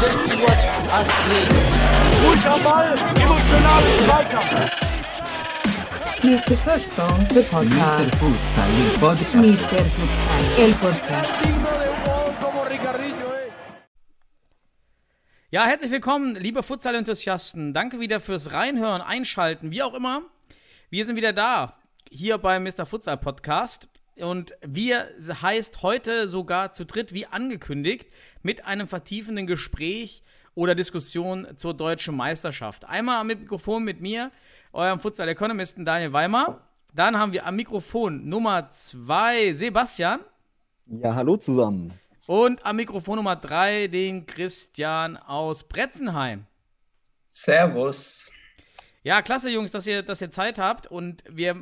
Das. 0.00 1.08
Mr. 6.22 6.56
Futsal, 6.58 7.26
the 7.30 7.34
Mr. 7.34 7.48
podcast. 7.50 8.14
Futsal, 8.16 8.68
il 8.78 8.98
podcast. 8.98 9.34
Mr. 9.34 9.84
Futsal, 9.86 10.44
el 10.58 10.72
podcast. 10.74 11.38
Ja, 15.50 15.64
herzlich 15.64 15.90
willkommen, 15.90 16.34
liebe 16.34 16.62
Futsal-Enthusiasten. 16.62 17.72
Danke 17.72 17.98
wieder 17.98 18.20
fürs 18.20 18.52
Reinhören, 18.52 19.00
Einschalten, 19.00 19.70
wie 19.70 19.82
auch 19.82 19.94
immer. 19.94 20.22
Wir 20.90 21.06
sind 21.06 21.16
wieder 21.16 21.32
da, 21.32 21.79
hier 22.10 22.38
beim 22.38 22.64
Mr. 22.64 22.84
Futsal 22.84 23.16
Podcast. 23.16 23.88
Und 24.16 24.54
wir 24.66 25.08
heißt 25.20 25.82
heute 25.82 26.28
sogar 26.28 26.72
zu 26.72 26.84
dritt, 26.84 27.14
wie 27.14 27.26
angekündigt, 27.26 28.10
mit 28.42 28.66
einem 28.66 28.88
vertiefenden 28.88 29.46
Gespräch 29.46 30.22
oder 30.54 30.74
Diskussion 30.74 31.46
zur 31.56 31.72
deutschen 31.72 32.16
Meisterschaft. 32.16 32.84
Einmal 32.84 33.20
am 33.20 33.28
Mikrofon 33.28 33.84
mit 33.84 34.00
mir, 34.00 34.30
eurem 34.72 35.00
Futsal-Economisten 35.00 35.84
Daniel 35.84 36.12
Weimar. 36.12 36.68
Dann 36.92 37.16
haben 37.16 37.32
wir 37.32 37.46
am 37.46 37.56
Mikrofon 37.56 38.28
Nummer 38.28 38.68
zwei 38.68 39.54
Sebastian. 39.54 40.20
Ja, 40.86 41.14
hallo 41.14 41.36
zusammen. 41.36 41.94
Und 42.26 42.66
am 42.66 42.76
Mikrofon 42.76 43.16
Nummer 43.16 43.36
drei 43.36 43.86
den 43.86 44.26
Christian 44.26 45.16
aus 45.16 45.62
Bretzenheim. 45.62 46.46
Servus. 47.30 48.30
Ja, 49.02 49.22
klasse, 49.22 49.48
Jungs, 49.48 49.72
dass 49.72 49.86
ihr, 49.86 50.02
dass 50.02 50.20
ihr 50.20 50.30
Zeit 50.30 50.58
habt. 50.58 50.86
Und 50.86 51.24
wir 51.26 51.56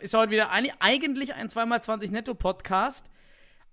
ist 0.00 0.12
heute 0.12 0.32
wieder 0.32 0.50
ein, 0.50 0.66
eigentlich 0.80 1.34
ein 1.34 1.48
2x20 1.48 2.10
Netto-Podcast. 2.10 3.08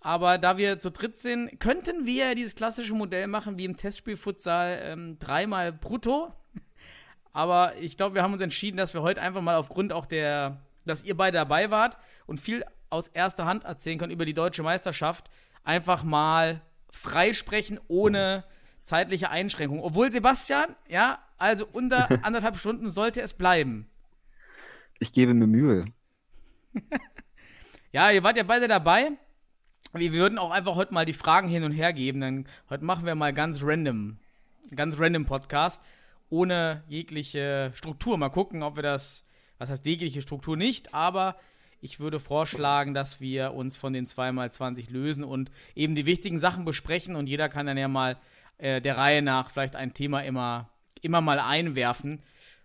Aber 0.02 0.38
da 0.38 0.58
wir 0.58 0.78
zu 0.78 0.92
dritt 0.92 1.18
sind, 1.18 1.60
könnten 1.60 2.06
wir 2.06 2.36
dieses 2.36 2.54
klassische 2.54 2.94
Modell 2.94 3.26
machen 3.26 3.58
wie 3.58 3.66
im 3.66 3.76
Testspiel-Futsal 3.76 4.80
ähm, 4.84 5.18
dreimal 5.18 5.74
brutto. 5.74 6.32
Aber 7.34 7.76
ich 7.78 7.98
glaube, 7.98 8.14
wir 8.14 8.22
haben 8.22 8.34
uns 8.34 8.42
entschieden, 8.44 8.78
dass 8.78 8.94
wir 8.94 9.02
heute 9.02 9.20
einfach 9.22 9.42
mal 9.42 9.56
aufgrund 9.56 9.94
auch 9.94 10.06
der, 10.06 10.62
dass 10.86 11.04
ihr 11.04 11.18
beide 11.18 11.38
dabei 11.38 11.72
wart 11.72 11.98
und 12.28 12.40
viel 12.40 12.64
aus 12.92 13.08
erster 13.08 13.46
Hand 13.46 13.64
erzählen 13.64 13.98
könnt 13.98 14.14
über 14.14 14.26
die 14.26 14.36
deutsche 14.36 14.62
Meisterschaft, 14.62 15.32
einfach 15.64 16.04
mal 16.04 16.62
freisprechen 16.92 17.80
ohne 17.88 18.44
zeitliche 18.84 19.32
Einschränkung. 19.32 19.82
Obwohl 19.82 20.12
Sebastian, 20.12 20.76
ja, 20.88 21.20
also 21.38 21.68
unter 21.72 22.10
anderthalb 22.24 22.58
Stunden 22.58 22.92
sollte 22.92 23.22
es 23.22 23.34
bleiben. 23.34 23.88
Ich 25.00 25.14
gebe 25.14 25.34
mir 25.34 25.48
Mühe. 25.48 25.86
Ja, 27.94 28.12
ihr 28.12 28.22
wart 28.22 28.38
ja 28.38 28.44
beide 28.44 28.68
dabei. 28.68 29.12
Wir 29.94 30.12
würden 30.12 30.38
auch 30.38 30.52
einfach 30.52 30.76
heute 30.76 30.94
mal 30.94 31.06
die 31.06 31.14
Fragen 31.14 31.48
hin 31.48 31.64
und 31.64 31.72
her 31.72 31.94
geben. 31.94 32.20
Dann 32.20 32.46
heute 32.70 32.84
machen 32.84 33.06
wir 33.06 33.16
mal 33.16 33.34
ganz 33.34 33.60
random, 33.64 34.18
ganz 34.76 35.00
random 35.00 35.26
Podcast 35.26 35.82
ohne 36.30 36.84
jegliche 36.88 37.72
Struktur. 37.74 38.18
Mal 38.18 38.30
gucken, 38.30 38.62
ob 38.62 38.76
wir 38.76 38.84
das, 38.84 39.26
was 39.58 39.70
heißt 39.70 39.86
jegliche 39.86 40.22
Struktur 40.22 40.58
nicht, 40.58 40.94
aber 40.94 41.38
ich 41.80 42.00
würde 42.00 42.20
vorschlagen, 42.20 42.94
dass 42.94 43.22
wir 43.22 43.54
uns 43.54 43.78
von 43.78 43.94
den 43.94 44.06
2x20 44.06 44.92
lösen 44.92 45.24
und 45.24 45.50
eben 45.74 45.96
die 45.96 46.06
wichtigen 46.06 46.40
Sachen 46.40 46.66
besprechen 46.66 47.16
und 47.16 47.28
jeder 47.28 47.50
kann 47.50 47.68
dann 47.68 47.78
ja 47.78 47.88
mal 47.88 48.18
äh, 48.58 48.82
der 48.82 48.98
Reihe 48.98 49.22
nach 49.22 49.50
vielleicht 49.52 49.76
ein 49.76 49.94
Thema 49.94 50.22
immer, 50.22 50.70
immer 51.04 51.22
mal 51.22 51.40
einwerfen. 51.40 52.22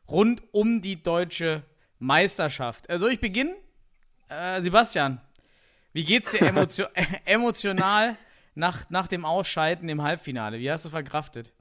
Rund 0.09 0.43
um 0.53 0.83
die 0.83 1.03
deutsche 1.03 1.63
Meisterschaft. 1.99 2.91
Also 2.91 3.09
ich 3.09 3.21
beginne. 3.21 3.55
Äh, 4.29 4.63
Sebastian, 4.63 5.21
wie 5.93 6.05
geht's 6.05 6.33
dir 6.33 6.43
emotio 6.47 6.87
emotional 7.25 8.17
nach, 8.55 8.89
nach 8.91 9.09
dem 9.09 9.25
Ausscheiden 9.25 9.89
im 9.89 10.03
Halbfinale? 10.03 10.59
Wie 10.59 10.71
hast 10.71 10.85
du 10.85 10.89
verkraftet? 10.89 11.53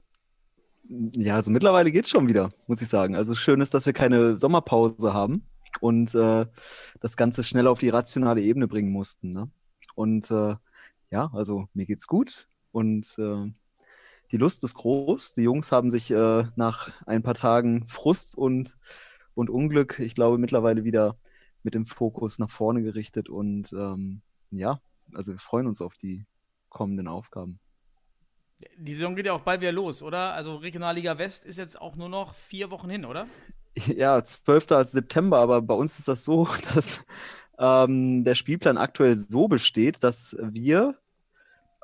Ja, 0.88 1.36
also 1.36 1.50
mittlerweile 1.50 1.92
geht's 1.92 2.10
schon 2.10 2.28
wieder, 2.28 2.50
muss 2.66 2.82
ich 2.82 2.88
sagen. 2.88 3.14
Also 3.14 3.34
schön 3.34 3.60
ist, 3.60 3.72
dass 3.72 3.86
wir 3.86 3.92
keine 3.92 4.36
Sommerpause 4.36 5.14
haben 5.14 5.46
und 5.80 6.14
äh, 6.14 6.46
das 7.00 7.16
Ganze 7.16 7.44
schnell 7.44 7.66
auf 7.66 7.78
die 7.78 7.88
rationale 7.88 8.42
Ebene 8.42 8.66
bringen 8.66 8.90
mussten. 8.90 9.30
Ne? 9.30 9.50
Und 9.94 10.30
äh, 10.30 10.56
ja, 11.10 11.30
also 11.32 11.68
mir 11.74 11.86
geht's 11.86 12.06
gut 12.06 12.48
und 12.72 13.14
äh, 13.18 13.52
die 14.32 14.38
Lust 14.38 14.64
ist 14.64 14.74
groß. 14.74 15.34
Die 15.34 15.42
Jungs 15.42 15.70
haben 15.70 15.90
sich 15.90 16.10
äh, 16.10 16.44
nach 16.56 16.90
ein 17.06 17.22
paar 17.22 17.34
Tagen 17.34 17.86
Frust 17.86 18.36
und, 18.36 18.76
und 19.34 19.50
Unglück, 19.50 19.98
ich 19.98 20.14
glaube, 20.14 20.38
mittlerweile 20.38 20.84
wieder 20.84 21.16
mit 21.62 21.74
dem 21.74 21.86
Fokus 21.86 22.38
nach 22.38 22.50
vorne 22.50 22.82
gerichtet 22.82 23.28
und 23.28 23.72
ähm, 23.72 24.22
ja, 24.50 24.80
also 25.14 25.32
wir 25.32 25.38
freuen 25.38 25.66
uns 25.66 25.80
auf 25.80 25.96
die 25.96 26.24
kommenden 26.70 27.06
Aufgaben. 27.06 27.60
Die 28.78 28.94
Saison 28.94 29.14
geht 29.14 29.26
ja 29.26 29.32
auch 29.32 29.42
bald 29.42 29.60
wieder 29.60 29.72
los, 29.72 30.02
oder? 30.02 30.34
Also 30.34 30.56
Regionalliga 30.56 31.18
West 31.18 31.44
ist 31.44 31.58
jetzt 31.58 31.80
auch 31.80 31.96
nur 31.96 32.08
noch 32.08 32.34
vier 32.34 32.70
Wochen 32.70 32.90
hin, 32.90 33.04
oder? 33.04 33.26
Ja, 33.86 34.22
12. 34.22 34.66
September, 34.82 35.38
aber 35.38 35.62
bei 35.62 35.72
uns 35.72 35.98
ist 35.98 36.06
das 36.06 36.24
so, 36.24 36.46
dass 36.74 37.02
ähm, 37.58 38.22
der 38.22 38.34
Spielplan 38.34 38.76
aktuell 38.76 39.14
so 39.14 39.48
besteht, 39.48 40.02
dass 40.04 40.36
wir 40.40 40.98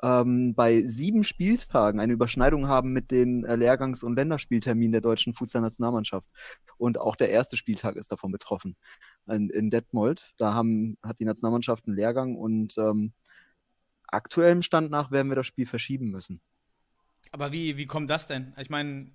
ähm, 0.01 0.53
bei 0.55 0.81
sieben 0.81 1.23
Spieltagen 1.23 1.99
eine 1.99 2.13
Überschneidung 2.13 2.67
haben 2.67 2.93
mit 2.93 3.11
den 3.11 3.43
äh, 3.43 3.55
Lehrgangs- 3.55 4.03
und 4.03 4.15
Länderspielterminen 4.15 4.93
der 4.93 5.01
deutschen 5.01 5.33
Futsal-Nationalmannschaft. 5.33 6.27
Und 6.77 6.99
auch 6.99 7.15
der 7.15 7.29
erste 7.29 7.57
Spieltag 7.57 7.95
ist 7.95 8.11
davon 8.11 8.31
betroffen. 8.31 8.77
In, 9.27 9.49
in 9.49 9.69
Detmold, 9.69 10.33
da 10.37 10.53
haben, 10.53 10.97
hat 11.03 11.19
die 11.19 11.25
Nationalmannschaft 11.25 11.87
einen 11.87 11.95
Lehrgang 11.95 12.35
und 12.35 12.77
ähm, 12.77 13.13
aktuellem 14.07 14.61
Stand 14.61 14.89
nach 14.89 15.11
werden 15.11 15.29
wir 15.29 15.35
das 15.35 15.47
Spiel 15.47 15.65
verschieben 15.65 16.09
müssen. 16.09 16.41
Aber 17.31 17.51
wie, 17.51 17.77
wie 17.77 17.85
kommt 17.85 18.09
das 18.09 18.27
denn? 18.27 18.53
Ich 18.57 18.69
meine, 18.69 19.11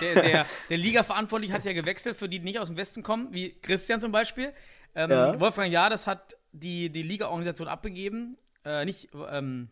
der, 0.00 0.22
der, 0.22 0.46
der 0.68 0.76
Liga-Verantwortliche 0.76 1.52
hat 1.52 1.64
ja 1.64 1.72
gewechselt, 1.72 2.16
für 2.16 2.28
die, 2.28 2.40
die 2.40 2.44
nicht 2.44 2.58
aus 2.58 2.68
dem 2.68 2.76
Westen 2.76 3.02
kommen, 3.02 3.32
wie 3.32 3.58
Christian 3.60 4.00
zum 4.00 4.12
Beispiel. 4.12 4.52
Ähm, 4.94 5.10
Ja. 5.10 5.38
Wolfgang 5.38 5.72
Jades 5.72 6.06
hat 6.06 6.36
die, 6.52 6.90
die 6.90 7.02
Liga-Organisation 7.02 7.68
abgegeben. 7.68 8.36
Äh, 8.64 8.84
nicht, 8.84 9.08
ähm, 9.30 9.70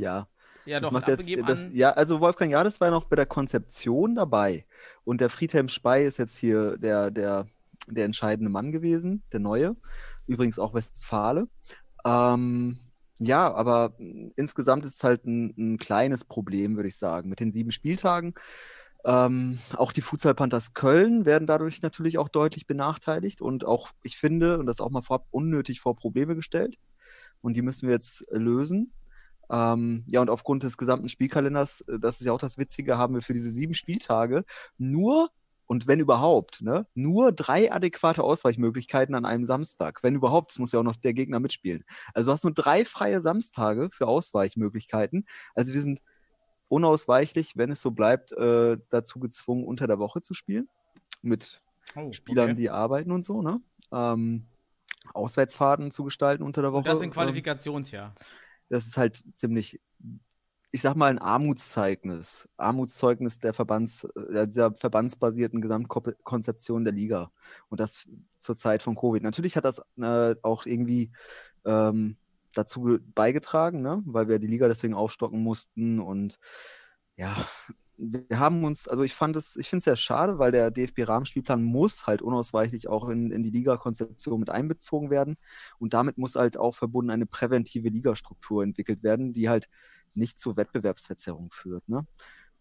Ja. 0.00 0.28
ja 0.64 0.80
Das 0.80 0.88
doch, 0.88 0.92
macht 0.92 1.08
jetzt, 1.08 1.28
das, 1.46 1.68
ja, 1.72 1.92
also 1.92 2.20
Wolfgang 2.20 2.52
Jades 2.52 2.80
war 2.80 2.88
ja 2.88 2.94
noch 2.94 3.04
bei 3.04 3.16
der 3.16 3.26
Konzeption 3.26 4.14
dabei. 4.14 4.66
Und 5.04 5.20
der 5.20 5.30
Friedhelm 5.30 5.68
Spey 5.68 6.06
ist 6.06 6.18
jetzt 6.18 6.36
hier 6.36 6.76
der, 6.78 7.10
der, 7.10 7.46
der 7.86 8.04
entscheidende 8.04 8.50
Mann 8.50 8.72
gewesen, 8.72 9.22
der 9.32 9.40
Neue. 9.40 9.76
Übrigens 10.26 10.58
auch 10.58 10.74
Westfale. 10.74 11.48
Ähm, 12.04 12.78
ja, 13.18 13.52
aber 13.52 13.94
insgesamt 14.36 14.84
ist 14.84 14.96
es 14.96 15.04
halt 15.04 15.26
ein, 15.26 15.54
ein 15.58 15.78
kleines 15.78 16.24
Problem, 16.24 16.76
würde 16.76 16.88
ich 16.88 16.96
sagen, 16.96 17.28
mit 17.28 17.40
den 17.40 17.52
sieben 17.52 17.70
Spieltagen. 17.70 18.34
Ähm, 19.04 19.58
auch 19.76 19.92
die 19.92 20.02
Futsal 20.02 20.34
Panthers 20.34 20.74
Köln 20.74 21.24
werden 21.24 21.46
dadurch 21.46 21.82
natürlich 21.82 22.18
auch 22.18 22.28
deutlich 22.28 22.66
benachteiligt 22.66 23.40
und 23.40 23.64
auch, 23.64 23.90
ich 24.02 24.18
finde, 24.18 24.58
und 24.58 24.66
das 24.66 24.80
auch 24.80 24.90
mal 24.90 25.02
vorab, 25.02 25.26
unnötig 25.30 25.80
vor 25.80 25.96
Probleme 25.96 26.34
gestellt. 26.34 26.78
Und 27.42 27.54
die 27.56 27.62
müssen 27.62 27.88
wir 27.88 27.94
jetzt 27.94 28.24
lösen. 28.30 28.92
Ähm, 29.50 30.04
ja, 30.06 30.20
und 30.20 30.30
aufgrund 30.30 30.62
des 30.62 30.76
gesamten 30.76 31.08
Spielkalenders, 31.08 31.82
äh, 31.82 31.98
das 31.98 32.20
ist 32.20 32.26
ja 32.26 32.32
auch 32.32 32.38
das 32.38 32.58
Witzige, 32.58 32.98
haben 32.98 33.14
wir 33.14 33.22
für 33.22 33.32
diese 33.32 33.50
sieben 33.50 33.74
Spieltage 33.74 34.44
nur, 34.78 35.30
und 35.66 35.86
wenn 35.86 36.00
überhaupt, 36.00 36.62
ne, 36.62 36.86
nur 36.94 37.32
drei 37.32 37.72
adäquate 37.72 38.22
Ausweichmöglichkeiten 38.24 39.14
an 39.14 39.24
einem 39.24 39.46
Samstag. 39.46 40.02
Wenn 40.02 40.16
überhaupt, 40.16 40.50
es 40.50 40.58
muss 40.58 40.72
ja 40.72 40.80
auch 40.80 40.84
noch 40.84 40.96
der 40.96 41.14
Gegner 41.14 41.40
mitspielen. 41.40 41.84
Also 42.12 42.30
du 42.30 42.32
hast 42.32 42.44
nur 42.44 42.54
drei 42.54 42.84
freie 42.84 43.20
Samstage 43.20 43.88
für 43.92 44.08
Ausweichmöglichkeiten. 44.08 45.26
Also 45.54 45.72
wir 45.72 45.80
sind 45.80 46.00
unausweichlich, 46.68 47.56
wenn 47.56 47.70
es 47.70 47.82
so 47.82 47.92
bleibt, 47.92 48.32
äh, 48.32 48.78
dazu 48.88 49.20
gezwungen, 49.20 49.64
unter 49.64 49.86
der 49.86 49.98
Woche 49.98 50.22
zu 50.22 50.34
spielen. 50.34 50.68
Mit 51.22 51.60
Oh, 51.96 52.12
Spielern, 52.12 52.50
okay. 52.50 52.54
die 52.54 52.70
arbeiten 52.70 53.10
und 53.10 53.24
so, 53.24 53.42
ne? 53.42 53.60
Ähm, 53.92 54.44
Auswärtsfahrten 55.12 55.90
zu 55.90 56.04
gestalten 56.04 56.42
unter 56.42 56.62
der 56.62 56.72
Woche. 56.72 56.78
Und 56.78 56.86
das 56.86 57.00
in 57.00 57.06
ähm, 57.06 57.10
Qualifikationsjahr. 57.10 58.14
Das 58.70 58.86
ist 58.86 58.96
halt 58.96 59.22
ziemlich, 59.34 59.78
ich 60.72 60.80
sag 60.80 60.94
mal, 60.96 61.10
ein 61.10 61.18
Armutszeugnis. 61.18 62.48
Armutszeugnis 62.56 63.38
der 63.40 63.52
Verbands, 63.52 64.04
äh, 64.32 64.46
dieser 64.46 64.74
verbandsbasierten 64.74 65.60
Gesamtkonzeption 65.60 66.84
der 66.84 66.94
Liga. 66.94 67.30
Und 67.68 67.80
das 67.80 68.08
zur 68.38 68.56
Zeit 68.56 68.82
von 68.82 68.94
Covid. 68.96 69.22
Natürlich 69.22 69.56
hat 69.56 69.64
das 69.66 69.82
äh, 69.98 70.36
auch 70.42 70.64
irgendwie 70.64 71.10
ähm, 71.66 72.16
dazu 72.54 72.82
ge- 72.82 73.00
beigetragen, 73.14 73.82
ne? 73.82 74.02
weil 74.06 74.28
wir 74.28 74.38
die 74.38 74.46
Liga 74.46 74.68
deswegen 74.68 74.94
aufstocken 74.94 75.42
mussten. 75.42 76.00
Und 76.00 76.38
ja, 77.16 77.36
wir 78.00 78.38
haben 78.38 78.64
uns, 78.64 78.88
also 78.88 79.02
ich 79.02 79.14
fand 79.14 79.36
es, 79.36 79.56
ich 79.56 79.68
finde 79.68 79.78
es 79.78 79.84
sehr 79.84 79.96
schade, 79.96 80.38
weil 80.38 80.52
der 80.52 80.70
DFB-Rahmenspielplan 80.70 81.62
muss 81.62 82.06
halt 82.06 82.22
unausweichlich 82.22 82.88
auch 82.88 83.08
in, 83.08 83.30
in 83.30 83.42
die 83.42 83.50
Liga-Konzeption 83.50 84.40
mit 84.40 84.48
einbezogen 84.48 85.10
werden. 85.10 85.36
Und 85.78 85.92
damit 85.92 86.16
muss 86.16 86.34
halt 86.34 86.56
auch 86.56 86.74
verbunden 86.74 87.10
eine 87.10 87.26
präventive 87.26 87.88
Ligastruktur 87.88 88.62
entwickelt 88.62 89.02
werden, 89.02 89.32
die 89.32 89.48
halt 89.48 89.68
nicht 90.14 90.38
zur 90.38 90.56
Wettbewerbsverzerrung 90.56 91.50
führt. 91.50 91.86
Ne? 91.88 92.06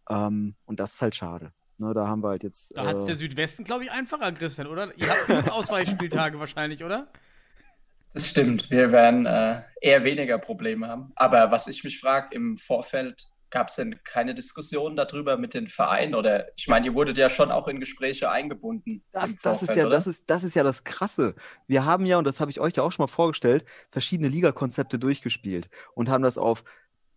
Ähm, 0.10 0.56
und 0.66 0.80
das 0.80 0.96
ist 0.96 1.02
halt 1.02 1.16
schade. 1.16 1.54
Ne, 1.78 1.94
da 1.94 2.08
haben 2.08 2.22
wir 2.22 2.30
halt 2.30 2.44
jetzt. 2.44 2.76
Da 2.76 2.86
hat 2.86 2.98
es 2.98 3.04
äh, 3.04 3.08
der 3.08 3.16
Südwesten, 3.16 3.64
glaube 3.64 3.86
ich, 3.86 3.92
einfacher, 3.92 4.34
Christian, 4.34 4.68
oder? 4.68 4.92
Ihr 4.98 5.10
habt 5.10 5.28
genug 5.28 5.48
Ausweichspieltage 5.52 6.38
wahrscheinlich, 6.38 6.84
oder? 6.84 7.08
Das 8.14 8.28
stimmt. 8.28 8.70
Wir 8.70 8.92
werden 8.92 9.26
äh, 9.26 9.62
eher 9.80 10.04
weniger 10.04 10.40
Probleme 10.40 10.90
haben. 10.90 11.14
Aber 11.16 11.52
was 11.52 11.68
ich 11.68 11.86
mich 11.86 11.98
frage, 11.98 12.36
im 12.36 12.58
Vorfeld 12.58 13.30
gab 13.50 13.70
es 13.70 13.76
denn 13.76 14.00
keine 14.04 14.34
Diskussion 14.34 14.96
darüber 14.96 15.38
mit 15.38 15.54
den 15.54 15.68
Vereinen? 15.68 16.16
Oder 16.16 16.48
ich 16.56 16.68
meine, 16.68 16.88
ihr 16.88 16.94
wurdet 16.94 17.18
ja 17.18 17.30
schon 17.30 17.52
auch 17.52 17.68
in 17.68 17.80
Gespräche 17.80 18.30
eingebunden. 18.30 19.04
Das, 19.12 19.38
das, 19.38 19.64
ist 19.64 19.76
ja, 19.76 19.86
oder? 19.86 19.96
das, 19.96 20.08
ist, 20.08 20.30
das 20.30 20.44
ist 20.44 20.56
ja 20.56 20.64
das 20.64 20.84
Krasse. 20.84 21.36
Wir 21.68 21.86
haben 21.86 22.06
ja, 22.06 22.18
und 22.18 22.26
das 22.26 22.40
habe 22.40 22.52
ich 22.52 22.60
euch 22.60 22.76
ja 22.76 22.84
auch 22.84 22.92
schon 22.92 23.04
mal 23.04 23.12
vorgestellt, 23.12 23.66
verschiedene 23.92 24.30
Ligakonzepte 24.30 25.00
durchgespielt 25.00 25.70
und 25.96 26.10
haben 26.10 26.24
das 26.24 26.38
auf 26.38 26.64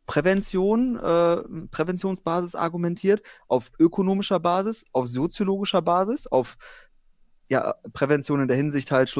Prävention, 0.06 0.96
äh, 0.96 1.36
Präventionsbasis 1.70 2.54
argumentiert, 2.54 3.22
auf 3.48 3.70
ökonomischer 3.78 4.40
Basis, 4.40 4.84
auf 4.92 5.06
soziologischer 5.06 5.82
Basis, 5.82 6.26
auf 6.26 6.56
ja, 7.48 7.74
Prävention 7.92 8.40
in 8.40 8.48
der 8.48 8.56
Hinsicht 8.56 8.90
halt 8.90 9.10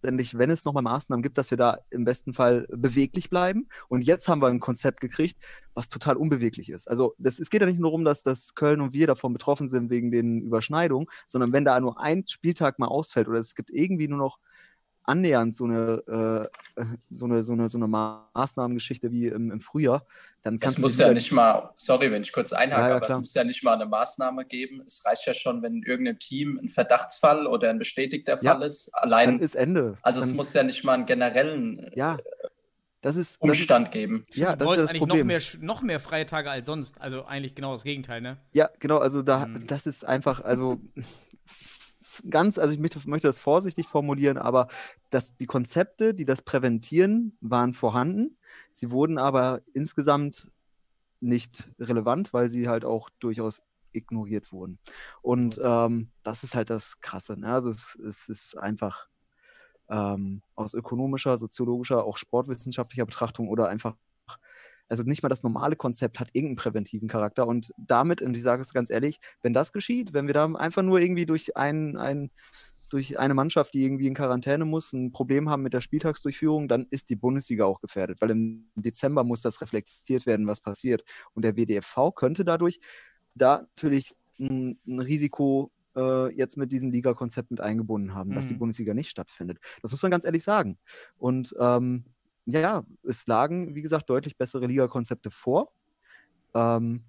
schlussendlich, 0.00 0.38
wenn 0.38 0.50
es 0.50 0.64
nochmal 0.64 0.82
Maßnahmen 0.82 1.22
gibt, 1.22 1.36
dass 1.38 1.50
wir 1.50 1.58
da 1.58 1.78
im 1.90 2.04
besten 2.04 2.32
Fall 2.32 2.66
beweglich 2.70 3.28
bleiben. 3.28 3.68
Und 3.88 4.02
jetzt 4.02 4.28
haben 4.28 4.40
wir 4.40 4.48
ein 4.48 4.60
Konzept 4.60 5.00
gekriegt, 5.00 5.38
was 5.74 5.88
total 5.88 6.16
unbeweglich 6.16 6.70
ist. 6.70 6.88
Also 6.88 7.14
das, 7.18 7.38
es 7.38 7.50
geht 7.50 7.60
ja 7.60 7.66
nicht 7.66 7.78
nur 7.78 7.90
darum, 7.90 8.04
dass, 8.04 8.22
dass 8.22 8.54
Köln 8.54 8.80
und 8.80 8.94
wir 8.94 9.06
davon 9.06 9.32
betroffen 9.32 9.68
sind 9.68 9.90
wegen 9.90 10.10
den 10.10 10.40
Überschneidungen, 10.40 11.06
sondern 11.26 11.52
wenn 11.52 11.64
da 11.64 11.78
nur 11.80 12.00
ein 12.00 12.24
Spieltag 12.26 12.78
mal 12.78 12.88
ausfällt 12.88 13.28
oder 13.28 13.38
es 13.38 13.54
gibt 13.54 13.70
irgendwie 13.70 14.08
nur 14.08 14.18
noch 14.18 14.38
annähernd 15.04 15.54
so 15.54 15.64
eine, 15.64 16.50
äh, 16.76 16.84
so 17.10 17.24
eine, 17.24 17.42
so 17.42 17.52
eine, 17.52 17.68
so 17.68 17.78
eine 17.78 17.88
Maßnahmengeschichte 17.88 19.10
wie 19.10 19.26
im, 19.26 19.50
im 19.50 19.60
Frühjahr, 19.60 20.04
dann 20.42 20.54
Es 20.56 20.60
kannst 20.60 20.78
du 20.78 20.82
muss 20.82 20.98
ja 20.98 21.12
nicht 21.12 21.32
mal, 21.32 21.70
sorry, 21.76 22.10
wenn 22.10 22.22
ich 22.22 22.32
kurz 22.32 22.52
einhake, 22.52 22.82
Ja, 22.82 22.88
ja, 22.90 22.96
aber 22.96 23.06
es 23.06 23.08
klar. 23.08 23.20
muss 23.20 23.34
ja 23.34 23.44
nicht 23.44 23.62
mal 23.62 23.74
eine 23.74 23.86
Maßnahme 23.86 24.44
geben. 24.44 24.82
Es 24.86 25.04
reicht 25.04 25.26
ja 25.26 25.34
schon, 25.34 25.62
wenn 25.62 25.76
in 25.76 25.82
irgendeinem 25.82 26.18
Team 26.18 26.58
ein 26.62 26.68
Verdachtsfall 26.68 27.46
oder 27.46 27.70
ein 27.70 27.78
bestätigter 27.78 28.38
Ja, 28.42 28.54
Fall 28.54 28.62
ist. 28.62 28.90
dann 28.94 29.02
Allein, 29.02 29.38
ist 29.40 29.54
Ende. 29.54 29.98
also 30.02 30.20
dann, 30.20 30.28
es 30.30 30.34
muss 30.34 30.52
ja 30.54 30.62
nicht 30.62 30.84
mal 30.84 30.94
einen 30.94 31.06
generellen 31.06 31.78
äh, 31.80 31.98
ja, 31.98 32.16
das 33.02 33.16
ist, 33.16 33.42
das 33.42 33.50
ist 33.56 33.60
Umstand 33.60 33.92
geben. 33.92 34.26
ja, 34.34 34.52
du 34.52 34.58
das 34.58 34.64
ist 34.64 34.66
wolltest 34.68 34.84
das 34.84 34.90
eigentlich 34.90 34.98
Problem. 35.08 35.26
noch 35.26 35.26
mehr, 35.26 35.40
noch 35.60 35.82
mehr 35.82 36.00
freie 36.00 36.26
Tage 36.26 36.50
als 36.50 36.66
sonst. 36.66 37.00
Also 37.00 37.24
eigentlich 37.24 37.54
genau 37.54 37.72
das 37.72 37.82
Gegenteil, 37.82 38.20
ne? 38.20 38.36
Ja, 38.52 38.68
genau, 38.78 38.98
also 38.98 39.22
da, 39.22 39.46
Mhm. 39.46 39.66
das 39.66 39.86
ist 39.86 40.04
einfach, 40.04 40.42
also 40.42 40.80
ganz, 42.28 42.58
also 42.58 42.74
ich 42.74 42.80
möchte, 42.80 43.00
möchte 43.08 43.28
das 43.28 43.38
vorsichtig 43.38 43.86
formulieren, 43.86 44.38
aber 44.38 44.68
dass 45.10 45.36
die 45.36 45.46
Konzepte, 45.46 46.14
die 46.14 46.24
das 46.24 46.42
präventieren, 46.42 47.36
waren 47.40 47.72
vorhanden. 47.72 48.36
Sie 48.70 48.90
wurden 48.90 49.18
aber 49.18 49.62
insgesamt 49.72 50.50
nicht 51.20 51.68
relevant, 51.78 52.32
weil 52.32 52.48
sie 52.48 52.68
halt 52.68 52.84
auch 52.84 53.10
durchaus 53.20 53.62
ignoriert 53.92 54.52
wurden. 54.52 54.78
Und 55.22 55.60
ähm, 55.62 56.10
das 56.22 56.44
ist 56.44 56.54
halt 56.54 56.70
das 56.70 57.00
Krasse. 57.00 57.38
Ne? 57.38 57.52
Also 57.52 57.70
es, 57.70 57.96
es 57.96 58.28
ist 58.28 58.56
einfach 58.56 59.08
ähm, 59.88 60.42
aus 60.54 60.74
ökonomischer, 60.74 61.36
soziologischer, 61.36 62.04
auch 62.04 62.16
sportwissenschaftlicher 62.16 63.04
Betrachtung 63.04 63.48
oder 63.48 63.68
einfach 63.68 63.96
also 64.90 65.04
nicht 65.04 65.22
mal 65.22 65.28
das 65.28 65.42
normale 65.42 65.76
Konzept 65.76 66.20
hat 66.20 66.30
irgendeinen 66.32 66.56
präventiven 66.56 67.08
Charakter. 67.08 67.46
Und 67.46 67.72
damit, 67.78 68.20
und 68.22 68.36
ich 68.36 68.42
sage 68.42 68.60
es 68.62 68.74
ganz 68.74 68.90
ehrlich, 68.90 69.20
wenn 69.40 69.54
das 69.54 69.72
geschieht, 69.72 70.12
wenn 70.12 70.26
wir 70.26 70.34
da 70.34 70.46
einfach 70.52 70.82
nur 70.82 71.00
irgendwie 71.00 71.26
durch 71.26 71.56
ein, 71.56 71.96
ein 71.96 72.30
durch 72.90 73.20
eine 73.20 73.34
Mannschaft, 73.34 73.72
die 73.72 73.84
irgendwie 73.84 74.08
in 74.08 74.14
Quarantäne 74.14 74.64
muss, 74.64 74.92
ein 74.92 75.12
Problem 75.12 75.48
haben 75.48 75.62
mit 75.62 75.72
der 75.72 75.80
Spieltagsdurchführung, 75.80 76.66
dann 76.66 76.88
ist 76.90 77.08
die 77.08 77.14
Bundesliga 77.14 77.64
auch 77.64 77.80
gefährdet, 77.80 78.20
weil 78.20 78.30
im 78.30 78.68
Dezember 78.74 79.22
muss 79.22 79.42
das 79.42 79.60
reflektiert 79.60 80.26
werden, 80.26 80.48
was 80.48 80.60
passiert. 80.60 81.04
Und 81.32 81.44
der 81.44 81.56
WDFV 81.56 82.10
könnte 82.16 82.44
dadurch 82.44 82.80
da 83.36 83.58
natürlich 83.58 84.16
ein, 84.40 84.80
ein 84.88 84.98
Risiko 84.98 85.70
äh, 85.96 86.34
jetzt 86.34 86.56
mit 86.56 86.72
diesem 86.72 86.90
Ligakonzept 86.90 87.52
mit 87.52 87.60
eingebunden 87.60 88.14
haben, 88.14 88.32
dass 88.32 88.48
die 88.48 88.54
Mhm. 88.54 88.58
Bundesliga 88.58 88.92
nicht 88.92 89.10
stattfindet. 89.10 89.58
Das 89.82 89.92
muss 89.92 90.02
man 90.02 90.10
ganz 90.10 90.24
ehrlich 90.24 90.42
sagen. 90.42 90.76
Und 91.16 91.54
ähm, 91.60 92.04
ja, 92.46 92.84
es 93.02 93.26
lagen, 93.26 93.74
wie 93.74 93.82
gesagt, 93.82 94.10
deutlich 94.10 94.36
bessere 94.36 94.66
Ligakonzepte 94.66 95.30
vor, 95.30 95.72
ähm, 96.54 97.04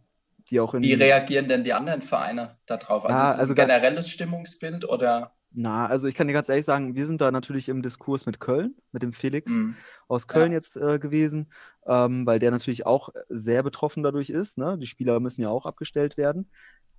die 0.49 0.59
auch 0.59 0.73
in 0.73 0.83
Wie 0.83 0.93
reagieren 0.93 1.47
denn 1.47 1.63
die 1.63 1.73
anderen 1.73 2.01
Vereine 2.01 2.57
darauf? 2.65 3.05
Also 3.05 3.17
Ja, 3.17 3.23
ist 3.23 3.33
es 3.35 3.39
also 3.39 3.53
ein 3.53 3.55
generelles 3.55 4.09
Stimmungsbild 4.09 4.85
oder? 4.85 5.35
Na, 5.53 5.85
also 5.87 6.07
ich 6.07 6.15
kann 6.15 6.27
dir 6.27 6.33
ganz 6.33 6.47
ehrlich 6.47 6.63
sagen, 6.65 6.95
wir 6.95 7.05
sind 7.05 7.19
da 7.19 7.29
natürlich 7.29 7.67
im 7.67 7.81
Diskurs 7.81 8.25
mit 8.25 8.39
Köln, 8.39 8.75
mit 8.93 9.03
dem 9.03 9.11
Felix 9.11 9.51
Hm. 9.51 9.75
aus 10.07 10.27
Köln 10.27 10.51
Ja. 10.51 10.57
jetzt 10.57 10.77
äh, 10.77 10.97
gewesen, 10.97 11.51
ähm, 11.85 12.25
weil 12.25 12.39
der 12.39 12.51
natürlich 12.51 12.85
auch 12.85 13.09
sehr 13.27 13.61
betroffen 13.61 14.01
dadurch 14.01 14.29
ist. 14.29 14.57
Ne? 14.57 14.77
Die 14.77 14.85
Spieler 14.87 15.19
müssen 15.19 15.41
ja 15.41 15.49
auch 15.49 15.65
abgestellt 15.65 16.15
werden. 16.15 16.49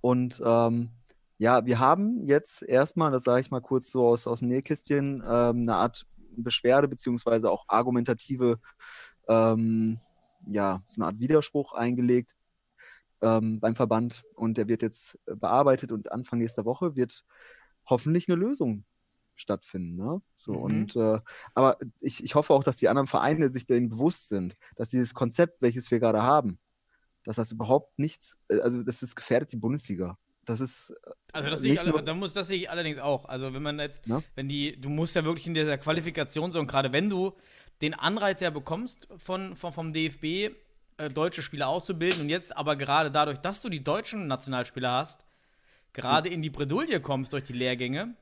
Und 0.01 0.39
ähm, 0.45 0.91
ja, 1.39 1.65
wir 1.65 1.79
haben 1.79 2.27
jetzt 2.27 2.61
erstmal, 2.61 3.11
das 3.11 3.23
sage 3.23 3.41
ich 3.41 3.49
mal 3.49 3.59
kurz 3.61 3.89
so 3.89 4.05
aus, 4.07 4.27
aus 4.27 4.39
dem 4.41 4.49
Nähkästchen, 4.49 5.23
ähm, 5.27 5.61
eine 5.63 5.75
Art 5.75 6.05
Beschwerde 6.37 6.87
beziehungsweise 6.87 7.51
auch 7.51 7.65
argumentative, 7.67 8.59
ähm, 9.27 9.99
ja, 10.47 10.81
so 10.85 11.01
eine 11.01 11.07
Art 11.07 11.19
Widerspruch 11.19 11.73
eingelegt 11.73 12.35
ähm, 13.21 13.59
beim 13.59 13.75
Verband. 13.75 14.23
Und 14.35 14.57
der 14.57 14.67
wird 14.67 14.81
jetzt 14.81 15.19
bearbeitet 15.25 15.91
und 15.91 16.11
Anfang 16.11 16.39
nächster 16.39 16.65
Woche 16.65 16.95
wird 16.95 17.23
hoffentlich 17.85 18.27
eine 18.29 18.37
Lösung 18.37 18.85
stattfinden. 19.35 19.95
Ne? 19.95 20.21
So, 20.35 20.53
Mhm. 20.53 20.59
und 20.61 20.95
äh, 20.95 21.19
aber 21.53 21.77
ich, 21.99 22.23
ich 22.23 22.35
hoffe 22.35 22.53
auch, 22.53 22.63
dass 22.63 22.77
die 22.77 22.87
anderen 22.87 23.07
Vereine 23.07 23.49
sich 23.49 23.65
dem 23.65 23.89
bewusst 23.89 24.29
sind, 24.29 24.55
dass 24.75 24.89
dieses 24.89 25.13
Konzept, 25.13 25.61
welches 25.61 25.91
wir 25.91 25.99
gerade 25.99 26.23
haben, 26.23 26.59
dass 27.23 27.37
das 27.37 27.51
überhaupt 27.51 27.97
nichts, 27.97 28.37
äh, 28.49 28.59
also 28.59 28.83
das 28.83 29.03
ist 29.03 29.15
gefährdet 29.15 29.51
die 29.51 29.57
Bundesliga. 29.57 30.17
Das 30.45 30.59
ist 30.59 30.91
äh, 30.91 31.11
Also 31.33 31.49
das 31.49 31.61
sehe 31.61 31.73
ich, 31.73 31.83
nicht 31.83 31.93
alle, 31.93 32.03
da 32.03 32.13
muss, 32.13 32.33
das 32.33 32.47
sehe 32.47 32.57
ich 32.57 32.69
allerdings 32.69 32.97
auch. 32.97 33.25
Also 33.25 33.53
wenn 33.53 33.63
man 33.63 33.79
jetzt, 33.79 34.07
Ne? 34.07 34.23
wenn 34.35 34.49
die, 34.49 34.79
du 34.79 34.89
musst 34.89 35.15
ja 35.15 35.23
wirklich 35.23 35.47
in 35.47 35.53
dieser 35.53 35.77
Qualifikation 35.77 36.51
so 36.51 36.59
und 36.59 36.67
gerade 36.67 36.91
wenn 36.93 37.09
du 37.09 37.33
den 37.81 37.93
Anreiz 37.93 38.39
ja 38.41 38.49
bekommst 38.49 39.07
von, 39.17 39.55
von 39.55 39.73
vom 39.73 39.93
DFB 39.93 40.23
äh, 40.97 41.09
deutsche 41.09 41.41
Spieler 41.41 41.67
auszubilden 41.67 42.21
und 42.21 42.29
jetzt 42.29 42.55
aber 42.55 42.75
gerade 42.75 43.11
dadurch, 43.11 43.39
dass 43.39 43.61
du 43.61 43.69
die 43.69 43.83
deutschen 43.83 44.27
Nationalspieler 44.27 44.91
hast, 44.91 45.25
gerade 45.93 46.29
in 46.29 46.41
die 46.41 46.49
Bredouille 46.49 46.99
kommst 46.99 47.33
durch 47.33 47.43
die 47.43 47.53
Lehrgänge, 47.53 48.15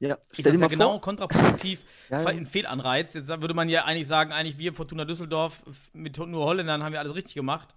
ja, 0.00 0.14
ist 0.14 0.40
stell 0.40 0.52
das 0.52 0.58
dir 0.58 0.64
ja 0.64 0.68
genau 0.68 0.90
vor, 0.92 1.00
kontraproduktiv 1.00 1.84
Ja, 2.10 2.20
ja. 2.20 2.26
ein 2.26 2.46
Fehlanreiz. 2.46 3.14
Jetzt 3.14 3.28
würde 3.28 3.54
man 3.54 3.68
ja 3.68 3.84
eigentlich 3.84 4.06
sagen, 4.06 4.32
eigentlich 4.32 4.58
wir 4.58 4.74
Fortuna 4.74 5.04
Düsseldorf 5.04 5.62
mit 5.92 6.18
nur 6.18 6.44
Holländern 6.44 6.82
haben 6.82 6.92
wir 6.92 7.00
alles 7.00 7.14
richtig 7.14 7.34
gemacht. 7.34 7.74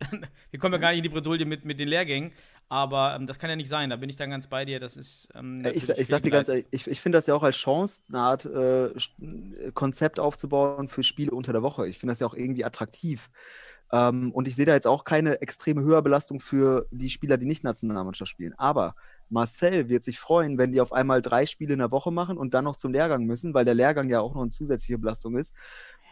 wir 0.50 0.58
kommen 0.60 0.72
ja 0.74 0.78
gar 0.78 0.90
nicht 0.90 0.98
in 0.98 1.02
die 1.04 1.08
Bredouille 1.08 1.44
mit, 1.46 1.64
mit 1.64 1.80
den 1.80 1.88
Lehrgängen, 1.88 2.32
aber 2.68 3.14
ähm, 3.16 3.26
das 3.26 3.38
kann 3.38 3.50
ja 3.50 3.56
nicht 3.56 3.68
sein. 3.68 3.90
Da 3.90 3.96
bin 3.96 4.10
ich 4.10 4.16
dann 4.16 4.30
ganz 4.30 4.46
bei 4.48 4.64
dir. 4.64 4.80
Das 4.80 4.96
ist 4.96 5.28
ähm, 5.34 5.64
Äh, 5.64 5.72
Ich, 5.72 5.88
ich 5.88 6.08
sag 6.08 6.22
dir 6.22 6.30
ganz 6.30 6.48
ehrlich, 6.48 6.66
ich, 6.70 6.86
ich 6.86 7.00
finde 7.00 7.18
das 7.18 7.26
ja 7.26 7.34
auch 7.34 7.42
als 7.42 7.56
Chance, 7.56 8.04
eine 8.08 8.18
Art 8.20 8.44
äh, 8.46 8.48
Sch- 8.96 9.72
Konzept 9.72 10.20
aufzubauen 10.20 10.88
für 10.88 11.02
Spiele 11.02 11.30
unter 11.32 11.52
der 11.52 11.62
Woche. 11.62 11.86
Ich 11.88 11.98
finde 11.98 12.12
das 12.12 12.20
ja 12.20 12.26
auch 12.26 12.34
irgendwie 12.34 12.64
attraktiv. 12.64 13.30
Ähm, 13.92 14.32
und 14.32 14.48
ich 14.48 14.56
sehe 14.56 14.66
da 14.66 14.74
jetzt 14.74 14.86
auch 14.86 15.04
keine 15.04 15.40
extreme 15.42 15.82
Höherbelastung 15.82 16.40
für 16.40 16.86
die 16.90 17.10
Spieler, 17.10 17.36
die 17.36 17.46
nicht 17.46 17.64
Nationalmannschaft 17.64 18.30
spielen. 18.30 18.54
Aber 18.58 18.94
Marcel 19.28 19.88
wird 19.88 20.02
sich 20.02 20.18
freuen, 20.18 20.58
wenn 20.58 20.72
die 20.72 20.80
auf 20.80 20.92
einmal 20.92 21.22
drei 21.22 21.46
Spiele 21.46 21.74
in 21.74 21.78
der 21.80 21.90
Woche 21.92 22.10
machen 22.10 22.36
und 22.38 22.54
dann 22.54 22.64
noch 22.64 22.76
zum 22.76 22.92
Lehrgang 22.92 23.24
müssen, 23.24 23.54
weil 23.54 23.64
der 23.64 23.74
Lehrgang 23.74 24.08
ja 24.08 24.20
auch 24.20 24.34
noch 24.34 24.42
eine 24.42 24.50
zusätzliche 24.50 24.98
Belastung 24.98 25.36
ist. 25.36 25.54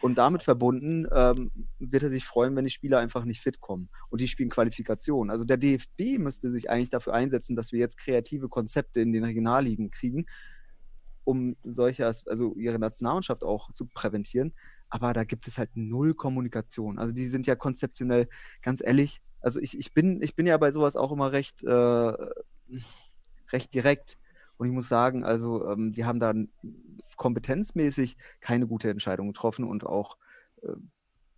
Und 0.03 0.17
damit 0.17 0.43
verbunden 0.43 1.07
ähm, 1.13 1.49
wird 1.79 2.03
er 2.03 2.09
sich 2.09 2.25
freuen, 2.25 2.57
wenn 2.57 2.65
die 2.65 2.71
Spieler 2.71 2.99
einfach 2.99 3.23
nicht 3.23 3.39
fit 3.39 3.61
kommen. 3.61 3.87
Und 4.09 4.19
die 4.19 4.27
spielen 4.27 4.49
Qualifikation. 4.49 5.29
Also 5.29 5.45
der 5.45 5.55
DFB 5.55 6.17
müsste 6.17 6.51
sich 6.51 6.69
eigentlich 6.69 6.89
dafür 6.89 7.13
einsetzen, 7.13 7.55
dass 7.55 7.71
wir 7.71 7.79
jetzt 7.79 7.97
kreative 7.97 8.49
Konzepte 8.49 8.99
in 8.99 9.13
den 9.13 9.23
Regionalligen 9.23 9.91
kriegen, 9.91 10.25
um 11.23 11.55
solche, 11.63 12.05
also 12.05 12.53
ihre 12.55 12.79
Nationalmannschaft 12.79 13.45
auch 13.45 13.71
zu 13.71 13.85
präventieren. 13.85 14.53
Aber 14.89 15.13
da 15.13 15.23
gibt 15.23 15.47
es 15.47 15.57
halt 15.57 15.69
null 15.75 16.13
Kommunikation. 16.15 16.99
Also 16.99 17.13
die 17.13 17.25
sind 17.25 17.47
ja 17.47 17.55
konzeptionell, 17.55 18.27
ganz 18.61 18.83
ehrlich, 18.83 19.21
also 19.39 19.61
ich, 19.61 19.79
ich, 19.79 19.93
bin, 19.93 20.21
ich 20.21 20.35
bin 20.35 20.45
ja 20.45 20.57
bei 20.57 20.69
sowas 20.69 20.97
auch 20.97 21.13
immer 21.13 21.31
recht, 21.31 21.63
äh, 21.63 22.13
recht 23.53 23.73
direkt. 23.73 24.17
Und 24.63 24.69
ich 24.69 24.73
muss 24.73 24.87
sagen, 24.87 25.25
also 25.25 25.69
ähm, 25.69 25.91
die 25.91 26.05
haben 26.05 26.21
da 26.21 26.33
kompetenzmäßig 27.17 28.15
keine 28.39 28.65
gute 28.65 28.89
Entscheidung 28.89 29.27
getroffen 29.27 29.65
und 29.65 29.85
auch, 29.85 30.15
äh, 30.61 30.71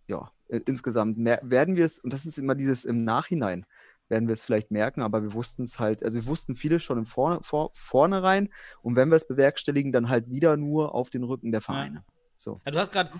ja, 0.06 0.30
insgesamt 0.46 1.18
mer- 1.18 1.40
werden 1.42 1.74
wir 1.74 1.84
es, 1.84 1.98
und 1.98 2.12
das 2.12 2.24
ist 2.24 2.38
immer 2.38 2.54
dieses 2.54 2.84
im 2.84 3.02
Nachhinein, 3.02 3.66
werden 4.06 4.28
wir 4.28 4.32
es 4.32 4.44
vielleicht 4.44 4.70
merken, 4.70 5.02
aber 5.02 5.24
wir 5.24 5.34
wussten 5.34 5.64
es 5.64 5.80
halt, 5.80 6.04
also 6.04 6.16
wir 6.16 6.26
wussten 6.26 6.54
vieles 6.54 6.84
schon 6.84 6.98
im 6.98 7.04
Vorne, 7.04 7.40
vor, 7.42 7.72
Vornherein 7.74 8.48
und 8.80 8.94
wenn 8.94 9.08
wir 9.08 9.16
es 9.16 9.26
bewerkstelligen, 9.26 9.90
dann 9.90 10.08
halt 10.08 10.30
wieder 10.30 10.56
nur 10.56 10.94
auf 10.94 11.10
den 11.10 11.24
Rücken 11.24 11.50
der 11.50 11.62
Vereine. 11.62 12.04
So. 12.36 12.60
Ja, 12.64 12.70
du 12.70 12.78
hast 12.78 12.92
gerade 12.92 13.10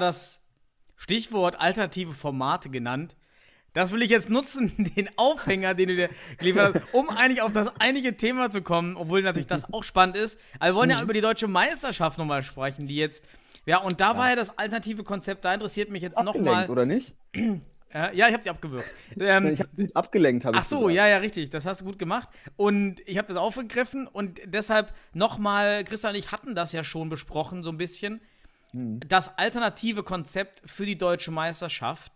das 0.00 0.42
Stichwort 0.96 1.60
alternative 1.60 2.14
Formate 2.14 2.70
genannt. 2.70 3.14
Das 3.72 3.92
will 3.92 4.02
ich 4.02 4.10
jetzt 4.10 4.30
nutzen, 4.30 4.72
den 4.96 5.08
Aufhänger, 5.16 5.74
den 5.74 5.88
du 5.88 5.96
dir 5.96 6.08
geliefert 6.38 6.74
hast, 6.74 6.94
um 6.94 7.08
eigentlich 7.10 7.42
auf 7.42 7.52
das 7.52 7.72
einige 7.80 8.16
Thema 8.16 8.50
zu 8.50 8.62
kommen, 8.62 8.96
obwohl 8.96 9.22
natürlich 9.22 9.46
das 9.46 9.72
auch 9.72 9.84
spannend 9.84 10.16
ist. 10.16 10.38
Aber 10.58 10.70
wir 10.70 10.74
wollen 10.74 10.88
Mhm. 10.90 10.96
ja 10.96 11.02
über 11.02 11.12
die 11.12 11.20
deutsche 11.20 11.46
Meisterschaft 11.48 12.18
nochmal 12.18 12.42
sprechen, 12.42 12.86
die 12.86 12.96
jetzt. 12.96 13.24
Ja, 13.66 13.78
und 13.78 14.00
da 14.00 14.16
war 14.16 14.30
ja 14.30 14.36
das 14.36 14.58
alternative 14.58 15.04
Konzept, 15.04 15.44
da 15.44 15.52
interessiert 15.54 15.90
mich 15.90 16.02
jetzt 16.02 16.18
nochmal. 16.20 16.68
oder 16.70 16.86
nicht? 16.86 17.14
Ja, 17.92 18.12
ja, 18.12 18.28
ich 18.28 18.34
habe 18.34 18.42
dich 18.44 18.50
abgewürgt. 18.52 18.94
Ähm, 19.18 19.46
Ich 19.46 19.58
hab, 19.58 19.68
abgelenkt 19.94 20.44
habe 20.44 20.56
ich 20.56 20.62
Ach 20.62 20.64
so, 20.64 20.78
gesagt. 20.82 20.94
ja, 20.94 21.08
ja, 21.08 21.16
richtig. 21.16 21.50
Das 21.50 21.66
hast 21.66 21.80
du 21.80 21.86
gut 21.86 21.98
gemacht. 21.98 22.28
Und 22.56 23.00
ich 23.04 23.18
habe 23.18 23.26
das 23.26 23.36
aufgegriffen 23.36 24.06
und 24.06 24.40
deshalb 24.44 24.92
nochmal, 25.12 25.82
Christian 25.82 26.12
und 26.12 26.18
ich 26.20 26.30
hatten 26.30 26.54
das 26.54 26.70
ja 26.70 26.84
schon 26.84 27.08
besprochen, 27.08 27.64
so 27.64 27.70
ein 27.70 27.78
bisschen. 27.78 28.20
Mhm. 28.72 29.00
das 29.08 29.36
alternative 29.36 30.04
Konzept 30.04 30.62
für 30.64 30.86
die 30.86 30.96
deutsche 30.96 31.32
Meisterschaft 31.32 32.12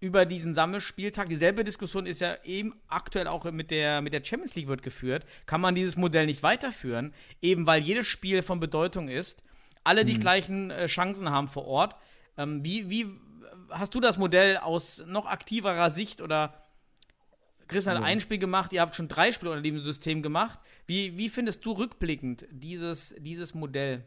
über 0.00 0.26
diesen 0.26 0.54
Sammelspieltag. 0.54 1.28
Dieselbe 1.28 1.64
Diskussion 1.64 2.06
ist 2.06 2.20
ja 2.20 2.36
eben 2.44 2.74
aktuell 2.88 3.26
auch 3.26 3.50
mit 3.50 3.70
der, 3.70 4.00
mit 4.00 4.12
der 4.12 4.24
Champions 4.24 4.54
League 4.54 4.68
wird 4.68 4.82
geführt. 4.82 5.24
Kann 5.46 5.60
man 5.60 5.74
dieses 5.74 5.96
Modell 5.96 6.26
nicht 6.26 6.42
weiterführen, 6.42 7.12
eben 7.42 7.66
weil 7.66 7.82
jedes 7.82 8.06
Spiel 8.06 8.42
von 8.42 8.60
Bedeutung 8.60 9.08
ist, 9.08 9.42
alle 9.84 10.04
die 10.04 10.18
gleichen 10.18 10.70
äh, 10.70 10.86
Chancen 10.86 11.30
haben 11.30 11.48
vor 11.48 11.66
Ort. 11.66 11.96
Ähm, 12.36 12.64
wie, 12.64 12.90
wie 12.90 13.06
hast 13.70 13.94
du 13.94 14.00
das 14.00 14.18
Modell 14.18 14.58
aus 14.58 15.02
noch 15.06 15.26
aktiverer 15.26 15.90
Sicht 15.90 16.20
oder 16.20 16.54
Christian 17.68 17.98
hat 17.98 18.04
ein 18.04 18.20
Spiel 18.20 18.38
gemacht, 18.38 18.72
ihr 18.72 18.80
habt 18.80 18.94
schon 18.94 19.08
drei 19.08 19.30
Spiele 19.30 19.50
unter 19.50 19.62
diesem 19.62 19.78
System 19.78 20.22
gemacht. 20.22 20.58
Wie, 20.86 21.18
wie 21.18 21.28
findest 21.28 21.64
du 21.66 21.72
rückblickend 21.72 22.46
dieses, 22.50 23.14
dieses 23.18 23.54
Modell? 23.54 24.04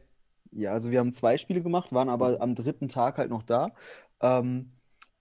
Ja, 0.51 0.73
also 0.73 0.89
wir 0.89 0.99
haben 0.99 1.11
zwei 1.11 1.37
Spiele 1.37 1.61
gemacht, 1.61 1.93
waren 1.93 2.09
aber 2.09 2.41
am 2.41 2.55
dritten 2.55 2.89
Tag 2.89 3.19
halt 3.19 3.29
noch 3.29 3.43
da. 3.43 3.71
Ähm, 4.19 4.71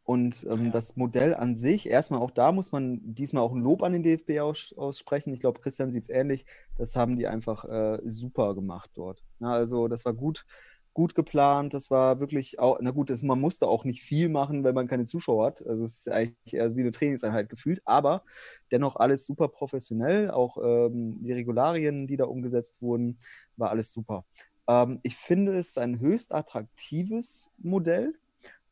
und 0.05 0.47
ähm, 0.51 0.73
das 0.73 0.97
Modell 0.97 1.35
an 1.35 1.55
sich, 1.57 1.89
erstmal 1.89 2.21
auch 2.21 2.31
da 2.31 2.53
muss 2.53 2.73
man 2.73 3.01
diesmal 3.03 3.43
auch 3.43 3.53
ein 3.53 3.63
Lob 3.63 3.83
an 3.83 3.93
den 3.93 4.03
DFB 4.03 4.41
aus, 4.41 4.75
aussprechen. 4.77 5.33
Ich 5.33 5.41
glaube, 5.41 5.61
Christian 5.61 5.93
sieht 5.93 6.05
es 6.05 6.09
ähnlich. 6.09 6.47
Das 6.77 6.97
haben 6.97 7.17
die 7.17 7.27
einfach 7.27 7.65
äh, 7.65 7.99
super 8.05 8.55
gemacht 8.55 8.91
dort. 8.95 9.23
Na, 9.39 9.53
also 9.53 9.89
das 9.89 10.05
war 10.05 10.15
gut, 10.15 10.47
gut 10.95 11.15
geplant. 11.15 11.75
Das 11.75 11.91
war 11.91 12.19
wirklich 12.19 12.59
auch, 12.59 12.79
na 12.81 12.91
gut, 12.91 13.11
das, 13.11 13.23
man 13.23 13.41
musste 13.41 13.69
auch 13.69 13.85
nicht 13.85 14.03
viel 14.03 14.29
machen, 14.29 14.65
wenn 14.65 14.75
man 14.75 14.89
keine 14.89 15.05
Zuschauer 15.05 15.47
hat. 15.47 15.67
Also 15.67 15.85
es 15.85 16.01
ist 16.01 16.09
eigentlich 16.09 16.55
eher 16.55 16.75
wie 16.75 16.81
eine 16.81 16.91
Trainingseinheit 16.91 17.49
gefühlt, 17.49 17.81
aber 17.85 18.25
dennoch 18.73 18.97
alles 18.97 19.27
super 19.27 19.49
professionell. 19.49 20.31
Auch 20.31 20.57
ähm, 20.63 21.23
die 21.23 21.33
Regularien, 21.33 22.07
die 22.07 22.17
da 22.17 22.25
umgesetzt 22.25 22.83
wurden, 22.83 23.19
war 23.57 23.71
alles 23.71 23.93
super. 23.93 24.25
Ähm, 24.67 25.01
ich 25.03 25.17
finde 25.17 25.57
es 25.57 25.79
ein 25.79 26.01
höchst 26.01 26.35
attraktives 26.35 27.51
Modell. 27.59 28.15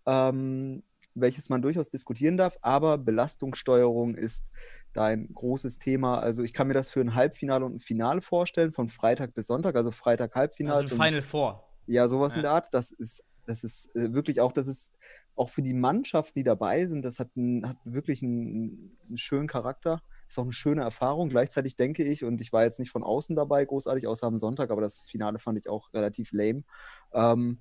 Ähm, 0.06 0.82
welches 1.20 1.48
man 1.48 1.62
durchaus 1.62 1.90
diskutieren 1.90 2.37
darf, 2.37 2.56
aber 2.62 2.98
Belastungssteuerung 2.98 4.14
ist 4.14 4.50
da 4.92 5.04
ein 5.06 5.32
großes 5.34 5.78
Thema. 5.78 6.18
Also 6.18 6.42
ich 6.42 6.52
kann 6.52 6.66
mir 6.68 6.75
das 6.75 6.88
für 6.90 7.00
ein 7.00 7.14
Halbfinale 7.14 7.64
und 7.64 7.76
ein 7.76 7.80
Finale 7.80 8.20
vorstellen, 8.20 8.72
von 8.72 8.88
Freitag 8.88 9.34
bis 9.34 9.46
Sonntag, 9.46 9.76
also 9.76 9.90
Freitag 9.90 10.34
Halbfinale. 10.34 10.78
Also 10.78 10.96
Final 10.96 11.22
Four. 11.22 11.64
Ja, 11.87 12.08
sowas 12.08 12.34
in 12.34 12.38
Ja. 12.38 12.42
der 12.42 12.50
Art. 12.52 12.68
Das 12.72 12.90
ist, 12.90 13.25
das 13.46 13.64
ist 13.64 13.94
äh, 13.96 14.12
wirklich 14.12 14.40
auch, 14.40 14.52
das 14.52 14.66
ist 14.66 14.92
auch 15.37 15.48
für 15.50 15.62
die 15.62 15.75
Mannschaften, 15.75 16.38
die 16.38 16.42
dabei 16.42 16.87
sind, 16.87 17.02
das 17.02 17.20
hat, 17.20 17.37
ein, 17.37 17.66
hat 17.68 17.76
wirklich 17.84 18.22
einen, 18.22 18.98
einen 19.06 19.16
schönen 19.16 19.46
Charakter. 19.46 20.02
Ist 20.28 20.38
auch 20.38 20.42
eine 20.42 20.52
schöne 20.52 20.82
Erfahrung. 20.82 21.28
Gleichzeitig 21.30 21.76
denke 21.76 22.04
ich, 22.04 22.25
und 22.25 22.40
ich 22.40 22.52
war 22.52 22.64
jetzt 22.64 22.78
nicht 22.78 22.90
von 22.90 23.02
außen 23.02 23.34
dabei, 23.37 23.64
großartig, 23.64 24.06
außer 24.06 24.26
am 24.26 24.37
Sonntag, 24.37 24.70
aber 24.70 24.80
das 24.82 25.00
Finale 25.00 25.38
fand 25.38 25.58
ich 25.58 25.68
auch 25.68 25.92
relativ 25.94 26.32
lame. 26.32 26.64
Ähm, 27.12 27.60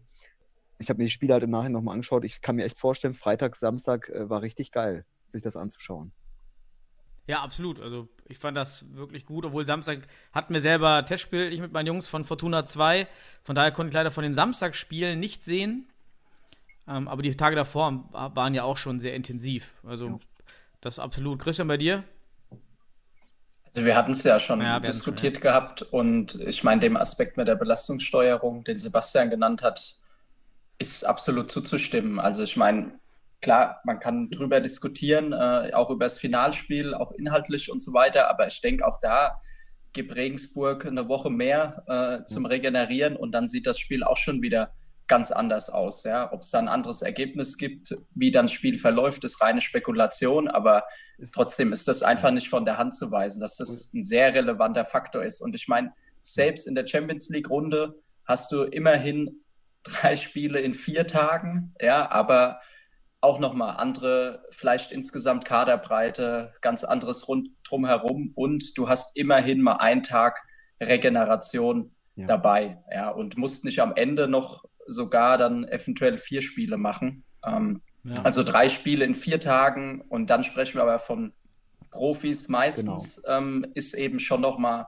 ich 0.79 0.89
habe 0.89 0.98
mir 0.98 1.05
die 1.05 1.12
Spiele 1.12 1.34
halt 1.34 1.43
im 1.43 1.50
Nachhinein 1.50 1.74
nochmal 1.74 1.93
angeschaut. 1.93 2.24
Ich 2.24 2.41
kann 2.41 2.55
mir 2.55 2.65
echt 2.65 2.77
vorstellen, 2.77 3.13
Freitag, 3.13 3.55
Samstag 3.55 4.10
äh, 4.10 4.29
war 4.29 4.41
richtig 4.41 4.72
geil, 4.72 5.05
sich 5.27 5.41
das 5.41 5.55
anzuschauen. 5.55 6.12
Ja, 7.27 7.41
absolut. 7.41 7.81
Also 7.81 8.07
ich 8.25 8.38
fand 8.38 8.55
das 8.55 8.86
wirklich 8.93 9.25
gut, 9.25 9.46
obwohl 9.46 9.65
Samstag 9.65 10.07
hatten 10.31 10.53
wir 10.53 10.62
selber 10.62 11.05
Testspiel, 11.05 11.51
ich 11.51 11.60
mit 11.60 11.74
meinen 11.74 11.88
Jungs 11.88 12.07
von 12.07 12.24
Fortuna 12.24 12.65
2. 12.65 13.05
Von 13.43 13.55
daher 13.55 13.72
konnte 13.72 13.89
ich 13.89 13.93
leider 13.96 14.12
von 14.12 14.24
den 14.24 14.34
Samstagsspielen 14.34 15.19
nicht 15.19 15.43
sehen. 15.43 15.89
Ähm, 16.88 17.10
aber 17.10 17.22
die 17.22 17.36
Tage 17.36 17.57
davor 17.57 18.05
waren 18.12 18.53
ja 18.53 18.63
auch 18.63 18.77
schon 18.77 19.00
sehr 19.00 19.13
intensiv. 19.13 19.81
Also 19.86 20.19
das 20.79 21.00
absolut. 21.00 21.39
Christian, 21.39 21.67
bei 21.67 21.75
dir? 21.75 22.05
Also 23.74 23.86
wir 23.86 23.96
hatten 23.98 24.13
es 24.13 24.24
ja 24.24 24.39
schon 24.39 24.60
Ja, 24.60 24.65
wir 24.65 24.74
hatten's 24.74 24.96
diskutiert 24.96 25.41
gehabt 25.41 25.81
und 25.81 26.36
ich 26.36 26.63
meine, 26.63 26.79
dem 26.79 26.96
Aspekt 26.96 27.36
mit 27.36 27.50
der 27.50 27.55
Belastungssteuerung, 27.55 28.63
den 28.63 28.79
Sebastian 28.79 29.29
genannt 29.29 29.62
hat, 29.62 30.00
ist 30.79 31.05
absolut 31.05 31.51
zuzustimmen. 31.51 32.19
Also 32.19 32.43
ich 32.43 32.57
meine, 32.57 33.00
klar, 33.41 33.81
man 33.84 34.00
kann 34.00 34.29
drüber 34.29 34.62
diskutieren, 34.62 35.34
äh, 35.34 35.74
auch 35.74 35.89
über 35.89 36.05
das 36.05 36.19
Finalspiel, 36.19 36.93
auch 36.93 37.12
inhaltlich 37.13 37.72
und 37.72 37.81
so 37.81 37.93
weiter, 37.93 38.29
aber 38.29 38.48
ich 38.48 38.62
denke 38.62 38.86
auch 38.86 39.00
da 39.00 39.39
gibt 39.98 40.15
Regensburg 40.15 40.86
eine 40.86 41.10
Woche 41.10 41.31
mehr 41.31 41.84
äh, 41.88 42.25
zum 42.25 42.46
Regenerieren 42.46 43.15
und 43.15 43.31
dann 43.31 43.48
sieht 43.48 43.65
das 43.65 43.79
Spiel 43.79 44.03
auch 44.03 44.17
schon 44.17 44.43
wieder 44.43 44.72
ganz 45.07 45.31
anders 45.31 45.69
aus. 45.72 46.03
Ja? 46.03 46.31
Ob 46.31 46.41
es 46.41 46.51
da 46.51 46.60
ein 46.60 46.67
anderes 46.67 47.01
Ergebnis 47.01 47.57
gibt, 47.57 47.96
wie 48.13 48.29
dann 48.29 48.46
das 48.46 48.51
Spiel 48.51 48.77
verläuft, 48.77 49.24
ist 49.24 49.41
reine 49.41 49.60
Spekulation, 49.60 50.48
aber 50.48 50.84
trotzdem 51.34 51.74
ist 51.74 51.88
das 51.88 52.03
einfach 52.03 52.31
nicht 52.31 52.48
von 52.48 52.63
der 52.63 52.77
Hand 52.77 52.96
zu 52.96 53.12
weisen, 53.12 53.39
dass 53.39 53.55
das 53.55 53.91
ein 53.93 54.03
sehr 54.03 54.34
relevanter 54.34 54.86
Faktor 54.86 55.24
ist. 55.24 55.41
Und 55.41 55.55
ich 55.55 55.67
meine, 55.67 55.93
selbst 56.22 56.67
in 56.67 56.75
der 56.75 56.86
Champions 56.86 57.29
League-Runde 57.29 57.96
hast 58.25 58.51
du 58.51 58.63
immerhin 58.63 59.43
drei 59.88 60.15
Spiele 60.15 60.60
in 60.60 60.74
vier 60.74 61.08
Tagen, 61.08 61.74
ja, 61.82 62.10
aber 62.12 62.62
auch 63.20 63.39
nochmal 63.39 63.77
andere, 63.77 64.46
vielleicht 64.51 64.91
insgesamt 64.91 65.44
Kaderbreite, 65.46 66.53
ganz 66.62 66.84
anderes 66.84 67.27
rund 67.27 67.50
drumherum 67.67 68.32
und 68.36 68.77
du 68.77 68.88
hast 68.89 69.17
immerhin 69.17 69.62
mal 69.62 69.77
einen 69.77 70.03
Tag 70.03 70.44
Regeneration 70.82 71.91
Ja. 72.15 72.25
dabei, 72.27 72.84
ja, 72.91 73.10
und 73.10 73.38
musst 73.38 73.65
nicht 73.65 73.79
am 73.79 73.94
Ende 73.96 74.27
noch 74.27 74.65
sogar 74.86 75.38
dann 75.38 75.67
eventuell 75.67 76.17
vier 76.17 76.41
Spiele 76.41 76.77
machen. 76.77 77.24
Ähm, 77.46 77.82
Ja. 78.03 78.22
also 78.24 78.44
drei 78.44 78.70
Spiele 78.70 79.03
in 79.06 79.15
vier 79.15 79.39
Tagen 79.39 80.01
und 80.01 80.29
dann 80.29 80.44
sprechen 80.44 80.75
wir 80.75 80.84
aber 80.84 81.00
von 81.00 81.34
Profis 81.91 82.48
meistens, 82.50 83.22
ähm, 83.27 83.65
ist 83.74 83.94
eben 83.96 84.20
schon 84.20 84.41
nochmal 84.41 84.88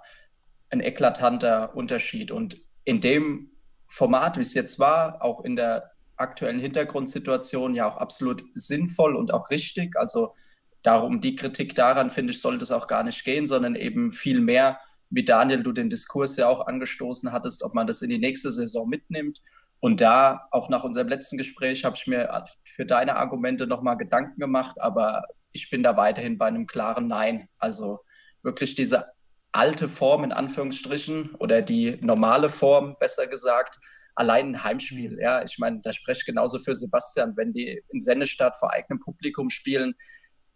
ein 0.69 0.81
eklatanter 0.81 1.75
Unterschied. 1.75 2.31
Und 2.31 2.57
in 2.85 3.01
dem 3.01 3.51
Format, 3.89 4.37
wie 4.37 4.41
es 4.41 4.53
jetzt 4.53 4.79
war, 4.79 5.21
auch 5.21 5.43
in 5.43 5.55
der 5.55 5.91
aktuellen 6.15 6.59
Hintergrundsituation, 6.59 7.73
ja 7.73 7.89
auch 7.89 7.97
absolut 7.97 8.43
sinnvoll 8.53 9.15
und 9.15 9.33
auch 9.33 9.49
richtig. 9.49 9.97
Also 9.97 10.35
darum 10.83 11.21
die 11.21 11.35
Kritik 11.35 11.75
daran, 11.75 12.11
finde 12.11 12.31
ich, 12.31 12.41
sollte 12.41 12.63
es 12.63 12.71
auch 12.71 12.87
gar 12.87 13.03
nicht 13.03 13.23
gehen, 13.25 13.47
sondern 13.47 13.75
eben 13.75 14.11
viel 14.11 14.41
mehr, 14.41 14.79
wie 15.09 15.25
Daniel, 15.25 15.63
du 15.63 15.71
den 15.71 15.89
Diskurs 15.89 16.37
ja 16.37 16.47
auch 16.47 16.67
angestoßen 16.67 17.31
hattest, 17.31 17.63
ob 17.63 17.73
man 17.73 17.87
das 17.87 18.01
in 18.01 18.09
die 18.09 18.19
nächste 18.19 18.51
Saison 18.51 18.87
mitnimmt. 18.87 19.41
Und 19.79 20.01
da, 20.01 20.47
auch 20.51 20.69
nach 20.69 20.83
unserem 20.83 21.07
letzten 21.07 21.37
Gespräch, 21.37 21.83
habe 21.83 21.95
ich 21.95 22.05
mir 22.05 22.43
für 22.65 22.85
deine 22.85 23.15
Argumente 23.15 23.65
nochmal 23.65 23.97
Gedanken 23.97 24.39
gemacht, 24.39 24.79
aber 24.79 25.23
ich 25.51 25.69
bin 25.69 25.83
da 25.83 25.97
weiterhin 25.97 26.37
bei 26.37 26.47
einem 26.47 26.67
klaren 26.67 27.07
Nein. 27.07 27.47
Also 27.57 28.01
wirklich 28.43 28.75
diese 28.75 29.05
alte 29.51 29.87
Form 29.87 30.23
in 30.23 30.31
Anführungsstrichen 30.31 31.35
oder 31.35 31.61
die 31.61 31.97
normale 32.01 32.49
Form, 32.49 32.95
besser 32.99 33.27
gesagt, 33.27 33.79
allein 34.15 34.51
ein 34.51 34.63
Heimspiel. 34.63 35.17
Ja, 35.21 35.43
ich 35.43 35.57
meine, 35.59 35.79
da 35.81 35.93
spreche 35.93 36.19
ich 36.21 36.25
genauso 36.25 36.59
für 36.59 36.75
Sebastian, 36.75 37.33
wenn 37.37 37.53
die 37.53 37.81
in 37.89 37.99
Sennestadt 37.99 38.55
vor 38.55 38.71
eigenem 38.71 38.99
Publikum 38.99 39.49
spielen, 39.49 39.95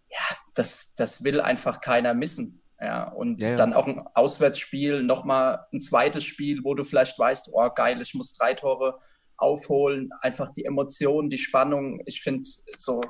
ja, 0.10 0.38
das, 0.54 0.94
das 0.96 1.24
will 1.24 1.42
einfach 1.42 1.82
keiner 1.82 2.14
missen. 2.14 2.62
Ja, 2.80 3.08
und 3.10 3.42
Ja, 3.42 3.52
ja. 3.52 3.56
dann 3.56 3.74
auch 3.74 3.88
ein 3.88 4.06
Auswärtsspiel, 4.14 5.02
nochmal 5.04 5.66
ein 5.72 5.82
zweites 5.82 6.26
Spiel, 6.26 6.64
wo 6.64 6.76
du 6.76 6.84
vielleicht 6.84 7.18
weißt, 7.18 7.52
oh 7.54 7.70
geil, 7.74 8.02
ich 8.02 8.14
muss 8.14 8.34
drei 8.36 8.54
Tore 8.54 9.00
aufholen, 9.38 10.10
einfach 10.22 10.52
die 10.52 10.66
Emotionen, 10.66 11.30
die 11.30 11.38
Spannung. 11.38 12.02
Ich 12.06 12.22
finde, 12.22 12.44
so, 12.78 13.02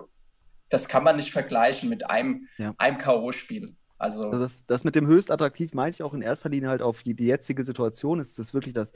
das 0.69 0.87
kann 0.87 1.03
man 1.03 1.15
nicht 1.15 1.31
vergleichen 1.31 1.89
mit 1.89 2.09
einem, 2.09 2.47
Ja. 2.57 2.73
einem 2.77 2.97
K.O.-Spiel. 2.99 3.75
Also, 4.03 4.23
Also 4.25 4.39
das, 4.39 4.65
das 4.65 4.83
mit 4.83 4.95
dem 4.95 5.07
höchst 5.07 5.31
attraktiv 5.31 5.73
meine 5.73 5.89
ich 5.91 6.03
auch 6.03 6.13
in 6.13 6.21
erster 6.21 6.49
Linie 6.49 6.69
halt 6.69 6.81
auf 6.81 7.03
die, 7.03 7.13
die 7.15 7.25
jetzige 7.25 7.63
Situation. 7.63 8.19
Ist 8.19 8.37
das 8.37 8.53
wirklich 8.53 8.73
das, 8.73 8.93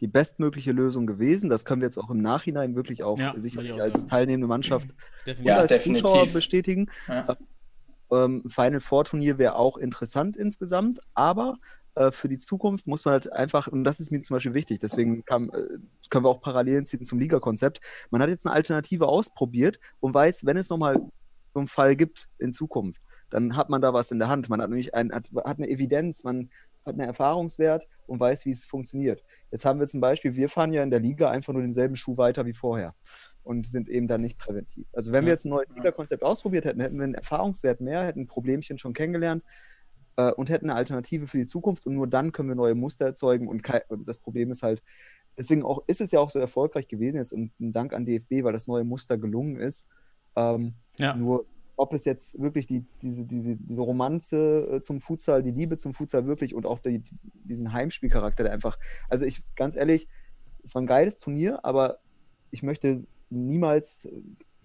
die 0.00 0.06
bestmögliche 0.06 0.72
Lösung 0.72 1.06
gewesen? 1.06 1.50
Das 1.50 1.64
können 1.64 1.80
wir 1.80 1.86
jetzt 1.86 1.98
auch 1.98 2.10
im 2.10 2.18
Nachhinein 2.18 2.76
wirklich 2.76 3.02
auch 3.02 3.18
Ja, 3.18 3.34
sicherlich 3.36 3.72
auch 3.72 3.80
als 3.80 4.00
sagen. 4.00 4.10
teilnehmende 4.10 4.46
Mannschaft 4.46 4.88
Definitiv. 5.26 5.46
Ja, 5.46 5.54
und 5.56 5.60
als 5.60 5.68
definitiv. 5.72 6.02
Zuschauer 6.02 6.26
bestätigen. 6.28 6.90
ja. 7.08 7.36
Ähm, 8.12 8.42
Final 8.48 8.80
Four 8.80 9.04
Turnier 9.04 9.38
wäre 9.38 9.54
auch 9.54 9.76
interessant 9.76 10.36
insgesamt, 10.36 10.98
aber 11.14 11.58
äh, 11.94 12.10
für 12.10 12.28
die 12.28 12.38
Zukunft 12.38 12.88
muss 12.88 13.04
man 13.04 13.12
halt 13.12 13.32
einfach, 13.32 13.68
und 13.68 13.84
das 13.84 14.00
ist 14.00 14.10
mir 14.10 14.20
zum 14.20 14.34
Beispiel 14.34 14.52
wichtig, 14.54 14.80
deswegen 14.80 15.24
kam, 15.24 15.50
äh, 15.50 15.78
können 16.10 16.24
wir 16.24 16.28
auch 16.28 16.40
Parallelen 16.40 16.86
ziehen 16.86 17.04
zum 17.04 17.20
Liga-Konzept. 17.20 17.80
Man 18.10 18.20
hat 18.20 18.28
jetzt 18.28 18.44
eine 18.46 18.54
Alternative 18.56 19.06
ausprobiert 19.06 19.78
und 20.00 20.12
weiß, 20.12 20.44
wenn 20.44 20.56
es 20.56 20.70
nochmal 20.70 20.96
so 21.54 21.60
einen 21.60 21.68
Fall 21.68 21.94
gibt 21.94 22.28
in 22.38 22.52
Zukunft, 22.52 23.00
dann 23.30 23.56
hat 23.56 23.70
man 23.70 23.80
da 23.80 23.94
was 23.94 24.10
in 24.10 24.18
der 24.18 24.28
Hand. 24.28 24.48
Man 24.48 24.60
hat 24.60 24.68
nämlich 24.68 24.94
ein, 24.94 25.12
hat, 25.12 25.30
hat 25.44 25.58
eine 25.58 25.68
Evidenz, 25.68 26.24
man 26.24 26.50
hat 26.84 26.94
einen 26.94 27.06
Erfahrungswert 27.06 27.88
und 28.06 28.20
weiß, 28.20 28.44
wie 28.44 28.50
es 28.50 28.64
funktioniert. 28.64 29.22
Jetzt 29.50 29.64
haben 29.64 29.80
wir 29.80 29.86
zum 29.86 30.00
Beispiel, 30.00 30.34
wir 30.34 30.48
fahren 30.48 30.72
ja 30.72 30.82
in 30.82 30.90
der 30.90 31.00
Liga 31.00 31.30
einfach 31.30 31.52
nur 31.52 31.62
denselben 31.62 31.96
Schuh 31.96 32.16
weiter 32.16 32.46
wie 32.46 32.52
vorher 32.52 32.94
und 33.42 33.66
sind 33.66 33.88
eben 33.88 34.08
dann 34.08 34.20
nicht 34.20 34.38
präventiv. 34.38 34.86
Also 34.92 35.12
wenn 35.12 35.24
wir 35.24 35.32
jetzt 35.32 35.44
ein 35.44 35.50
neues 35.50 35.68
Liga-Konzept 35.74 36.22
ausprobiert 36.22 36.64
hätten, 36.64 36.80
hätten 36.80 36.96
wir 36.96 37.04
einen 37.04 37.14
Erfahrungswert 37.14 37.80
mehr, 37.80 38.04
hätten 38.04 38.20
ein 38.20 38.26
Problemchen 38.26 38.78
schon 38.78 38.92
kennengelernt 38.92 39.44
äh, 40.16 40.30
und 40.32 40.50
hätten 40.50 40.70
eine 40.70 40.78
Alternative 40.78 41.26
für 41.26 41.38
die 41.38 41.46
Zukunft 41.46 41.86
und 41.86 41.94
nur 41.94 42.06
dann 42.06 42.32
können 42.32 42.48
wir 42.48 42.56
neue 42.56 42.74
Muster 42.74 43.06
erzeugen 43.06 43.48
und 43.48 43.62
das 44.06 44.18
Problem 44.18 44.50
ist 44.50 44.62
halt, 44.62 44.82
deswegen 45.36 45.62
auch 45.62 45.82
ist 45.86 46.00
es 46.00 46.10
ja 46.10 46.20
auch 46.20 46.30
so 46.30 46.38
erfolgreich 46.38 46.88
gewesen 46.88 47.16
jetzt 47.18 47.32
und 47.32 47.52
ein 47.60 47.72
Dank 47.72 47.92
an 47.92 48.04
DFB, 48.04 48.42
weil 48.42 48.52
das 48.52 48.66
neue 48.66 48.84
Muster 48.84 49.18
gelungen 49.18 49.56
ist. 49.56 49.88
Ähm, 50.36 50.74
Ja. 50.98 51.14
Nur 51.14 51.46
ob 51.80 51.94
es 51.94 52.04
jetzt 52.04 52.38
wirklich 52.38 52.66
die, 52.66 52.84
diese, 53.02 53.24
diese, 53.24 53.56
diese 53.56 53.80
Romanze 53.80 54.68
äh, 54.70 54.80
zum 54.82 55.00
Futsal, 55.00 55.42
die 55.42 55.50
Liebe 55.50 55.78
zum 55.78 55.94
Futsal 55.94 56.26
wirklich 56.26 56.54
und 56.54 56.66
auch 56.66 56.78
die, 56.78 56.98
die, 56.98 57.16
diesen 57.44 57.72
Heimspielcharakter, 57.72 58.44
der 58.44 58.52
einfach, 58.52 58.78
also 59.08 59.24
ich, 59.24 59.42
ganz 59.56 59.76
ehrlich, 59.76 60.06
es 60.62 60.74
war 60.74 60.82
ein 60.82 60.86
geiles 60.86 61.18
Turnier, 61.18 61.64
aber 61.64 61.98
ich 62.50 62.62
möchte 62.62 63.02
niemals 63.30 64.08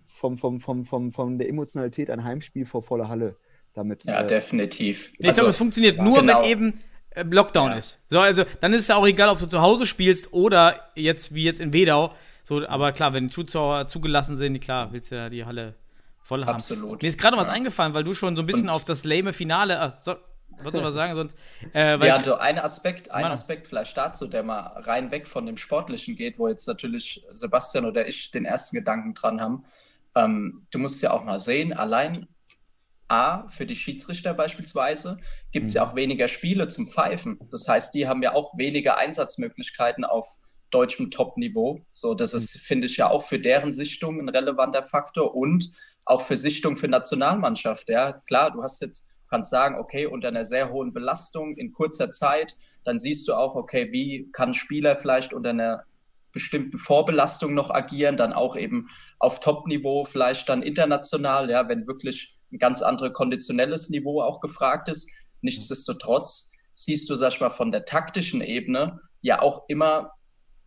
vom, 0.07 0.37
vom, 0.37 0.59
vom, 0.59 0.83
vom, 0.83 1.11
von 1.11 1.37
der 1.37 1.47
Emotionalität 1.47 2.09
ein 2.09 2.23
Heimspiel 2.23 2.65
vor 2.65 2.83
voller 2.83 3.07
Halle 3.07 3.37
damit. 3.73 4.03
Ja, 4.03 4.21
äh, 4.21 4.27
definitiv. 4.27 5.13
Ich 5.17 5.33
glaube, 5.33 5.49
es 5.49 5.57
funktioniert 5.57 6.01
nur, 6.01 6.19
genau. 6.19 6.41
wenn 6.41 6.49
eben 6.49 6.79
äh, 7.11 7.23
Lockdown 7.23 7.71
Ja. 7.71 7.77
ist. 7.77 7.99
So, 8.09 8.19
also 8.19 8.43
dann 8.59 8.73
ist 8.73 8.81
es 8.81 8.87
ja 8.89 8.97
auch 8.97 9.07
egal, 9.07 9.29
ob 9.29 9.39
du 9.39 9.45
zu 9.45 9.61
Hause 9.61 9.85
spielst 9.85 10.33
oder 10.33 10.91
jetzt 10.95 11.33
wie 11.33 11.45
jetzt 11.45 11.61
in 11.61 11.71
Wedau. 11.71 12.11
So, 12.43 12.67
aber 12.67 12.91
klar, 12.91 13.13
wenn 13.13 13.31
Zuschauer 13.31 13.87
zugelassen 13.87 14.35
sind, 14.35 14.59
klar, 14.59 14.91
willst 14.91 15.11
du 15.11 15.15
ja 15.15 15.29
die 15.29 15.45
Halle 15.45 15.75
voll 16.25 16.45
haben. 16.45 16.55
Absolut. 16.55 17.01
Mir 17.01 17.07
ist 17.09 17.17
gerade 17.19 17.37
was 17.37 17.47
Ja. 17.47 17.53
eingefallen, 17.53 17.93
weil 17.93 18.03
du 18.03 18.13
schon 18.13 18.35
so 18.35 18.41
ein 18.41 18.45
bisschen 18.45 18.63
Und- 18.63 18.75
auf 18.75 18.83
das 18.83 19.03
lame 19.05 19.31
Finale. 19.31 19.79
Ah, 19.79 19.97
so, 20.01 20.15
wolltest 20.57 20.75
du 20.75 20.83
was 20.83 20.93
sagen? 20.95 21.15
Sonst, 21.15 21.37
äh, 21.73 21.97
Ja, 22.05 22.17
du, 22.17 22.39
ein 22.39 22.59
Aspekt, 22.59 23.11
ein. 23.11 23.23
Aspekt 23.25 23.67
vielleicht 23.67 23.95
dazu, 23.95 24.27
der 24.27 24.43
mal 24.43 24.59
rein 24.83 25.11
weg 25.11 25.27
von 25.27 25.45
dem 25.45 25.57
Sportlichen 25.57 26.15
geht, 26.15 26.37
wo 26.39 26.47
jetzt 26.47 26.67
natürlich 26.67 27.25
Sebastian 27.31 27.85
oder 27.85 28.07
ich 28.07 28.31
den 28.31 28.43
ersten 28.45 28.75
Gedanken 28.77 29.13
dran 29.13 29.39
haben. 29.39 29.63
Ähm, 30.15 30.65
du 30.71 30.79
musst 30.79 31.01
ja 31.03 31.11
auch 31.11 31.23
mal 31.23 31.39
sehen, 31.39 31.73
allein 31.73 32.27
A, 33.07 33.47
für 33.49 33.67
die 33.67 33.75
Schiedsrichter 33.75 34.33
beispielsweise, 34.33 35.17
gibt 35.51 35.67
es 35.67 35.75
ja 35.75 35.83
auch 35.85 35.93
weniger 35.95 36.27
Spiele 36.27 36.67
zum 36.69 36.87
Pfeifen. 36.87 37.37
Das 37.51 37.67
heißt, 37.67 37.93
die 37.93 38.07
haben 38.07 38.23
ja 38.23 38.33
auch 38.33 38.57
weniger 38.57 38.97
Einsatzmöglichkeiten 38.97 40.03
auf 40.03 40.25
deutschem 40.71 41.11
Top-Niveau. 41.11 41.81
So, 41.93 42.15
das 42.15 42.33
ist, 42.33 42.57
finde 42.57 42.87
ich, 42.87 42.97
ja 42.97 43.07
auch 43.09 43.21
für 43.21 43.37
deren 43.39 43.71
Sichtung 43.71 44.19
ein 44.19 44.27
relevanter 44.29 44.81
Faktor 44.81 45.35
und 45.35 45.69
auch 46.05 46.21
für 46.21 46.37
Sichtung 46.37 46.75
für 46.77 46.87
Nationalmannschaft. 46.87 47.89
Ja, 47.89 48.13
klar, 48.13 48.51
du 48.51 48.63
hast 48.63 48.81
jetzt, 48.81 49.09
kannst 49.29 49.49
sagen, 49.49 49.79
okay, 49.79 50.05
unter 50.05 50.27
einer 50.27 50.45
sehr 50.45 50.69
hohen 50.71 50.93
Belastung 50.93 51.57
in 51.57 51.73
kurzer 51.73 52.11
Zeit, 52.11 52.55
dann 52.83 52.99
siehst 52.99 53.27
du 53.27 53.33
auch, 53.33 53.55
okay, 53.55 53.91
wie 53.91 54.29
kann 54.31 54.53
Spieler 54.53 54.95
vielleicht 54.95 55.33
unter 55.33 55.49
einer 55.49 55.83
bestimmten 56.31 56.77
Vorbelastung 56.77 57.53
noch 57.53 57.71
agieren, 57.71 58.17
dann 58.17 58.33
auch 58.33 58.55
eben 58.55 58.89
auf 59.19 59.39
Top-Niveau, 59.39 60.03
vielleicht 60.03 60.49
dann 60.49 60.61
international, 60.61 61.49
ja, 61.49 61.67
wenn 61.67 61.87
wirklich 61.87 62.37
ein 62.51 62.59
ganz 62.59 62.81
anderes 62.81 63.13
konditionelles 63.13 63.89
Niveau 63.89 64.21
auch 64.21 64.41
gefragt 64.41 64.89
ist. 64.89 65.09
Nichtsdestotrotz 65.41 66.51
siehst 66.73 67.09
du, 67.09 67.15
sag 67.15 67.33
ich 67.33 67.41
mal, 67.41 67.49
von 67.49 67.71
der 67.71 67.85
taktischen 67.85 68.41
Ebene 68.41 68.99
ja 69.21 69.41
auch 69.41 69.63
immer, 69.69 70.11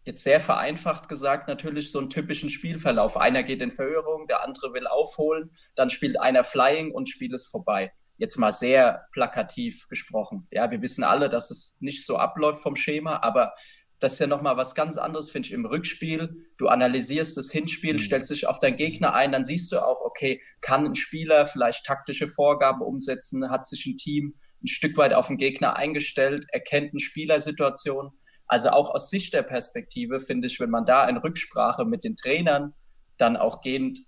jetzt 0.09 0.25
sehr 0.25 0.41
vereinfacht 0.41 1.09
gesagt, 1.09 1.49
natürlich 1.49 1.93
so 1.93 1.99
einen 1.99 2.09
typischen 2.09 2.49
Spielverlauf. 2.49 3.19
Einer 3.19 3.43
geht 3.43 3.61
in 3.61 3.73
Verhörung, 3.73 4.27
der 4.27 4.43
andere 4.43 4.73
will 4.73 4.87
aufholen, 4.87 5.51
dann 5.77 5.91
spielt 5.91 6.19
einer 6.19 6.45
Flying 6.45 6.93
und 6.93 7.11
Spiel 7.11 7.35
ist 7.35 7.49
vorbei. 7.49 7.93
Jetzt 8.17 8.39
mal 8.39 8.53
sehr 8.53 9.07
plakativ 9.13 9.87
gesprochen. 9.89 10.49
Ja, 10.51 10.71
wir 10.71 10.81
wissen 10.81 11.05
alle, 11.05 11.29
dass 11.29 11.51
es 11.51 11.77
nicht 11.81 12.07
so 12.07 12.17
abläuft 12.17 12.63
vom 12.63 12.75
Schema, 12.75 13.23
aber 13.23 13.53
das 14.01 14.15
ist 14.15 14.21
ja 14.21 14.27
nochmal 14.27 14.57
was 14.57 14.75
ganz 14.75 14.97
anderes, 14.97 15.31
finde 15.31 15.49
ich, 15.49 15.53
im 15.53 15.67
Rückspiel. 15.67 16.47
Du 16.57 16.69
analysierst 16.69 17.37
das 17.37 17.51
Hinspiel, 17.51 17.99
stellst 17.99 18.31
dich 18.31 18.47
auf 18.47 18.59
deinen 18.61 18.77
Gegner 18.77 19.13
ein, 19.13 19.33
dann 19.33 19.45
siehst 19.45 19.71
du 19.73 19.79
auch, 19.79 20.01
okay, 20.01 20.41
kann 20.63 20.87
ein 20.87 20.95
Spieler 20.95 21.45
vielleicht 21.47 21.85
taktische 21.85 22.29
Vorgaben 22.29 22.81
umsetzen, 22.81 23.51
hat 23.51 23.67
sich 23.67 23.85
ein 23.85 23.99
Team 23.99 24.35
ein 24.65 24.69
Stück 24.69 24.97
weit 24.97 25.13
auf 25.13 25.29
den 25.29 25.37
Gegner 25.37 25.77
eingestellt, 25.77 26.47
erkennt 26.51 26.93
eine 26.93 27.01
Spielersituation. 27.01 28.13
Also 28.49 28.71
auch 28.71 28.91
aus 28.91 29.11
Sicht 29.11 29.35
der 29.35 29.43
Perspektive 29.43 30.21
finde 30.21 30.47
ich, 30.47 30.59
wenn 30.59 30.71
man 30.71 30.87
da 30.87 31.09
in 31.09 31.19
Rücksprache 31.19 31.85
mit 31.85 32.03
den 32.03 32.17
Trainern 32.17 32.73
dann 33.19 33.37
auch 33.37 33.61
gehend, 33.61 34.01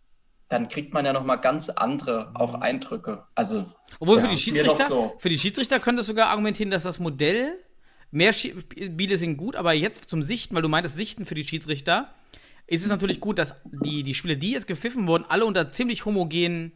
dann 0.49 0.68
kriegt 0.68 0.92
man 0.92 1.04
ja 1.04 1.12
nochmal 1.12 1.40
ganz 1.40 1.68
andere 1.68 2.32
auch 2.35 2.54
Eindrücke. 2.54 3.25
Also 3.35 3.70
obwohl 4.00 4.20
für 4.20 4.35
die 4.35 4.38
Schiedsrichter, 4.38 4.87
so. 4.87 5.14
für 5.18 5.28
die 5.28 5.38
Schiedsrichter 5.38 5.78
könnte 5.78 6.00
es 6.00 6.06
sogar 6.06 6.30
argumentieren, 6.30 6.70
dass 6.70 6.82
das 6.82 6.99
Modell 6.99 7.54
mehr 8.11 8.32
Spiele 8.32 9.18
sind 9.18 9.37
gut, 9.37 9.54
aber 9.56 9.73
jetzt 9.73 10.11
zum 10.11 10.23
Sichten, 10.23 10.54
weil 10.54 10.62
du 10.62 10.68
meintest 10.68 10.97
Sichten 10.97 11.26
für 11.26 11.35
die 11.37 11.44
Schiedsrichter, 11.44 12.12
ist 12.66 12.82
es 12.82 12.88
natürlich 12.88 13.20
gut, 13.20 13.38
dass 13.38 13.54
die, 13.64 14.02
die 14.02 14.14
Spiele, 14.14 14.37
die 14.37 14.52
jetzt 14.52 14.66
gepfiffen 14.66 15.06
wurden, 15.06 15.25
alle 15.28 15.44
unter 15.44 15.70
ziemlich 15.70 16.05
homogenen 16.05 16.72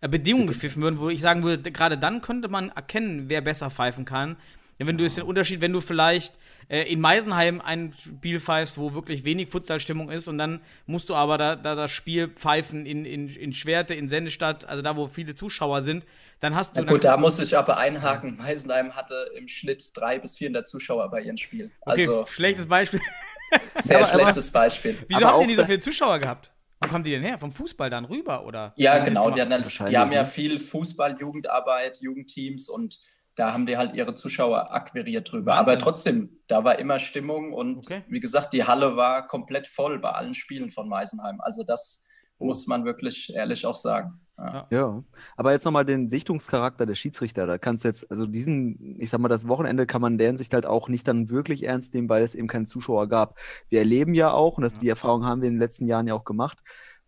äh, 0.00 0.08
Bedingungen 0.08 0.46
gepfiffen 0.46 0.82
würden, 0.82 0.98
wo 0.98 1.08
ich 1.08 1.20
sagen 1.20 1.42
würde, 1.42 1.70
gerade 1.72 1.98
dann 1.98 2.20
könnte 2.20 2.48
man 2.48 2.70
erkennen, 2.70 3.28
wer 3.28 3.40
besser 3.40 3.70
pfeifen 3.70 4.04
kann. 4.04 4.36
Ja, 4.78 4.86
wenn 4.86 4.96
du 4.96 5.04
jetzt 5.04 5.18
den 5.18 5.24
Unterschied, 5.24 5.60
wenn 5.60 5.72
du 5.72 5.82
vielleicht 5.82 6.38
äh, 6.70 6.82
in 6.90 7.00
Meisenheim 7.00 7.60
ein 7.60 7.92
Spiel 7.98 8.38
pfeifst, 8.40 8.78
wo 8.78 8.94
wirklich 8.94 9.24
wenig 9.24 9.50
Futsalstimmung 9.50 10.08
ist 10.08 10.28
und 10.28 10.38
dann 10.38 10.60
musst 10.86 11.08
du 11.10 11.14
aber 11.16 11.36
da, 11.36 11.56
da 11.56 11.74
das 11.74 11.90
Spiel 11.90 12.28
pfeifen 12.28 12.86
in, 12.86 13.04
in, 13.04 13.28
in 13.28 13.52
Schwerte, 13.52 13.94
in 13.94 14.08
Sendestadt, 14.08 14.64
also 14.64 14.80
da, 14.80 14.96
wo 14.96 15.08
viele 15.08 15.34
Zuschauer 15.34 15.82
sind, 15.82 16.06
dann 16.38 16.54
hast 16.54 16.76
du 16.76 16.80
Na 16.82 16.90
gut, 16.90 17.04
da 17.04 17.16
muss 17.16 17.38
ich 17.40 17.58
aber 17.58 17.76
einhaken. 17.76 18.36
Meisenheim 18.38 18.94
hatte 18.94 19.14
im 19.36 19.48
Schnitt 19.48 19.90
drei 19.94 20.18
bis 20.18 20.36
400 20.36 20.66
Zuschauer 20.66 21.10
bei 21.10 21.20
ihrem 21.22 21.36
Spiel. 21.36 21.70
Okay, 21.80 22.02
Also 22.02 22.24
schlechtes 22.26 22.66
Beispiel. 22.66 23.00
sehr 23.76 23.98
Aber- 23.98 24.06
schlechtes 24.06 24.50
Beispiel. 24.50 24.96
Wieso 25.08 25.18
Aber 25.18 25.26
haben 25.26 25.34
auch 25.34 25.40
denn 25.40 25.48
die 25.48 25.54
so 25.56 25.64
viele 25.64 25.80
Zuschauer 25.80 26.18
gehabt? 26.18 26.50
Wo 26.82 26.88
kommen 26.88 27.04
die 27.04 27.10
denn 27.10 27.22
her? 27.22 27.38
Vom 27.38 27.52
Fußball 27.52 27.90
dann 27.90 28.06
rüber, 28.06 28.46
oder? 28.46 28.72
Ja, 28.76 29.00
genau. 29.00 29.28
die 29.30 29.34
Die, 29.34 29.98
haben 29.98 30.12
ja 30.12 30.24
viel 30.24 30.58
Fußball, 30.58 31.18
Jugendarbeit, 31.20 32.00
Jugendteams 32.00 32.70
und 32.70 33.00
da 33.40 33.52
haben 33.54 33.64
die 33.66 33.76
halt 33.78 33.94
ihre 33.94 34.14
Zuschauer 34.14 34.72
akquiriert 34.72 35.32
drüber. 35.32 35.52
Wahnsinn. 35.52 35.72
Aber 35.72 35.78
trotzdem, 35.78 36.40
da 36.46 36.62
war 36.62 36.78
immer 36.78 36.98
Stimmung 36.98 37.52
und 37.52 37.78
Okay. 37.78 38.02
wie 38.08 38.20
gesagt, 38.20 38.52
die 38.52 38.64
Halle 38.64 38.96
war 38.96 39.26
komplett 39.26 39.66
voll 39.66 39.98
bei 39.98 40.10
allen 40.10 40.34
Spielen 40.34 40.70
von 40.70 40.88
Meisenheim. 40.88 41.40
Also 41.40 41.64
das 41.64 42.06
Oh. 42.38 42.46
muss 42.46 42.66
man 42.66 42.84
wirklich 42.84 43.32
ehrlich 43.34 43.66
auch 43.66 43.74
sagen. 43.74 44.20
Ja. 44.38 44.66
Ja, 44.70 45.04
aber 45.36 45.52
jetzt 45.52 45.64
nochmal 45.66 45.84
den 45.84 46.08
Sichtungscharakter 46.08 46.86
der 46.86 46.94
Schiedsrichter. 46.94 47.46
Da 47.46 47.58
kannst 47.58 47.84
du 47.84 47.88
jetzt, 47.88 48.10
also 48.10 48.24
diesen, 48.26 48.96
ich 48.98 49.10
sag 49.10 49.20
mal, 49.20 49.28
das 49.28 49.46
Wochenende 49.48 49.84
kann 49.86 50.00
man 50.00 50.12
in 50.12 50.18
der 50.18 50.28
Hinsicht 50.28 50.54
halt 50.54 50.64
auch 50.64 50.88
nicht 50.88 51.06
dann 51.06 51.28
wirklich 51.28 51.64
ernst 51.64 51.92
nehmen, 51.92 52.08
weil 52.08 52.22
es 52.22 52.34
eben 52.34 52.48
keine 52.48 52.64
Zuschauer 52.64 53.08
gab. 53.08 53.38
Wir 53.68 53.80
erleben 53.80 54.14
ja 54.14 54.32
auch, 54.32 54.56
und 54.56 54.62
das, 54.62 54.78
die 54.78 54.88
Erfahrung 54.88 55.26
haben 55.26 55.42
wir 55.42 55.48
in 55.48 55.54
den 55.56 55.60
letzten 55.60 55.86
Jahren 55.86 56.06
ja 56.06 56.14
auch 56.14 56.24
gemacht, 56.24 56.58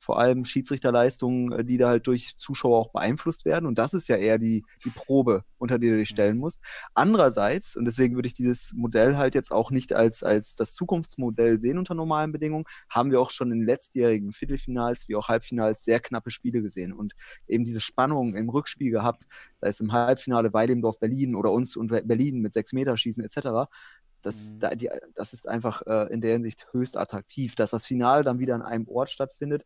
vor 0.03 0.19
allem 0.19 0.45
Schiedsrichterleistungen, 0.45 1.53
äh, 1.53 1.65
die 1.65 1.79
da 1.79 1.88
halt 1.88 2.09
durch 2.09 2.37
Zuschauer 2.37 2.77
auch 2.79 2.91
beeinflusst 2.91 3.45
werden. 3.45 3.67
Und 3.67 3.79
das 3.79 3.95
ist 3.95 4.09
ja 4.09 4.17
eher 4.17 4.37
die, 4.38 4.65
die 4.85 4.91
Probe, 4.91 5.45
unter 5.59 5.79
die 5.79 5.91
du 5.91 5.97
dich 5.97 6.09
stellen 6.09 6.38
musst. 6.38 6.61
Andererseits, 6.93 7.77
und 7.77 7.85
deswegen 7.85 8.17
würde 8.17 8.27
ich 8.27 8.35
dieses 8.35 8.73
Modell 8.75 9.17
halt 9.17 9.37
jetzt 9.37 9.53
auch 9.53 9.71
nicht 9.71 9.93
als, 9.93 10.25
als 10.25 10.57
das 10.57 10.75
Zukunftsmodell 10.75 11.61
sehen 11.61 11.79
unter 11.79 11.95
normalen 11.95 12.33
Bedingungen, 12.33 12.65
haben 12.91 13.12
wir 13.12 13.21
auch 13.21 13.31
schon 13.31 13.53
in 13.53 13.61
den 13.61 13.67
letztjährigen 13.67 14.33
Viertelfinals 14.33 15.09
wie 15.09 15.15
auch 15.15 15.29
Halbfinals 15.29 15.85
sehr 15.85 16.01
knappe 16.01 16.33
Spiele 16.33 16.62
gesehen 16.62 16.93
und 16.93 17.15
eben 17.47 17.62
diese 17.62 17.81
Spannung 17.81 18.35
im 18.35 18.49
Rückspiel 18.49 18.91
gehabt, 18.91 19.29
sei 19.55 19.69
es 19.69 19.79
im 19.79 19.93
Halbfinale 19.93 20.53
Weilimdorf 20.53 20.99
Berlin 20.99 21.37
oder 21.37 21.53
uns 21.53 21.77
und 21.77 21.88
Berlin 21.88 22.41
mit 22.41 22.53
sechs 22.53 22.73
Meter 22.73 22.97
schießen 22.97 23.23
etc. 23.23 23.71
Das, 24.23 24.53
Mhm. 24.55 24.61
da, 24.61 24.71
die, 24.71 24.91
das 25.15 25.33
ist 25.33 25.49
einfach 25.49 25.83
äh, 25.87 26.13
in 26.13 26.21
der 26.21 26.33
Hinsicht 26.33 26.69
höchst 26.73 26.97
attraktiv, 26.97 27.55
dass 27.55 27.71
das 27.71 27.87
Finale 27.87 28.23
dann 28.25 28.39
wieder 28.39 28.55
an 28.55 28.63
einem 28.63 28.89
Ort 28.89 29.11
stattfindet. 29.11 29.65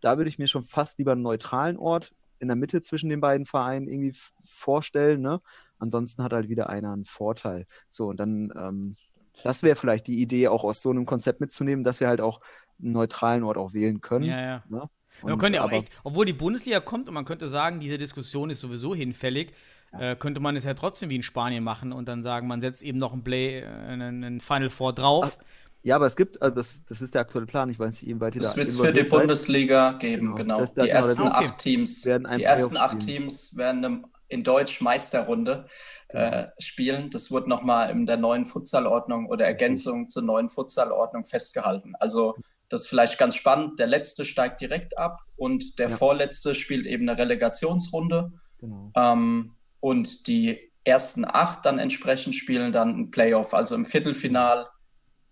Da 0.00 0.16
würde 0.16 0.30
ich 0.30 0.38
mir 0.38 0.46
schon 0.48 0.62
fast 0.62 0.98
lieber 0.98 1.12
einen 1.12 1.22
neutralen 1.22 1.76
Ort 1.76 2.12
in 2.38 2.46
der 2.48 2.56
Mitte 2.56 2.80
zwischen 2.80 3.08
den 3.10 3.20
beiden 3.20 3.46
Vereinen 3.46 3.88
irgendwie 3.88 4.14
vorstellen. 4.44 5.20
Ne? 5.20 5.40
Ansonsten 5.78 6.22
hat 6.22 6.32
halt 6.32 6.48
wieder 6.48 6.68
einer 6.68 6.92
einen 6.92 7.04
Vorteil. 7.04 7.66
So, 7.88 8.06
und 8.08 8.20
dann, 8.20 8.52
ähm, 8.56 8.96
das 9.42 9.62
wäre 9.62 9.76
vielleicht 9.76 10.06
die 10.06 10.20
Idee, 10.20 10.48
auch 10.48 10.64
aus 10.64 10.82
so 10.82 10.90
einem 10.90 11.06
Konzept 11.06 11.40
mitzunehmen, 11.40 11.82
dass 11.84 12.00
wir 12.00 12.08
halt 12.08 12.20
auch 12.20 12.40
einen 12.80 12.92
neutralen 12.92 13.42
Ort 13.42 13.56
auch 13.56 13.72
wählen 13.72 14.00
können. 14.00 14.24
Ja, 14.24 14.40
ja. 14.40 14.64
Ne? 14.68 14.88
man 15.22 15.32
Und- 15.32 15.38
könnte 15.40 15.56
ja 15.56 15.64
auch 15.64 15.70
echt, 15.72 15.90
obwohl 16.04 16.26
die 16.26 16.32
Bundesliga 16.32 16.78
kommt 16.80 17.08
und 17.08 17.14
man 17.14 17.24
könnte 17.24 17.48
sagen, 17.48 17.80
diese 17.80 17.98
Diskussion 17.98 18.50
ist 18.50 18.60
sowieso 18.60 18.94
hinfällig, 18.94 19.52
äh, 19.92 20.16
könnte 20.16 20.40
man 20.40 20.56
es 20.56 20.64
ja 20.64 20.74
trotzdem 20.74 21.10
wie 21.10 21.16
in 21.16 21.22
Spanien 21.22 21.64
machen 21.64 21.92
und 21.92 22.06
dann 22.08 22.22
sagen, 22.22 22.46
man 22.46 22.60
setzt 22.60 22.82
eben 22.82 22.98
noch 22.98 23.12
ein 23.12 23.22
Play, 23.22 23.60
äh, 23.60 23.66
einen, 23.66 24.24
einen 24.24 24.40
Final 24.40 24.70
Four 24.70 24.92
drauf. 24.92 25.38
Ja, 25.82 25.96
aber 25.96 26.06
es 26.06 26.16
gibt, 26.16 26.42
also 26.42 26.54
das, 26.56 26.84
das 26.86 27.00
ist 27.00 27.14
der 27.14 27.20
aktuelle 27.22 27.46
Plan. 27.46 27.70
Ich 27.70 27.78
weiß 27.78 28.02
nicht, 28.02 28.10
inwieweit 28.10 28.34
ihr 28.34 28.42
Das 28.42 28.52
da 28.52 28.56
wird 28.58 28.68
es 28.68 28.80
für 28.80 28.92
die. 28.92 29.04
Bundesliga 29.04 29.92
geben, 29.92 30.34
Genau. 30.34 30.58
genau. 30.58 30.64
Die 30.66 30.74
genau, 30.74 30.86
ersten 30.86 31.22
Okay. 31.22 31.30
acht 31.32 31.58
Teams, 31.58 32.02
die 32.02 32.08
ersten 32.10 32.70
Playoff 32.70 32.76
acht 32.76 33.02
spielen. 33.02 33.18
Teams 33.20 33.56
werden 33.56 33.84
im, 33.84 34.06
in 34.26 34.42
Deutsch 34.44 34.80
Meisterrunde 34.80 35.66
äh, 36.08 36.48
spielen. 36.58 37.10
Das 37.10 37.30
wird 37.30 37.46
nochmal 37.46 37.90
in 37.90 38.06
der 38.06 38.16
neuen 38.16 38.44
Futsalordnung 38.44 39.26
oder 39.28 39.46
Ergänzung 39.46 40.08
zur 40.08 40.22
neuen 40.24 40.48
Futsalordnung 40.48 41.24
festgehalten. 41.24 41.94
Also 42.00 42.34
das 42.68 42.82
ist 42.82 42.86
vielleicht 42.88 43.16
ganz 43.16 43.36
spannend. 43.36 43.78
Der 43.78 43.86
letzte 43.86 44.24
steigt 44.24 44.60
direkt 44.60 44.98
ab 44.98 45.20
und 45.36 45.78
der 45.78 45.88
Ja. 45.90 45.96
vorletzte 45.96 46.54
spielt 46.54 46.86
eben 46.86 47.08
eine 47.08 47.18
Relegationsrunde. 47.18 48.32
Genau. 48.58 48.90
Ähm, 48.96 49.52
und 49.80 50.26
die 50.26 50.58
ersten 50.84 51.24
acht 51.26 51.64
dann 51.66 51.78
entsprechend 51.78 52.34
spielen 52.34 52.72
dann 52.72 52.98
ein 52.98 53.10
Playoff, 53.10 53.54
also 53.54 53.74
im 53.74 53.84
Viertelfinal, 53.84 54.66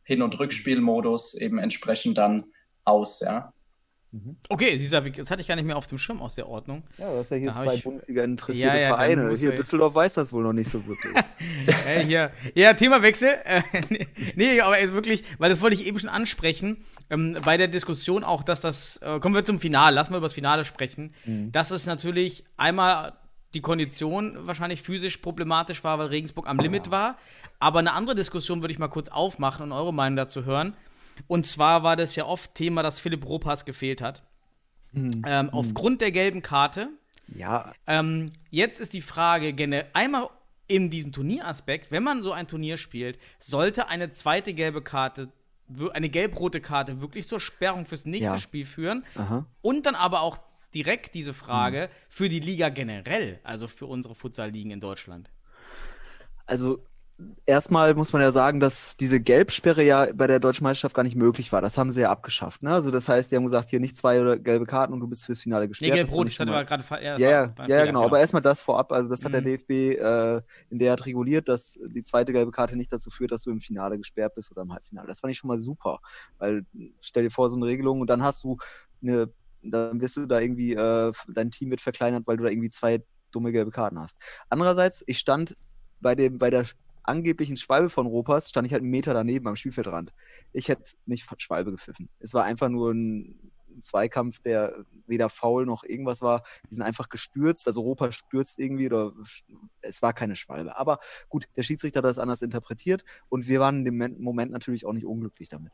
Hin- 0.05 0.23
und 0.23 0.39
Rückspielmodus 0.39 1.35
eben 1.35 1.59
entsprechend 1.59 2.19
dann 2.19 2.45
aus, 2.85 3.21
ja. 3.21 3.53
Okay, 4.49 4.79
hab 4.93 5.05
ich- 5.07 5.17
das 5.17 5.31
hatte 5.31 5.43
ich 5.43 5.49
gar 5.49 5.57
nicht 5.57 5.65
mehr 5.67 5.77
auf 5.77 5.89
dem 5.89 5.99
Schirm 5.99 6.23
aus 6.23 6.37
der 6.37 6.49
Ordnung. 6.49 6.85
Ja, 6.97 7.11
du 7.11 7.19
hast 7.19 7.31
ja 7.31 7.37
hier 7.37 7.51
Da 7.53 7.63
zwei 7.63 7.77
Bundesliga 7.77 8.25
interessierte 8.25 8.77
Ja, 8.77 8.83
ja, 8.83 8.89
Vereine. 8.89 9.35
Hier, 9.37 9.55
Düsseldorf 9.55 9.95
weiß 9.95 10.15
das 10.15 10.33
wohl 10.33 10.43
noch 10.43 10.53
nicht 10.55 10.71
so 10.71 10.87
wirklich. 10.87 11.15
äh, 11.87 12.05
hier. 12.05 12.31
Ja, 12.55 12.73
Themawechsel. 12.75 13.35
Nee, 14.37 14.61
aber 14.61 14.79
ist 14.79 14.95
wirklich, 14.95 15.23
weil 15.39 15.51
das 15.51 15.61
wollte 15.61 15.75
ich 15.77 15.87
eben 15.87 15.99
schon 15.99 16.09
ansprechen, 16.09 16.85
ähm, 17.11 17.37
bei 17.45 17.57
der 17.57 17.69
Diskussion 17.69 18.25
auch, 18.25 18.43
dass 18.43 18.61
das, 18.63 18.99
äh, 19.03 19.19
kommen 19.21 19.35
wir 19.35 19.45
zum 19.45 19.61
Finale, 19.61 19.95
lassen 19.95 20.13
wir 20.13 20.19
über 20.19 20.27
das 20.27 20.35
Finale 20.35 20.65
sprechen, 20.65 21.13
dass 21.53 21.71
es 21.71 21.85
natürlich 21.87 22.45
einmal 22.57 23.13
die 23.57 23.63
Kondition 23.63 24.47
wahrscheinlich 24.47 24.83
physisch 24.83 25.17
problematisch 25.17 25.83
war, 25.83 25.99
weil 25.99 26.09
Regensburg 26.09 26.47
am 26.47 26.59
Limit 26.59 26.91
war, 26.91 27.17
aber 27.59 27.79
eine 27.79 27.95
andere 27.95 28.15
Diskussion 28.15 28.61
würde 28.61 28.73
ich 28.73 28.79
mal 28.79 28.89
kurz 28.89 29.09
aufmachen 29.09 29.63
und 29.65 29.73
eure 29.73 29.95
Meinung 29.95 30.17
dazu 30.17 30.45
hören. 30.45 30.75
Und 31.27 31.47
zwar 31.47 31.83
war 31.83 31.97
das 31.97 32.15
ja 32.17 32.27
oft 32.27 32.55
Thema, 32.55 32.83
dass 32.83 33.01
Philipp 33.01 33.25
Ropas 33.27 33.65
gefehlt 33.65 34.03
hat. 34.03 34.23
Hm. 34.93 35.23
Ähm, 35.27 35.49
aufgrund 35.51 36.03
der 36.03 36.13
gelben 36.13 36.43
Karte. 36.43 36.91
Ja, 37.29 37.73
Ähm, 37.87 38.31
jetzt 38.51 38.79
ist 38.79 38.93
die 38.93 39.01
Frage, 39.01 39.55
einmal 39.95 40.29
in 40.69 40.91
diesem 40.91 41.13
Turnieraspekt, 41.13 41.91
wenn 41.91 42.03
man 42.03 42.23
so 42.23 42.33
ein 42.33 42.47
Turnier 42.47 42.77
spielt, 42.77 43.19
sollte 43.39 43.89
eine 43.89 44.11
zweite 44.11 44.53
gelbe 44.53 44.83
Karte, 44.83 45.31
eine 45.95 46.09
gelb-rote 46.11 46.61
Karte 46.61 47.01
wirklich 47.01 47.27
zur 47.27 47.41
Sperrung 47.41 47.87
fürs 47.87 48.05
nächste 48.05 48.35
Ja. 48.35 48.39
Spiel 48.39 48.67
führen? 48.67 49.05
aha. 49.17 49.47
Und 49.63 49.87
dann 49.87 49.95
aber 49.95 50.21
auch 50.21 50.39
direkt 50.77 51.15
diese 51.15 51.33
Frage 51.33 51.89
für 52.11 52.29
die 52.29 52.41
Liga 52.41 52.69
generell, 52.69 53.41
also 53.45 53.67
für 53.67 53.87
unsere 53.87 54.15
Futsal-Ligen 54.15 54.71
in 54.71 54.81
Deutschland. 54.81 55.31
Also 56.45 56.79
erstmal 57.47 57.95
muss 57.95 58.13
man 58.13 58.21
ja 58.21 58.31
sagen, 58.31 58.61
dass 58.61 58.99
diese 58.99 59.21
Gelbsperre 59.21 59.83
ja 59.83 60.09
bei 60.13 60.27
der 60.27 60.39
deutschen 60.39 60.65
Meisterschaft 60.65 60.95
gar 60.95 61.03
nicht 61.03 61.17
möglich 61.17 61.51
war. 61.51 61.63
Das 61.63 61.79
haben 61.79 61.91
sie 61.91 62.03
ja 62.03 62.11
abgeschafft. 62.11 62.63
Ne? 62.63 62.71
Also 62.71 62.91
das 62.91 63.09
heißt, 63.09 63.33
die 63.33 63.37
haben 63.37 63.45
gesagt, 63.45 63.71
hier 63.71 63.81
nicht 63.81 63.97
zwei 63.97 64.21
oder 64.21 64.39
gelbe 64.39 64.67
Karten 64.67 64.93
und 64.93 65.01
du 65.01 65.07
bist 65.07 65.25
fürs 65.25 65.41
Finale 65.41 65.65
Nee, 65.65 65.69
gesperrt. 65.69 65.93
Das 65.93 65.99
gelb-rot, 66.11 66.29
ich 66.29 66.35
schon 66.35 66.51
hatte 66.51 66.67
gerade 66.67 67.03
ja, 67.03 67.17
Ja, 67.17 67.31
ja, 67.31 67.49
Fehler, 67.49 67.87
genau. 67.87 68.05
Aber 68.05 68.21
erstmal 68.21 68.43
das 68.43 68.61
vorab. 68.61 68.93
Also 68.93 69.11
das 69.11 69.25
hat 69.25 69.33
der 69.33 69.41
Mhm. 69.41 69.45
DFB 69.45 69.71
äh, 69.71 70.43
in 70.69 70.79
der 70.79 70.91
Art 70.93 71.07
reguliert, 71.07 71.49
dass 71.49 71.79
die 71.87 72.03
zweite 72.03 72.35
gelbe 72.35 72.51
Karte 72.51 72.77
nicht 72.77 72.93
dazu 72.93 73.09
führt, 73.11 73.33
dass 73.33 73.43
du 73.43 73.51
im 73.51 73.61
Finale 73.61 73.97
gesperrt 73.97 74.35
bist 74.35 74.51
oder 74.51 74.63
im 74.63 74.73
Halbfinale. 74.75 75.09
Das 75.09 75.21
fand 75.21 75.31
ich 75.31 75.39
schon 75.39 75.49
mal 75.49 75.59
super. 75.59 76.01
Weil 76.37 76.67
stell 77.01 77.23
dir 77.23 77.31
vor, 77.31 77.49
so 77.49 77.57
eine 77.57 77.65
Regelung 77.65 78.01
und 78.01 78.11
dann 78.11 78.23
hast 78.23 78.45
du 78.45 78.59
eine, 79.03 79.31
dann 79.71 80.01
wirst 80.01 80.17
du 80.17 80.27
da 80.27 80.41
irgendwie, 80.41 80.75
äh, 80.75 81.13
dein 81.29 81.51
Team 81.51 81.71
wird 81.71 81.81
verkleinert, 81.81 82.27
weil 82.27 82.37
du 82.37 82.45
da 82.45 82.51
irgendwie 82.51 82.71
zwei 82.71 83.03
dumme 83.31 83.53
gelbe 83.53 83.71
Karten 83.71 83.99
hast. 83.99 84.19
Andererseits, 84.49 85.03
ich 85.07 85.19
stand 85.19 85.57
bei 86.01 86.15
dem, 86.15 86.39
bei 86.39 86.51
der 86.51 86.67
angeblichen 87.03 87.57
Schwalbe 87.57 87.91
von 87.91 88.07
Ropas, 88.07 88.49
stand 88.49 88.67
ich 88.67 88.73
halt 88.73 88.83
einen 88.83 88.91
Meter 88.91 89.15
daneben 89.15 89.47
am 89.49 89.57
Spielfeldrand. 89.57 90.13
Ich 90.53 90.69
hätte 90.69 90.93
nicht 91.07 91.27
Schwalbe 91.39 91.71
gepfiffen. 91.71 92.09
Es 92.19 92.35
war 92.35 92.45
einfach 92.45 92.69
nur 92.69 92.93
ein 92.93 93.53
Zweikampf, 93.81 94.41
der 94.41 94.85
weder 95.07 95.29
faul 95.29 95.67
noch 95.67 95.85
irgendwas 95.85 96.23
war. 96.23 96.43
Die 96.69 96.75
sind 96.75 96.83
einfach 96.83 97.09
gestürzt, 97.09 97.67
also 97.67 97.83
Europa 97.83 98.11
stürzt 98.13 98.59
irgendwie 98.59 98.87
oder 98.87 99.13
es 99.83 100.03
war 100.03 100.13
keine 100.13 100.37
Schwalbe. 100.37 100.77
Aber 100.77 100.99
gut, 101.29 101.47
der 101.57 101.63
Schiedsrichter 101.63 101.99
hat 101.99 102.05
das 102.05 102.19
anders 102.19 102.43
interpretiert 102.43 103.05
und 103.29 103.47
wir 103.47 103.61
waren 103.61 103.79
in 103.79 103.85
dem 103.85 103.95
Moment- 103.95 104.21
Moment 104.21 104.53
natürlich 104.53 104.87
auch 104.87 104.93
nicht 104.93 105.07
unglücklich 105.07 105.49
damit. 105.49 105.73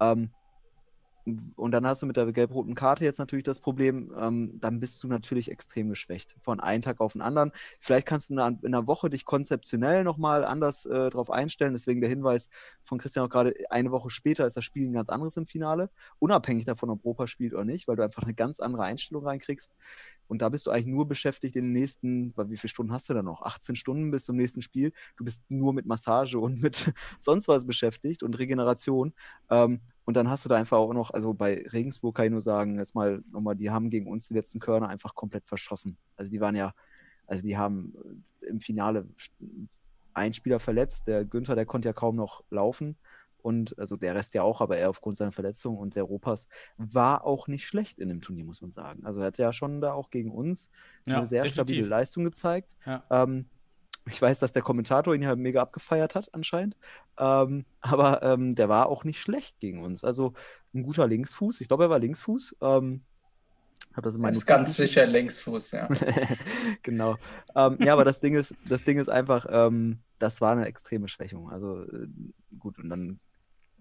Ähm, 0.00 0.30
und 1.56 1.70
dann 1.72 1.86
hast 1.86 2.02
du 2.02 2.06
mit 2.06 2.16
der 2.16 2.30
gelb-roten 2.32 2.74
Karte 2.74 3.04
jetzt 3.04 3.18
natürlich 3.18 3.44
das 3.44 3.60
Problem, 3.60 4.12
ähm, 4.18 4.58
dann 4.60 4.80
bist 4.80 5.02
du 5.02 5.08
natürlich 5.08 5.50
extrem 5.50 5.88
geschwächt. 5.88 6.34
Von 6.40 6.60
einem 6.60 6.82
Tag 6.82 7.00
auf 7.00 7.12
den 7.12 7.22
anderen. 7.22 7.52
Vielleicht 7.80 8.06
kannst 8.06 8.30
du 8.30 8.34
in 8.34 8.38
einer, 8.40 8.58
in 8.62 8.74
einer 8.74 8.86
Woche 8.86 9.10
dich 9.10 9.24
konzeptionell 9.24 10.04
nochmal 10.04 10.44
anders 10.44 10.86
äh, 10.86 11.10
drauf 11.10 11.30
einstellen. 11.30 11.72
Deswegen 11.72 12.00
der 12.00 12.10
Hinweis 12.10 12.48
von 12.82 12.98
Christian 12.98 13.26
auch 13.26 13.30
gerade, 13.30 13.54
eine 13.70 13.90
Woche 13.90 14.10
später 14.10 14.46
ist 14.46 14.56
das 14.56 14.64
Spiel 14.64 14.88
ein 14.88 14.92
ganz 14.92 15.08
anderes 15.08 15.36
im 15.36 15.46
Finale. 15.46 15.90
Unabhängig 16.18 16.64
davon, 16.64 16.90
ob 16.90 17.04
Europa 17.04 17.26
spielt 17.26 17.54
oder 17.54 17.64
nicht, 17.64 17.86
weil 17.88 17.96
du 17.96 18.02
einfach 18.02 18.22
eine 18.22 18.34
ganz 18.34 18.60
andere 18.60 18.84
Einstellung 18.84 19.26
reinkriegst. 19.26 19.74
Und 20.30 20.42
da 20.42 20.48
bist 20.48 20.64
du 20.66 20.70
eigentlich 20.70 20.86
nur 20.86 21.08
beschäftigt 21.08 21.56
in 21.56 21.64
den 21.64 21.72
nächsten, 21.72 22.32
wie 22.36 22.56
viele 22.56 22.68
Stunden 22.68 22.92
hast 22.92 23.08
du 23.08 23.14
da 23.14 23.22
noch? 23.22 23.42
18 23.42 23.74
Stunden 23.74 24.12
bis 24.12 24.26
zum 24.26 24.36
nächsten 24.36 24.62
Spiel. 24.62 24.92
Du 25.16 25.24
bist 25.24 25.42
nur 25.48 25.72
mit 25.72 25.86
Massage 25.86 26.38
und 26.38 26.62
mit 26.62 26.92
sonst 27.18 27.48
was 27.48 27.66
beschäftigt 27.66 28.22
und 28.22 28.38
Regeneration. 28.38 29.12
Ähm, 29.50 29.80
und 30.04 30.16
dann 30.16 30.30
hast 30.30 30.44
du 30.44 30.48
da 30.48 30.54
einfach 30.54 30.78
auch 30.78 30.94
noch, 30.94 31.10
also 31.10 31.34
bei 31.34 31.66
Regensburg 31.72 32.14
kann 32.14 32.26
ich 32.26 32.30
nur 32.30 32.40
sagen, 32.40 32.78
jetzt 32.78 32.94
mal 32.94 33.24
nochmal, 33.32 33.56
die 33.56 33.70
haben 33.70 33.90
gegen 33.90 34.06
uns 34.06 34.28
die 34.28 34.34
letzten 34.34 34.60
Körner 34.60 34.88
einfach 34.88 35.16
komplett 35.16 35.48
verschossen. 35.48 35.98
Also 36.14 36.30
die 36.30 36.40
waren 36.40 36.54
ja, 36.54 36.74
also 37.26 37.44
die 37.44 37.58
haben 37.58 37.92
äh, 38.42 38.46
im 38.46 38.60
Finale 38.60 39.08
einen 40.14 40.32
Spieler 40.32 40.60
verletzt, 40.60 41.08
der 41.08 41.24
Günther, 41.24 41.56
der 41.56 41.66
konnte 41.66 41.88
ja 41.88 41.92
kaum 41.92 42.14
noch 42.14 42.44
laufen. 42.50 42.96
Und 43.42 43.78
also 43.78 43.96
der 43.96 44.14
Rest 44.14 44.34
ja 44.34 44.42
auch, 44.42 44.60
aber 44.60 44.76
er 44.78 44.90
aufgrund 44.90 45.16
seiner 45.16 45.32
Verletzung 45.32 45.76
und 45.78 45.96
der 45.96 46.04
Europas 46.04 46.46
war 46.76 47.24
auch 47.24 47.48
nicht 47.48 47.66
schlecht 47.66 47.98
in 47.98 48.08
dem 48.08 48.20
Turnier, 48.20 48.44
muss 48.44 48.62
man 48.62 48.70
sagen. 48.70 49.04
Also 49.04 49.20
er 49.20 49.26
hat 49.26 49.38
ja 49.38 49.52
schon 49.52 49.80
da 49.80 49.92
auch 49.92 50.10
gegen 50.10 50.30
uns 50.30 50.70
Ja, 51.06 51.16
eine 51.18 51.26
sehr 51.26 51.42
definitiv. 51.42 51.74
stabile 51.76 51.88
Leistung 51.88 52.24
gezeigt. 52.24 52.76
Ja. 52.86 53.04
Ähm, 53.10 53.46
ich 54.06 54.20
weiß, 54.20 54.38
dass 54.38 54.52
der 54.52 54.62
Kommentator 54.62 55.14
ihn 55.14 55.22
ja 55.22 55.36
mega 55.36 55.60
abgefeiert 55.60 56.14
hat, 56.14 56.32
anscheinend. 56.34 56.76
Ähm, 57.18 57.64
aber 57.80 58.22
ähm, 58.22 58.54
der 58.54 58.68
war 58.68 58.88
auch 58.88 59.04
nicht 59.04 59.20
schlecht 59.20 59.60
gegen 59.60 59.82
uns. 59.82 60.04
Also 60.04 60.32
ein 60.74 60.82
guter 60.82 61.06
Linksfuß. 61.06 61.60
Ich 61.60 61.68
glaube, 61.68 61.84
er 61.84 61.90
war 61.90 61.98
Linksfuß. 61.98 62.56
Ähm, 62.62 63.02
hab 63.94 64.04
das 64.04 64.14
in 64.14 64.24
ist 64.24 64.46
ganz 64.46 64.62
Notizen. 64.62 64.86
sicher 64.86 65.06
Linksfuß, 65.06 65.72
ja. 65.72 65.88
genau. 66.82 67.16
Ähm, 67.56 67.76
ja, 67.80 67.92
aber 67.92 68.04
das 68.04 68.20
Ding 68.20 68.34
ist, 68.36 68.54
das 68.68 68.84
Ding 68.84 68.98
ist 68.98 69.08
einfach, 69.08 69.46
ähm, 69.50 69.98
das 70.18 70.40
war 70.40 70.52
eine 70.52 70.66
extreme 70.66 71.08
Schwächung. 71.08 71.50
Also 71.50 71.82
äh, 71.82 72.06
gut, 72.58 72.78
und 72.78 72.88
dann 72.88 73.18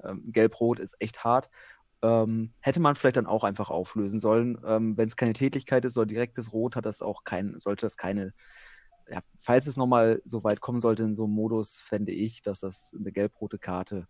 ähm, 0.03 0.23
Gelb-Rot 0.31 0.79
ist 0.79 0.95
echt 0.99 1.23
hart. 1.23 1.49
Ähm, 2.01 2.53
hätte 2.61 2.79
man 2.79 2.95
vielleicht 2.95 3.17
dann 3.17 3.25
auch 3.25 3.43
einfach 3.43 3.69
auflösen 3.69 4.19
sollen. 4.19 4.57
Ähm, 4.65 4.97
Wenn 4.97 5.07
es 5.07 5.17
keine 5.17 5.33
Tätigkeit 5.33 5.83
ist 5.85 5.97
oder 5.97 6.05
direktes 6.05 6.53
Rot, 6.53 6.75
hat 6.75 6.85
das 6.85 7.01
auch 7.01 7.23
kein, 7.23 7.59
sollte 7.59 7.85
das 7.85 7.97
keine. 7.97 8.33
Ja, 9.09 9.21
falls 9.37 9.67
es 9.67 9.75
nochmal 9.75 10.21
so 10.23 10.43
weit 10.43 10.61
kommen 10.61 10.79
sollte 10.79 11.03
in 11.03 11.15
so 11.15 11.25
einem 11.25 11.33
Modus, 11.33 11.77
fände 11.79 12.11
ich, 12.11 12.41
dass 12.41 12.59
das 12.59 12.95
eine 12.97 13.11
gelb-rote 13.11 13.57
Karte, 13.57 14.07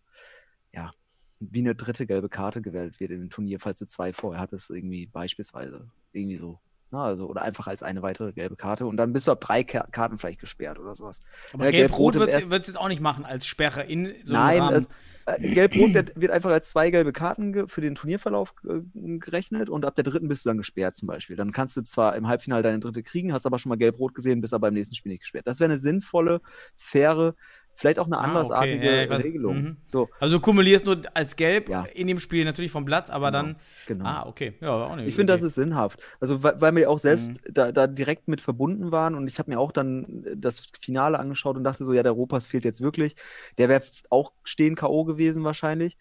ja, 0.74 0.92
wie 1.40 1.60
eine 1.60 1.74
dritte 1.74 2.06
gelbe 2.06 2.30
Karte 2.30 2.62
gewählt 2.62 3.00
wird 3.00 3.12
in 3.12 3.22
dem 3.22 3.30
Turnier, 3.30 3.60
falls 3.60 3.80
du 3.80 3.86
zwei 3.86 4.12
vorher 4.14 4.42
hattest, 4.42 4.70
irgendwie 4.70 5.06
beispielsweise. 5.06 5.90
Irgendwie 6.12 6.36
so. 6.36 6.60
Na, 6.92 7.04
also, 7.04 7.28
oder 7.28 7.44
einfach 7.44 7.68
als 7.68 7.84
eine 7.84 8.02
weitere 8.02 8.32
gelbe 8.34 8.56
Karte 8.56 8.86
und 8.88 8.98
dann 8.98 9.14
bist 9.14 9.28
du 9.28 9.32
ab 9.32 9.40
drei 9.40 9.64
Ka 9.64 9.86
Karten 9.92 10.18
vielleicht 10.18 10.40
gesperrt 10.40 10.80
oder 10.80 10.96
sowas. 10.96 11.20
Aber 11.54 11.66
Ja, 11.66 11.72
gelb-rot 11.72 12.16
im 12.16 12.22
wird 12.22 12.32
es 12.34 12.68
jetzt 12.68 12.78
auch 12.80 12.88
nicht 12.88 13.02
machen 13.02 13.26
als 13.26 13.46
Sperre 13.46 13.84
in 13.84 14.14
so 14.24 14.34
Nein, 14.34 14.60
Rahmen. 14.60 14.76
es, 14.76 14.88
äh, 15.30 15.54
Gelb-Rot 15.54 15.94
wird, 15.94 16.20
wird 16.20 16.32
einfach 16.32 16.50
als 16.50 16.70
zwei 16.70 16.90
gelbe 16.90 17.14
Karten 17.14 17.68
für 17.68 17.82
den 17.82 17.96
Turnierverlauf 17.96 18.54
äh, 18.68 18.80
gerechnet 19.20 19.70
und 19.70 19.86
ab 19.86 19.96
der 19.96 20.04
dritten 20.04 20.28
bist 20.28 20.46
du 20.46 20.50
dann 20.50 20.58
gesperrt 20.58 20.96
zum 20.96 21.08
Beispiel. 21.08 21.36
Dann 21.36 21.52
kannst 21.52 21.78
du 21.78 21.82
zwar 21.84 22.16
im 22.16 22.28
Halbfinale 22.28 22.64
deine 22.64 22.80
dritte 22.80 23.04
kriegen, 23.04 23.34
hast 23.34 23.46
aber 23.46 23.60
schon 23.60 23.70
mal 23.70 23.78
Gelb-Rot 23.78 24.16
gesehen, 24.16 24.42
bist 24.42 24.54
aber 24.54 24.70
im 24.70 24.74
nächsten 24.74 24.96
Spiel 24.96 25.12
nicht 25.12 25.22
gesperrt. 25.22 25.48
Das 25.48 25.60
wäre 25.60 25.70
eine 25.70 25.78
sinnvolle, 25.78 26.42
faire, 26.76 27.36
vielleicht 27.80 27.98
auch 28.00 28.06
eine 28.08 28.18
Ah, 28.18 28.22
okay. 28.22 28.30
andersartige 28.30 28.86
Ja, 28.86 29.04
ich 29.04 29.10
weiß. 29.10 29.24
Regelung. 29.24 29.56
Mhm. 29.58 29.78
So, 29.86 30.10
Also 30.20 30.36
du 30.38 30.42
kumulierst 30.42 30.86
nur 30.86 31.02
als 31.14 31.36
gelb 31.36 31.70
Ja. 31.70 31.86
in 31.86 32.08
dem 32.08 32.20
Spiel 32.20 32.44
natürlich 32.46 32.72
vom 32.72 32.86
Platz, 32.86 33.10
aber 33.10 33.32
Genau, 33.32 33.44
dann. 33.44 33.56
genau. 33.88 34.06
Ah, 34.06 34.26
okay. 34.28 34.54
Ja, 34.62 34.72
auch 34.72 34.98
Ich 34.98 35.16
finde, 35.16 35.34
das 35.34 35.42
ist 35.42 35.56
sinnhaft. 35.56 36.02
Also, 36.20 36.44
weil, 36.44 36.60
weil 36.60 36.76
wir 36.76 36.90
auch 36.90 37.00
selbst 37.00 37.30
Mhm. 37.48 37.54
da, 37.54 37.72
da 37.72 37.88
direkt 37.88 38.28
mit 38.28 38.42
verbunden 38.42 38.92
waren 38.92 39.16
und 39.16 39.28
ich 39.28 39.40
habe 39.40 39.50
mir 39.50 39.60
auch 39.60 39.72
dann 39.72 40.26
das 40.36 40.68
Finale 40.80 41.18
angeschaut 41.20 41.56
und 41.58 41.64
dachte 41.64 41.84
so, 41.86 41.94
ja, 41.94 42.04
der 42.04 42.12
Europas 42.12 42.46
fehlt 42.46 42.66
jetzt 42.66 42.82
wirklich. 42.82 43.16
Der 43.58 43.70
wäre 43.70 43.82
auch 44.10 44.34
stehen 44.44 44.76
K.O. 44.76 45.06
gewesen 45.06 45.44
wahrscheinlich. 45.44 45.98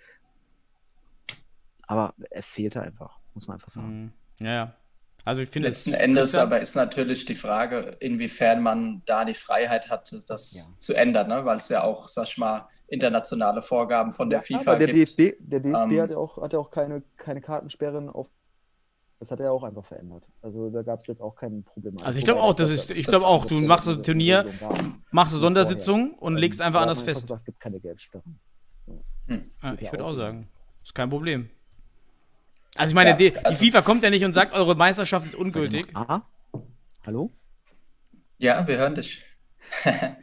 Aber 1.86 2.14
er 2.30 2.42
fehlte 2.42 2.82
einfach, 2.82 3.18
muss 3.34 3.46
man 3.46 3.54
einfach 3.56 3.70
sagen. 3.70 4.12
Mhm. 4.40 4.46
Ja, 4.46 4.52
ja. 4.54 4.74
Also 5.24 5.42
ich 5.42 5.48
finde. 5.50 5.68
Letzten 5.68 5.92
Endes 5.94 6.22
Christian- 6.32 6.46
aber 6.46 6.60
ist 6.60 6.74
natürlich 6.74 7.24
die 7.26 7.34
Frage, 7.34 7.96
inwiefern 8.00 8.62
man 8.62 9.02
da 9.06 9.24
die 9.24 9.34
Freiheit 9.34 9.90
hat, 9.90 10.14
das 10.28 10.54
Ja. 10.54 10.78
zu 10.78 10.94
ändern, 10.94 11.28
ne? 11.28 11.44
weil 11.44 11.58
es 11.58 11.68
ja 11.68 11.82
auch, 11.84 12.08
sag 12.08 12.26
ich 12.28 12.38
mal, 12.38 12.68
internationale 12.86 13.60
Vorgaben 13.60 14.12
von 14.12 14.30
der 14.30 14.38
Ja, 14.38 14.42
FIFA 14.58 14.70
aber 14.70 14.78
der 14.78 14.88
gibt. 14.88 15.18
DFB, 15.18 15.36
der 15.40 15.60
DFB 15.60 15.92
Ähm, 15.92 16.00
hat 16.00 16.10
ja 16.10 16.16
auch, 16.16 16.40
hat 16.40 16.52
ja 16.54 16.58
auch 16.58 16.70
keine, 16.70 17.02
keine 17.18 17.40
Kartensperren 17.42 18.08
auf. 18.08 18.28
Das 19.20 19.30
hat 19.32 19.40
er 19.40 19.46
ja 19.46 19.50
auch 19.50 19.64
einfach 19.64 19.84
verändert. 19.84 20.24
Also 20.42 20.70
da 20.70 20.82
gab 20.82 21.00
es 21.00 21.08
jetzt 21.08 21.20
auch 21.20 21.34
kein 21.34 21.64
Problem. 21.64 21.96
Also 22.04 22.18
ich 22.18 22.24
glaube 22.24 22.40
auch, 22.40 22.54
das 22.54 22.70
ist, 22.70 22.90
ich 22.92 23.06
glaube 23.06 23.26
auch, 23.26 23.46
du 23.46 23.56
machst 23.60 23.88
ein 23.88 24.02
Turnier, 24.02 24.46
machst 25.10 25.32
eine 25.34 25.40
Sondersitzung 25.40 26.14
und 26.14 26.36
legst 26.36 26.60
einfach 26.62 26.82
anders 26.82 27.02
fest. 27.02 27.28
Es 27.28 27.44
gibt 27.44 27.58
keine 27.60 27.80
Gelbsperren. 27.80 28.38
So. 28.86 29.02
Hm. 29.26 29.42
Ja, 29.62 29.70
geht 29.72 29.82
ich 29.82 29.92
würde 29.92 30.04
auch 30.04 30.12
sagen. 30.12 30.48
Ist 30.84 30.94
kein 30.94 31.10
Problem. 31.10 31.50
Also 32.78 32.90
ich 32.92 32.94
meine, 32.94 33.10
Ja, 33.10 33.16
die, 33.16 33.30
die 33.30 33.38
also- 33.44 33.58
FIFA 33.58 33.82
kommt 33.82 34.02
ja 34.04 34.10
nicht 34.10 34.24
und 34.24 34.34
sagt, 34.34 34.52
eure 34.54 34.74
Meisterschaft 34.74 35.26
ist 35.26 35.34
ungültig. 35.34 35.92
Da? 35.92 36.26
Hallo? 37.04 37.32
Ja, 38.38 38.66
wir 38.66 38.76
hören 38.78 38.94
dich. 38.94 39.22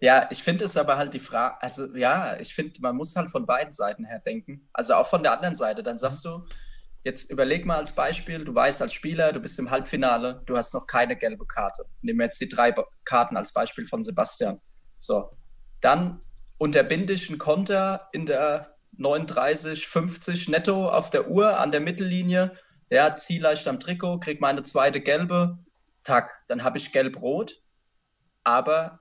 Ja, 0.00 0.28
ich 0.30 0.44
finde 0.44 0.64
es 0.64 0.76
aber 0.76 0.96
halt 0.96 1.12
die 1.12 1.18
Frage, 1.18 1.60
also 1.60 1.96
ja, 1.96 2.38
ich 2.38 2.54
finde, 2.54 2.80
man 2.80 2.94
muss 2.94 3.16
halt 3.16 3.32
von 3.32 3.46
beiden 3.46 3.72
Seiten 3.72 4.04
her 4.04 4.20
denken. 4.20 4.68
Also 4.72 4.94
auch 4.94 5.08
von 5.08 5.24
der 5.24 5.32
anderen 5.32 5.56
Seite. 5.56 5.82
Dann 5.82 5.98
sagst 5.98 6.24
du, 6.24 6.46
jetzt 7.02 7.32
überleg 7.32 7.66
mal 7.66 7.78
als 7.78 7.90
Beispiel, 7.96 8.44
du 8.44 8.54
weißt 8.54 8.80
als 8.80 8.92
Spieler, 8.92 9.32
du 9.32 9.40
bist 9.40 9.58
im 9.58 9.72
Halbfinale, 9.72 10.44
du 10.46 10.56
hast 10.56 10.72
noch 10.72 10.86
keine 10.86 11.16
gelbe 11.16 11.46
Karte. 11.46 11.84
Nehmen 12.00 12.20
wir 12.20 12.26
jetzt 12.26 12.40
die 12.40 12.48
drei 12.48 12.72
Karten 13.04 13.36
als 13.36 13.52
Beispiel 13.52 13.86
von 13.86 14.04
Sebastian. 14.04 14.60
So, 15.00 15.30
dann 15.80 16.20
unterbinde 16.58 17.12
ich 17.14 17.28
einen 17.28 17.38
Konter 17.40 18.08
in 18.12 18.26
der 18.26 18.76
39, 18.98 19.86
50 19.86 20.48
netto 20.48 20.88
auf 20.88 21.10
der 21.10 21.30
Uhr 21.30 21.58
an 21.58 21.70
der 21.70 21.80
Mittellinie. 21.80 22.52
Ja, 22.90 23.16
zieh 23.16 23.38
leicht 23.38 23.66
am 23.68 23.80
Trikot, 23.80 24.18
krieg 24.20 24.40
meine 24.40 24.62
zweite 24.62 25.00
gelbe. 25.00 25.58
Tack, 26.04 26.42
dann 26.48 26.64
habe 26.64 26.78
ich 26.78 26.92
gelb-rot, 26.92 27.62
aber 28.44 29.00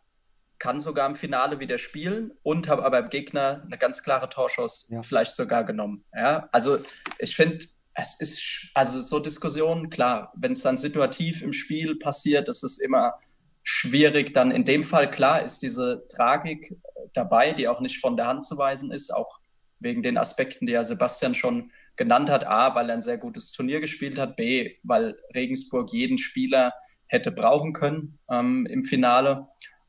kann 0.60 0.80
sogar 0.80 1.08
im 1.08 1.16
Finale 1.16 1.60
wieder 1.60 1.78
spielen 1.78 2.32
und 2.44 2.68
habe 2.68 2.84
aber 2.84 3.00
im 3.00 3.10
Gegner 3.10 3.62
eine 3.66 3.78
ganz 3.78 4.04
klare 4.04 4.30
Torschuss 4.30 4.88
Ja. 4.90 5.02
vielleicht 5.04 5.36
sogar 5.36 5.64
genommen. 5.64 6.04
Ja, 6.16 6.50
also 6.52 6.80
ich 7.20 7.36
finde, 7.36 7.66
es 7.94 8.20
ist, 8.20 8.70
also 8.74 9.02
so 9.02 9.20
Diskussionen, 9.20 9.90
klar, 9.90 10.32
wenn 10.36 10.52
es 10.54 10.62
dann 10.62 10.78
situativ 10.78 11.42
im 11.42 11.54
Spiel 11.54 11.96
passiert, 11.98 12.50
ist 12.50 12.64
es 12.64 12.80
immer 12.80 13.20
schwierig. 13.64 14.34
Dann 14.34 14.52
in 14.52 14.66
dem 14.66 14.84
Fall, 14.84 15.10
klar, 15.10 15.44
ist 15.44 15.62
diese 15.62 16.06
Tragik 16.08 16.72
äh, 16.72 16.76
dabei, 17.14 17.54
die 17.54 17.68
auch 17.68 17.80
nicht 17.80 18.00
von 18.00 18.16
der 18.18 18.28
Hand 18.28 18.46
zu 18.46 18.58
weisen 18.58 18.92
ist, 18.92 19.14
auch 19.14 19.40
wegen 19.80 20.04
den 20.04 20.18
Aspekten, 20.18 20.66
die 20.66 20.74
ja 20.74 20.84
Sebastian 20.84 21.34
schon 21.34 21.72
genannt 21.96 22.30
hat. 22.30 22.46
A, 22.46 22.76
weil 22.76 22.90
er 22.90 22.96
ein 22.96 23.02
sehr 23.02 23.18
gutes 23.18 23.52
Turnier 23.52 23.80
gespielt 23.80 24.18
hat. 24.18 24.36
B, 24.36 24.76
weil 24.84 25.16
Regensburg 25.36 25.92
jeden 25.92 26.18
Spieler 26.18 26.74
hätte 27.08 27.32
brauchen 27.32 27.74
können 27.74 28.20
ähm, 28.30 28.66
im 28.66 28.84
Finale. 28.84 29.48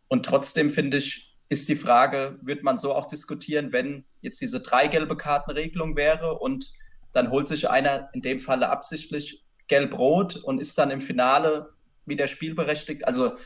Und 0.09 0.25
trotzdem 0.25 0.71
finde 0.71 0.99
ich, 0.99 1.37
ist 1.49 1.69
die 1.69 1.77
Frage, 1.77 2.39
wird 2.43 2.63
man 2.63 2.79
so 2.79 2.95
auch 2.95 3.07
diskutieren, 3.07 3.73
wenn 3.73 4.05
jetzt 4.21 4.41
diese 4.41 4.61
drei 4.61 4.89
gelbe 4.89 5.17
Kartenregelung 5.17 5.97
wäre 5.97 6.39
und 6.39 6.71
dann 7.13 7.31
holt 7.31 7.49
sich 7.49 7.71
einer 7.71 8.11
in 8.13 8.21
dem 8.21 8.39
Falle 8.39 8.69
absichtlich 8.69 9.45
gelb-rot 9.67 10.37
und 10.37 10.61
ist 10.61 10.77
dann 10.79 10.91
im 10.91 11.01
Finale 11.01 11.71
wieder 12.05 12.27
spielberechtigt. 12.27 13.07
Also 13.07 13.37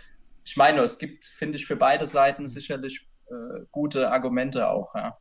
ich 0.45 0.57
meine, 0.57 0.83
es 0.83 0.99
gibt, 0.99 1.25
finde 1.25 1.59
ich, 1.59 1.67
für 1.67 1.77
beide 1.77 2.07
Seiten 2.07 2.49
sicherlich 2.49 3.09
äh, 3.27 3.65
gute 3.71 4.11
Argumente 4.11 4.69
auch. 4.69 4.95
Ja. 4.95 5.19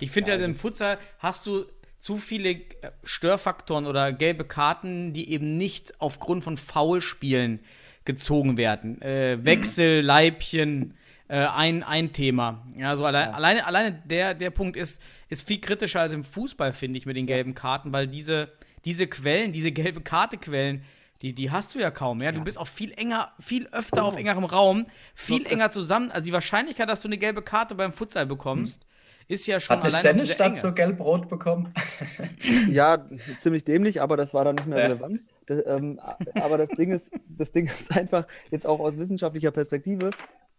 Ich 0.00 0.10
finde 0.10 0.32
ja, 0.32 0.36
im 0.44 0.54
Futsal 0.54 0.98
hast 1.18 1.46
du 1.46 1.64
zu 1.98 2.16
viele 2.16 2.50
äh, 2.50 2.64
Störfaktoren 3.04 3.86
oder 3.86 4.12
gelbe 4.12 4.44
Karten, 4.44 5.12
die 5.12 5.30
eben 5.30 5.56
nicht 5.58 6.00
aufgrund 6.00 6.44
von 6.44 6.56
Foulspielen 6.56 7.60
gezogen 8.04 8.56
werden. 8.56 9.02
Äh, 9.02 9.38
Wechsel, 9.44 10.02
Leibchen, 10.02 10.94
äh, 11.28 11.44
ein, 11.44 11.82
ein 11.82 12.12
Thema. 12.12 12.64
Ja, 12.76 12.96
so 12.96 13.04
allein, 13.04 13.28
ja. 13.28 13.34
alleine, 13.34 13.66
alleine 13.66 14.02
der, 14.04 14.34
der 14.34 14.50
Punkt 14.50 14.76
ist, 14.76 15.00
ist 15.28 15.46
viel 15.46 15.60
kritischer 15.60 16.00
als 16.00 16.12
im 16.12 16.24
Fußball, 16.24 16.72
finde 16.72 16.98
ich, 16.98 17.06
mit 17.06 17.16
den 17.16 17.26
gelben 17.26 17.54
Karten, 17.54 17.92
weil 17.92 18.06
diese, 18.06 18.50
diese 18.84 19.06
Quellen, 19.06 19.52
diese 19.52 19.72
gelbe 19.72 20.00
Karte-Quellen, 20.00 20.82
die, 21.20 21.34
die 21.34 21.50
hast 21.50 21.74
du 21.74 21.80
ja 21.80 21.90
kaum, 21.90 22.22
ja. 22.22 22.30
Du 22.30 22.42
bist 22.42 22.58
auch 22.58 22.66
viel 22.66 22.92
enger, 22.92 23.32
viel 23.40 23.66
öfter 23.72 24.04
auf 24.04 24.16
engerem 24.16 24.44
Raum, 24.44 24.86
viel 25.14 25.42
so, 25.42 25.52
enger 25.52 25.70
zusammen. 25.70 26.12
Also 26.12 26.26
die 26.26 26.32
Wahrscheinlichkeit, 26.32 26.88
dass 26.88 27.02
du 27.02 27.08
eine 27.08 27.18
gelbe 27.18 27.42
Karte 27.42 27.74
beim 27.74 27.92
Futsal 27.92 28.24
bekommst, 28.24 28.86
ist 29.28 29.46
ja 29.46 29.60
schon 29.60 29.76
Hat 29.76 29.84
allein 29.84 30.26
Stadt 30.26 30.58
so 30.58 30.72
gelb-rot 30.72 31.28
bekommen? 31.28 31.72
ja, 32.68 33.06
ziemlich 33.36 33.64
dämlich, 33.64 34.00
aber 34.00 34.16
das 34.16 34.34
war 34.34 34.44
dann 34.44 34.56
nicht 34.56 34.66
mehr 34.66 34.78
ja. 34.78 34.84
relevant. 34.86 35.20
Das, 35.46 35.62
ähm, 35.66 36.00
aber 36.34 36.58
das 36.58 36.70
Ding 36.70 36.90
ist, 36.90 37.10
das 37.28 37.52
Ding 37.52 37.66
ist 37.66 37.94
einfach 37.94 38.26
jetzt 38.50 38.66
auch 38.66 38.80
aus 38.80 38.98
wissenschaftlicher 38.98 39.50
Perspektive 39.50 40.10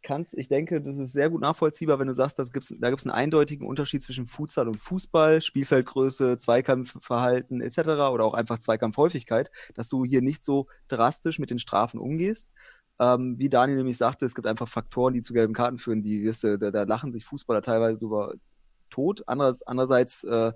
kannst, 0.02 0.38
ich 0.38 0.48
denke, 0.48 0.82
das 0.82 0.98
ist 0.98 1.14
sehr 1.14 1.30
gut 1.30 1.42
nachvollziehbar, 1.42 2.00
wenn 2.00 2.08
du 2.08 2.14
sagst, 2.14 2.40
dass 2.40 2.52
gibt's, 2.52 2.74
da 2.80 2.90
gibt 2.90 3.02
es 3.02 3.06
einen 3.06 3.16
eindeutigen 3.16 3.68
Unterschied 3.68 4.02
zwischen 4.02 4.26
Futsal 4.26 4.68
und 4.68 4.78
Fußball, 4.78 5.42
Spielfeldgröße, 5.42 6.38
Zweikampfverhalten 6.38 7.62
etc. 7.62 7.80
oder 7.80 8.26
auch 8.26 8.34
einfach 8.34 8.60
Zweikampfhäufigkeit, 8.60 9.52
dass 9.76 9.90
du 9.90 10.06
hier 10.06 10.22
nicht 10.22 10.44
so 10.44 10.68
drastisch 10.88 11.40
mit 11.40 11.50
den 11.50 11.60
Strafen 11.60 12.00
umgehst. 12.00 12.52
Ähm, 13.00 13.38
wie 13.38 13.50
Daniel 13.50 13.78
nämlich 13.78 13.98
sagte, 13.98 14.26
es 14.26 14.36
gibt 14.36 14.48
einfach 14.48 14.68
Faktoren, 14.68 15.14
die 15.14 15.22
zu 15.22 15.34
gelben 15.34 15.54
Karten 15.54 15.78
führen, 15.78 16.02
die, 16.02 16.30
da, 16.42 16.58
da 16.58 16.84
lachen 16.84 17.12
sich 17.12 17.26
Fußballer 17.26 17.62
teilweise 17.62 18.00
drüber 18.00 18.34
tot. 18.90 19.24
Andererseits, 19.28 19.64
andererseits 19.64 20.24
äh, 20.24 20.54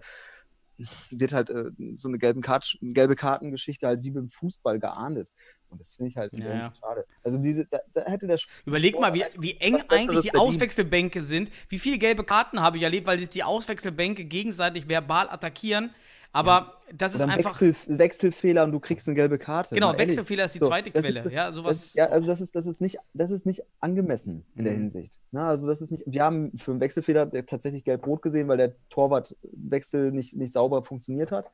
wird 1.11 1.33
halt 1.33 1.49
äh, 1.49 1.71
so 1.97 2.07
eine 2.07 2.17
gelben 2.17 2.41
Kart 2.41 2.77
gelbe 2.81 3.15
Kartengeschichte 3.15 3.87
halt 3.87 4.03
wie 4.03 4.11
beim 4.11 4.29
Fußball 4.29 4.79
geahndet. 4.79 5.29
Und 5.69 5.79
das 5.79 5.95
finde 5.95 6.09
ich 6.09 6.17
halt 6.17 6.37
ja, 6.37 6.53
ja. 6.53 6.73
schade. 6.79 7.05
Also 7.23 7.39
diese, 7.39 7.65
da, 7.65 7.79
da 7.93 8.01
hätte 8.05 8.27
der 8.27 8.37
Überleg 8.65 8.99
mal, 8.99 9.13
wie, 9.13 9.25
wie 9.39 9.57
eng 9.57 9.75
eigentlich 9.89 10.21
die 10.21 10.29
verdient. 10.29 10.37
Auswechselbänke 10.37 11.21
sind. 11.21 11.51
Wie 11.67 11.79
viele 11.79 11.97
gelbe 11.97 12.23
Karten 12.23 12.61
habe 12.61 12.77
ich 12.77 12.83
erlebt, 12.83 13.07
weil 13.07 13.17
sich 13.17 13.29
die 13.29 13.43
Auswechselbänke 13.43 14.25
gegenseitig 14.25 14.87
verbal 14.87 15.29
attackieren. 15.29 15.89
Aber 16.35 16.51
ja. 16.87 16.93
das 16.97 17.13
ist 17.13 17.21
einfach. 17.21 17.61
Wechsel, 17.61 17.75
Wechselfehler 17.87 18.63
und 18.63 18.71
du 18.71 18.79
kriegst 18.79 19.07
eine 19.07 19.15
gelbe 19.15 19.37
Karte. 19.37 19.73
Genau, 19.73 19.95
Wechselfehler 19.97 20.45
ist 20.45 20.55
die 20.55 20.59
so, 20.59 20.67
zweite 20.67 20.91
Quelle. 20.91 21.19
Ist, 21.19 21.31
ja, 21.31 21.53
sowas. 21.53 21.81
Das, 21.81 21.93
ja, 21.93 22.05
also 22.07 22.27
das 22.27 22.41
ist, 22.41 22.55
das 22.55 22.65
ist 22.65 22.81
nicht, 22.81 22.97
das 23.13 23.29
ist 23.29 23.45
nicht 23.45 23.61
angemessen 23.79 24.43
in 24.55 24.61
mhm. 24.61 24.65
der 24.65 24.73
Hinsicht. 24.73 25.19
Na, 25.31 25.49
also 25.49 25.67
das 25.67 25.81
ist 25.81 25.91
nicht. 25.91 26.03
Wir 26.07 26.23
haben 26.23 26.51
für 26.57 26.71
einen 26.71 26.81
Wechselfehler 26.81 27.31
tatsächlich 27.45 27.83
gelb-rot 27.83 28.23
gesehen, 28.23 28.47
weil 28.47 28.57
der 28.57 28.73
Torwartwechsel 28.89 30.11
nicht, 30.11 30.35
nicht 30.35 30.51
sauber 30.51 30.83
funktioniert 30.83 31.31
hat. 31.31 31.51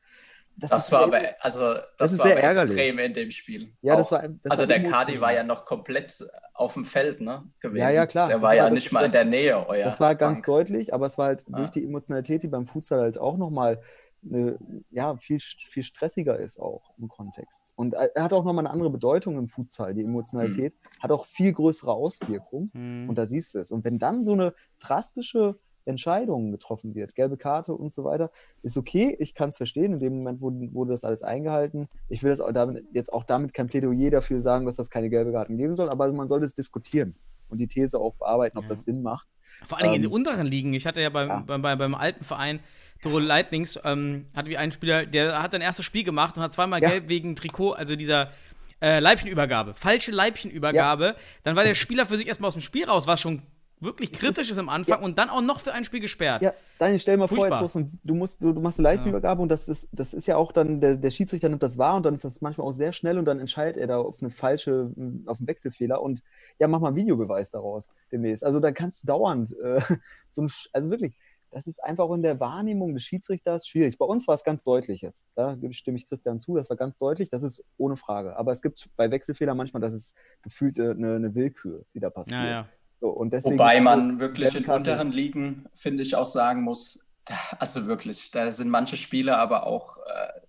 Das, 0.56 0.70
das 0.70 0.92
war 0.92 1.04
aber, 1.04 1.20
also, 1.40 1.74
das, 1.74 1.84
das 1.98 2.12
ist 2.14 2.22
sehr 2.22 2.42
ärgerlich. 2.42 2.76
extrem 2.76 2.98
in 2.98 3.14
dem 3.14 3.30
Spiel. 3.30 3.72
Ja, 3.82 3.96
das 3.96 4.10
war. 4.10 4.22
Das 4.22 4.50
also, 4.50 4.62
war 4.62 4.66
der 4.66 4.82
Kadi 4.82 5.20
war 5.20 5.32
ja 5.32 5.42
noch 5.42 5.64
komplett 5.64 6.26
auf 6.52 6.74
dem 6.74 6.84
Feld, 6.84 7.20
ne? 7.20 7.44
Gewesen. 7.60 7.82
Ja, 7.82 7.90
ja, 7.90 8.06
klar. 8.06 8.28
Der 8.28 8.42
war, 8.42 8.48
war 8.50 8.56
ja 8.56 8.68
nicht 8.68 8.92
mal 8.92 9.04
in 9.04 9.12
der 9.12 9.24
Nähe, 9.24 9.66
euer. 9.66 9.84
Das 9.84 10.00
war 10.00 10.14
ganz 10.14 10.38
Bank. 10.38 10.46
deutlich, 10.46 10.92
aber 10.92 11.06
es 11.06 11.16
war 11.16 11.26
halt 11.26 11.44
ja. 11.48 11.56
durch 11.56 11.70
die 11.70 11.84
Emotionalität, 11.84 12.42
die 12.42 12.48
beim 12.48 12.66
Futsal 12.66 13.00
halt 13.00 13.16
auch 13.16 13.38
nochmal 13.38 13.80
eine, 14.24 14.58
ja, 14.90 15.16
viel, 15.16 15.38
viel 15.40 15.82
stressiger 15.82 16.38
ist 16.38 16.58
auch 16.58 16.94
im 16.98 17.08
Kontext. 17.08 17.72
Und 17.76 17.94
er 17.94 18.22
hat 18.22 18.32
auch 18.32 18.44
nochmal 18.44 18.66
eine 18.66 18.72
andere 18.72 18.90
Bedeutung 18.90 19.38
im 19.38 19.48
Futsal. 19.48 19.94
Die 19.94 20.02
Emotionalität 20.02 20.74
mhm. 20.74 21.02
hat 21.02 21.10
auch 21.10 21.24
viel 21.24 21.52
größere 21.52 21.92
Auswirkungen. 21.92 22.70
Mhm. 22.72 23.08
Und 23.08 23.16
da 23.16 23.26
siehst 23.26 23.54
du 23.54 23.58
es. 23.58 23.70
Und 23.70 23.84
wenn 23.84 23.98
dann 23.98 24.22
so 24.22 24.32
eine 24.32 24.54
drastische 24.78 25.58
Entscheidung 25.86 26.52
getroffen 26.52 26.94
wird, 26.94 27.14
gelbe 27.14 27.36
Karte 27.36 27.74
und 27.74 27.90
so 27.90 28.04
weiter, 28.04 28.30
ist 28.62 28.76
okay. 28.76 29.16
Ich 29.18 29.34
kann 29.34 29.48
es 29.48 29.56
verstehen. 29.56 29.94
In 29.94 29.98
dem 29.98 30.16
Moment 30.16 30.40
wurde, 30.40 30.72
wurde 30.72 30.92
das 30.92 31.04
alles 31.04 31.22
eingehalten. 31.22 31.88
Ich 32.08 32.22
will 32.22 32.30
das 32.30 32.40
auch 32.40 32.52
damit, 32.52 32.84
jetzt 32.92 33.12
auch 33.12 33.24
damit 33.24 33.54
kein 33.54 33.66
Plädoyer 33.66 34.10
dafür 34.10 34.40
sagen, 34.42 34.66
dass 34.66 34.76
das 34.76 34.90
keine 34.90 35.10
gelbe 35.10 35.32
Karten 35.32 35.56
geben 35.56 35.74
soll, 35.74 35.88
aber 35.88 36.12
man 36.12 36.28
sollte 36.28 36.44
es 36.44 36.54
diskutieren 36.54 37.16
und 37.48 37.58
die 37.58 37.66
These 37.66 37.98
auch 37.98 38.14
bearbeiten, 38.14 38.58
ob 38.58 38.64
ja. 38.64 38.70
das 38.70 38.84
Sinn 38.84 39.02
macht. 39.02 39.26
Vor 39.66 39.78
allem 39.78 39.90
ähm, 39.90 39.96
in 39.96 40.02
den 40.02 40.12
unteren 40.12 40.46
Ligen. 40.46 40.72
Ich 40.72 40.86
hatte 40.86 41.00
ja 41.00 41.10
beim, 41.10 41.28
ja. 41.28 41.40
Beim, 41.40 41.62
beim, 41.62 41.78
beim 41.78 41.94
alten 41.94 42.24
Verein 42.24 42.60
Toro 43.00 43.18
Lightnings 43.18 43.78
ähm, 43.84 44.26
hat 44.34 44.46
wie 44.46 44.56
ein 44.56 44.72
Spieler, 44.72 45.06
der 45.06 45.42
hat 45.42 45.52
sein 45.52 45.60
erstes 45.60 45.84
Spiel 45.84 46.04
gemacht 46.04 46.36
und 46.36 46.42
hat 46.42 46.52
zweimal 46.52 46.82
ja. 46.82 46.90
gelb 46.90 47.08
wegen 47.08 47.36
Trikot, 47.36 47.72
also 47.72 47.96
dieser 47.96 48.30
äh, 48.80 48.98
Leibchenübergabe, 49.00 49.74
falsche 49.74 50.10
Leibchenübergabe. 50.10 51.04
Ja. 51.04 51.14
Dann 51.44 51.56
war 51.56 51.64
der 51.64 51.74
Spieler 51.74 52.06
für 52.06 52.16
sich 52.16 52.28
erstmal 52.28 52.48
aus 52.48 52.54
dem 52.54 52.62
Spiel 52.62 52.84
raus, 52.84 53.06
was 53.06 53.20
schon 53.20 53.42
wirklich 53.80 54.12
kritisch 54.12 54.50
ist, 54.50 54.58
am 54.58 54.68
Anfang 54.68 55.00
ja. 55.00 55.04
und 55.04 55.18
dann 55.18 55.30
auch 55.30 55.40
noch 55.40 55.60
für 55.60 55.72
ein 55.72 55.84
Spiel 55.84 56.00
gesperrt. 56.00 56.42
Ja, 56.42 56.52
Daniel, 56.78 56.98
stell 56.98 57.16
mal 57.16 57.28
Furchtbar. 57.28 57.58
vor, 57.58 57.62
jetzt 57.62 57.74
musst 57.74 57.88
du, 58.04 58.14
musst, 58.14 58.42
du, 58.42 58.52
du 58.52 58.60
machst 58.60 58.78
eine 58.78 58.88
Leichenübergabe 58.88 59.38
ja. 59.38 59.42
und 59.42 59.48
das 59.48 59.68
ist, 59.68 59.88
das 59.92 60.12
ist 60.12 60.26
ja 60.26 60.36
auch 60.36 60.52
dann, 60.52 60.80
der, 60.80 60.96
der 60.96 61.10
Schiedsrichter 61.10 61.48
nimmt 61.48 61.62
das 61.62 61.78
wahr 61.78 61.96
und 61.96 62.04
dann 62.04 62.14
ist 62.14 62.24
das 62.24 62.42
manchmal 62.42 62.66
auch 62.66 62.72
sehr 62.72 62.92
schnell 62.92 63.18
und 63.18 63.24
dann 63.24 63.40
entscheidet 63.40 63.78
er 63.78 63.86
da 63.86 63.98
auf 63.98 64.16
eine 64.20 64.30
falsche, 64.30 64.92
auf 65.26 65.38
einen 65.38 65.46
Wechselfehler 65.46 66.02
und 66.02 66.22
ja, 66.58 66.68
mach 66.68 66.80
mal 66.80 66.88
einen 66.88 66.96
Videobeweis 66.96 67.50
daraus 67.50 67.88
demnächst. 68.12 68.44
Also 68.44 68.60
dann 68.60 68.74
kannst 68.74 69.02
du 69.02 69.06
dauernd 69.06 69.56
äh, 69.58 69.80
so 70.28 70.42
ein, 70.42 70.50
also 70.72 70.90
wirklich, 70.90 71.14
das 71.50 71.66
ist 71.66 71.82
einfach 71.82 72.08
in 72.10 72.22
der 72.22 72.38
Wahrnehmung 72.38 72.94
des 72.94 73.02
Schiedsrichters 73.02 73.66
schwierig. 73.66 73.98
Bei 73.98 74.06
uns 74.06 74.28
war 74.28 74.34
es 74.34 74.44
ganz 74.44 74.62
deutlich 74.62 75.00
jetzt. 75.00 75.28
Da 75.34 75.56
stimme 75.70 75.96
ich 75.98 76.08
Christian 76.08 76.38
zu, 76.38 76.56
das 76.56 76.70
war 76.70 76.76
ganz 76.76 76.98
deutlich, 76.98 77.28
das 77.28 77.42
ist 77.42 77.64
ohne 77.76 77.96
Frage. 77.96 78.36
Aber 78.36 78.52
es 78.52 78.62
gibt 78.62 78.88
bei 78.96 79.10
Wechselfehlern 79.10 79.56
manchmal, 79.56 79.80
das 79.80 79.94
ist 79.94 80.16
gefühlt 80.42 80.78
äh, 80.78 80.90
eine, 80.90 81.16
eine 81.16 81.34
Willkür, 81.34 81.84
die 81.94 82.00
da 82.00 82.10
passiert. 82.10 82.40
Ja, 82.40 82.46
ja. 82.46 82.68
So, 83.00 83.16
Wobei 83.16 83.80
man 83.80 84.20
wirklich 84.20 84.54
in 84.54 84.66
unteren 84.66 85.10
Ligen, 85.10 85.64
finde 85.74 86.02
ich, 86.02 86.14
auch 86.16 86.26
sagen 86.26 86.62
muss, 86.62 87.10
also 87.58 87.86
wirklich, 87.86 88.30
da 88.30 88.52
sind 88.52 88.68
manche 88.68 88.98
Spiele 88.98 89.38
aber 89.38 89.66
auch 89.66 89.96
äh, 89.98 90.40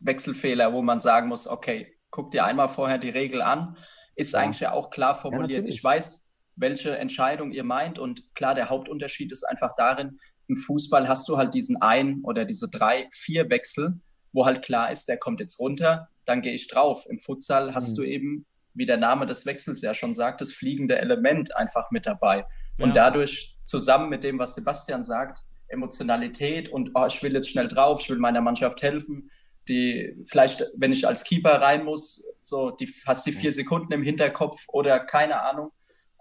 Wechselfehler, 0.00 0.72
wo 0.72 0.82
man 0.82 1.00
sagen 1.00 1.28
muss, 1.28 1.48
okay, 1.48 1.98
guck 2.10 2.30
dir 2.30 2.44
einmal 2.44 2.68
vorher 2.68 2.98
die 2.98 3.10
Regel 3.10 3.42
an, 3.42 3.76
ist 4.14 4.34
ja. 4.34 4.40
eigentlich 4.40 4.60
ja 4.60 4.72
auch 4.72 4.90
klar 4.90 5.16
formuliert. 5.16 5.64
Ja, 5.64 5.68
ich 5.68 5.82
weiß, 5.82 6.32
welche 6.54 6.96
Entscheidung 6.96 7.50
ihr 7.50 7.64
meint 7.64 7.98
und 7.98 8.34
klar, 8.34 8.54
der 8.54 8.68
Hauptunterschied 8.70 9.32
ist 9.32 9.44
einfach 9.44 9.72
darin, 9.76 10.18
im 10.48 10.56
Fußball 10.56 11.08
hast 11.08 11.28
du 11.28 11.36
halt 11.36 11.54
diesen 11.54 11.80
ein 11.80 12.20
oder 12.22 12.44
diese 12.44 12.68
drei, 12.68 13.08
vier 13.12 13.50
Wechsel, 13.50 14.00
wo 14.32 14.46
halt 14.46 14.62
klar 14.62 14.90
ist, 14.90 15.08
der 15.08 15.18
kommt 15.18 15.40
jetzt 15.40 15.58
runter, 15.58 16.08
dann 16.24 16.42
gehe 16.42 16.52
ich 16.52 16.68
drauf. 16.68 17.06
Im 17.08 17.18
Futsal 17.18 17.74
hast 17.74 17.92
mhm. 17.92 17.96
du 17.96 18.02
eben, 18.04 18.46
wie 18.74 18.86
der 18.86 18.98
Name 18.98 19.26
des 19.26 19.46
Wechsels 19.46 19.80
ja 19.82 19.94
schon 19.94 20.14
sagt, 20.14 20.40
das 20.40 20.52
fliegende 20.52 20.98
Element 20.98 21.56
einfach 21.56 21.90
mit 21.90 22.06
dabei. 22.06 22.44
Ja. 22.78 22.84
Und 22.84 22.96
dadurch 22.96 23.56
zusammen 23.64 24.08
mit 24.08 24.24
dem, 24.24 24.38
was 24.38 24.54
Sebastian 24.54 25.02
sagt, 25.02 25.42
Emotionalität 25.68 26.68
und 26.68 26.90
oh, 26.94 27.06
ich 27.06 27.22
will 27.22 27.32
jetzt 27.32 27.50
schnell 27.50 27.68
drauf, 27.68 28.00
ich 28.00 28.10
will 28.10 28.18
meiner 28.18 28.40
Mannschaft 28.40 28.82
helfen, 28.82 29.30
die 29.68 30.16
vielleicht, 30.26 30.64
wenn 30.76 30.92
ich 30.92 31.08
als 31.08 31.24
Keeper 31.24 31.60
rein 31.60 31.84
muss, 31.84 32.24
so 32.40 32.70
die 32.70 32.92
hast 33.04 33.26
die 33.26 33.32
vier 33.32 33.52
Sekunden 33.52 33.92
im 33.92 34.02
Hinterkopf 34.02 34.64
oder 34.68 35.00
keine 35.00 35.42
Ahnung, 35.42 35.72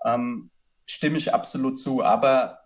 ähm, 0.03 0.49
stimme 0.87 1.17
ich 1.17 1.33
absolut 1.33 1.79
zu. 1.79 2.03
Aber 2.03 2.64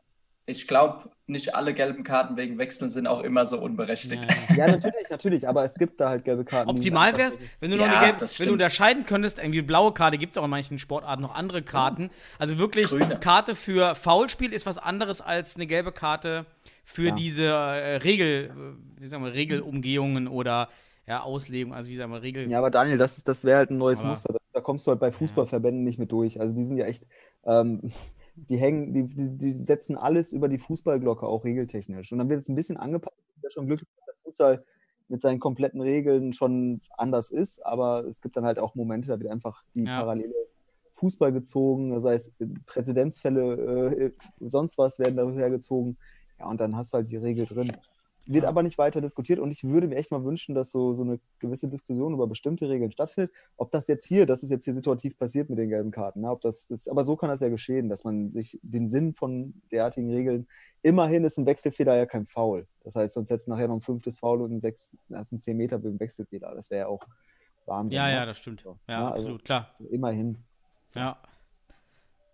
ich 0.50 0.68
glaube, 0.68 1.10
nicht 1.28 1.54
alle 1.54 1.74
gelben 1.74 2.04
Karten 2.04 2.36
wegen 2.36 2.58
Wechseln 2.58 2.90
sind 2.90 3.06
auch 3.08 3.22
immer 3.22 3.46
so 3.46 3.62
unberechtigt. 3.62 4.26
Ja, 4.50 4.56
ja 4.56 4.68
natürlich, 4.72 5.10
natürlich, 5.10 5.48
aber 5.48 5.64
es 5.64 5.76
gibt 5.76 6.00
da 6.00 6.10
halt 6.10 6.26
gelbe 6.26 6.44
Karten. 6.44 6.70
Optimal 6.70 7.16
wäre 7.18 7.30
es, 7.30 7.40
wenn 7.60 7.70
du 7.70 7.78
noch 7.78 7.86
ja, 7.86 8.00
eine 8.00 8.08
gelbe, 8.08 8.26
wenn 8.38 8.48
du 8.48 8.54
unterscheiden 8.54 9.06
könntest, 9.06 9.38
irgendwie 9.38 9.62
blaue 9.62 9.94
Karte 9.94 10.18
gibt 10.18 10.32
es 10.32 10.38
auch 10.38 10.44
in 10.44 10.50
manchen 10.50 10.80
Sportarten 10.80 11.22
noch 11.22 11.36
andere 11.36 11.62
Karten. 11.62 12.10
Also 12.40 12.58
wirklich, 12.58 12.88
Grüne. 12.88 13.20
Karte 13.20 13.54
für 13.54 13.94
Foulspiel 13.94 14.52
ist 14.52 14.66
was 14.66 14.80
anderes 14.80 15.22
als 15.22 15.56
eine 15.56 15.68
gelbe 15.68 15.92
Karte 15.92 16.46
für 16.84 17.10
ja. 17.10 17.16
diese 17.16 17.46
äh, 17.46 17.98
Regel, 17.98 18.52
wie 18.98 19.08
sagen 19.08 19.24
wir, 19.24 19.34
Regelumgehungen 19.34 20.28
oder 20.28 20.70
ja, 21.08 21.22
Auslegung, 21.22 21.74
also 21.74 21.90
wie 21.90 21.96
sagen 21.96 22.12
wir, 22.12 22.24
Regel. 22.24 22.50
Ja, 22.50 22.58
aber 22.58 22.72
Daniel, 22.72 22.98
das, 22.98 23.24
das 23.24 23.44
wäre 23.44 23.60
halt 23.60 23.70
ein 23.70 23.78
neues 23.78 24.00
aber, 24.00 24.10
Muster. 24.10 24.36
Da 24.54 24.62
kommst 24.62 24.88
du 24.88 24.92
halt 24.92 25.00
bei 25.00 25.12
Fußballverbänden 25.12 25.84
nicht 25.84 26.00
mit 26.00 26.12
durch. 26.12 26.40
Also 26.40 26.56
die 26.56 26.66
sind 26.66 26.78
ja 26.78 26.86
echt. 26.86 27.06
Ähm, 27.46 27.92
die 28.48 28.58
hängen, 28.58 28.94
die, 28.94 29.04
die, 29.06 29.38
die, 29.38 29.64
setzen 29.64 29.98
alles 29.98 30.34
über 30.34 30.48
die 30.48 30.58
Fußballglocke, 30.58 31.26
auch 31.26 31.44
regeltechnisch. 31.44 32.12
Und 32.12 32.18
dann 32.20 32.30
wird 32.30 32.42
es 32.42 32.50
ein 32.50 32.56
bisschen 32.56 32.78
angepasst. 32.78 33.16
Ich 33.36 33.42
bin 33.42 33.52
schon 33.52 33.68
glücklich, 33.68 33.90
dass 33.96 34.06
der 34.06 34.16
Fußball 34.24 34.64
mit 35.10 35.22
seinen 35.22 35.40
kompletten 35.40 35.82
Regeln 35.82 36.34
schon 36.34 36.82
anders 36.98 37.32
ist, 37.32 37.66
aber 37.66 38.06
es 38.06 38.22
gibt 38.22 38.38
dann 38.38 38.46
halt 38.46 38.60
auch 38.60 38.76
Momente, 38.76 39.08
da 39.08 39.20
wird 39.20 39.32
einfach 39.32 39.64
die 39.74 39.84
ja. 39.84 40.00
parallele 40.00 40.34
Fußball 40.96 41.32
gezogen, 41.32 42.00
sei 42.00 42.14
es 42.14 42.36
Präzedenzfälle, 42.66 43.96
äh, 43.96 44.12
sonst 44.40 44.78
was 44.78 45.00
werden 45.00 45.16
da 45.16 45.30
hergezogen. 45.32 45.98
Ja, 46.38 46.50
und 46.50 46.60
dann 46.60 46.76
hast 46.76 46.94
du 46.94 46.98
halt 46.98 47.12
die 47.12 47.18
Regel 47.18 47.46
drin. 47.46 47.72
Wird 48.28 48.44
Ja. 48.44 48.50
aber 48.50 48.64
nicht 48.64 48.78
weiter 48.78 49.02
diskutiert 49.02 49.40
und 49.40 49.52
ich 49.52 49.64
würde 49.64 49.88
mir 49.88 49.96
echt 49.96 50.12
mal 50.12 50.24
wünschen, 50.24 50.56
dass 50.56 50.72
so, 50.72 50.94
so 50.94 51.04
eine 51.04 51.20
gewisse 51.40 51.68
Diskussion 51.68 52.14
über 52.14 52.28
bestimmte 52.28 52.70
Regeln 52.70 52.92
stattfindet. 52.92 53.34
Ob 53.58 53.72
das 53.72 53.88
jetzt 53.88 54.06
hier, 54.06 54.26
das 54.26 54.44
ist 54.44 54.50
jetzt 54.50 54.66
hier 54.66 54.74
situativ 54.74 55.18
passiert 55.18 55.50
mit 55.50 55.58
den 55.58 55.70
gelben 55.70 55.92
Karten, 55.92 56.22
ne? 56.22 56.30
ob 56.30 56.42
das, 56.42 56.68
das, 56.68 56.88
aber 56.88 57.04
so 57.04 57.16
kann 57.16 57.30
das 57.30 57.40
ja 57.42 57.50
geschehen, 57.50 57.90
dass 57.90 58.04
man 58.04 58.30
sich 58.32 58.60
den 58.62 58.88
Sinn 58.88 59.14
von 59.14 59.62
derartigen 59.72 60.12
Regeln, 60.12 60.48
immerhin 60.82 61.24
ist 61.24 61.38
ein 61.38 61.46
Wechselfehler 61.46 61.96
ja 61.96 62.06
kein 62.06 62.26
Foul. 62.26 62.68
Das 62.84 62.96
heißt, 62.96 63.14
sonst 63.16 63.30
hättest 63.30 63.48
du 63.48 63.52
nachher 63.52 63.68
noch 63.68 63.76
ein 63.76 63.82
fünftes 63.82 64.20
Foul 64.20 64.42
und 64.42 64.54
ein 64.54 64.60
sechs, 64.60 64.98
das 65.10 65.30
sind 65.30 65.42
10 65.42 65.58
Meter 65.58 65.78
mit 65.78 65.86
dem 65.86 66.00
Wechselfehler. 66.00 66.54
Das 66.56 66.70
wäre 66.70 66.82
ja 66.82 66.88
auch 66.88 67.02
Wahnsinn. 67.66 67.96
Ja, 67.96 68.08
ne? 68.08 68.14
ja, 68.14 68.26
das 68.26 68.38
stimmt. 68.38 68.62
So. 68.62 68.80
Ja, 68.88 69.06
also 69.06 69.14
absolut, 69.14 69.46
klar. 69.46 69.76
Immerhin. 69.90 70.38
Ja. 70.96 71.22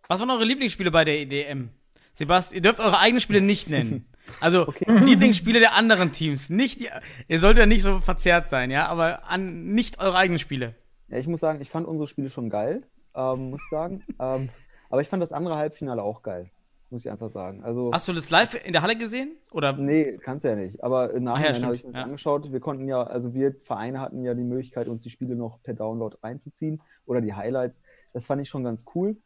Was 0.08 0.19
waren 0.19 0.30
eure 0.30 0.45
Lieblingsspiele 0.45 0.91
bei 0.91 1.04
der 1.04 1.19
EDM? 1.19 1.69
Sebastian, 2.13 2.56
ihr 2.56 2.62
dürft 2.62 2.80
eure 2.80 3.00
eigenen 3.00 3.21
Spiele 3.21 3.41
nicht 3.41 3.69
nennen. 3.69 4.06
Also 4.40 4.74
Lieblingsspiele 4.86 5.60
der 5.60 5.74
anderen 5.76 6.12
Teams. 6.12 6.50
Nicht 6.50 6.80
die, 6.82 6.90
ihr 7.28 7.40
solltet 7.40 7.60
ja 7.60 7.66
nicht 7.66 7.84
so 7.84 8.00
verzerrt 8.00 8.48
sein, 8.48 8.72
ja, 8.72 8.88
aber 8.88 9.28
an 9.30 9.66
nicht 9.74 10.00
eure 10.00 10.18
eigenen 10.18 10.40
Spiele. 10.40 10.76
Ja, 11.08 11.18
ich 11.18 11.28
muss 11.28 11.40
sagen, 11.40 11.62
ich 11.62 11.70
fand 11.70 11.88
unsere 11.88 12.08
Spiele 12.08 12.30
schon 12.30 12.50
geil, 12.50 12.84
ähm, 13.16 13.52
muss 13.52 13.62
ich 13.64 13.70
sagen. 13.70 14.04
ähm, 14.20 14.50
aber 14.90 15.02
ich 15.02 15.08
fand 15.08 15.22
das 15.24 15.32
andere 15.32 15.56
Halbfinale 15.58 16.02
auch 16.04 16.22
geil, 16.24 16.50
muss 16.90 17.06
ich 17.06 17.12
einfach 17.12 17.30
sagen. 17.30 17.64
Also, 17.64 17.92
Hast 17.94 18.08
du 18.08 18.14
das 18.14 18.30
live 18.30 18.56
in 18.66 18.74
der 18.74 18.82
Halle 18.82 18.96
gesehen? 18.98 19.36
Oder? 19.52 19.74
nee, 19.74 20.18
kannst 20.22 20.44
du 20.46 20.50
ja 20.50 20.56
nicht. 20.56 20.84
Aber 20.84 21.12
im 21.14 21.28
Ach 21.28 21.40
ja, 21.40 21.54
habe 21.62 21.76
ich 21.76 21.84
mir 21.84 21.90
das 21.92 21.96
ja. 21.96 22.04
angeschaut. 22.04 22.52
Wir 22.52 22.60
konnten 22.60 22.88
ja, 22.88 23.04
also 23.04 23.34
wir 23.34 23.56
Vereine 23.64 24.00
hatten 24.00 24.24
ja 24.24 24.34
die 24.34 24.44
Möglichkeit, 24.44 24.88
uns 24.88 25.04
die 25.04 25.10
Spiele 25.10 25.36
noch 25.36 25.62
per 25.64 25.74
Download 25.74 26.16
reinzuziehen 26.22 26.82
oder 27.06 27.22
die 27.22 27.34
Highlights. 27.34 27.82
Das 28.14 28.26
fand 28.26 28.42
ich 28.42 28.50
schon 28.50 28.64
ganz 28.64 28.86
cool, 28.96 29.18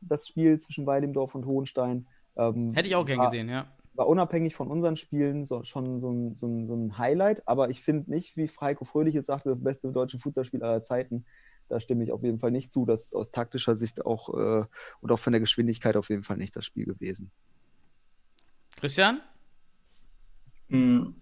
das 0.00 0.28
Spiel 0.28 0.58
zwischen 0.58 0.86
Weidemdorf 0.86 1.34
und 1.34 1.46
Hohenstein. 1.46 2.06
Ähm, 2.36 2.72
Hätte 2.74 2.88
ich 2.88 2.96
auch 2.96 3.04
gern 3.06 3.18
war- 3.18 3.26
gesehen, 3.26 3.48
ja. 3.48 3.66
War 3.94 4.08
unabhängig 4.08 4.54
von 4.54 4.70
unseren 4.70 4.96
Spielen 4.96 5.44
so, 5.44 5.64
schon 5.64 6.00
so 6.00 6.10
ein, 6.10 6.34
so, 6.34 6.46
ein, 6.46 6.66
so 6.66 6.74
ein 6.74 6.98
Highlight, 6.98 7.46
aber 7.46 7.70
ich 7.70 7.82
finde 7.82 8.10
nicht, 8.10 8.36
wie 8.36 8.48
Freiko 8.48 8.84
Fröhlich 8.84 9.14
es 9.14 9.26
sagte, 9.26 9.48
das 9.50 9.62
beste 9.62 9.92
deutsche 9.92 10.18
Fußballspiel 10.18 10.62
aller 10.62 10.82
Zeiten. 10.82 11.24
Da 11.68 11.80
stimme 11.80 12.04
ich 12.04 12.12
auf 12.12 12.22
jeden 12.22 12.38
Fall 12.38 12.50
nicht 12.50 12.70
zu. 12.70 12.84
Das 12.84 13.04
ist 13.04 13.14
aus 13.14 13.30
taktischer 13.30 13.76
Sicht 13.76 14.04
auch 14.04 14.28
äh, 14.34 14.64
und 15.00 15.12
auch 15.12 15.18
von 15.18 15.32
der 15.32 15.40
Geschwindigkeit 15.40 15.96
auf 15.96 16.10
jeden 16.10 16.22
Fall 16.22 16.36
nicht 16.36 16.54
das 16.56 16.64
Spiel 16.64 16.84
gewesen. 16.84 17.30
Christian? 18.76 19.20
Hm. 20.68 21.21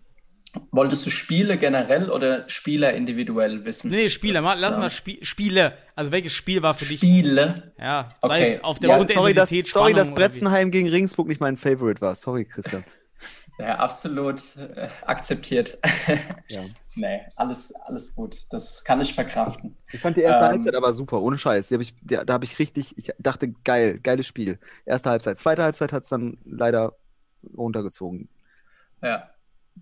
Wolltest 0.73 1.07
du 1.07 1.11
Spiele 1.11 1.59
generell 1.59 2.11
oder 2.11 2.49
Spieler 2.49 2.93
individuell 2.95 3.65
wissen? 3.65 3.91
Nee, 3.91 4.09
Spiele, 4.09 4.35
Das, 4.35 4.61
lass 4.61 4.75
ähm, 4.75 4.81
mal 4.81 4.91
Spie 4.91 5.19
Spiele. 5.23 5.75
Also 5.95 6.11
welches 6.13 6.33
Spiel 6.33 6.63
war 6.63 6.75
für 6.75 6.87
dich? 6.87 6.99
Spiele. 6.99 7.73
Ja, 7.79 8.09
sei 8.23 8.27
Okay. 8.41 8.53
es 8.57 8.65
auf 8.65 8.79
der 8.79 8.91
Ja, 8.91 9.07
sorry, 9.07 9.35
dass, 9.35 9.51
sorry, 9.51 9.95
dass? 9.95 10.13
Bretzenheim 10.15 10.71
gegen 10.71 10.89
Regensburg 10.89 11.29
nicht 11.29 11.41
mein 11.41 11.57
Favorite 11.57 12.01
war. 12.01 12.15
Sorry, 12.15 12.45
Christian. 12.45 12.85
Ja, 13.59 13.77
absolut 13.77 14.43
äh, 14.57 14.89
akzeptiert. 15.05 15.79
Ja. 16.49 16.63
nee, 16.95 17.21
alles, 17.37 17.75
alles 17.75 18.15
gut. 18.15 18.37
Das 18.51 18.83
kann 18.85 19.01
ich 19.03 19.13
verkraften. 19.13 19.77
Ich 19.93 20.01
fand 20.01 20.17
die 20.17 20.23
erste 20.23 20.45
Ähm, 20.45 20.51
Halbzeit 20.53 20.75
aber 20.75 20.93
super, 20.95 21.21
ohne 21.21 21.37
Scheiß. 21.37 21.69
Die 21.69 21.75
hab 21.75 21.83
ich, 21.83 21.95
die, 22.01 22.19
da 22.25 22.33
habe 22.33 22.45
ich 22.45 22.59
richtig, 22.59 22.97
ich 22.97 23.13
dachte, 23.19 23.53
geil, 23.65 24.01
geiles 24.03 24.27
Spiel. 24.27 24.59
Erste 24.87 25.11
Halbzeit. 25.11 25.39
Zweite 25.39 25.63
Halbzeit 25.63 25.93
hat 25.93 26.05
es 26.05 26.09
dann 26.09 26.39
leider 26.45 26.97
runtergezogen. 27.57 28.29
Ja, 29.03 29.31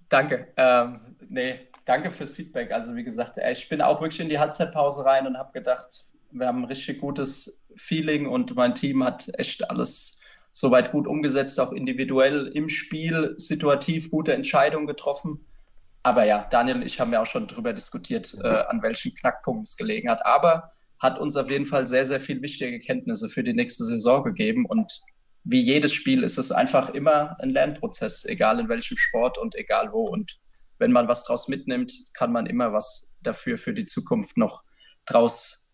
danke. 0.08 0.48
Ähm, 0.56 1.00
nee, 1.28 1.54
danke 1.84 2.10
fürs 2.10 2.34
Feedback. 2.34 2.72
Also 2.72 2.94
wie 2.94 3.04
gesagt, 3.04 3.38
ich 3.50 3.68
bin 3.68 3.80
auch 3.80 4.00
wirklich 4.00 4.20
in 4.20 4.28
die 4.28 4.38
Halbzeitpause 4.38 5.04
rein 5.04 5.26
und 5.26 5.38
habe 5.38 5.52
gedacht, 5.52 6.06
wir 6.30 6.46
haben 6.46 6.62
ein 6.62 6.64
richtig 6.64 7.00
gutes 7.00 7.66
Feeling 7.76 8.26
und 8.26 8.54
mein 8.54 8.74
Team 8.74 9.02
hat 9.04 9.30
echt 9.34 9.70
alles 9.70 10.20
soweit 10.52 10.90
gut 10.90 11.06
umgesetzt, 11.06 11.60
auch 11.60 11.72
individuell 11.72 12.48
im 12.48 12.68
Spiel, 12.68 13.34
situativ 13.36 14.10
gute 14.10 14.34
Entscheidungen 14.34 14.86
getroffen. 14.86 15.44
Aber 16.02 16.24
ja, 16.24 16.46
Daniel 16.50 16.82
ich 16.82 17.00
haben 17.00 17.12
ja 17.12 17.22
auch 17.22 17.26
schon 17.26 17.46
darüber 17.46 17.72
diskutiert, 17.72 18.36
äh, 18.42 18.46
an 18.46 18.82
welchen 18.82 19.14
Knackpunkten 19.14 19.62
es 19.62 19.76
gelegen 19.76 20.10
hat. 20.10 20.24
Aber 20.24 20.72
hat 20.98 21.18
uns 21.18 21.36
auf 21.36 21.50
jeden 21.50 21.66
Fall 21.66 21.86
sehr, 21.86 22.04
sehr 22.04 22.18
viel 22.18 22.42
wichtige 22.42 22.80
Kenntnisse 22.80 23.28
für 23.28 23.44
die 23.44 23.54
nächste 23.54 23.84
Saison 23.84 24.24
gegeben. 24.24 24.66
Und 24.66 25.00
wie 25.44 25.60
jedes 25.60 25.92
Spiel 25.92 26.22
ist 26.22 26.38
es 26.38 26.52
einfach 26.52 26.90
immer 26.90 27.36
ein 27.40 27.50
Lernprozess, 27.50 28.24
egal 28.24 28.60
in 28.60 28.68
welchem 28.68 28.96
Sport 28.96 29.38
und 29.38 29.54
egal 29.54 29.92
wo. 29.92 30.04
Und 30.04 30.38
wenn 30.78 30.92
man 30.92 31.08
was 31.08 31.24
draus 31.24 31.48
mitnimmt, 31.48 31.92
kann 32.14 32.32
man 32.32 32.46
immer 32.46 32.72
was 32.72 33.14
dafür 33.22 33.58
für 33.58 33.72
die 33.72 33.86
Zukunft 33.86 34.36
noch 34.36 34.62
draus 35.06 35.68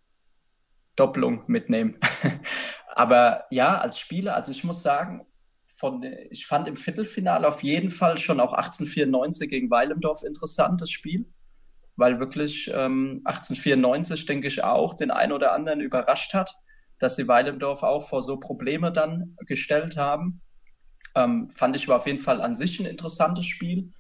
Doppelung 0.97 1.45
mitnehmen. 1.47 1.99
Aber 2.95 3.45
ja, 3.51 3.79
als 3.79 3.99
Spieler, 3.99 4.37
also 4.37 4.53
ich 4.53 4.63
muss 4.63 4.83
sagen, 4.83 5.27
von, 5.67 6.05
ich 6.31 6.47
fand 6.47 6.69
im 6.69 6.77
Viertelfinale 6.77 7.49
auf 7.49 7.63
jeden 7.65 7.91
Fall 7.91 8.17
schon 8.19 8.39
auch 8.39 8.53
1894 8.53 9.51
gegen 9.51 9.71
Weilemdorf 9.71 10.23
interessantes 10.23 10.91
Spiel, 10.91 11.27
weil 11.97 12.21
wirklich 12.21 12.69
ähm, 12.73 13.19
1894, 13.25 14.27
denke 14.27 14.47
ich, 14.47 14.63
auch 14.63 14.95
den 14.95 15.11
einen 15.11 15.33
oder 15.33 15.53
anderen 15.53 15.81
überrascht 15.81 16.33
hat, 16.33 16.55
dass 16.99 17.17
sie 17.17 17.29
Weilemdorf 17.29 17.83
auch 17.83 18.07
vor 18.09 18.23
so 18.23 18.39
Probleme 18.39 18.93
dann 18.93 19.37
gestellt 19.47 19.97
haben. 19.97 20.41
Ähm, 21.15 21.51
fand 21.51 21.77
ich 21.77 21.89
war 21.89 21.97
auf 21.97 22.07
jeden 22.07 22.19
Fall 22.19 22.41
an 22.41 22.57
sich 22.57 22.81
ein 22.81 22.87
interessantes 22.87 23.47
Spiel. 23.47 23.93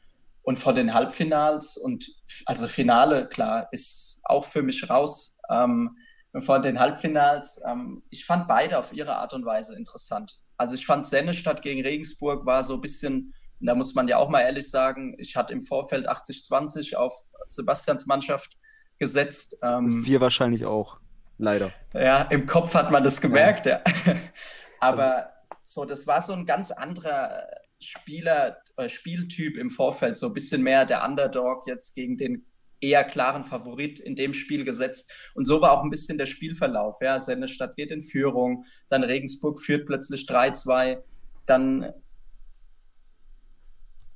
Und 0.42 0.58
von 0.58 0.74
den 0.74 0.92
Halbfinals 0.92 1.78
und 1.78 2.06
also 2.44 2.66
Finale, 2.66 3.26
klar, 3.28 3.68
ist 3.72 4.20
auch 4.24 4.44
für 4.44 4.62
mich 4.62 4.90
raus. 4.90 5.38
Ähm, 5.50 5.96
von 6.40 6.62
den 6.62 6.78
Halbfinals, 6.78 7.62
ähm, 7.66 8.02
ich 8.10 8.26
fand 8.26 8.46
beide 8.48 8.78
auf 8.78 8.92
ihre 8.92 9.16
Art 9.16 9.32
und 9.32 9.46
Weise 9.46 9.76
interessant. 9.76 10.40
Also 10.56 10.74
ich 10.74 10.84
fand 10.84 11.06
Sennestadt 11.06 11.62
gegen 11.62 11.82
Regensburg 11.82 12.44
war 12.44 12.62
so 12.62 12.74
ein 12.74 12.80
bisschen, 12.80 13.32
da 13.60 13.74
muss 13.74 13.94
man 13.94 14.08
ja 14.08 14.18
auch 14.18 14.28
mal 14.28 14.40
ehrlich 14.40 14.68
sagen, 14.68 15.14
ich 15.18 15.36
hatte 15.36 15.52
im 15.52 15.62
Vorfeld 15.62 16.08
80-20 16.08 16.96
auf 16.96 17.14
Sebastians 17.48 18.06
Mannschaft 18.06 18.58
gesetzt. 18.98 19.56
Ähm, 19.62 20.04
Wir 20.04 20.20
wahrscheinlich 20.20 20.64
auch. 20.64 20.98
Leider. 21.38 21.72
ja, 21.92 22.22
im 22.22 22.46
Kopf 22.46 22.74
hat 22.74 22.90
man 22.90 23.02
das 23.02 23.20
gemerkt, 23.20 23.66
ja. 23.66 23.82
Aber 24.80 25.30
so, 25.64 25.84
das 25.84 26.06
war 26.06 26.20
so 26.20 26.32
ein 26.32 26.46
ganz 26.46 26.70
anderer 26.70 27.48
Spieler, 27.80 28.58
äh, 28.76 28.88
Spieltyp 28.88 29.56
im 29.56 29.70
Vorfeld, 29.70 30.16
so 30.16 30.28
ein 30.28 30.34
bisschen 30.34 30.62
mehr 30.62 30.84
der 30.84 31.04
Underdog 31.04 31.66
jetzt 31.66 31.94
gegen 31.94 32.16
den 32.16 32.46
eher 32.80 33.04
klaren 33.04 33.44
Favorit 33.44 33.98
in 34.00 34.14
dem 34.14 34.34
Spiel 34.34 34.64
gesetzt. 34.64 35.12
Und 35.34 35.46
so 35.46 35.60
war 35.60 35.72
auch 35.72 35.82
ein 35.82 35.90
bisschen 35.90 36.18
der 36.18 36.26
Spielverlauf. 36.26 36.98
Ja, 37.00 37.18
Sennestadt 37.18 37.76
geht 37.76 37.90
in 37.90 38.02
Führung, 38.02 38.64
dann 38.88 39.02
Regensburg 39.02 39.58
führt 39.58 39.86
plötzlich 39.86 40.26
3-2, 40.28 40.98
dann, 41.46 41.92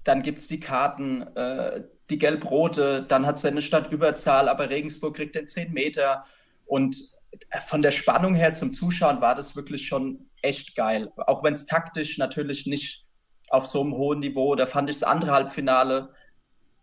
dann 0.05 0.23
gibt 0.23 0.39
es 0.39 0.49
die 0.49 0.61
Karten, 0.61 1.23
äh, 1.35 1.85
die 2.11 2.19
Gelb-Rote, 2.19 3.05
dann 3.07 3.27
hat 3.27 3.39
Sennestadt 3.39 3.93
Überzahl, 3.93 4.49
aber 4.49 4.71
Regensburg 4.71 5.17
kriegt 5.17 5.35
den 5.35 5.49
10 5.49 5.73
Meter. 5.73 6.25
Und 6.69 6.97
von 7.67 7.83
der 7.83 7.91
Spannung 7.91 8.35
her 8.35 8.55
zum 8.55 8.73
Zuschauen 8.73 9.21
war 9.21 9.35
das 9.35 9.57
wirklich 9.57 9.87
schon 9.87 10.31
echt 10.43 10.77
geil. 10.77 11.11
Auch 11.17 11.43
wenn 11.43 11.55
es 11.55 11.67
taktisch 11.67 12.19
natürlich 12.19 12.67
nicht 12.67 13.07
auf 13.51 13.67
so 13.67 13.81
einem 13.83 13.95
hohen 13.95 14.21
Niveau, 14.21 14.55
da 14.55 14.67
fand 14.67 14.89
ich 14.91 14.97
das 14.97 15.03
andere 15.03 15.33
Halbfinale, 15.33 16.11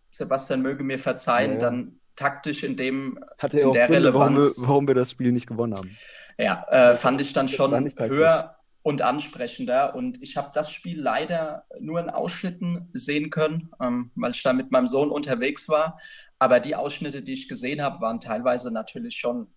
Sebastian 0.10 0.62
möge 0.62 0.84
mir 0.84 1.00
verzeihen, 1.00 1.54
Ja, 1.54 1.58
ja. 1.58 1.60
dann 1.60 2.00
taktisch 2.16 2.64
in 2.64 2.76
dem, 2.76 3.20
Hatte 3.38 3.60
in 3.60 3.68
auch 3.68 3.74
der 3.74 3.88
Gründe, 3.88 4.14
warum 4.14 4.34
wir, 4.34 4.42
Relevanz, 4.42 4.62
warum 4.62 4.88
wir 4.88 4.96
das 4.96 5.12
Spiel 5.12 5.32
nicht 5.32 5.48
gewonnen 5.48 5.76
haben. 5.76 5.98
ja, 6.38 6.66
äh, 6.70 6.96
fand 6.96 7.22
ich 7.22 7.34
dann 7.34 7.48
schon 7.48 7.74
höher 8.00 8.56
und 8.82 9.02
ansprechender. 9.02 9.96
Und 9.96 10.22
ich 10.22 10.38
habe 10.38 10.52
das 10.54 10.72
Spiel 10.72 11.02
leider 11.02 11.66
nur 11.80 12.00
in 12.00 12.10
Ausschnitten 12.10 12.90
sehen 12.94 13.30
können, 13.32 13.72
ähm, 13.82 14.12
weil 14.16 14.32
ich 14.32 14.44
da 14.44 14.54
mit 14.54 14.72
meinem 14.72 14.88
Sohn 14.88 15.10
unterwegs 15.10 15.68
war. 15.70 16.00
Aber 16.38 16.60
die 16.60 16.76
Ausschnitte, 16.76 17.22
die 17.22 17.34
ich 17.34 17.50
gesehen 17.50 17.82
habe, 17.82 18.00
waren 18.02 18.20
teilweise 18.20 18.72
natürlich 18.72 19.18
schon, 19.18 19.48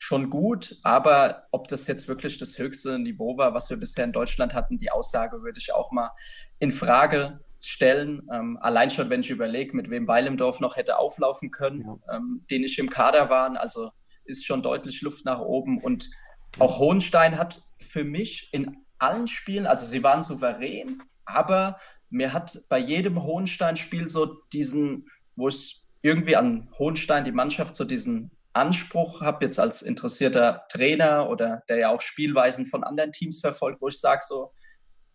schon 0.00 0.30
gut. 0.30 0.76
Aber 0.82 1.46
ob 1.52 1.68
das 1.68 1.86
jetzt 1.86 2.08
wirklich 2.08 2.38
das 2.38 2.58
höchste 2.58 2.98
Niveau 2.98 3.36
war, 3.36 3.54
was 3.54 3.70
wir 3.70 3.76
bisher 3.76 4.04
in 4.04 4.12
Deutschland 4.12 4.54
hatten, 4.54 4.78
die 4.78 4.90
Aussage 4.90 5.42
würde 5.42 5.60
ich 5.60 5.72
auch 5.72 5.92
mal 5.92 6.10
in 6.58 6.70
Frage 6.70 7.40
stellen. 7.60 8.26
Ähm, 8.32 8.58
allein 8.60 8.88
schon, 8.88 9.10
wenn 9.10 9.20
ich 9.20 9.30
überlege, 9.30 9.76
mit 9.76 9.90
wem 9.90 10.08
Weilemdorf 10.08 10.60
noch 10.60 10.76
hätte 10.76 10.98
auflaufen 10.98 11.50
können, 11.50 12.00
ähm, 12.10 12.44
den 12.50 12.64
ich 12.64 12.78
im 12.78 12.88
Kader 12.88 13.28
waren. 13.28 13.58
Also 13.58 13.90
ist 14.24 14.46
schon 14.46 14.62
deutlich 14.62 15.02
Luft 15.02 15.26
nach 15.26 15.40
oben. 15.40 15.78
Und 15.78 16.10
auch 16.58 16.78
Hohenstein 16.78 17.36
hat 17.36 17.60
für 17.78 18.02
mich 18.02 18.48
in 18.52 18.78
allen 18.98 19.26
Spielen, 19.26 19.66
also 19.66 19.84
sie 19.84 20.02
waren 20.02 20.22
souverän, 20.22 21.02
aber 21.26 21.78
mir 22.08 22.32
hat 22.32 22.58
bei 22.70 22.78
jedem 22.78 23.22
Hohenstein-Spiel 23.22 24.08
so 24.08 24.42
diesen, 24.52 25.08
wo 25.36 25.48
ich 25.48 25.82
irgendwie 26.02 26.36
an 26.36 26.68
Hohenstein, 26.78 27.24
die 27.24 27.32
Mannschaft, 27.32 27.76
so 27.76 27.84
diesen 27.84 28.30
Anspruch 28.52 29.20
habe, 29.20 29.44
jetzt 29.44 29.60
als 29.60 29.82
interessierter 29.82 30.64
Trainer 30.68 31.28
oder 31.28 31.62
der 31.68 31.78
ja 31.78 31.88
auch 31.90 32.00
Spielweisen 32.00 32.66
von 32.66 32.84
anderen 32.84 33.12
Teams 33.12 33.40
verfolgt, 33.40 33.80
wo 33.80 33.88
ich 33.88 34.00
sage, 34.00 34.22
so, 34.26 34.52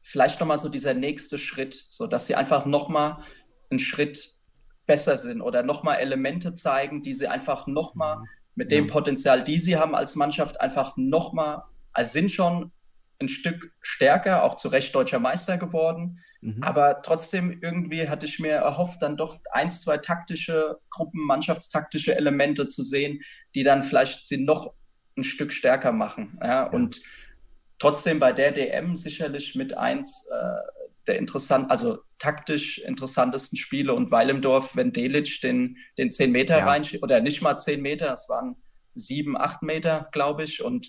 vielleicht 0.01 0.39
nochmal 0.39 0.57
so 0.57 0.69
dieser 0.69 0.93
nächste 0.93 1.38
Schritt, 1.38 1.86
so 1.89 2.07
dass 2.07 2.27
sie 2.27 2.36
einfach 2.36 2.65
nochmal 2.65 3.23
einen 3.69 3.79
Schritt 3.79 4.36
besser 4.86 5.17
sind 5.17 5.41
oder 5.41 5.63
nochmal 5.63 5.99
Elemente 5.99 6.53
zeigen, 6.53 7.01
die 7.01 7.13
sie 7.13 7.27
einfach 7.27 7.67
nochmal 7.67 8.23
mit 8.53 8.71
dem 8.71 8.88
Potenzial, 8.88 9.43
die 9.43 9.59
sie 9.59 9.77
haben 9.77 9.95
als 9.95 10.15
Mannschaft, 10.15 10.61
einfach 10.61 10.95
nochmal, 10.95 11.63
also 11.91 12.13
sind 12.13 12.31
schon 12.31 12.71
ein 13.20 13.28
Stück 13.30 13.72
stärker, 13.82 14.43
auch 14.43 14.57
zu 14.57 14.68
Recht 14.68 14.93
deutscher 14.93 15.20
Meister 15.20 15.57
geworden. 15.57 16.20
Mhm. 16.41 16.61
Aber 16.61 17.01
trotzdem 17.01 17.59
irgendwie 17.61 18.09
hatte 18.09 18.26
ich 18.26 18.39
mir 18.39 18.51
erhofft, 18.51 19.01
dann 19.01 19.18
doch 19.18 19.39
ein, 19.51 19.72
zwei 19.72 19.97
taktische 19.97 20.80
Gruppen, 20.89 21.26
mannschaftstaktische 21.26 22.16
Elemente 22.16 22.68
zu 22.68 22.84
sehen, 22.84 23.22
die 23.55 23.63
dann 23.63 23.84
vielleicht 23.84 24.28
sie 24.28 24.43
noch 24.43 24.74
ein 25.18 25.24
Stück 25.24 25.53
stärker 25.53 25.91
machen. 25.91 26.38
Ja, 26.43 26.66
Und 26.66 26.99
trotzdem 27.80 28.20
bei 28.20 28.34
der 28.34 28.51
DM 28.51 28.95
sicherlich 28.95 29.55
mit 29.55 29.78
eins 29.78 30.30
äh, 30.32 30.86
der 31.07 31.18
interessant, 31.18 31.70
also 31.70 31.99
taktisch 32.18 32.80
interessantesten 32.80 33.57
Spiele 33.57 33.93
und 33.93 34.11
Weilemdorf, 34.11 34.76
wenn 34.76 34.91
Delic 34.91 35.41
den, 35.41 35.78
den 35.97 36.11
10 36.11 36.32
Meter 36.32 36.57
Ja. 36.59 36.66
rein, 36.66 36.84
oder 37.01 37.22
nicht 37.22 37.41
mal 37.41 37.57
10 37.57 37.82
Meter, 37.82 38.11
es 38.11 38.28
waren 38.30 38.55
7, 38.95 39.38
8 39.38 39.61
Meter, 39.61 40.09
glaube 40.11 40.43
ich. 40.43 40.63
Und 40.63 40.88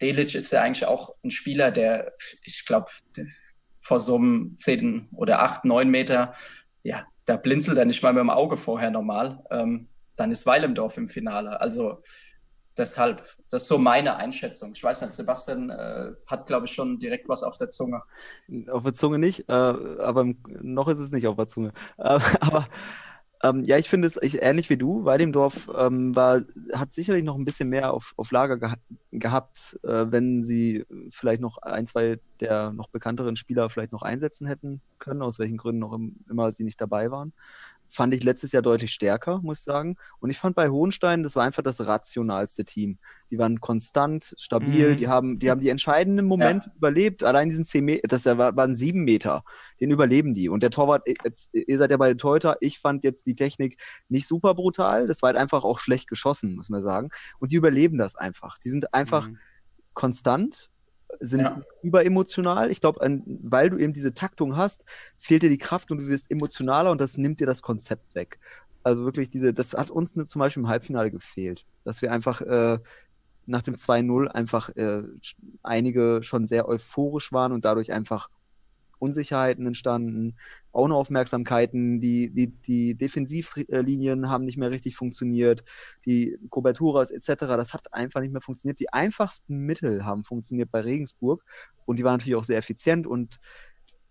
Delic 0.00 0.34
ist 0.34 0.52
ja 0.52 0.62
eigentlich 0.62 0.86
auch 0.86 1.14
ein 1.24 1.30
Spieler, 1.30 1.70
der, 1.70 2.12
ich 2.42 2.64
glaube, 2.66 2.90
vor 3.80 4.00
so 4.00 4.16
einem 4.16 4.56
10 4.56 5.08
oder 5.12 5.42
8, 5.42 5.64
9 5.64 5.88
Meter, 5.90 6.34
ja, 6.82 7.04
da 7.24 7.36
blinzelt 7.36 7.78
er 7.78 7.84
nicht 7.84 8.02
mal 8.02 8.12
mit 8.12 8.20
dem 8.20 8.30
Auge 8.30 8.56
vorher 8.56 8.90
normal. 8.90 9.44
Ähm, 9.50 9.88
dann 10.16 10.32
ist 10.32 10.46
Weilemdorf 10.46 10.96
im 10.96 11.08
Finale. 11.08 11.60
Also 11.60 12.02
deshalb, 12.76 13.22
das 13.50 13.62
ist 13.62 13.68
so 13.68 13.78
meine 13.78 14.16
Einschätzung. 14.16 14.72
Ich 14.74 14.82
weiß 14.82 15.02
nicht, 15.02 15.14
Sebastian 15.14 15.70
äh, 15.70 16.12
hat, 16.26 16.46
glaube 16.46 16.66
ich, 16.66 16.72
schon 16.72 16.98
direkt 16.98 17.28
was 17.28 17.42
auf 17.42 17.56
der 17.56 17.70
Zunge. 17.70 18.02
Auf 18.68 18.82
der 18.82 18.94
Zunge 18.94 19.18
nicht, 19.18 19.48
äh, 19.48 19.52
aber 19.52 20.32
noch 20.44 20.88
ist 20.88 20.98
es 20.98 21.10
nicht 21.10 21.26
auf 21.26 21.36
der 21.36 21.48
Zunge. 21.48 21.72
Äh, 21.98 22.18
aber 22.40 22.66
ähm, 23.42 23.64
ja, 23.64 23.78
ich 23.78 23.88
finde 23.88 24.06
es 24.06 24.18
ich, 24.20 24.42
ähnlich 24.42 24.68
wie 24.68 24.76
du. 24.76 25.04
Weidemdorf 25.04 25.70
ähm, 25.76 26.14
war, 26.14 26.42
hat 26.74 26.92
sicherlich 26.92 27.24
noch 27.24 27.36
ein 27.36 27.44
bisschen 27.44 27.70
mehr 27.70 27.92
auf, 27.92 28.12
auf 28.16 28.30
Lager 28.32 28.58
geha 28.58 28.76
gehabt, 29.12 29.78
äh, 29.82 30.06
wenn 30.08 30.42
sie 30.42 30.84
vielleicht 31.10 31.40
noch 31.40 31.58
ein, 31.58 31.86
zwei 31.86 32.20
der 32.40 32.72
noch 32.72 32.88
bekannteren 32.88 33.36
Spieler 33.36 33.70
vielleicht 33.70 33.92
noch 33.92 34.02
einsetzen 34.02 34.46
hätten 34.46 34.82
können, 34.98 35.22
aus 35.22 35.38
welchen 35.38 35.56
Gründen 35.56 35.82
auch 35.82 35.94
im, 35.94 36.16
immer 36.28 36.52
sie 36.52 36.64
nicht 36.64 36.80
dabei 36.80 37.10
waren. 37.10 37.32
Fand 37.92 38.14
ich 38.14 38.22
letztes 38.22 38.52
Jahr 38.52 38.62
deutlich 38.62 38.92
stärker, 38.92 39.40
muss 39.42 39.58
ich 39.58 39.64
sagen. 39.64 39.96
Und 40.20 40.30
ich 40.30 40.38
fand 40.38 40.54
bei 40.54 40.68
Hohenstein, 40.68 41.24
das 41.24 41.34
war 41.34 41.42
einfach 41.44 41.64
das 41.64 41.80
rationalste 41.84 42.64
Team. 42.64 42.98
Die 43.30 43.38
waren 43.38 43.60
konstant, 43.60 44.32
stabil, 44.38 44.92
Mhm. 44.92 44.96
die 44.96 45.08
haben, 45.08 45.38
die 45.40 45.50
haben 45.50 45.60
die 45.60 45.70
entscheidenden 45.70 46.26
Momente 46.26 46.70
überlebt. 46.76 47.24
Allein 47.24 47.48
diesen 47.48 47.64
10 47.64 47.84
Meter, 47.84 48.06
das 48.06 48.26
war- 48.26 48.56
waren 48.56 48.76
sieben 48.76 49.02
Meter, 49.02 49.42
den 49.80 49.90
überleben 49.90 50.34
die. 50.34 50.48
Und 50.48 50.62
der 50.62 50.70
Torwart, 50.70 51.02
jetzt, 51.24 51.50
ihr 51.52 51.78
seid 51.78 51.90
ja 51.90 51.96
beide 51.96 52.16
Torhüter, 52.16 52.56
ich 52.60 52.78
fand 52.78 53.02
jetzt 53.02 53.26
die 53.26 53.34
Technik 53.34 53.76
nicht 54.08 54.26
super 54.28 54.54
brutal. 54.54 55.08
Das 55.08 55.20
war 55.22 55.28
halt 55.28 55.36
einfach 55.36 55.64
auch 55.64 55.80
schlecht 55.80 56.08
geschossen, 56.08 56.54
muss 56.54 56.70
man 56.70 56.82
sagen. 56.82 57.08
Und 57.40 57.50
die 57.50 57.56
überleben 57.56 57.98
das 57.98 58.14
einfach. 58.14 58.58
Die 58.58 58.70
sind 58.70 58.94
einfach 58.94 59.28
Mhm. 59.28 59.38
konstant, 59.94 60.69
sind 61.18 61.48
Ja. 61.48 61.60
überemotional. 61.82 62.70
Ich 62.70 62.80
glaube, 62.80 63.00
weil 63.42 63.70
du 63.70 63.78
eben 63.78 63.92
diese 63.92 64.14
Taktung 64.14 64.56
hast, 64.56 64.84
fehlt 65.18 65.42
dir 65.42 65.50
die 65.50 65.58
Kraft 65.58 65.90
und 65.90 65.98
du 65.98 66.06
wirst 66.08 66.30
emotionaler 66.30 66.90
und 66.90 67.00
das 67.00 67.16
nimmt 67.16 67.40
dir 67.40 67.46
das 67.46 67.62
Konzept 67.62 68.14
weg. 68.14 68.38
Also 68.82 69.04
wirklich 69.04 69.28
diese, 69.30 69.52
das 69.52 69.74
hat 69.74 69.90
uns 69.90 70.14
zum 70.14 70.38
Beispiel 70.38 70.62
im 70.62 70.68
Halbfinale 70.68 71.10
gefehlt, 71.10 71.66
dass 71.84 72.00
wir 72.00 72.12
einfach 72.12 72.40
äh, 72.40 72.78
nach 73.46 73.62
dem 73.62 73.74
2-0 73.74 74.28
einfach 74.28 74.70
äh, 74.76 75.02
einige 75.62 76.20
schon 76.22 76.46
sehr 76.46 76.68
euphorisch 76.68 77.32
waren 77.32 77.52
und 77.52 77.64
dadurch 77.64 77.92
einfach 77.92 78.30
Unsicherheiten 79.00 79.66
entstanden, 79.66 80.36
Unaufmerksamkeiten, 80.70 81.98
die, 81.98 82.30
die, 82.30 82.48
die 82.48 82.94
Defensivlinien 82.94 84.28
haben 84.28 84.44
nicht 84.44 84.56
mehr 84.56 84.70
richtig 84.70 84.94
funktioniert, 84.94 85.64
die 86.06 86.38
Koberturas 86.50 87.10
etc., 87.10 87.34
das 87.56 87.74
hat 87.74 87.92
einfach 87.92 88.20
nicht 88.20 88.32
mehr 88.32 88.40
funktioniert. 88.40 88.78
Die 88.78 88.92
einfachsten 88.92 89.58
Mittel 89.58 90.04
haben 90.04 90.22
funktioniert 90.22 90.70
bei 90.70 90.82
Regensburg 90.82 91.44
und 91.86 91.98
die 91.98 92.04
waren 92.04 92.14
natürlich 92.14 92.36
auch 92.36 92.44
sehr 92.44 92.58
effizient 92.58 93.06
und 93.06 93.40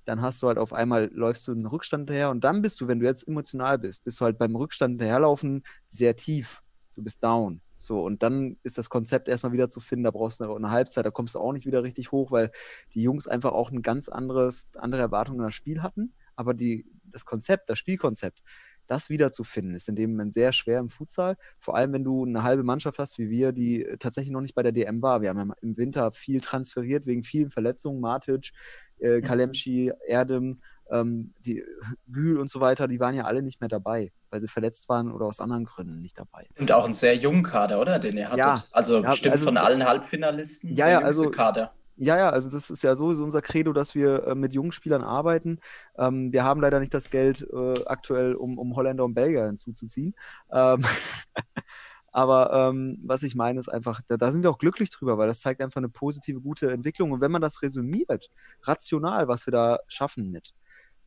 dann 0.05 0.21
hast 0.21 0.41
du 0.41 0.47
halt 0.47 0.57
auf 0.57 0.73
einmal, 0.73 1.09
läufst 1.13 1.47
du 1.47 1.51
einen 1.51 1.67
Rückstand 1.67 2.09
daher 2.09 2.31
und 2.31 2.43
dann 2.43 2.61
bist 2.61 2.81
du, 2.81 2.87
wenn 2.87 2.99
du 2.99 3.05
jetzt 3.05 3.27
emotional 3.27 3.77
bist, 3.77 4.03
bist 4.03 4.19
du 4.19 4.25
halt 4.25 4.37
beim 4.37 4.55
Rückstand 4.55 4.99
daherlaufen 4.99 5.63
sehr 5.87 6.15
tief. 6.15 6.63
Du 6.95 7.03
bist 7.03 7.23
down. 7.23 7.61
So, 7.79 8.03
und 8.03 8.21
dann 8.23 8.57
ist 8.63 8.77
das 8.77 8.89
Konzept 8.89 9.29
erstmal 9.29 9.53
wieder 9.53 9.69
zu 9.69 9.79
finden, 9.79 10.03
da 10.03 10.11
brauchst 10.11 10.39
du 10.41 10.43
eine, 10.43 10.55
eine 10.55 10.69
Halbzeit, 10.69 11.05
da 11.05 11.11
kommst 11.11 11.35
du 11.35 11.39
auch 11.39 11.53
nicht 11.53 11.65
wieder 11.65 11.81
richtig 11.81 12.11
hoch, 12.11 12.31
weil 12.31 12.51
die 12.93 13.01
Jungs 13.01 13.27
einfach 13.27 13.53
auch 13.53 13.71
ein 13.71 13.81
ganz 13.81 14.09
anderes, 14.09 14.67
andere 14.75 15.01
Erwartungen 15.01 15.39
an 15.39 15.47
das 15.47 15.55
Spiel 15.55 15.81
hatten. 15.81 16.13
Aber 16.35 16.53
die, 16.53 16.85
das 17.05 17.25
Konzept, 17.25 17.69
das 17.69 17.79
Spielkonzept, 17.79 18.43
das 18.89 19.09
wiederzufinden, 19.09 19.75
ist 19.75 19.87
in 19.87 19.95
dem 19.95 20.11
Moment 20.11 20.33
sehr 20.33 20.51
schwer 20.51 20.79
im 20.79 20.89
Futsal. 20.89 21.37
Vor 21.59 21.75
allem, 21.75 21.93
wenn 21.93 22.03
du 22.03 22.25
eine 22.25 22.43
halbe 22.43 22.63
Mannschaft 22.63 22.97
hast, 22.99 23.17
wie 23.19 23.29
wir, 23.29 23.51
die 23.51 23.87
tatsächlich 23.99 24.31
noch 24.31 24.41
nicht 24.41 24.55
bei 24.55 24.63
der 24.63 24.71
DM 24.71 25.01
war. 25.01 25.21
Wir 25.21 25.29
haben 25.29 25.37
ja 25.49 25.55
im 25.61 25.77
Winter 25.77 26.11
viel 26.11 26.41
transferiert 26.41 27.05
wegen 27.05 27.23
vielen 27.23 27.51
Verletzungen. 27.51 28.01
Matic, 28.01 28.51
äh, 28.99 29.21
Kalemschi, 29.21 29.91
Erdem, 30.07 30.61
ähm, 30.91 31.33
die 31.45 31.63
Gül 32.07 32.39
und 32.39 32.49
so 32.49 32.61
weiter, 32.61 32.87
die 32.87 32.99
waren 32.99 33.13
ja 33.13 33.25
alle 33.25 33.43
nicht 33.43 33.61
mehr 33.61 33.67
dabei, 33.67 34.11
weil 34.31 34.41
sie 34.41 34.47
verletzt 34.47 34.89
waren 34.89 35.11
oder 35.11 35.25
aus 35.27 35.39
anderen 35.39 35.65
Gründen 35.65 36.01
nicht 36.01 36.17
dabei. 36.17 36.47
Und 36.57 36.71
auch 36.71 36.85
einen 36.85 36.93
sehr 36.93 37.15
jungen 37.15 37.43
Kader, 37.43 37.79
oder? 37.79 37.99
Den 37.99 38.17
ihr 38.17 38.25
hattet. 38.25 38.39
Ja. 38.39 38.63
also 38.71 39.01
Ja, 39.03 39.11
bestimmt 39.11 39.33
also- 39.33 39.45
von 39.45 39.57
allen 39.57 39.85
Halbfinalisten 39.85 40.75
Ja, 40.75 40.89
ja, 40.89 40.99
also- 40.99 41.29
Kader. 41.29 41.73
Ja, 42.01 42.17
ja, 42.17 42.29
also 42.29 42.49
das 42.49 42.69
ist 42.69 42.81
ja 42.81 42.95
sowieso 42.95 43.23
unser 43.25 43.41
Credo, 43.41 43.73
dass 43.73 43.93
wir 43.93 44.25
äh, 44.27 44.35
mit 44.35 44.53
jungen 44.53 44.71
Spielern 44.71 45.03
arbeiten. 45.03 45.59
Ähm, 45.97 46.31
wir 46.31 46.45
haben 46.45 46.61
leider 46.61 46.79
nicht 46.79 46.93
das 46.93 47.09
Geld 47.09 47.45
äh, 47.51 47.73
aktuell, 47.85 48.35
um, 48.35 48.57
um 48.57 48.73
Holländer 48.77 49.03
und 49.03 49.13
Belgier 49.15 49.45
hinzuzuziehen. 49.47 50.13
Ähm, 50.49 50.79
aber 52.11 52.53
ähm, 52.53 52.99
was 53.03 53.23
ich 53.23 53.35
meine, 53.35 53.59
ist 53.59 53.67
einfach, 53.69 53.99
da, 54.07 54.15
da 54.17 54.31
sind 54.31 54.43
wir 54.43 54.49
auch 54.49 54.57
glücklich 54.59 54.91
drüber, 54.91 55.17
weil 55.17 55.27
das 55.27 55.41
zeigt 55.41 55.61
einfach 55.61 55.79
eine 55.79 55.89
positive, 55.89 56.39
gute 56.41 56.71
Entwicklung. 56.71 57.11
Und 57.11 57.19
wenn 57.21 57.31
man 57.31 57.41
das 57.41 57.61
resümiert, 57.61 58.29
rational, 58.63 59.27
was 59.27 59.45
wir 59.45 59.51
da 59.51 59.79
schaffen 59.87 60.31
mit, 60.31 60.53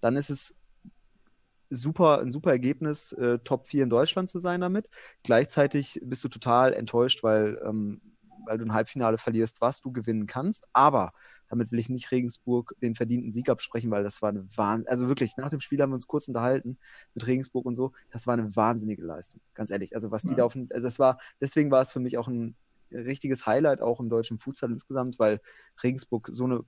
dann 0.01 0.17
ist 0.17 0.29
es 0.31 0.55
super, 1.71 2.21
ein 2.21 2.31
super 2.31 2.51
Ergebnis, 2.51 3.13
äh, 3.13 3.39
Top 3.41 3.67
4 3.67 3.85
in 3.85 3.91
Deutschland 3.91 4.29
zu 4.29 4.41
sein 4.41 4.61
damit. 4.61 4.89
Gleichzeitig 5.23 6.01
bist 6.05 6.23
du 6.25 6.29
total 6.29 6.75
enttäuscht, 6.75 7.23
weil, 7.23 7.61
ähm, 7.67 8.01
weil 8.47 8.59
du 8.59 8.65
ein 8.65 8.73
Halbfinale 8.73 9.19
verlierst, 9.19 9.61
was 9.61 9.81
du 9.81 9.93
gewinnen 9.93 10.27
kannst. 10.27 10.67
Aber 10.73 11.13
damit 11.49 11.71
will 11.71 11.79
ich 11.79 11.89
nicht 11.89 12.11
Regensburg 12.11 12.75
den 12.81 12.95
verdienten 12.95 13.31
Sieg 13.31 13.49
absprechen, 13.49 13.91
weil 13.91 14.03
das 14.03 14.23
war 14.23 14.31
eine 14.31 14.47
Wahnsinn. 14.57 14.89
Also 14.89 15.09
wirklich, 15.09 15.37
nach 15.37 15.51
dem 15.51 15.61
Spiel 15.61 15.81
haben 15.83 15.91
wir 15.91 15.97
uns 15.97 16.07
kurz 16.07 16.29
unterhalten 16.29 16.79
mit 17.15 17.27
Regensburg 17.27 17.67
und 17.67 17.75
so. 17.75 17.93
Das 18.11 18.27
war 18.27 18.35
eine 18.35 18.57
wahnsinnige 18.57 19.03
Leistung, 19.03 19.41
ganz 19.55 19.71
ehrlich. 19.71 19.95
Also 19.95 20.11
was 20.11 20.23
die 20.23 20.31
Ja. 20.31 20.37
da 20.37 20.45
auf 20.45 20.55
dem, 20.55 20.69
also 20.73 20.87
das 20.87 20.99
war, 20.99 21.19
deswegen 21.41 21.71
war 21.71 21.83
es 21.83 21.93
für 21.93 22.01
mich 22.01 22.17
auch 22.17 22.29
ein 22.29 22.57
richtiges 22.91 23.47
Highlight 23.47 23.81
auch 23.81 24.01
im 24.01 24.09
deutschen 24.09 24.39
Futsal 24.39 24.71
insgesamt, 24.71 25.19
weil 25.19 25.41
Regensburg 25.83 26.29
so 26.31 26.45
eine 26.45 26.65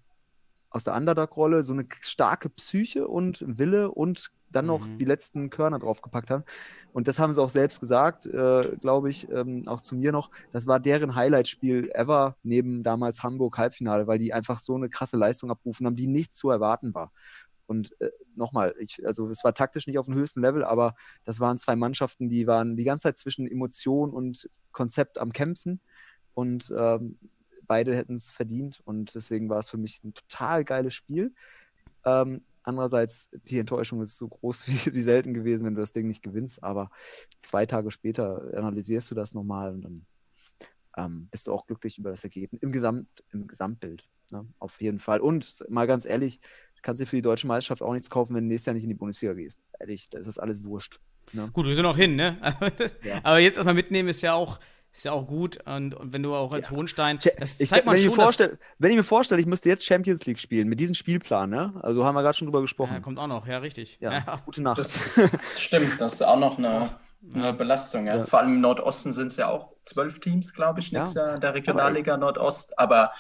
aus 0.71 0.83
der 0.85 0.95
Underdog-Rolle 0.97 1.63
so 1.63 1.73
eine 1.73 1.87
starke 2.01 2.49
Psyche 2.49 3.07
und 3.07 3.45
Wille 3.47 3.93
und 3.93 4.33
dann 4.55 4.67
noch 4.67 4.87
Mhm. 4.87 4.99
die 4.99 5.05
letzten 5.05 5.51
Körner 5.51 5.79
draufgepackt 5.79 6.31
haben. 6.31 6.45
Und 6.93 7.09
das 7.09 7.19
haben 7.19 7.33
sie 7.33 7.43
auch 7.43 7.49
selbst 7.51 7.81
gesagt, 7.81 8.27
äh, 8.27 8.77
glaube 8.81 9.11
ich, 9.11 9.29
ähm, 9.31 9.67
auch 9.67 9.81
zu 9.81 9.97
mir 9.97 10.13
noch. 10.13 10.31
Das 10.53 10.67
war 10.67 10.81
deren 10.81 11.15
Highlight-Spiel 11.15 11.91
ever 11.93 12.37
neben 12.43 12.83
damals 12.83 13.23
Hamburg 13.23 13.59
Halbfinale, 13.59 14.07
weil 14.07 14.19
die 14.19 14.33
einfach 14.33 14.61
so 14.61 14.75
eine 14.77 14.89
krasse 14.89 15.17
Leistung 15.17 15.51
abgerufen 15.51 15.87
haben, 15.87 15.97
die 15.97 16.07
nichts 16.07 16.37
zu 16.37 16.51
erwarten 16.51 16.95
war. 16.95 17.13
Und 17.67 17.99
äh, 18.01 18.11
nochmal, 18.37 18.75
also 19.05 19.29
es 19.31 19.43
war 19.43 19.55
taktisch 19.55 19.87
nicht 19.87 19.99
auf 19.99 20.05
dem 20.07 20.15
höchsten 20.15 20.43
Level, 20.43 20.65
aber 20.65 20.95
das 21.25 21.41
waren 21.41 21.57
zwei 21.57 21.77
Mannschaften, 21.77 22.29
die 22.29 22.47
waren 22.47 22.77
die 22.77 22.85
ganze 22.85 23.05
Zeit 23.05 23.17
zwischen 23.17 23.47
Emotion 23.51 24.11
und 24.11 24.51
Konzept 24.73 25.19
am 25.19 25.33
Kämpfen. 25.33 25.81
Und 26.35 26.73
ähm, 26.77 27.19
beide 27.67 27.97
hätten 27.97 28.15
es 28.17 28.31
verdient 28.31 28.83
und 28.85 29.15
deswegen 29.15 29.49
war 29.49 29.59
es 29.59 29.71
für 29.71 29.79
mich 29.79 30.05
ein 30.05 30.13
total 30.13 30.65
geiles 30.65 30.95
Spiel. 30.95 31.33
Ähm, 32.05 32.43
andererseits, 32.65 33.31
die 33.45 33.59
Enttäuschung 33.59 34.03
ist 34.03 34.17
so 34.17 34.29
groß 34.29 34.67
wie, 34.69 34.95
wie 34.95 35.03
selten 35.03 35.35
gewesen, 35.35 35.65
wenn 35.65 35.75
du 35.75 35.81
das 35.81 35.93
Ding 35.93 36.09
nicht 36.09 36.23
gewinnst, 36.23 36.63
aber 36.63 36.91
zwei 37.43 37.67
Tage 37.67 37.91
später 37.91 38.51
analysierst 38.57 39.11
du 39.11 39.15
das 39.15 39.35
nochmal 39.35 39.73
und 39.73 39.83
dann 39.83 40.07
ähm, 40.97 41.29
bist 41.31 41.47
du 41.47 41.53
auch 41.53 41.67
glücklich 41.67 41.99
über 41.99 42.11
das 42.11 42.25
Ergebnis 42.25 42.63
im, 42.63 42.73
Gesamt, 42.73 43.09
im 43.33 43.47
Gesamtbild. 43.47 44.09
Ne? 44.31 44.47
Auf 44.59 44.81
jeden 44.81 44.99
Fall. 44.99 45.21
Und 45.21 45.65
mal 45.69 45.87
ganz 45.87 46.05
ehrlich, 46.07 46.41
du 46.41 46.83
kannst 46.83 47.03
dir 47.03 47.07
für 47.07 47.17
die 47.17 47.23
deutsche 47.23 47.47
Meisterschaft 47.47 47.83
auch 47.83 47.93
nichts 47.93 48.11
kaufen, 48.11 48.35
wenn 48.35 48.45
du 48.45 48.49
nächstes 48.49 48.67
Jahr 48.67 48.75
nicht 48.75 48.85
in 48.85 48.91
die 48.91 48.95
Bundesliga 48.95 49.35
gehst. 49.35 49.61
Ehrlich, 49.79 50.09
das 50.11 50.27
ist 50.27 50.39
alles 50.39 50.65
wurscht. 50.65 51.01
Ne? 51.33 51.51
Gut, 51.53 51.67
wir 51.67 51.75
sind 51.75 51.85
noch 51.85 51.97
hin, 51.97 52.17
ne? 52.17 52.39
Ja. 53.03 53.21
Aber 53.23 53.39
jetzt 53.39 53.57
erstmal 53.57 53.75
mitnehmen 53.75 54.09
ist 54.09 54.23
ja 54.23 54.35
auch, 54.35 54.61
ist 54.97 55.05
ja 55.05 55.13
auch 55.13 55.27
gut. 55.27 55.59
Und, 55.67 55.93
und 55.95 56.13
wenn 56.13 56.23
du 56.23 56.35
auch 56.35 56.53
als 56.53 56.71
Ja. 56.71 56.77
Hohenstein, 56.77 57.19
das 57.39 57.59
ich, 57.61 57.69
zeigt 57.69 57.85
man 57.85 57.95
wenn, 57.95 58.01
ich 58.01 58.05
schon, 58.07 58.13
mir 58.13 58.17
dass, 58.17 58.25
vorstell, 58.25 58.59
wenn 58.79 58.91
ich 58.93 58.97
mir 58.97 59.03
vorstelle, 59.05 59.41
ich 59.41 59.47
müsste 59.47 59.69
jetzt 59.69 59.85
Champions 59.85 60.25
League 60.27 60.39
spielen 60.39 60.69
mit 60.69 60.79
diesem 60.81 60.95
Spielplan, 60.95 61.51
ne? 61.51 61.75
Also 61.83 62.05
haben 62.05 62.15
wir 62.15 62.23
gerade 62.23 62.37
schon 62.37 62.47
drüber 62.47 62.61
gesprochen. 62.61 62.95
ja, 62.95 63.01
kommt 63.01 63.19
auch 63.19 63.27
noch, 63.27 63.47
ja, 63.47 63.59
richtig. 63.59 63.99
Ja, 64.01 64.13
Ja. 64.13 64.43
gute 64.45 64.63
Nacht. 64.63 64.79
Das 64.79 65.19
stimmt, 65.57 66.01
das 66.01 66.15
ist 66.15 66.23
auch 66.23 66.39
noch 66.39 66.59
eine, 66.59 66.91
eine 67.35 67.53
Belastung. 67.53 68.07
Ja. 68.07 68.19
Ja. 68.19 68.27
Vor 68.27 68.39
allem 68.39 68.55
im 68.55 68.61
Nordosten 68.61 69.13
sind 69.13 69.27
es 69.29 69.37
ja 69.37 69.49
auch 69.49 69.75
zwölf 69.85 70.21
Teams, 70.21 70.55
glaube 70.55 70.81
ich, 70.81 70.91
Ja. 70.93 71.01
nächstes 71.01 71.21
Jahr 71.21 71.35
in 71.35 71.41
der 71.41 71.55
Regionalliga 71.55 72.17
Nordost. 72.17 72.79
Aber 72.79 73.13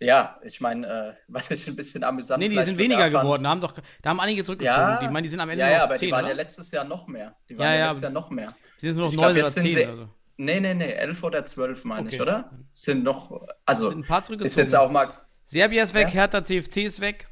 ja, 0.00 0.38
ich 0.42 0.60
meine, 0.60 0.86
äh, 0.86 1.12
was 1.28 1.50
ich 1.50 1.66
ein 1.68 1.76
bisschen 1.76 2.02
amüsant 2.02 2.40
Nee, 2.40 2.48
die 2.48 2.60
sind 2.62 2.78
weniger 2.78 3.10
fand- 3.10 3.22
geworden. 3.22 3.42
Da 3.44 3.50
haben, 3.50 3.60
doch, 3.60 3.74
da 4.02 4.10
haben 4.10 4.20
einige 4.20 4.42
zurückgezogen. 4.44 4.80
Ja, 4.80 4.98
die, 4.98 5.04
ich 5.06 5.10
meine, 5.10 5.22
die 5.22 5.28
sind 5.28 5.40
am 5.40 5.48
Ende 5.50 5.64
ja, 5.64 5.70
ja, 5.70 5.82
aber 5.84 5.96
10, 5.96 6.06
die 6.08 6.12
waren 6.12 6.24
oder? 6.24 6.30
ja 6.30 6.36
letztes 6.36 6.70
Jahr 6.70 6.84
noch 6.84 7.06
mehr. 7.06 7.34
Die 7.48 7.56
waren 7.58 7.66
Ja, 7.66 7.72
ja, 7.72 7.78
ja, 7.78 7.86
letztes 7.88 8.02
Jahr 8.02 8.12
noch 8.12 8.30
mehr. 8.30 8.54
Die 8.80 8.86
sind 8.86 8.96
nur 8.96 9.04
noch 9.06 9.12
ich 9.12 9.16
9 9.18 9.24
glaub, 9.24 9.30
oder 9.36 9.44
jetzt 9.44 9.54
sind 9.54 9.62
10 9.62 9.72
sie- 9.74 9.84
oder 9.86 9.96
so. 9.96 10.08
Nee, 10.36 10.60
nee, 10.60 10.74
nee, 10.74 10.92
elf 10.92 11.22
oder 11.22 11.44
zwölf 11.44 11.84
meine 11.84 12.06
Okay. 12.06 12.16
ich, 12.16 12.20
oder? 12.22 12.50
Sind 12.72 13.04
noch, 13.04 13.46
also 13.64 13.90
Sind 13.90 14.00
ein 14.00 14.06
paar 14.06 14.22
zurückgezogen. 14.24 14.46
ist 14.46 14.56
jetzt 14.56 14.74
auch 14.74 14.90
mal 14.90 15.08
Serbia 15.46 15.84
ist 15.84 15.94
weg, 15.94 16.08
Ja. 16.08 16.14
Hertha 16.14 16.42
CFC 16.42 16.78
ist 16.84 17.00
weg. 17.00 17.28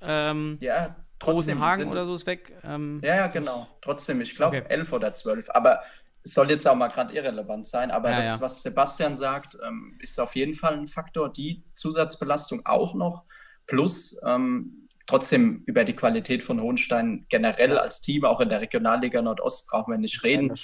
Ähm, 0.00 0.58
Ja, 0.60 0.96
trotzdem 1.18 1.58
Rosenhagen 1.58 1.88
oder 1.88 2.06
so 2.06 2.14
ist 2.14 2.26
weg. 2.26 2.52
Ähm, 2.64 3.00
Ja, 3.04 3.16
ja, 3.16 3.26
genau. 3.28 3.68
Trotzdem, 3.82 4.20
ich 4.20 4.34
glaube 4.34 4.56
Okay. 4.58 4.66
elf 4.68 4.92
oder 4.92 5.12
zwölf. 5.14 5.48
Aber 5.50 5.80
es 6.24 6.34
soll 6.34 6.50
jetzt 6.50 6.66
auch 6.66 6.74
mal 6.74 6.88
gerade 6.88 7.14
irrelevant 7.14 7.66
sein. 7.66 7.90
Aber 7.90 8.10
Ja, 8.10 8.16
das, 8.16 8.26
ja. 8.26 8.40
was 8.40 8.62
Sebastian 8.62 9.16
sagt, 9.16 9.56
ähm, 9.64 9.96
ist 10.00 10.18
auf 10.18 10.34
jeden 10.36 10.54
Fall 10.54 10.74
ein 10.74 10.88
Faktor. 10.88 11.30
Die 11.32 11.62
Zusatzbelastung 11.74 12.64
auch 12.66 12.94
noch. 12.94 13.24
Plus 13.66 14.20
ähm, 14.26 14.79
trotzdem 15.10 15.62
über 15.66 15.84
die 15.84 15.94
Qualität 15.94 16.42
von 16.42 16.60
Hohenstein 16.60 17.26
generell 17.28 17.76
als 17.78 18.00
Team, 18.00 18.24
auch 18.24 18.40
in 18.40 18.48
der 18.48 18.60
Regionalliga 18.60 19.20
Nordost, 19.20 19.68
brauchen 19.68 19.92
wir 19.92 19.98
nicht 19.98 20.22
reden. 20.24 20.54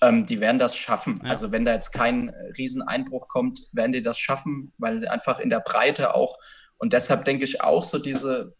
Ähm, 0.00 0.26
die 0.26 0.40
werden 0.40 0.58
das 0.58 0.76
schaffen. 0.76 1.20
Ja. 1.22 1.30
Also 1.30 1.52
wenn 1.52 1.64
da 1.64 1.74
jetzt 1.74 1.92
kein 1.92 2.30
Rieseneinbruch 2.56 3.28
kommt, 3.28 3.68
werden 3.72 3.92
die 3.92 4.00
das 4.02 4.18
schaffen, 4.18 4.72
weil 4.78 4.98
sie 5.00 5.08
einfach 5.08 5.40
in 5.40 5.50
der 5.50 5.60
Breite 5.60 6.14
auch 6.14 6.38
und 6.78 6.94
deshalb 6.94 7.26
denke 7.26 7.44
ich 7.44 7.60
auch 7.60 7.84
so 7.84 7.98
diese 7.98 8.54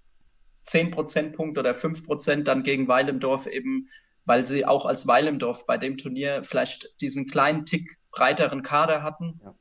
10 0.64 0.90
Prozentpunkte 0.90 1.60
oder 1.60 1.74
5 1.74 2.04
Prozent 2.04 2.46
dann 2.48 2.62
gegen 2.62 2.86
Weilemdorf 2.86 3.46
eben, 3.46 3.88
weil 4.26 4.44
sie 4.44 4.66
auch 4.66 4.84
als 4.84 5.06
Weilemdorf 5.06 5.64
bei 5.66 5.78
dem 5.78 5.96
Turnier 5.96 6.44
vielleicht 6.44 7.00
diesen 7.00 7.26
kleinen 7.28 7.64
Tick 7.64 7.96
breiteren 8.10 8.62
Kader 8.62 9.02
hatten, 9.02 9.40
Ja. 9.42 9.54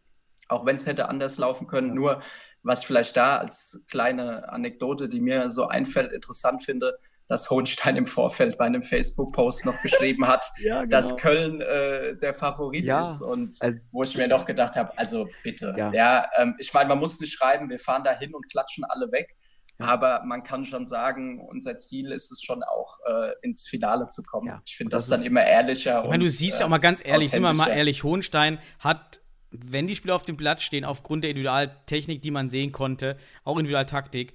auch 0.49 0.65
wenn 0.65 0.75
es 0.75 0.85
hätte 0.85 1.07
anders 1.07 1.37
laufen 1.37 1.67
können. 1.67 1.93
Nur 1.93 2.21
was 2.63 2.81
ich 2.81 2.87
vielleicht 2.87 3.15
da 3.15 3.37
als 3.37 3.85
kleine 3.89 4.49
Anekdote, 4.49 5.09
die 5.09 5.21
mir 5.21 5.49
so 5.49 5.67
einfällt, 5.67 6.11
interessant 6.11 6.63
finde, 6.63 6.97
dass 7.27 7.49
Hohenstein 7.51 7.95
im 7.95 8.05
Vorfeld 8.07 8.57
bei 8.57 8.65
einem 8.65 8.81
Facebook-Post 8.81 9.65
noch 9.65 9.79
geschrieben 9.83 10.27
hat, 10.27 10.47
Ja, 10.59 10.85
dass 10.87 11.15
Köln 11.15 11.61
äh, 11.61 12.17
der 12.17 12.33
Favorit 12.33 12.85
Ja, 12.85 13.01
ist 13.01 13.21
und 13.21 13.55
also- 13.59 13.77
wo 13.91 14.03
ich 14.03 14.17
mir 14.17 14.27
doch 14.27 14.45
gedacht 14.45 14.75
habe, 14.75 14.97
also 14.97 15.27
bitte. 15.43 15.75
Ja. 15.77 15.93
Ja, 15.93 16.27
ähm, 16.37 16.55
ich 16.57 16.73
meine, 16.73 16.89
man 16.89 16.97
muss 16.99 17.19
nicht 17.19 17.31
schreiben, 17.33 17.69
wir 17.69 17.79
fahren 17.79 18.03
da 18.03 18.17
hin 18.17 18.33
und 18.33 18.49
klatschen 18.49 18.83
alle 18.83 19.11
weg, 19.11 19.35
aber 19.77 20.23
man 20.25 20.43
kann 20.43 20.65
schon 20.65 20.87
sagen, 20.87 21.39
unser 21.39 21.77
Ziel 21.77 22.11
ist 22.11 22.31
es 22.31 22.41
schon 22.41 22.63
auch 22.63 22.97
äh, 23.07 23.31
ins 23.43 23.67
Finale 23.67 24.07
zu 24.09 24.23
kommen. 24.23 24.51
Ich 24.65 24.75
finde 24.75 24.89
das, 24.91 25.07
das 25.07 25.19
dann 25.19 25.25
immer 25.25 25.45
ehrlicher. 25.45 26.01
Ich 26.03 26.09
meine, 26.09 26.23
du 26.23 26.29
siehst 26.29 26.57
äh, 26.57 26.59
ja 26.61 26.65
auch 26.65 26.69
mal 26.69 26.79
ganz 26.79 26.99
ehrlich, 27.05 27.31
sind 27.31 27.43
wir 27.43 27.53
mal 27.53 27.69
ehrlich, 27.69 28.03
Hohenstein 28.03 28.59
hat, 28.79 29.21
wenn 29.51 29.87
die 29.87 29.95
Spieler 29.95 30.15
auf 30.15 30.23
dem 30.23 30.37
Platz 30.37 30.61
stehen, 30.61 30.85
aufgrund 30.85 31.23
der 31.23 31.31
Individualtechnik, 31.31 32.21
die 32.21 32.31
man 32.31 32.49
sehen 32.49 32.71
konnte, 32.71 33.17
auch 33.43 33.57
Individualtaktik, 33.57 34.33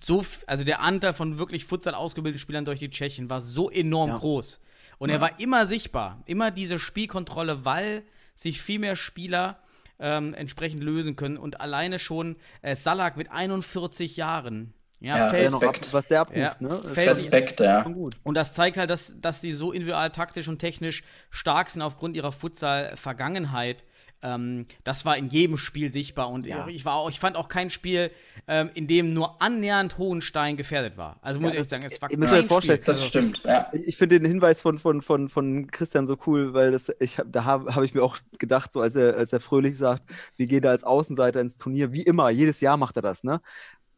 so, 0.00 0.24
also 0.46 0.64
der 0.64 0.80
Anteil 0.80 1.12
von 1.14 1.38
wirklich 1.38 1.64
Futsal 1.64 1.94
ausgebildeten 1.94 2.40
Spielern 2.40 2.64
durch 2.64 2.78
die 2.78 2.90
Tschechen 2.90 3.30
war 3.30 3.40
so 3.40 3.70
enorm 3.70 4.10
Ja. 4.10 4.16
groß. 4.18 4.60
Und 4.98 5.10
er 5.10 5.20
war 5.20 5.40
immer 5.40 5.66
sichtbar, 5.66 6.22
immer 6.26 6.50
diese 6.50 6.78
Spielkontrolle, 6.78 7.64
weil 7.64 8.04
sich 8.36 8.62
viel 8.62 8.78
mehr 8.78 8.96
Spieler 8.96 9.58
ähm, 9.98 10.34
entsprechend 10.34 10.82
lösen 10.82 11.16
können. 11.16 11.36
Und 11.36 11.60
alleine 11.60 11.98
schon 11.98 12.36
äh, 12.62 12.76
Salak 12.76 13.16
mit 13.16 13.30
41 13.30 14.16
Jahren, 14.16 14.72
ja, 15.00 15.18
Ja, 15.18 15.28
fällt 15.30 15.50
noch 15.50 15.62
ab, 15.62 15.70
Respekt. 15.74 15.92
was 15.92 16.08
der 16.08 16.20
abruft, 16.22 16.38
Ja. 16.38 16.56
ne? 16.60 16.80
Respekt, 16.96 17.60
ja. 17.60 17.84
und 18.22 18.34
das 18.34 18.54
zeigt 18.54 18.76
halt, 18.76 18.88
dass, 18.90 19.14
dass 19.20 19.40
die 19.40 19.52
so 19.52 19.72
individual 19.72 20.10
taktisch 20.10 20.48
und 20.48 20.58
technisch 20.60 21.02
stark 21.30 21.70
sind 21.70 21.82
aufgrund 21.82 22.16
ihrer 22.16 22.32
Futsal-Vergangenheit. 22.32 23.84
Ähm, 24.24 24.64
das 24.84 25.04
war 25.04 25.16
in 25.18 25.28
jedem 25.28 25.58
Spiel 25.58 25.92
sichtbar. 25.92 26.30
Und 26.30 26.46
Ja. 26.46 26.66
ich, 26.66 26.84
war 26.86 26.94
auch, 26.94 27.10
ich 27.10 27.20
fand 27.20 27.36
auch 27.36 27.48
kein 27.48 27.68
Spiel, 27.68 28.10
ähm, 28.48 28.70
in 28.74 28.86
dem 28.86 29.12
nur 29.12 29.40
annähernd 29.42 29.98
Hohenstein 29.98 30.56
gefährdet 30.56 30.96
war. 30.96 31.18
Also 31.20 31.40
muss 31.40 31.48
Ja, 31.48 31.52
ich 31.52 31.56
ehrlich 31.58 31.68
sagen, 31.68 31.84
es 31.84 32.00
war 32.00 32.10
ihr 32.10 32.18
müsst 32.18 32.32
euch 32.32 32.40
kein 32.40 32.48
vorstellen, 32.48 32.78
Spiel. 32.78 32.86
Das 32.86 32.98
Also, 32.98 33.08
stimmt, 33.08 33.42
ja. 33.44 33.68
Ich, 33.72 33.88
ich 33.88 33.96
finde 33.96 34.18
den 34.18 34.26
Hinweis 34.26 34.62
von, 34.62 34.78
von, 34.78 35.02
von, 35.02 35.28
von 35.28 35.70
Christian 35.70 36.06
so 36.06 36.16
cool, 36.26 36.54
weil 36.54 36.72
das, 36.72 36.90
ich 36.98 37.18
da 37.26 37.44
habe 37.44 37.74
hab 37.74 37.82
ich 37.84 37.94
mir 37.94 38.02
auch 38.02 38.16
gedacht, 38.38 38.72
so 38.72 38.80
als 38.80 38.96
er, 38.96 39.16
als 39.16 39.32
er 39.32 39.40
fröhlich 39.40 39.76
sagt, 39.76 40.02
wir 40.36 40.46
gehen 40.46 40.62
da 40.62 40.70
als 40.70 40.84
Außenseiter 40.84 41.40
ins 41.40 41.58
Turnier, 41.58 41.92
wie 41.92 42.02
immer, 42.02 42.30
jedes 42.30 42.62
Jahr 42.62 42.78
macht 42.78 42.96
er 42.96 43.02
das, 43.02 43.24
ne? 43.24 43.42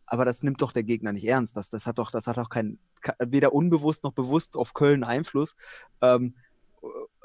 Aber 0.07 0.25
das 0.25 0.43
nimmt 0.43 0.61
doch 0.61 0.73
der 0.73 0.83
Gegner 0.85 1.13
nicht 1.13 1.27
ernst. 1.27 1.57
Das, 1.57 1.71
das 1.71 1.87
hat 1.87 1.99
doch, 1.99 2.11
das 2.11 2.27
hat 2.27 2.37
doch 2.37 2.49
kein, 2.49 2.79
ke- 3.01 3.15
weder 3.19 3.53
unbewusst 3.53 4.05
noch 4.05 4.13
bewusst 4.13 4.57
auf 4.57 4.75
Köln 4.75 5.03
Einfluss. 5.05 5.57
Ähm, 6.01 6.35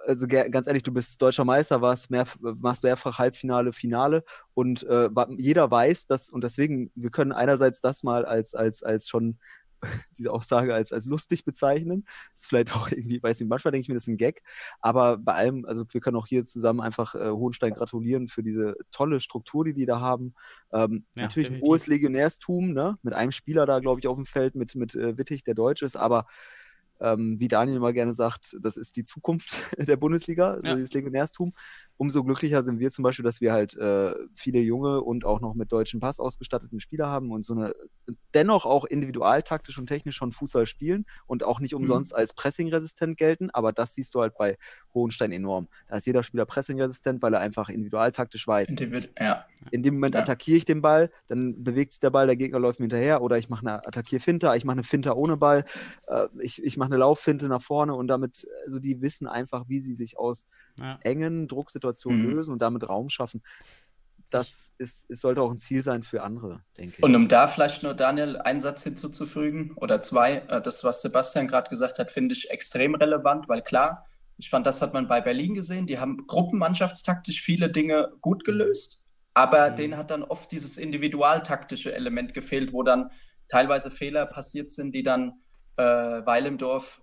also 0.05 0.27
ganz 0.27 0.67
ehrlich, 0.67 0.83
du 0.83 0.93
bist 0.93 1.21
deutscher 1.21 1.45
Meister, 1.45 1.81
warst, 1.81 2.09
mehr, 2.09 2.25
warst 2.39 2.83
mehrfach 2.83 3.17
Halbfinale, 3.17 3.73
Finale 3.73 4.23
und 4.53 4.83
äh, 4.83 5.09
jeder 5.37 5.69
weiß, 5.69 6.07
dass, 6.07 6.29
und 6.29 6.43
deswegen, 6.43 6.91
wir 6.95 7.11
können 7.11 7.31
einerseits 7.31 7.81
das 7.81 8.03
mal 8.03 8.25
als, 8.25 8.53
als, 8.53 8.83
als 8.83 9.07
schon 9.07 9.37
diese 10.17 10.31
Aussage 10.31 10.73
als, 10.73 10.91
als 10.91 11.05
lustig 11.05 11.43
bezeichnen. 11.43 12.03
Das 12.31 12.41
ist 12.41 12.47
vielleicht 12.47 12.75
auch 12.75 12.89
irgendwie, 12.91 13.21
weiß 13.21 13.39
nicht, 13.39 13.49
manchmal 13.49 13.71
denke 13.71 13.83
ich 13.83 13.87
mir, 13.89 13.95
das 13.95 14.03
ist 14.03 14.09
ein 14.09 14.17
Gag. 14.17 14.43
Aber 14.79 15.17
bei 15.17 15.33
allem, 15.33 15.65
also 15.65 15.85
wir 15.89 16.01
können 16.01 16.17
auch 16.17 16.27
hier 16.27 16.43
zusammen 16.43 16.81
einfach 16.81 17.15
äh, 17.15 17.29
Hohenstein 17.31 17.73
gratulieren 17.73 18.27
für 18.27 18.43
diese 18.43 18.75
tolle 18.91 19.19
Struktur, 19.19 19.65
die 19.65 19.73
die 19.73 19.85
da 19.85 19.99
haben. 19.99 20.33
Ähm, 20.71 21.05
Ja, 21.15 21.23
natürlich 21.23 21.47
definitiv. 21.47 21.63
ein 21.63 21.67
hohes 21.67 21.87
Legionärstum, 21.87 22.73
ne? 22.73 22.97
Mit 23.01 23.13
einem 23.13 23.31
Spieler 23.31 23.65
da, 23.65 23.79
glaube 23.79 23.99
ich, 23.99 24.07
auf 24.07 24.15
dem 24.15 24.25
Feld, 24.25 24.55
mit, 24.55 24.75
mit 24.75 24.95
äh, 24.95 25.17
Wittig, 25.17 25.43
der 25.43 25.55
Deutsch 25.55 25.81
ist, 25.81 25.95
aber 25.95 26.27
ähm, 27.01 27.39
wie 27.39 27.47
Daniel 27.47 27.77
immer 27.77 27.93
gerne 27.93 28.13
sagt, 28.13 28.55
das 28.61 28.77
ist 28.77 28.95
die 28.95 29.03
Zukunft 29.03 29.55
der 29.77 29.97
Bundesliga, 29.97 30.59
Ja. 30.63 30.71
so 30.71 30.75
dieses 30.77 30.93
Legionärstum. 30.93 31.53
Umso 31.97 32.23
glücklicher 32.23 32.63
sind 32.63 32.79
wir 32.79 32.89
zum 32.91 33.03
Beispiel, 33.03 33.23
dass 33.23 33.41
wir 33.41 33.51
halt 33.53 33.75
äh, 33.77 34.13
viele 34.35 34.59
junge 34.59 35.01
und 35.01 35.23
auch 35.25 35.39
noch 35.39 35.53
mit 35.53 35.71
deutschen 35.71 35.99
Pass 35.99 36.19
ausgestatteten 36.19 36.79
Spieler 36.79 37.07
haben 37.07 37.31
und 37.31 37.45
so 37.45 37.53
eine 37.53 37.73
dennoch 38.33 38.65
auch 38.65 38.85
individual, 38.85 39.43
taktisch 39.43 39.77
und 39.77 39.85
technisch 39.87 40.15
schon 40.15 40.31
Fußball 40.31 40.65
spielen 40.65 41.05
und 41.27 41.43
auch 41.43 41.59
nicht 41.59 41.75
umsonst 41.75 42.13
als 42.15 42.33
pressingresistent 42.33 43.17
gelten, 43.17 43.49
aber 43.51 43.71
das 43.71 43.93
siehst 43.93 44.15
du 44.15 44.21
halt 44.21 44.35
bei 44.37 44.57
Hohenstein 44.93 45.31
enorm. 45.31 45.67
Da 45.87 45.97
ist 45.97 46.07
jeder 46.07 46.23
Spieler 46.23 46.45
pressingresistent, 46.45 47.21
weil 47.21 47.33
er 47.33 47.39
einfach 47.39 47.69
individual 47.69 48.11
taktisch 48.11 48.47
weiß. 48.47 48.69
Individ- 48.69 49.09
Ja, 49.19 49.45
In 49.69 49.83
dem 49.83 49.95
Moment 49.95 50.15
Ja. 50.15 50.21
attackiere 50.21 50.57
ich 50.57 50.65
den 50.65 50.81
Ball, 50.81 51.11
dann 51.27 51.63
bewegt 51.63 51.91
sich 51.91 51.99
der 51.99 52.09
Ball, 52.09 52.25
der 52.25 52.35
Gegner 52.35 52.59
läuft 52.59 52.79
mir 52.79 52.85
hinterher 52.85 53.21
oder 53.21 53.37
ich 53.37 53.49
mache 53.49 53.65
eine 53.65 53.85
Attackier-Finta, 53.85 54.55
ich 54.55 54.65
mache 54.65 54.73
eine 54.75 54.83
Finta 54.83 55.13
ohne 55.13 55.37
Ball, 55.37 55.65
äh, 56.07 56.27
ich, 56.39 56.61
ich 56.63 56.77
mache 56.77 56.90
eine 56.91 56.99
Lauffinte 56.99 57.47
nach 57.47 57.61
vorne 57.61 57.93
und 57.95 58.07
damit, 58.07 58.45
also 58.65 58.79
die 58.79 59.01
wissen 59.01 59.27
einfach, 59.27 59.67
wie 59.67 59.79
sie 59.79 59.95
sich 59.95 60.17
aus 60.17 60.47
ja. 60.79 60.99
engen 61.03 61.47
Drucksituationen 61.47 62.21
Mhm. 62.21 62.31
lösen 62.31 62.51
und 62.51 62.61
damit 62.61 62.87
Raum 62.87 63.09
schaffen. 63.09 63.41
Das 64.29 64.73
ist, 64.77 65.09
es 65.09 65.19
sollte 65.19 65.41
auch 65.41 65.51
ein 65.51 65.57
Ziel 65.57 65.81
sein 65.83 66.03
für 66.03 66.23
andere, 66.23 66.63
denke 66.77 66.97
ich. 66.97 67.03
Und 67.03 67.15
um 67.15 67.27
da 67.27 67.47
vielleicht 67.47 67.83
nur, 67.83 67.93
Daniel, 67.93 68.37
einen 68.37 68.61
Satz 68.61 68.83
hinzuzufügen 68.83 69.73
oder 69.75 70.01
zwei, 70.01 70.37
äh, 70.47 70.61
das, 70.61 70.83
was 70.83 71.01
Sebastian 71.01 71.47
gerade 71.47 71.69
gesagt 71.69 71.99
hat, 71.99 72.11
finde 72.11 72.33
ich 72.33 72.49
extrem 72.49 72.95
relevant, 72.95 73.49
weil 73.49 73.61
klar, 73.61 74.05
ich 74.37 74.49
fand, 74.49 74.65
das 74.65 74.81
hat 74.81 74.93
man 74.93 75.07
bei 75.07 75.19
Berlin 75.21 75.53
gesehen, 75.53 75.85
die 75.85 75.99
haben 75.99 76.25
gruppenmannschaftstaktisch 76.27 77.41
viele 77.41 77.69
Dinge 77.69 78.13
gut 78.21 78.45
gelöst, 78.45 79.05
aber 79.33 79.71
Mhm. 79.71 79.75
denen 79.75 79.97
hat 79.97 80.11
dann 80.11 80.23
oft 80.23 80.51
dieses 80.51 80.77
individualtaktische 80.77 81.93
Element 81.93 82.33
gefehlt, 82.33 82.71
wo 82.71 82.83
dann 82.83 83.11
teilweise 83.49 83.91
Fehler 83.91 84.25
passiert 84.25 84.71
sind, 84.71 84.95
die 84.95 85.03
dann 85.03 85.41
äh, 85.77 85.83
Weilemdorf 85.83 87.01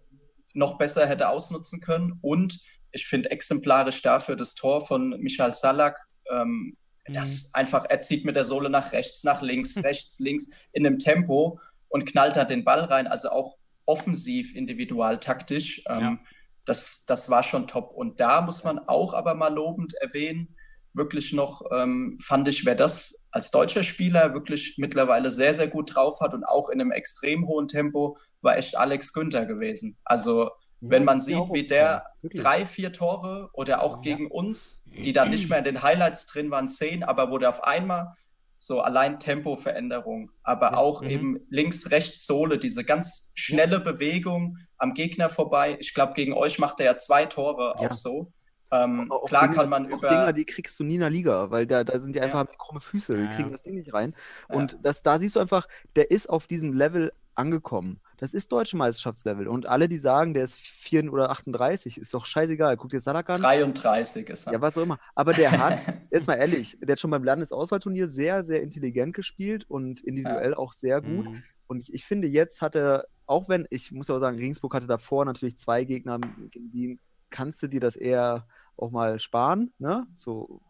noch 0.54 0.78
besser 0.78 1.06
hätte 1.06 1.28
ausnutzen 1.28 1.80
können. 1.80 2.18
Und 2.22 2.60
ich 2.92 3.06
finde 3.06 3.30
exemplarisch 3.30 4.02
dafür 4.02 4.36
das 4.36 4.54
Tor 4.54 4.80
von 4.80 5.10
Michael 5.20 5.54
Salak, 5.54 5.98
ähm, 6.30 6.76
das 7.10 7.54
einfach, 7.54 7.86
er 7.88 8.02
zieht 8.02 8.26
mit 8.26 8.36
der 8.36 8.44
Sohle 8.44 8.68
nach 8.68 8.92
rechts, 8.92 9.24
nach 9.24 9.40
links, 9.40 9.76
rechts, 9.84 10.18
links 10.18 10.50
in 10.72 10.86
einem 10.86 10.98
Tempo 10.98 11.58
und 11.88 12.04
knallt 12.06 12.36
da 12.36 12.44
den 12.44 12.64
Ball 12.64 12.80
rein. 12.84 13.06
Also 13.06 13.30
auch 13.30 13.56
offensiv, 13.86 14.54
individual, 14.54 15.18
taktisch. 15.18 15.82
Ähm, 15.88 16.00
Ja. 16.00 16.18
das, 16.66 17.06
das 17.06 17.30
war 17.30 17.42
schon 17.42 17.66
top. 17.66 17.92
Und 17.92 18.20
da 18.20 18.42
muss 18.42 18.62
man 18.62 18.78
auch 18.78 19.14
aber 19.14 19.34
mal 19.34 19.54
lobend 19.54 19.94
erwähnen, 19.94 20.54
wirklich 20.92 21.32
noch, 21.32 21.62
ähm, 21.72 22.18
fand 22.20 22.46
ich, 22.48 22.66
wer 22.66 22.74
das 22.74 23.26
als 23.30 23.50
deutscher 23.50 23.82
Spieler 23.82 24.34
wirklich 24.34 24.74
mittlerweile 24.76 25.30
sehr, 25.30 25.54
sehr 25.54 25.68
gut 25.68 25.94
drauf 25.94 26.20
hat 26.20 26.34
und 26.34 26.44
auch 26.44 26.68
in 26.68 26.80
einem 26.80 26.90
extrem 26.92 27.46
hohen 27.46 27.68
Tempo, 27.68 28.18
war 28.42 28.56
echt 28.56 28.76
Alex 28.76 29.12
Günther 29.12 29.46
gewesen. 29.46 29.96
Also 30.04 30.50
wenn 30.80 31.04
man 31.04 31.20
sieht, 31.20 31.42
wie 31.52 31.66
der. 31.66 32.04
Wirklich. 32.22 32.42
drei, 32.42 32.66
vier 32.66 32.92
Tore 32.92 33.48
oder 33.52 33.82
auch 33.82 33.96
Ja. 33.96 34.02
gegen 34.14 34.28
uns, 34.30 34.84
die 34.86 35.12
dann 35.12 35.30
nicht 35.30 35.48
mehr 35.48 35.58
in 35.58 35.64
den 35.64 35.82
Highlights 35.82 36.26
drin 36.26 36.50
waren, 36.50 36.68
zehn, 36.68 37.02
aber 37.04 37.30
wo 37.30 37.38
der 37.38 37.48
auf 37.48 37.62
einmal 37.64 38.14
so 38.60 38.80
allein 38.80 39.20
Tempoveränderung, 39.20 40.30
aber 40.42 40.76
auch 40.78 41.02
Mhm. 41.02 41.10
eben 41.10 41.40
links, 41.48 41.90
rechts 41.92 42.26
Sohle, 42.26 42.58
diese 42.58 42.84
ganz 42.84 43.30
schnelle 43.36 43.78
Bewegung 43.80 44.56
am 44.78 44.94
Gegner 44.94 45.30
vorbei. 45.30 45.76
Ich 45.80 45.94
glaube, 45.94 46.12
gegen 46.14 46.32
euch 46.32 46.58
macht 46.58 46.80
er 46.80 46.86
ja 46.86 46.96
zwei 46.98 47.26
Tore 47.26 47.74
Ja. 47.80 47.88
auch 47.88 47.92
so. 47.92 48.32
Ähm, 48.70 49.10
Auch 49.10 49.24
klar 49.26 49.42
Dinger, 49.44 49.54
kann 49.54 49.68
man 49.70 49.86
auch 49.86 49.96
über. 49.98 50.08
Dinger, 50.08 50.32
die 50.32 50.44
kriegst 50.44 50.78
du 50.78 50.84
nie 50.84 50.94
in 50.96 51.00
der 51.00 51.10
Liga, 51.10 51.50
weil 51.50 51.66
da, 51.66 51.84
da 51.84 51.98
sind 51.98 52.14
die 52.16 52.20
einfach 52.20 52.46
Ja. 52.46 52.54
krumme 52.58 52.80
Füße, 52.80 53.12
die 53.12 53.18
Ja, 53.22 53.28
kriegen 53.28 53.48
ja. 53.48 53.52
das 53.52 53.62
Ding 53.62 53.76
nicht 53.76 53.92
rein. 53.94 54.14
Ja. 54.48 54.56
Und 54.56 54.76
das, 54.82 55.02
da 55.02 55.18
siehst 55.18 55.36
du 55.36 55.40
einfach, 55.40 55.66
der 55.96 56.10
ist 56.10 56.28
auf 56.28 56.46
diesem 56.46 56.72
Level 56.72 57.12
angekommen. 57.34 58.00
Das 58.18 58.34
ist 58.34 58.50
deutsche 58.52 58.76
Meisterschaftslevel. 58.76 59.48
Und 59.48 59.68
alle, 59.68 59.88
die 59.88 59.96
sagen, 59.96 60.34
der 60.34 60.44
ist 60.44 60.56
4 60.56 61.12
oder 61.12 61.30
38, 61.30 61.98
ist 61.98 62.12
doch 62.12 62.26
scheißegal. 62.26 62.76
Guck 62.76 62.90
dir 62.90 63.00
Salak 63.00 63.30
an. 63.30 63.40
33 63.40 64.28
ist 64.28 64.46
er. 64.46 64.54
Ja, 64.54 64.60
was 64.60 64.76
auch 64.76 64.82
immer. 64.82 64.98
Aber 65.14 65.32
der 65.32 65.52
hat, 65.52 65.80
jetzt 66.10 66.26
mal 66.26 66.34
ehrlich, 66.34 66.76
der 66.80 66.92
hat 66.92 67.00
schon 67.00 67.10
beim 67.10 67.24
Landesauswahlturnier 67.24 68.08
sehr, 68.08 68.42
sehr 68.42 68.62
intelligent 68.62 69.14
gespielt 69.14 69.64
und 69.68 70.00
individuell 70.00 70.54
auch 70.54 70.72
sehr 70.72 71.00
gut. 71.00 71.28
Mhm. 71.28 71.42
Und 71.68 71.82
ich, 71.82 71.94
ich 71.94 72.04
finde, 72.04 72.26
jetzt 72.26 72.60
hat 72.60 72.74
er, 72.74 73.06
auch 73.26 73.48
wenn, 73.48 73.66
ich 73.70 73.92
muss 73.92 74.10
auch 74.10 74.18
sagen, 74.18 74.38
Regensburg 74.38 74.74
hatte 74.74 74.86
davor 74.86 75.24
natürlich 75.24 75.56
zwei 75.56 75.84
Gegner, 75.84 76.18
gegen 76.50 76.70
die 76.70 76.98
kannst 77.30 77.62
du 77.62 77.68
dir 77.68 77.80
das 77.80 77.94
eher 77.94 78.46
auch 78.76 78.90
mal 78.90 79.18
sparen, 79.18 79.72
ne? 79.78 80.06
So. 80.12 80.60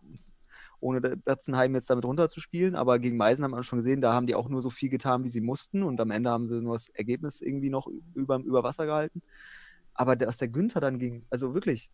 Ohne 0.81 1.01
Betzenheim 1.01 1.75
jetzt 1.75 1.91
damit 1.91 2.05
runterzuspielen. 2.05 2.75
Aber 2.75 2.99
gegen 2.99 3.17
Meisen 3.17 3.45
haben 3.45 3.53
wir 3.53 3.63
schon 3.63 3.79
gesehen, 3.79 4.01
da 4.01 4.13
haben 4.13 4.27
die 4.27 4.35
auch 4.35 4.49
nur 4.49 4.63
so 4.63 4.71
viel 4.71 4.89
getan, 4.89 5.25
wie 5.25 5.29
sie 5.29 5.41
mussten. 5.41 5.83
Und 5.83 6.01
am 6.01 6.11
Ende 6.11 6.31
haben 6.31 6.49
sie 6.49 6.61
nur 6.61 6.75
das 6.75 6.89
Ergebnis 6.89 7.41
irgendwie 7.41 7.71
noch 7.71 7.89
über, 8.15 8.37
über 8.39 8.63
Wasser 8.63 8.87
gehalten. 8.87 9.23
Aber 9.95 10.17
dass 10.17 10.39
der 10.39 10.49
Günther 10.49 10.81
dann 10.81 10.99
ging, 10.99 11.27
also 11.31 11.55
wirklich, 11.55 11.91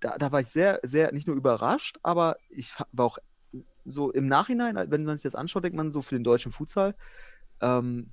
da, 0.00 0.16
da 0.16 0.32
war 0.32 0.40
ich 0.40 0.48
sehr, 0.48 0.80
sehr, 0.82 1.12
nicht 1.12 1.26
nur 1.26 1.36
überrascht, 1.36 1.98
aber 2.02 2.36
ich 2.48 2.72
war 2.92 3.06
auch 3.06 3.18
so 3.84 4.10
im 4.12 4.26
Nachhinein, 4.26 4.76
wenn 4.90 5.04
man 5.04 5.16
sich 5.16 5.24
das 5.24 5.34
anschaut, 5.34 5.64
denkt 5.64 5.76
man 5.76 5.90
so 5.90 6.02
für 6.02 6.14
den 6.14 6.24
deutschen 6.24 6.52
Futsal, 6.52 6.94
ähm, 7.60 8.10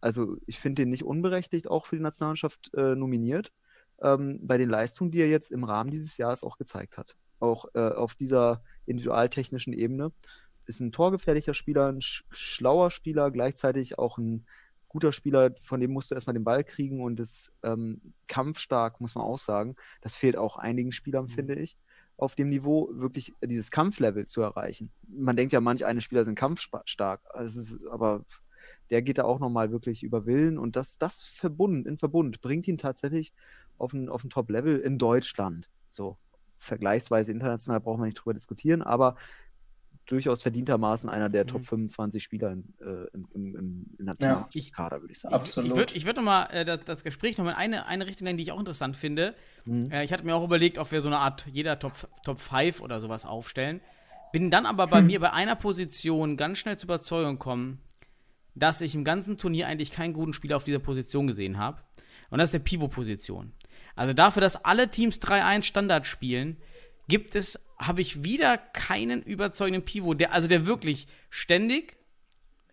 also 0.00 0.36
ich 0.46 0.58
finde 0.58 0.82
den 0.82 0.90
nicht 0.90 1.04
unberechtigt 1.04 1.68
auch 1.68 1.86
für 1.86 1.96
die 1.96 2.02
Nationalmannschaft 2.02 2.72
äh, 2.74 2.94
nominiert, 2.94 3.52
ähm, 4.00 4.40
bei 4.42 4.58
den 4.58 4.68
Leistungen, 4.68 5.10
die 5.10 5.20
er 5.20 5.28
jetzt 5.28 5.50
im 5.50 5.64
Rahmen 5.64 5.90
dieses 5.90 6.16
Jahres 6.16 6.42
auch 6.42 6.58
gezeigt 6.58 6.96
hat. 6.96 7.16
Auch 7.40 7.66
äh, 7.74 7.80
auf 7.80 8.14
dieser 8.14 8.62
individualtechnischen 8.86 9.72
Ebene. 9.72 10.12
Ist 10.66 10.80
ein 10.80 10.92
torgefährlicher 10.92 11.54
Spieler, 11.54 11.88
ein 11.88 12.00
sch 12.00 12.24
schlauer 12.30 12.90
Spieler, 12.90 13.30
gleichzeitig 13.30 13.98
auch 13.98 14.18
ein 14.18 14.46
guter 14.88 15.12
Spieler, 15.12 15.54
von 15.62 15.80
dem 15.80 15.92
musst 15.92 16.10
du 16.10 16.14
erstmal 16.14 16.34
den 16.34 16.44
Ball 16.44 16.64
kriegen 16.64 17.02
und 17.02 17.20
ist 17.20 17.52
ähm, 17.62 18.00
kampfstark, 18.26 19.00
muss 19.00 19.14
man 19.14 19.24
auch 19.24 19.38
sagen. 19.38 19.76
Das 20.00 20.14
fehlt 20.14 20.36
auch 20.36 20.56
einigen 20.56 20.92
Spielern, 20.92 21.24
mhm. 21.24 21.30
finde 21.30 21.54
ich, 21.56 21.76
auf 22.16 22.34
dem 22.34 22.48
Niveau 22.48 22.88
wirklich 22.92 23.34
dieses 23.42 23.70
Kampflevel 23.70 24.26
zu 24.26 24.40
erreichen. 24.40 24.90
Man 25.06 25.36
denkt 25.36 25.52
ja, 25.52 25.60
manch 25.60 25.84
eine 25.84 26.00
Spieler 26.00 26.24
sind 26.24 26.34
kampfstark, 26.34 27.20
ist, 27.40 27.76
aber 27.90 28.24
der 28.90 29.02
geht 29.02 29.18
da 29.18 29.24
auch 29.24 29.38
nochmal 29.38 29.70
wirklich 29.70 30.02
über 30.02 30.26
Willen 30.26 30.58
und 30.58 30.74
das, 30.74 30.98
das 30.98 31.22
verbunden, 31.22 31.86
in 31.86 31.98
Verbund 31.98 32.40
bringt 32.40 32.66
ihn 32.66 32.78
tatsächlich 32.78 33.32
auf 33.76 33.92
ein, 33.92 34.08
auf 34.08 34.24
ein 34.24 34.30
Top-Level 34.30 34.78
in 34.80 34.98
Deutschland. 34.98 35.70
So, 35.88 36.16
vergleichsweise 36.58 37.32
international 37.32 37.80
brauchen 37.80 38.00
wir 38.00 38.06
nicht 38.06 38.18
drüber 38.18 38.34
diskutieren, 38.34 38.82
aber 38.82 39.16
durchaus 40.08 40.42
verdientermaßen 40.42 41.08
einer 41.10 41.28
der 41.28 41.44
mhm. 41.44 41.48
Top 41.48 41.66
25 41.66 42.22
Spieler 42.22 42.52
in, 42.52 42.74
äh, 42.80 43.06
im, 43.12 43.28
im, 43.34 43.56
im 43.56 43.86
Nationalkader, 43.98 44.96
ja. 44.96 45.02
würde 45.02 45.12
ich 45.12 45.20
sagen. 45.20 45.34
Absolut. 45.34 45.70
Ich 45.70 45.76
würde 45.76 45.94
ich 45.94 46.06
würd 46.06 46.16
nochmal 46.16 46.48
äh, 46.50 46.64
das, 46.64 46.80
das, 46.84 47.04
Gespräch 47.04 47.36
nochmal 47.36 47.54
in 47.54 47.58
eine, 47.58 47.86
eine 47.86 48.06
Richtung 48.06 48.24
nennen, 48.24 48.38
die 48.38 48.44
ich 48.44 48.52
auch 48.52 48.58
interessant 48.58 48.96
finde. 48.96 49.34
Mhm. 49.66 49.90
Äh, 49.90 50.04
ich 50.04 50.12
hatte 50.12 50.24
mir 50.24 50.34
auch 50.34 50.44
überlegt, 50.44 50.78
ob 50.78 50.90
wir 50.92 51.02
so 51.02 51.08
eine 51.08 51.18
Art 51.18 51.46
jeder 51.52 51.78
Top, 51.78 51.92
Top 52.24 52.40
5 52.40 52.80
oder 52.80 53.00
sowas 53.00 53.26
aufstellen. 53.26 53.80
Bin 54.32 54.50
dann 54.50 54.66
aber 54.66 54.86
bei 54.88 54.98
hm. 54.98 55.06
mir 55.06 55.20
bei 55.20 55.32
einer 55.32 55.56
Position 55.56 56.36
ganz 56.36 56.58
schnell 56.58 56.76
zur 56.76 56.88
Überzeugung 56.88 57.38
kommen, 57.38 57.80
dass 58.54 58.82
ich 58.82 58.94
im 58.94 59.04
ganzen 59.04 59.38
Turnier 59.38 59.68
eigentlich 59.68 59.90
keinen 59.90 60.12
guten 60.12 60.34
Spieler 60.34 60.56
auf 60.56 60.64
dieser 60.64 60.80
Position 60.80 61.26
gesehen 61.26 61.56
habe. 61.56 61.80
Und 62.30 62.38
das 62.38 62.48
ist 62.48 62.52
der 62.52 62.58
Pivot-Position. 62.58 63.52
Also 63.98 64.12
dafür, 64.12 64.40
dass 64.40 64.64
alle 64.64 64.90
Teams 64.90 65.20
3-1 65.20 65.64
Standard 65.64 66.06
spielen, 66.06 66.56
gibt 67.08 67.34
es 67.34 67.58
habe 67.78 68.00
ich 68.00 68.24
wieder 68.24 68.56
keinen 68.56 69.22
überzeugenden 69.22 69.84
Pivot, 69.84 70.20
der, 70.20 70.32
also 70.32 70.48
der 70.48 70.66
wirklich 70.66 71.06
ständig 71.30 71.96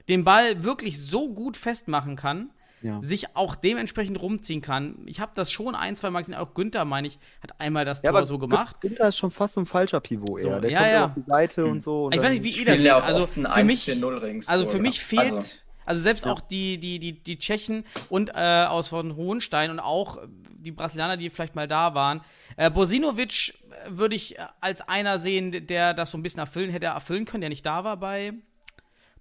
den 0.08 0.24
Ball 0.24 0.64
wirklich 0.64 1.00
so 1.00 1.34
gut 1.34 1.58
festmachen 1.58 2.16
kann, 2.16 2.52
ja. 2.82 3.02
sich 3.02 3.36
auch 3.36 3.56
dementsprechend 3.56 4.22
rumziehen 4.22 4.62
kann. 4.62 4.98
Ich 5.06 5.20
habe 5.20 5.32
das 5.36 5.52
schon 5.52 5.74
ein, 5.74 5.96
zwei 5.96 6.10
Mal 6.12 6.22
gesehen, 6.22 6.36
auch 6.36 6.54
Günther, 6.54 6.86
meine 6.86 7.08
ich, 7.08 7.20
hat 7.42 7.60
einmal 7.60 7.86
das 7.86 8.02
ja, 8.04 8.12
Tor 8.12 8.26
so 8.26 8.38
gemacht. 8.38 8.82
Günther 8.82 9.08
ist 9.08 9.18
schon 9.18 9.32
fast 9.32 9.56
so 9.56 9.62
ein 9.62 9.66
falscher 9.66 10.00
Pivot 10.00 10.42
so, 10.42 10.48
eher. 10.48 10.62
Der 10.62 10.72
ja, 10.72 10.80
kommt 10.80 10.92
ja. 10.92 11.06
auf 11.06 11.14
die 11.16 11.22
Seite 11.22 11.64
hm. 11.64 11.72
und 11.72 11.84
so. 11.84 12.06
Und 12.06 12.16
ich 12.16 12.22
weiß 12.22 12.32
nicht, 12.32 12.44
wie 12.44 12.52
ihr 12.52 12.66
das 12.66 12.78
seht. 12.78 12.92
Also 12.92 13.28
für 13.28 13.64
mich, 13.64 14.50
also 14.50 14.68
für 14.68 14.80
mich 14.80 15.02
fehlt. 15.04 15.65
Also. 15.86 16.02
Selbst 16.02 16.26
ja. 16.26 16.32
auch 16.32 16.42
die, 16.42 16.78
die, 16.78 17.00
die, 17.00 17.14
die 17.24 17.40
Tschechen 17.40 17.86
und 18.10 18.32
äh, 18.36 18.66
aus 18.68 18.90
von 18.90 19.16
Hohenstein 19.16 19.72
und 19.72 19.80
auch 19.80 20.20
die 20.66 20.72
Brasilianer, 20.72 21.18
die 21.18 21.30
vielleicht 21.30 21.56
mal 21.56 21.68
da 21.68 21.94
waren. 21.94 22.22
Äh, 22.58 22.70
Bosinovic 22.70 23.54
würde 23.88 24.16
ich 24.16 24.38
als 24.62 24.82
einer 24.82 25.20
sehen, 25.20 25.68
der 25.68 25.94
das 25.94 26.12
so 26.12 26.18
ein 26.18 26.24
bisschen 26.24 26.40
erfüllen 26.40 26.72
hätte 26.72 26.88
erfüllen 26.88 27.26
können, 27.26 27.42
der 27.42 27.50
nicht 27.50 27.66
da 27.66 27.84
war 27.84 27.98
bei, 27.98 28.34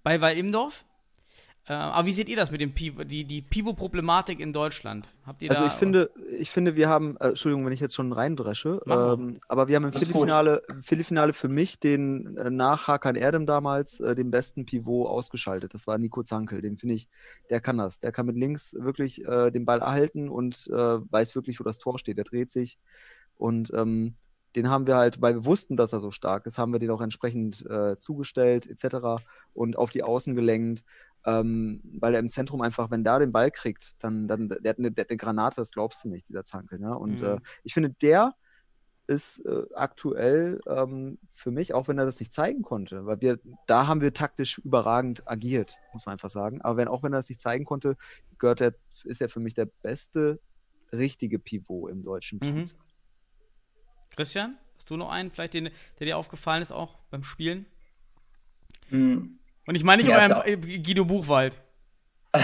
bei 0.03 0.21
Weil 0.21 0.37
Imdorf. 0.37 0.84
Äh, 1.67 1.73
aber 1.73 2.07
wie 2.07 2.13
seht 2.13 2.29
ihr 2.29 2.35
das 2.35 2.51
mit 2.51 2.61
dem 2.61 2.73
Pivo, 2.73 3.03
die, 3.03 3.23
die 3.23 3.41
Pivo-Problematik 3.41 4.39
in 4.39 4.53
Deutschland? 4.53 5.07
Habt 5.25 5.41
ihr 5.41 5.49
also 5.49 5.63
da, 5.63 5.67
ich 5.67 5.73
finde, 5.73 6.11
ich 6.37 6.51
finde, 6.51 6.75
wir 6.75 6.89
haben, 6.89 7.17
äh, 7.17 7.29
Entschuldigung, 7.29 7.65
wenn 7.65 7.73
ich 7.73 7.79
jetzt 7.79 7.95
schon 7.95 8.13
reindresche, 8.13 8.81
ähm, 8.85 9.39
aber 9.47 9.67
wir 9.67 9.75
haben 9.75 9.85
im 9.85 9.91
Viertelfinale, 9.91 10.61
Viertelfinale 10.83 11.33
für 11.33 11.49
mich 11.49 11.79
den 11.79 12.37
äh, 12.37 12.51
nach 12.51 12.87
Hakan 12.87 13.15
Erdem 13.15 13.47
damals 13.47 13.99
äh, 13.99 14.13
den 14.13 14.29
besten 14.29 14.67
Pivot 14.67 15.07
ausgeschaltet. 15.07 15.73
Das 15.73 15.87
war 15.87 15.97
Nico 15.97 16.21
Zankel. 16.21 16.61
Den 16.61 16.77
finde 16.77 16.95
ich, 16.95 17.09
der 17.49 17.61
kann 17.61 17.79
das. 17.79 17.99
Der 17.99 18.11
kann 18.11 18.27
mit 18.27 18.35
links 18.35 18.75
wirklich 18.77 19.25
äh, 19.25 19.49
den 19.49 19.65
Ball 19.65 19.81
erhalten 19.81 20.29
und 20.29 20.67
äh, 20.67 20.73
weiß 20.75 21.33
wirklich, 21.35 21.59
wo 21.59 21.63
das 21.63 21.79
Tor 21.79 21.97
steht. 21.97 22.17
Der 22.17 22.25
dreht 22.25 22.51
sich 22.51 22.77
und 23.37 23.73
ähm, 23.73 24.13
den 24.55 24.69
haben 24.69 24.87
wir 24.87 24.95
halt, 24.95 25.21
weil 25.21 25.35
wir 25.35 25.45
wussten, 25.45 25.75
dass 25.75 25.93
er 25.93 25.99
so 25.99 26.11
stark 26.11 26.45
ist, 26.45 26.57
haben 26.57 26.71
wir 26.71 26.79
den 26.79 26.91
auch 26.91 27.01
entsprechend 27.01 27.65
äh, 27.69 27.97
zugestellt 27.97 28.67
etc. 28.67 29.21
und 29.53 29.77
auf 29.77 29.89
die 29.89 30.03
Außen 30.03 30.35
gelenkt, 30.35 30.83
ähm, 31.25 31.81
weil 31.99 32.13
er 32.13 32.19
im 32.19 32.29
Zentrum 32.29 32.61
einfach, 32.61 32.91
wenn 32.91 33.03
der 33.03 33.19
den 33.19 33.31
Ball 33.31 33.51
kriegt, 33.51 33.93
dann, 34.03 34.27
dann 34.27 34.49
der, 34.49 34.69
hat 34.69 34.79
eine, 34.79 34.91
der 34.91 35.03
hat 35.03 35.09
eine 35.09 35.17
Granate, 35.17 35.57
das 35.57 35.71
glaubst 35.71 36.05
du 36.05 36.09
nicht, 36.09 36.29
dieser 36.29 36.43
Zankel. 36.43 36.79
Ne? 36.79 36.97
Und 36.97 37.21
mhm. 37.21 37.27
äh, 37.27 37.37
ich 37.63 37.73
finde, 37.73 37.89
der 37.89 38.35
ist 39.07 39.39
äh, 39.45 39.63
aktuell 39.75 40.59
ähm, 40.67 41.19
für 41.31 41.51
mich, 41.51 41.73
auch 41.73 41.87
wenn 41.87 41.97
er 41.97 42.05
das 42.05 42.19
nicht 42.19 42.33
zeigen 42.33 42.63
konnte, 42.63 43.05
weil 43.05 43.21
wir, 43.21 43.39
da 43.67 43.87
haben 43.87 44.01
wir 44.01 44.13
taktisch 44.13 44.57
überragend 44.59 45.27
agiert, 45.27 45.77
muss 45.93 46.05
man 46.05 46.13
einfach 46.13 46.29
sagen. 46.29 46.61
Aber 46.61 46.77
wenn, 46.77 46.87
auch 46.87 47.03
wenn 47.03 47.13
er 47.13 47.17
das 47.17 47.29
nicht 47.29 47.41
zeigen 47.41 47.65
konnte, 47.65 47.97
gehört 48.39 48.61
er, 48.61 48.73
ist 49.03 49.21
er 49.21 49.29
für 49.29 49.39
mich 49.39 49.53
der 49.53 49.65
beste 49.65 50.39
richtige 50.91 51.39
Pivot 51.39 51.91
im 51.91 52.03
deutschen 52.03 52.39
mhm. 52.41 52.59
Fußball. 52.59 52.85
Christian, 54.15 54.57
hast 54.75 54.89
du 54.89 54.97
noch 54.97 55.09
einen, 55.09 55.31
vielleicht 55.31 55.53
den, 55.53 55.69
der 55.99 56.05
dir 56.05 56.17
aufgefallen 56.17 56.61
ist, 56.61 56.71
auch 56.71 56.97
beim 57.09 57.23
Spielen? 57.23 57.65
Mhm. 58.89 59.39
Und 59.67 59.75
ich 59.75 59.83
meine 59.83 60.03
nicht 60.03 60.11
ja, 60.11 60.43
euren 60.43 60.61
Guido 60.61 61.05
Buchwald. 61.05 61.57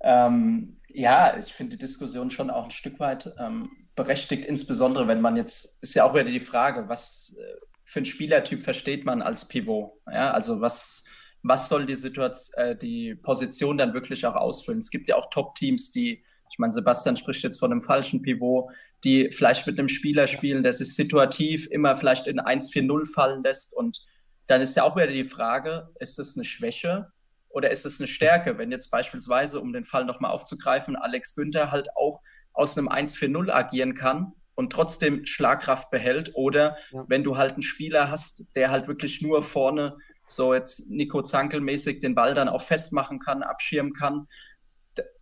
ähm, 0.00 0.80
ja, 0.88 1.36
ich 1.38 1.52
finde 1.52 1.76
die 1.76 1.84
Diskussion 1.84 2.30
schon 2.30 2.50
auch 2.50 2.64
ein 2.64 2.70
Stück 2.70 2.98
weit 2.98 3.32
ähm, 3.38 3.70
berechtigt, 3.94 4.44
insbesondere 4.44 5.06
wenn 5.08 5.20
man 5.20 5.36
jetzt, 5.36 5.82
ist 5.82 5.94
ja 5.94 6.04
auch 6.04 6.14
wieder 6.14 6.24
die 6.24 6.40
Frage, 6.40 6.88
was 6.88 7.36
äh, 7.38 7.42
für 7.84 8.00
einen 8.00 8.06
Spielertyp 8.06 8.62
versteht 8.62 9.04
man 9.04 9.22
als 9.22 9.46
Pivot? 9.46 9.92
Ja, 10.10 10.32
also 10.32 10.60
was, 10.60 11.04
was 11.42 11.68
soll 11.68 11.86
die 11.86 11.94
Situation, 11.94 12.64
äh, 12.64 12.76
die 12.76 13.14
Position 13.14 13.78
dann 13.78 13.94
wirklich 13.94 14.26
auch 14.26 14.34
ausfüllen? 14.34 14.78
Es 14.78 14.90
gibt 14.90 15.08
ja 15.08 15.16
auch 15.16 15.30
Top-Teams, 15.30 15.90
die 15.92 16.24
ich 16.50 16.58
meine, 16.58 16.72
Sebastian 16.72 17.16
spricht 17.16 17.42
jetzt 17.42 17.58
von 17.58 17.72
einem 17.72 17.82
falschen 17.82 18.22
Pivot, 18.22 18.72
die 19.04 19.30
vielleicht 19.30 19.66
mit 19.66 19.78
einem 19.78 19.88
Spieler 19.88 20.26
spielen, 20.26 20.62
der 20.62 20.72
sich 20.72 20.94
situativ 20.94 21.68
immer 21.70 21.94
vielleicht 21.96 22.26
in 22.26 22.40
1-4-0 22.40 23.12
fallen 23.12 23.42
lässt. 23.42 23.76
Und 23.76 24.00
dann 24.48 24.60
ist 24.60 24.76
ja 24.76 24.82
auch 24.82 24.96
wieder 24.96 25.06
die 25.06 25.24
Frage, 25.24 25.90
ist 26.00 26.18
das 26.18 26.36
eine 26.36 26.44
Schwäche 26.44 27.12
oder 27.48 27.70
ist 27.70 27.86
es 27.86 28.00
eine 28.00 28.08
Stärke? 28.08 28.58
Wenn 28.58 28.72
jetzt 28.72 28.90
beispielsweise, 28.90 29.60
um 29.60 29.72
den 29.72 29.84
Fall 29.84 30.04
nochmal 30.04 30.32
aufzugreifen, 30.32 30.96
Alex 30.96 31.36
Günther 31.36 31.70
halt 31.70 31.96
auch 31.96 32.20
aus 32.52 32.76
einem 32.76 32.88
1-4-0 32.88 33.50
agieren 33.50 33.94
kann 33.94 34.32
und 34.56 34.72
trotzdem 34.72 35.24
Schlagkraft 35.24 35.90
behält 35.90 36.32
oder 36.34 36.76
ja. 36.90 37.04
wenn 37.06 37.22
du 37.22 37.36
halt 37.36 37.52
einen 37.52 37.62
Spieler 37.62 38.10
hast, 38.10 38.56
der 38.56 38.70
halt 38.70 38.88
wirklich 38.88 39.22
nur 39.22 39.42
vorne 39.42 39.96
so 40.26 40.52
jetzt 40.52 40.90
Nico 40.90 41.22
Zankel 41.22 41.60
mäßig 41.60 42.00
den 42.00 42.14
Ball 42.14 42.34
dann 42.34 42.48
auch 42.48 42.60
festmachen 42.60 43.20
kann, 43.20 43.42
abschirmen 43.42 43.92
kann 43.92 44.26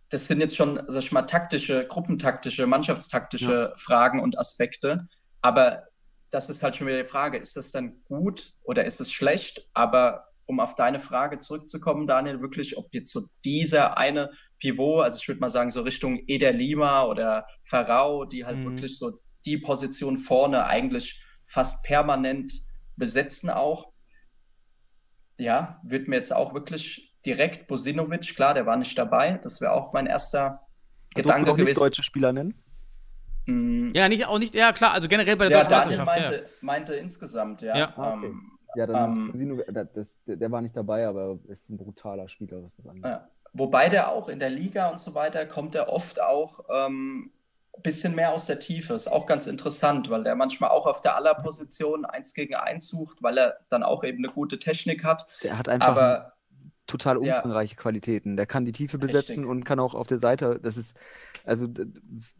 das 0.09 0.27
sind 0.27 0.39
jetzt 0.39 0.55
schon, 0.55 0.81
sag 0.87 1.03
ich 1.03 1.11
mal, 1.11 1.23
taktische, 1.23 1.85
gruppentaktische, 1.85 2.65
mannschaftstaktische 2.65 3.71
ja. 3.71 3.77
Fragen 3.77 4.21
und 4.21 4.39
Aspekte. 4.39 4.97
Aber 5.41 5.83
das 6.29 6.49
ist 6.49 6.63
halt 6.63 6.75
schon 6.75 6.87
wieder 6.87 7.03
die 7.03 7.09
Frage, 7.09 7.37
ist 7.37 7.55
das 7.55 7.71
dann 7.71 8.03
gut 8.05 8.53
oder 8.63 8.85
ist 8.85 8.99
es 8.99 9.11
schlecht? 9.11 9.69
Aber 9.73 10.27
um 10.45 10.59
auf 10.59 10.75
deine 10.75 10.99
Frage 10.99 11.39
zurückzukommen, 11.39 12.07
Daniel, 12.07 12.41
wirklich, 12.41 12.77
ob 12.77 12.93
jetzt 12.93 13.11
so 13.11 13.21
dieser 13.43 13.97
eine 13.97 14.31
Pivot, 14.59 15.03
also 15.03 15.19
ich 15.21 15.27
würde 15.27 15.41
mal 15.41 15.49
sagen, 15.49 15.71
so 15.71 15.81
Richtung 15.81 16.21
Eder 16.27 16.51
Lima 16.51 17.03
oder 17.05 17.45
Farao, 17.63 18.25
die 18.25 18.45
halt 18.45 18.57
mhm. 18.57 18.71
wirklich 18.71 18.97
so 18.97 19.19
die 19.45 19.57
Position 19.57 20.17
vorne 20.17 20.65
eigentlich 20.65 21.21
fast 21.45 21.83
permanent 21.83 22.53
besetzen 22.95 23.49
auch. 23.49 23.91
Ja, 25.37 25.79
wird 25.83 26.07
mir 26.07 26.15
jetzt 26.15 26.33
auch 26.33 26.53
wirklich 26.53 27.15
direkt 27.25 27.67
Bosinovic, 27.67 28.35
klar, 28.35 28.53
der 28.53 28.65
war 28.65 28.77
nicht 28.77 28.97
dabei. 28.97 29.39
Das 29.43 29.61
wäre 29.61 29.73
auch 29.73 29.93
mein 29.93 30.07
erster 30.07 30.61
Gedanke 31.13 31.51
auch 31.51 31.57
nicht 31.57 31.77
deutsche 31.77 32.03
Spieler 32.03 32.33
nennen? 32.33 32.63
Mm. 33.47 33.91
Ja, 33.93 34.07
nicht, 34.09 34.27
auch 34.27 34.39
nicht, 34.39 34.53
ja 34.53 34.71
klar, 34.73 34.93
also 34.93 35.07
generell 35.07 35.35
bei 35.35 35.47
der 35.47 35.57
ja, 35.57 35.63
deutschen 35.63 35.79
Daniel 35.79 36.05
Meisterschaft. 36.05 36.31
Meinte, 36.31 36.45
ja. 36.45 36.57
meinte 36.61 36.95
insgesamt, 36.95 37.61
ja. 37.61 37.77
Ja, 37.77 37.93
ah, 37.95 38.13
okay. 38.13 38.25
ähm, 38.27 38.51
ja 38.75 38.85
dann 38.85 39.11
ähm, 39.11 39.25
ist 39.25 39.31
Bosino, 39.31 39.63
das, 39.93 40.21
der 40.25 40.51
war 40.51 40.61
nicht 40.61 40.75
dabei, 40.75 41.07
aber 41.07 41.39
ist 41.47 41.69
ein 41.69 41.77
brutaler 41.77 42.27
Spieler, 42.27 42.61
was 42.63 42.75
das 42.75 42.85
angeht. 42.87 43.05
Ja. 43.05 43.27
Wobei 43.53 43.89
der 43.89 44.11
auch 44.11 44.27
in 44.27 44.39
der 44.39 44.49
Liga 44.49 44.89
und 44.89 44.99
so 44.99 45.15
weiter 45.15 45.45
kommt 45.45 45.73
er 45.75 45.89
oft 45.89 46.21
auch 46.21 46.65
ähm, 46.69 47.31
ein 47.75 47.81
bisschen 47.81 48.13
mehr 48.13 48.33
aus 48.33 48.45
der 48.45 48.59
Tiefe. 48.59 48.93
Ist 48.93 49.07
auch 49.07 49.25
ganz 49.25 49.47
interessant, 49.47 50.09
weil 50.09 50.23
der 50.23 50.35
manchmal 50.35 50.69
auch 50.69 50.85
auf 50.85 51.01
der 51.01 51.15
Aller-Position 51.15 52.05
eins 52.05 52.33
gegen 52.33 52.55
eins 52.55 52.89
sucht, 52.89 53.23
weil 53.23 53.37
er 53.37 53.57
dann 53.69 53.83
auch 53.83 54.03
eben 54.03 54.19
eine 54.19 54.33
gute 54.33 54.59
Technik 54.59 55.03
hat. 55.03 55.25
Der 55.43 55.57
hat 55.57 55.69
einfach 55.69 55.87
aber 55.87 56.33
total 56.87 57.23
Ja. 57.23 57.35
umfangreiche 57.35 57.75
Qualitäten. 57.75 58.37
Der 58.37 58.45
kann 58.45 58.65
die 58.65 58.71
Tiefe 58.71 58.97
Richtig. 58.97 59.11
besetzen 59.11 59.45
und 59.45 59.63
kann 59.65 59.79
auch 59.79 59.93
auf 59.93 60.07
der 60.07 60.17
Seite, 60.17 60.59
das 60.61 60.77
ist, 60.77 60.97
also, 61.45 61.67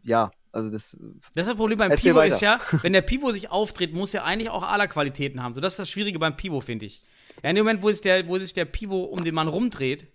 ja, 0.02 0.30
also 0.52 0.70
das, 0.70 0.96
Das 1.34 1.46
ist 1.46 1.50
das 1.50 1.54
Problem 1.56 1.78
beim 1.78 1.92
Pivo 1.92 2.16
weiter. 2.16 2.34
ist 2.34 2.40
ja, 2.40 2.58
wenn 2.82 2.92
der 2.92 3.02
Pivo 3.02 3.30
sich 3.30 3.50
auftritt, 3.50 3.92
muss 3.94 4.14
er 4.14 4.24
eigentlich 4.24 4.50
auch 4.50 4.62
aller 4.68 4.88
Qualitäten 4.88 5.42
haben. 5.42 5.52
So, 5.52 5.60
das 5.60 5.74
ist 5.74 5.78
das 5.78 5.90
Schwierige 5.90 6.18
beim 6.18 6.36
Pivo, 6.36 6.60
finde 6.60 6.86
ich. 6.86 7.02
Ja, 7.42 7.50
in 7.50 7.56
dem 7.56 7.64
Moment, 7.64 7.82
wo 7.82 7.90
sich 7.90 8.00
der, 8.00 8.26
wo 8.26 8.38
sich 8.38 8.52
der 8.54 8.64
Pivo 8.64 9.04
um 9.04 9.22
den 9.22 9.34
Mann 9.34 9.46
rumdreht, 9.48 10.06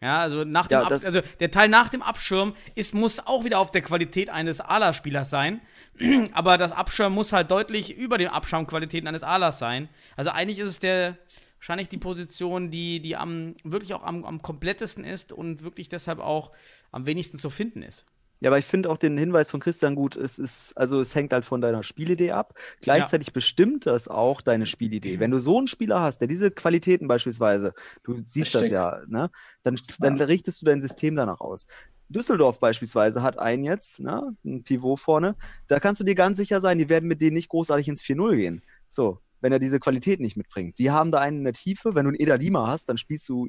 ja, 0.00 0.20
also 0.20 0.44
nach 0.44 0.66
dem 0.66 0.80
Ja, 0.80 0.86
Ab, 0.86 0.92
also 0.92 1.20
der 1.40 1.50
Teil 1.50 1.68
nach 1.68 1.88
dem 1.88 2.02
Abschirm 2.02 2.54
ist, 2.74 2.94
muss 2.94 3.20
auch 3.26 3.44
wieder 3.44 3.58
auf 3.58 3.70
der 3.70 3.80
Qualität 3.80 4.28
eines 4.28 4.60
Ala-Spielers 4.60 5.30
sein. 5.30 5.60
Aber 6.32 6.58
das 6.58 6.72
Abschirm 6.72 7.14
muss 7.14 7.32
halt 7.32 7.50
deutlich 7.50 7.96
über 7.96 8.18
den 8.18 8.28
Abschirmqualitäten 8.28 9.06
eines 9.08 9.22
Alas 9.22 9.58
sein. 9.58 9.88
Also 10.16 10.30
eigentlich 10.30 10.58
ist 10.58 10.68
es 10.68 10.78
der 10.78 11.16
wahrscheinlich 11.64 11.88
die 11.88 11.98
Position, 11.98 12.70
die, 12.70 13.00
die 13.00 13.16
am 13.16 13.54
wirklich 13.64 13.94
auch 13.94 14.02
am, 14.02 14.26
am 14.26 14.42
komplettesten 14.42 15.02
ist 15.02 15.32
und 15.32 15.62
wirklich 15.62 15.88
deshalb 15.88 16.18
auch 16.18 16.52
am 16.92 17.06
wenigsten 17.06 17.38
zu 17.38 17.48
finden 17.48 17.82
ist. 17.82 18.04
Ja, 18.40 18.50
aber 18.50 18.58
ich 18.58 18.66
finde 18.66 18.90
auch 18.90 18.98
den 18.98 19.16
Hinweis 19.16 19.50
von 19.50 19.60
Christian 19.60 19.94
gut, 19.94 20.14
es 20.14 20.38
ist, 20.38 20.76
also 20.76 21.00
es 21.00 21.14
hängt 21.14 21.32
halt 21.32 21.46
von 21.46 21.62
deiner 21.62 21.82
Spielidee 21.82 22.32
ab. 22.32 22.52
Gleichzeitig 22.82 23.32
bestimmt 23.32 23.86
das 23.86 24.08
auch 24.08 24.42
deine 24.42 24.66
Spielidee. 24.66 25.18
Wenn 25.20 25.30
du 25.30 25.38
so 25.38 25.56
einen 25.56 25.66
Spieler 25.66 26.02
hast, 26.02 26.18
der 26.18 26.28
diese 26.28 26.50
Qualitäten 26.50 27.08
beispielsweise, 27.08 27.72
du 28.02 28.20
siehst 28.26 28.54
das 28.54 28.64
Richtig. 28.64 28.74
ja, 28.74 29.00
ne, 29.06 29.30
dann, 29.62 29.78
dann 30.00 30.20
richtest 30.20 30.60
du 30.60 30.66
dein 30.66 30.82
System 30.82 31.16
danach 31.16 31.40
aus. 31.40 31.66
Düsseldorf 32.10 32.60
beispielsweise 32.60 33.22
hat 33.22 33.38
einen 33.38 33.64
jetzt, 33.64 34.00
ne, 34.00 34.36
ein 34.44 34.64
Pivot 34.64 35.00
vorne, 35.00 35.36
da 35.68 35.80
kannst 35.80 36.02
du 36.02 36.04
dir 36.04 36.14
ganz 36.14 36.36
sicher 36.36 36.60
sein, 36.60 36.76
die 36.76 36.90
werden 36.90 37.08
mit 37.08 37.22
denen 37.22 37.34
nicht 37.34 37.48
großartig 37.48 37.88
ins 37.88 38.02
4-0 38.02 38.36
gehen. 38.36 38.62
So, 38.90 39.20
wenn 39.44 39.52
er 39.52 39.58
diese 39.58 39.78
Qualität 39.78 40.20
nicht 40.20 40.38
mitbringt. 40.38 40.78
Die 40.78 40.90
haben 40.90 41.12
da 41.12 41.18
einen 41.18 41.40
in 41.40 41.44
der 41.44 41.52
Tiefe. 41.52 41.94
Wenn 41.94 42.04
du 42.04 42.08
einen 42.08 42.18
Eda 42.18 42.36
Lima 42.36 42.66
hast, 42.66 42.88
dann 42.88 42.96
spielst 42.96 43.28
du, 43.28 43.46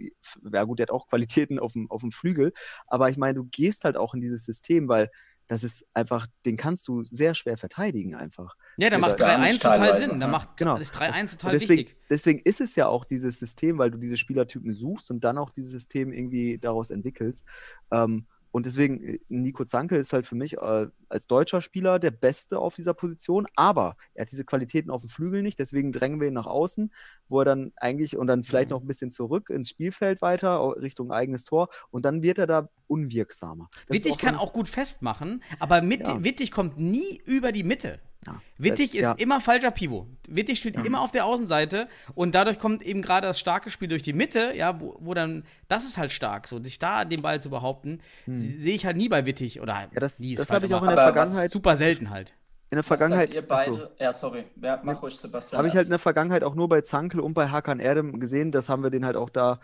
ja 0.52 0.66
gut, 0.66 0.80
der 0.80 0.88
hat 0.88 0.92
auch 0.92 1.08
Qualitäten 1.08 1.58
auf 1.58 1.72
dem, 1.72 1.90
auf 1.90 2.02
dem 2.02 2.12
Flügel, 2.12 2.52
aber 2.86 3.10
ich 3.10 3.16
meine, 3.16 3.36
du 3.36 3.46
gehst 3.46 3.86
halt 3.86 3.96
auch 3.96 4.14
in 4.14 4.20
dieses 4.20 4.44
System, 4.44 4.90
weil 4.90 5.10
das 5.48 5.64
ist 5.64 5.88
einfach, 5.94 6.28
den 6.46 6.58
kannst 6.58 6.86
du 6.90 7.06
sehr 7.06 7.34
schwer 7.34 7.58
verteidigen 7.58 8.14
einfach. 8.14 8.56
Ja, 8.76 8.90
da 8.90 8.98
macht 8.98 9.18
gar 9.18 9.40
3-1 9.40 9.52
nicht 9.52 9.62
total 9.62 10.02
Sinn. 10.02 10.20
Da 10.20 10.28
macht 10.28 10.58
Genau. 10.58 10.76
ist 10.76 10.94
3-1 10.96 11.32
total 11.32 11.54
deswegen, 11.54 11.80
wichtig. 11.80 11.98
deswegen 12.10 12.40
ist 12.44 12.60
es 12.60 12.76
ja 12.76 12.88
auch 12.88 13.06
dieses 13.06 13.40
System, 13.40 13.78
weil 13.78 13.90
du 13.90 13.98
diese 13.98 14.18
Spielertypen 14.18 14.74
suchst 14.74 15.12
und 15.12 15.24
dann 15.24 15.38
auch 15.38 15.50
dieses 15.50 15.72
System 15.72 16.12
irgendwie 16.12 16.58
daraus 16.58 16.90
entwickelst. 16.90 17.46
Ähm, 17.92 18.26
und 18.56 18.66
deswegen, 18.66 19.04
äh, 19.04 19.20
Nico 19.28 19.66
Zanke 19.66 19.98
ist 19.98 20.14
halt 20.14 20.26
für 20.26 20.36
mich 20.36 20.54
äh, 20.56 20.88
als 21.10 21.28
deutscher 21.28 21.60
Spieler 21.60 22.00
der 22.00 22.12
Beste 22.12 22.58
auf 22.58 22.74
dieser 22.74 22.94
Position, 22.94 23.48
aber 23.58 23.98
er 24.14 24.22
hat 24.22 24.32
diese 24.32 24.46
Qualitäten 24.46 24.92
auf 24.92 25.02
dem 25.02 25.10
Flügel 25.10 25.44
nicht, 25.44 25.60
deswegen 25.60 25.92
drängen 25.92 26.22
wir 26.22 26.30
ihn 26.30 26.36
nach 26.36 26.46
außen, 26.46 26.90
wo 27.28 27.40
er 27.40 27.46
dann 27.46 27.74
eigentlich 27.76 28.16
und 28.16 28.28
dann 28.28 28.46
vielleicht 28.46 28.70
noch 28.70 28.80
ein 28.80 28.88
bisschen 28.88 29.12
zurück 29.12 29.50
ins 29.50 29.72
Spielfeld 29.72 30.22
weiter, 30.22 30.74
Richtung 30.78 31.12
eigenes 31.12 31.44
Tor 31.44 31.68
und 31.92 32.06
dann 32.06 32.24
wird 32.24 32.38
er 32.38 32.48
da 32.48 32.70
unwirksamer. 32.88 33.70
Das 33.88 33.98
Wittig 33.98 34.14
so 34.14 34.18
kann 34.18 34.36
auch 34.36 34.54
gut 34.54 34.70
festmachen, 34.70 35.44
aber 35.60 35.82
mit, 35.82 36.08
Ja. 36.08 36.24
Wittig 36.24 36.52
kommt 36.52 36.80
nie 36.80 37.22
über 37.26 37.52
die 37.52 37.66
Mitte. 37.66 38.00
Ja. 38.28 38.42
Wittig 38.58 38.96
ist 38.96 39.02
ja. 39.02 39.12
immer 39.14 39.40
falscher 39.40 39.72
Pivot. 39.72 40.08
Wittig 40.28 40.58
spielt 40.60 40.84
immer 40.84 41.02
auf 41.02 41.12
der 41.12 41.26
Außenseite 41.26 41.88
und 42.16 42.34
dadurch 42.34 42.58
kommt 42.58 42.82
eben 42.82 43.02
gerade 43.02 43.28
das 43.28 43.40
starke 43.40 43.70
Spiel 43.70 43.88
durch 43.88 44.02
die 44.02 44.14
Mitte, 44.14 44.54
ja, 44.56 44.80
wo, 44.80 44.96
wo 45.00 45.14
dann, 45.14 45.44
das 45.68 45.86
ist 45.86 45.98
halt 45.98 46.12
stark, 46.12 46.48
so, 46.48 46.62
sich 46.64 46.80
da 46.80 47.06
den 47.06 47.22
Ball 47.22 47.42
zu 47.42 47.50
behaupten, 47.50 48.00
se- 48.26 48.40
sehe 48.62 48.76
ich 48.76 48.86
halt 48.86 48.98
nie 48.98 49.10
bei 49.10 49.26
Wittig 49.26 49.62
oder. 49.62 49.74
Ja, 49.94 50.00
das, 50.00 50.20
nie 50.20 50.34
ist 50.34 50.40
das 50.40 50.50
habe 50.50 50.66
ich 50.66 50.74
auch 50.74 50.82
in 50.82 50.90
der 50.90 50.98
aber 50.98 51.14
Vergangenheit, 51.14 51.52
super 51.52 51.78
selten 51.78 52.10
halt. 52.10 52.34
in 52.72 52.78
der 52.78 52.84
Vergangenheit, 52.84 53.34
ihr 53.34 53.50
achso. 53.50 53.72
beide? 53.72 53.92
Ja, 54.00 54.12
sorry. 54.12 54.44
Ja, 54.60 54.80
mach 54.84 55.02
ruhig, 55.02 55.16
Sebastian. 55.16 55.60
Habe 55.60 55.68
ich 55.68 55.76
halt 55.76 55.86
in 55.86 55.92
der 55.92 56.00
Vergangenheit 56.00 56.44
auch 56.44 56.56
nur 56.56 56.68
bei 56.68 56.82
Zankel 56.82 57.20
und 57.20 57.36
bei 57.36 57.50
Hakan 57.50 57.80
Erdem 57.80 58.20
gesehen. 58.20 58.52
Das 58.52 58.70
haben 58.70 58.82
wir 58.84 58.90
den 58.90 59.06
halt 59.06 59.16
auch 59.16 59.30
da, 59.30 59.60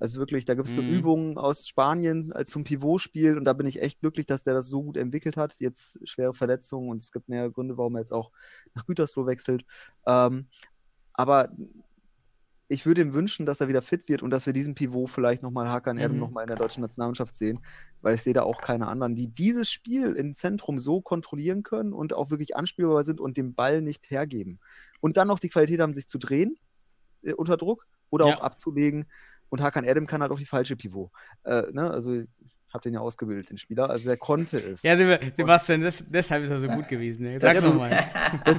also 0.00 0.18
wirklich, 0.18 0.44
da 0.46 0.54
gibt 0.54 0.68
es 0.68 0.74
so 0.74 0.82
Mhm. 0.82 0.88
Übungen 0.90 1.38
aus 1.38 1.68
Spanien 1.68 2.32
als 2.32 2.50
zum 2.50 2.64
Pivot-Spiel 2.64 3.36
und 3.38 3.44
da 3.44 3.52
bin 3.52 3.66
ich 3.66 3.82
echt 3.82 4.00
glücklich, 4.00 4.26
dass 4.26 4.44
der 4.44 4.54
das 4.54 4.68
so 4.68 4.82
gut 4.82 4.96
entwickelt 4.96 5.36
hat. 5.36 5.54
Jetzt 5.60 6.00
schwere 6.08 6.34
Verletzungen 6.34 6.90
und 6.90 7.02
es 7.02 7.12
gibt 7.12 7.28
mehrere 7.28 7.52
Gründe, 7.52 7.78
warum 7.78 7.96
er 7.96 8.00
jetzt 8.00 8.12
auch 8.12 8.32
nach 8.74 8.86
Gütersloh 8.86 9.26
wechselt. 9.26 9.64
Ähm, 10.06 10.48
aber 11.14 11.50
ich 12.68 12.86
würde 12.86 13.00
ihm 13.00 13.14
wünschen, 13.14 13.46
dass 13.46 13.60
er 13.60 13.66
wieder 13.66 13.82
fit 13.82 14.08
wird 14.08 14.22
und 14.22 14.30
dass 14.30 14.46
wir 14.46 14.52
diesen 14.52 14.76
Pivot 14.76 15.10
vielleicht 15.10 15.42
nochmal 15.42 15.68
Hakan 15.68 15.98
Erdem 15.98 16.18
Mhm. 16.18 16.20
nochmal 16.20 16.44
in 16.44 16.48
der 16.48 16.56
deutschen 16.56 16.82
Nationalmannschaft 16.82 17.34
sehen, 17.34 17.60
weil 18.00 18.14
ich 18.14 18.22
sehe 18.22 18.32
da 18.32 18.42
auch 18.44 18.60
keine 18.60 18.86
anderen, 18.86 19.16
die 19.16 19.26
dieses 19.26 19.70
Spiel 19.72 20.12
im 20.14 20.34
Zentrum 20.34 20.78
so 20.78 21.00
kontrollieren 21.00 21.64
können 21.64 21.92
und 21.92 22.14
auch 22.14 22.30
wirklich 22.30 22.56
anspielbar 22.56 23.02
sind 23.02 23.20
und 23.20 23.36
den 23.36 23.54
Ball 23.54 23.82
nicht 23.82 24.08
hergeben. 24.10 24.60
Und 25.00 25.16
dann 25.16 25.26
noch 25.26 25.40
die 25.40 25.48
Qualität 25.48 25.80
haben, 25.80 25.94
sich 25.94 26.06
zu 26.06 26.18
drehen 26.18 26.58
äh, 27.22 27.32
unter 27.34 27.56
Druck 27.56 27.86
oder 28.10 28.26
Ja. 28.26 28.36
auch 28.36 28.40
abzulegen. 28.40 29.10
Und 29.50 29.60
Hakan 29.62 29.84
Erdem 29.84 30.06
kann 30.06 30.22
halt 30.22 30.32
auch 30.32 30.38
die 30.38 30.46
falsche 30.46 30.76
Pivot. 30.76 31.10
Äh, 31.44 31.62
ne? 31.72 31.90
Also 31.90 32.14
ich 32.14 32.74
habe 32.74 32.82
den 32.84 32.94
ja 32.94 33.00
ausgebildet, 33.00 33.50
den 33.50 33.58
Spieler. 33.58 33.90
Also 33.90 34.08
er 34.08 34.16
konnte 34.16 34.56
es. 34.58 34.84
Ja, 34.84 34.94
Seb- 34.94 35.34
Sebastian, 35.36 35.80
das, 35.80 36.04
deshalb 36.06 36.44
ist 36.44 36.50
er 36.50 36.60
so 36.60 36.68
gut 36.68 36.86
gewesen. 36.86 37.24
Ne? 37.24 37.40
Sag 37.40 37.60
mal. 37.74 37.90
Äh, 38.44 38.54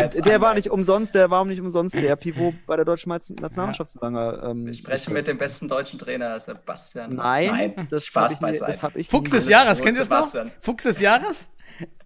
jetzt 0.00 0.26
der 0.26 0.40
war 0.40 0.54
nicht 0.54 0.68
umsonst, 0.68 1.14
der 1.14 1.30
war 1.30 1.44
nicht 1.44 1.60
umsonst 1.60 1.94
der 1.94 2.16
Pivot 2.16 2.54
bei 2.66 2.74
der 2.74 2.84
deutschen 2.84 3.10
Nation- 3.10 3.36
Nationalmannschaft 3.40 3.92
so 3.92 4.00
lange. 4.00 4.42
Ähm, 4.44 4.66
Ich 4.66 4.78
spreche 4.78 5.12
mit 5.12 5.28
dem 5.28 5.38
besten 5.38 5.68
deutschen 5.68 5.96
Trainer, 6.00 6.40
Sebastian. 6.40 7.14
Nein, 7.14 7.86
das 7.88 8.04
Spaß 8.06 8.40
beiseite. 8.40 8.72
das 8.72 8.82
hab 8.82 8.96
ich 8.96 9.08
Fuchs 9.08 9.30
des 9.30 9.48
Jahres, 9.48 9.80
kennt 9.80 9.96
ihr 9.96 10.00
das 10.00 10.08
noch? 10.08 10.22
Sebastian. 10.22 10.50
Fuchs 10.60 10.82
des 10.82 10.98
Jahres? 11.00 11.48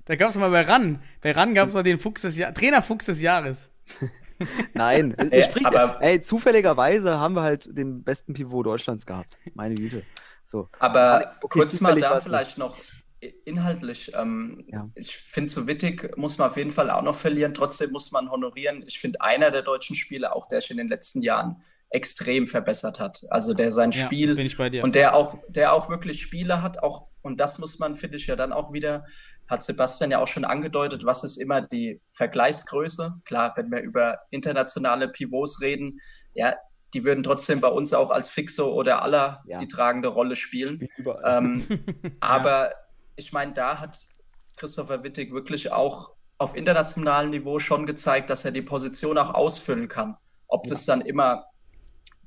Da 0.05 0.17
gab 0.17 0.29
es 0.29 0.37
mal 0.37 0.51
bei 0.51 0.61
RAN. 0.61 1.01
Bei 1.23 1.33
RAN 1.33 1.55
gab 1.55 1.69
es 1.69 1.75
noch 1.75 1.83
den 1.83 1.99
Fuchs 1.99 2.21
des 2.21 2.37
Jahres. 2.37 2.55
Trainer 2.55 2.83
Fuchs 2.83 3.07
des 3.07 3.21
Jahres. 3.23 3.71
Nein, 4.75 5.15
Ey, 5.19 5.39
ihr 5.39 5.43
spricht, 5.43 5.67
aber- 5.67 6.03
ey, 6.03 6.21
zufälligerweise 6.21 7.19
haben 7.19 7.35
wir 7.35 7.43
halt 7.43 7.77
den 7.77 8.03
besten 8.03 8.33
Pivot 8.35 8.67
Deutschlands 8.67 9.07
gehabt. 9.07 9.37
Meine 9.55 9.75
Güte. 9.75 10.03
So. 10.45 10.69
Aber 10.79 11.37
Okay, 11.43 11.59
kurz 11.59 11.81
mal 11.81 11.99
da 12.01 12.21
vielleicht 12.21 12.59
noch 12.59 12.77
i- 13.23 13.35
inhaltlich. 13.45 14.13
Ähm, 14.15 14.65
Ja. 14.69 14.89
Ich 14.95 15.15
finde, 15.17 15.51
so 15.51 15.67
Wittig 15.67 16.17
muss 16.17 16.39
man 16.39 16.49
auf 16.51 16.57
jeden 16.57 16.73
Fall 16.73 16.91
auch 16.91 17.03
noch 17.03 17.15
verlieren. 17.17 17.55
Trotzdem 17.55 17.91
muss 17.93 18.11
man 18.13 18.31
honorieren. 18.31 18.83
Ich 18.87 18.99
finde, 18.99 19.21
einer 19.21 19.51
der 19.51 19.63
deutschen 19.63 19.95
Spieler, 19.95 20.35
auch 20.35 20.49
der 20.49 20.61
sich 20.61 20.71
in 20.73 20.79
den 20.79 20.89
letzten 20.89 21.23
Jahren 21.23 21.63
extrem 21.91 22.47
verbessert 22.47 23.01
hat. 23.01 23.23
Also 23.31 23.53
der 23.53 23.73
sein 23.73 23.91
Ja, 23.91 24.05
Spiel 24.07 24.35
bin 24.37 24.47
ich 24.47 24.57
bei 24.57 24.71
dir. 24.71 24.85
und 24.85 24.95
der 24.95 25.15
auch, 25.15 25.39
der 25.49 25.73
auch 25.73 25.89
wirklich 25.89 26.23
Spiele 26.23 26.63
hat, 26.63 26.83
auch, 26.83 27.09
und 27.23 27.39
das 27.41 27.59
muss 27.59 27.79
man, 27.81 27.97
finde 27.97 28.17
ich, 28.17 28.27
ja 28.29 28.37
dann 28.37 28.53
auch 28.53 28.73
wieder, 28.73 29.05
hat 29.51 29.65
Sebastian 29.65 30.13
ja 30.13 30.21
auch 30.21 30.29
schon 30.29 30.45
angedeutet, 30.45 31.05
was 31.05 31.25
ist 31.25 31.37
immer 31.37 31.61
die 31.61 32.01
Vergleichsgröße? 32.11 33.21
Klar, 33.25 33.53
wenn 33.57 33.71
wir 33.71 33.81
über 33.81 34.21
internationale 34.31 35.09
Pivots 35.09 35.61
reden, 35.61 35.99
ja, 36.35 36.55
die 36.95 37.05
würden 37.05 37.25
trotzdem 37.25 37.61
bei 37.61 37.69
uns 37.69 37.93
auch 37.93 38.11
als 38.11 38.31
Fixo 38.31 38.73
oder 38.73 39.03
aller 39.03 39.43
Ja. 39.47 39.59
die 39.59 39.69
tragende 39.69 40.09
Rolle 40.09 40.37
spielen. 40.37 40.89
Ähm, 41.25 41.67
aber 42.21 42.73
ich 43.17 43.33
meine, 43.33 43.53
da 43.53 43.81
hat 43.81 43.99
Christopher 44.57 45.03
Wittig 45.03 45.33
wirklich 45.33 45.73
auch 45.73 46.13
auf 46.39 46.57
internationalem 46.57 47.31
Niveau 47.31 47.59
schon 47.59 47.87
gezeigt, 47.87 48.31
dass 48.31 48.45
er 48.45 48.53
die 48.53 48.63
Position 48.63 49.19
auch 49.19 49.35
ausfüllen 49.35 49.89
kann. 49.89 50.17
Ob 50.47 50.67
das 50.67 50.87
dann 50.87 51.01
immer 51.01 51.45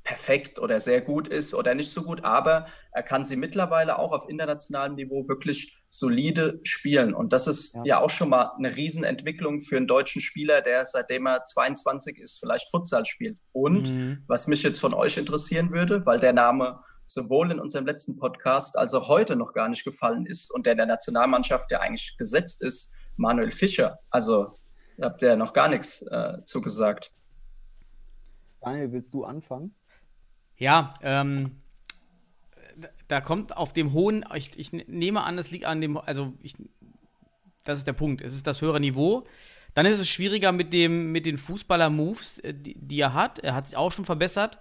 perfekt 0.04 0.58
oder 0.58 0.80
sehr 0.80 1.00
gut 1.00 1.28
ist 1.28 1.54
oder 1.54 1.74
nicht 1.74 1.90
so 1.90 2.02
gut, 2.02 2.24
aber 2.24 2.66
er 2.92 3.02
kann 3.02 3.24
sie 3.24 3.36
mittlerweile 3.36 3.98
auch 3.98 4.12
auf 4.12 4.28
internationalem 4.28 4.96
Niveau 4.96 5.26
wirklich 5.28 5.78
solide 5.88 6.60
spielen. 6.62 7.14
Und 7.14 7.32
das 7.32 7.46
ist 7.46 7.74
Ja. 7.76 7.82
ja, 7.84 8.00
auch 8.00 8.10
schon 8.10 8.28
mal 8.28 8.52
eine 8.58 8.76
Riesenentwicklung 8.76 9.60
für 9.60 9.78
einen 9.78 9.86
deutschen 9.86 10.20
Spieler, 10.20 10.60
der 10.60 10.84
seitdem 10.84 11.26
er 11.26 11.46
22 11.46 12.18
ist, 12.20 12.38
vielleicht 12.38 12.70
Futsal 12.70 13.06
spielt. 13.06 13.38
Und 13.52 13.90
Mhm. 13.92 14.22
was 14.26 14.46
mich 14.46 14.62
jetzt 14.62 14.78
von 14.78 14.92
euch 14.92 15.16
interessieren 15.16 15.70
würde, 15.70 16.04
weil 16.04 16.20
der 16.20 16.34
Name 16.34 16.80
sowohl 17.06 17.50
in 17.50 17.58
unserem 17.58 17.86
letzten 17.86 18.16
Podcast 18.16 18.76
als 18.76 18.92
auch 18.92 19.08
heute 19.08 19.36
noch 19.36 19.54
gar 19.54 19.68
nicht 19.70 19.84
gefallen 19.84 20.26
ist 20.26 20.52
und 20.54 20.66
der 20.66 20.72
in 20.72 20.78
der 20.78 20.86
Nationalmannschaft 20.86 21.70
ja 21.70 21.80
eigentlich 21.80 22.16
gesetzt 22.18 22.62
ist, 22.62 22.94
Manuel 23.16 23.50
Fischer. 23.50 23.98
Also 24.10 24.54
da 24.98 25.06
habt 25.06 25.22
ihr 25.22 25.36
noch 25.36 25.52
gar 25.54 25.68
nichts 25.68 26.02
äh, 26.02 26.44
zugesagt. 26.44 27.10
Daniel, 28.60 28.92
willst 28.92 29.12
du 29.14 29.24
anfangen? 29.24 29.74
Ja, 30.56 30.94
ähm, 31.02 31.52
da- 33.08 33.20
kommt 33.20 33.56
auf 33.56 33.72
dem 33.72 33.92
hohen, 33.92 34.24
ich, 34.34 34.58
ich 34.58 34.72
nehme 34.72 35.22
an, 35.22 35.38
es 35.38 35.50
liegt 35.50 35.64
an 35.64 35.80
dem, 35.80 35.96
also 35.96 36.32
ich, 36.42 36.54
das 37.64 37.78
ist 37.78 37.86
der 37.86 37.92
Punkt, 37.92 38.20
es 38.22 38.34
ist 38.34 38.46
das 38.46 38.60
höhere 38.60 38.80
Niveau. 38.80 39.26
Dann 39.74 39.86
ist 39.86 39.98
es 39.98 40.08
schwieriger 40.08 40.52
mit 40.52 40.72
dem, 40.72 41.10
mit 41.10 41.26
den 41.26 41.36
Fußballer-Moves, 41.38 42.38
äh, 42.40 42.54
die, 42.54 42.74
die 42.78 43.00
er 43.00 43.12
hat. 43.12 43.40
Er 43.40 43.54
hat 43.54 43.66
sich 43.66 43.76
auch 43.76 43.90
schon 43.90 44.04
verbessert. 44.04 44.58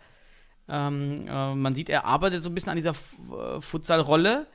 Ähm, 0.67 1.27
äh, 1.27 1.53
man 1.53 1.75
sieht, 1.75 1.89
er 1.89 2.05
arbeitet 2.05 2.41
so 2.41 2.49
ein 2.49 2.55
bisschen 2.55 2.71
an 2.71 2.77
dieser 2.77 2.91
äh, 2.91 3.61
Futsal-Rolle. 3.61 4.47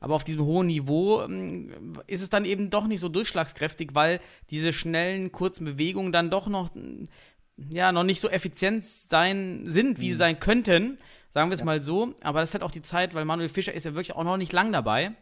Aber 0.00 0.14
auf 0.14 0.24
diesem 0.24 0.42
hohen 0.44 0.66
Niveau 0.66 1.22
ähm, 1.22 1.92
ist 2.06 2.22
es 2.22 2.30
dann 2.30 2.46
eben 2.46 2.70
doch 2.70 2.86
nicht 2.86 3.00
so 3.00 3.08
durchschlagskräftig, 3.10 3.90
weil 3.92 4.18
diese 4.48 4.72
schnellen, 4.72 5.30
kurzen 5.30 5.66
Bewegungen 5.66 6.10
dann 6.10 6.30
doch 6.30 6.48
noch, 6.48 6.70
ja, 7.72 7.92
noch 7.92 8.04
nicht 8.04 8.20
so 8.20 8.28
effizient 8.28 8.84
sein 8.84 9.64
sind, 9.66 10.00
wie 10.00 10.10
sie 10.10 10.16
sein 10.16 10.40
könnten. 10.40 10.98
Sagen 11.32 11.50
wir 11.50 11.54
es 11.54 11.64
mal 11.64 11.82
so. 11.82 12.14
Aber 12.22 12.40
das 12.40 12.50
ist 12.50 12.54
halt 12.54 12.64
auch 12.64 12.70
die 12.70 12.82
Zeit, 12.82 13.14
weil 13.14 13.24
Manuel 13.24 13.48
Fischer 13.48 13.72
ist 13.72 13.84
ja 13.84 13.94
wirklich 13.94 14.16
auch 14.16 14.24
noch 14.24 14.36
nicht 14.36 14.52
lang 14.52 14.72
dabei. 14.72 15.12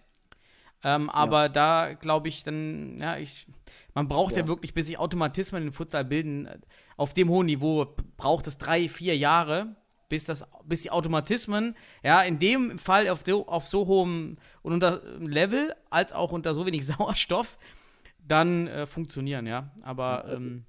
Ähm, 0.84 1.10
aber 1.10 1.48
da 1.48 1.94
glaube 1.94 2.28
ich 2.28 2.44
dann, 2.44 2.96
ja, 2.98 3.18
ich, 3.18 3.46
man 3.94 4.08
braucht 4.08 4.36
ja. 4.36 4.42
Ja. 4.42 4.48
wirklich, 4.48 4.74
bis 4.74 4.86
sich 4.86 4.98
Automatismen 4.98 5.62
in 5.62 5.68
den 5.68 5.72
Futsal 5.74 6.04
bilden, 6.04 6.48
auf 6.96 7.14
dem 7.14 7.28
hohen 7.28 7.46
Niveau 7.46 7.96
braucht 8.16 8.46
es 8.46 8.58
drei, 8.58 8.88
vier 8.88 9.16
Jahre. 9.16 9.74
bis, 10.08 10.24
das, 10.24 10.44
bis 10.64 10.82
die 10.82 10.90
Automatismen, 10.90 11.76
ja, 12.02 12.22
in 12.22 12.38
dem 12.38 12.78
Fall 12.78 13.08
auf 13.08 13.22
so, 13.26 13.46
auf 13.46 13.66
so 13.66 13.86
hohem 13.86 14.36
und 14.62 14.72
unter 14.72 15.02
Level, 15.18 15.74
als 15.90 16.12
auch 16.12 16.32
unter 16.32 16.54
so 16.54 16.64
wenig 16.64 16.86
Sauerstoff, 16.86 17.58
dann 18.18 18.66
äh, 18.68 18.86
funktionieren, 18.86 19.46
ja. 19.46 19.70
Aber 19.82 20.26
ähm, 20.30 20.64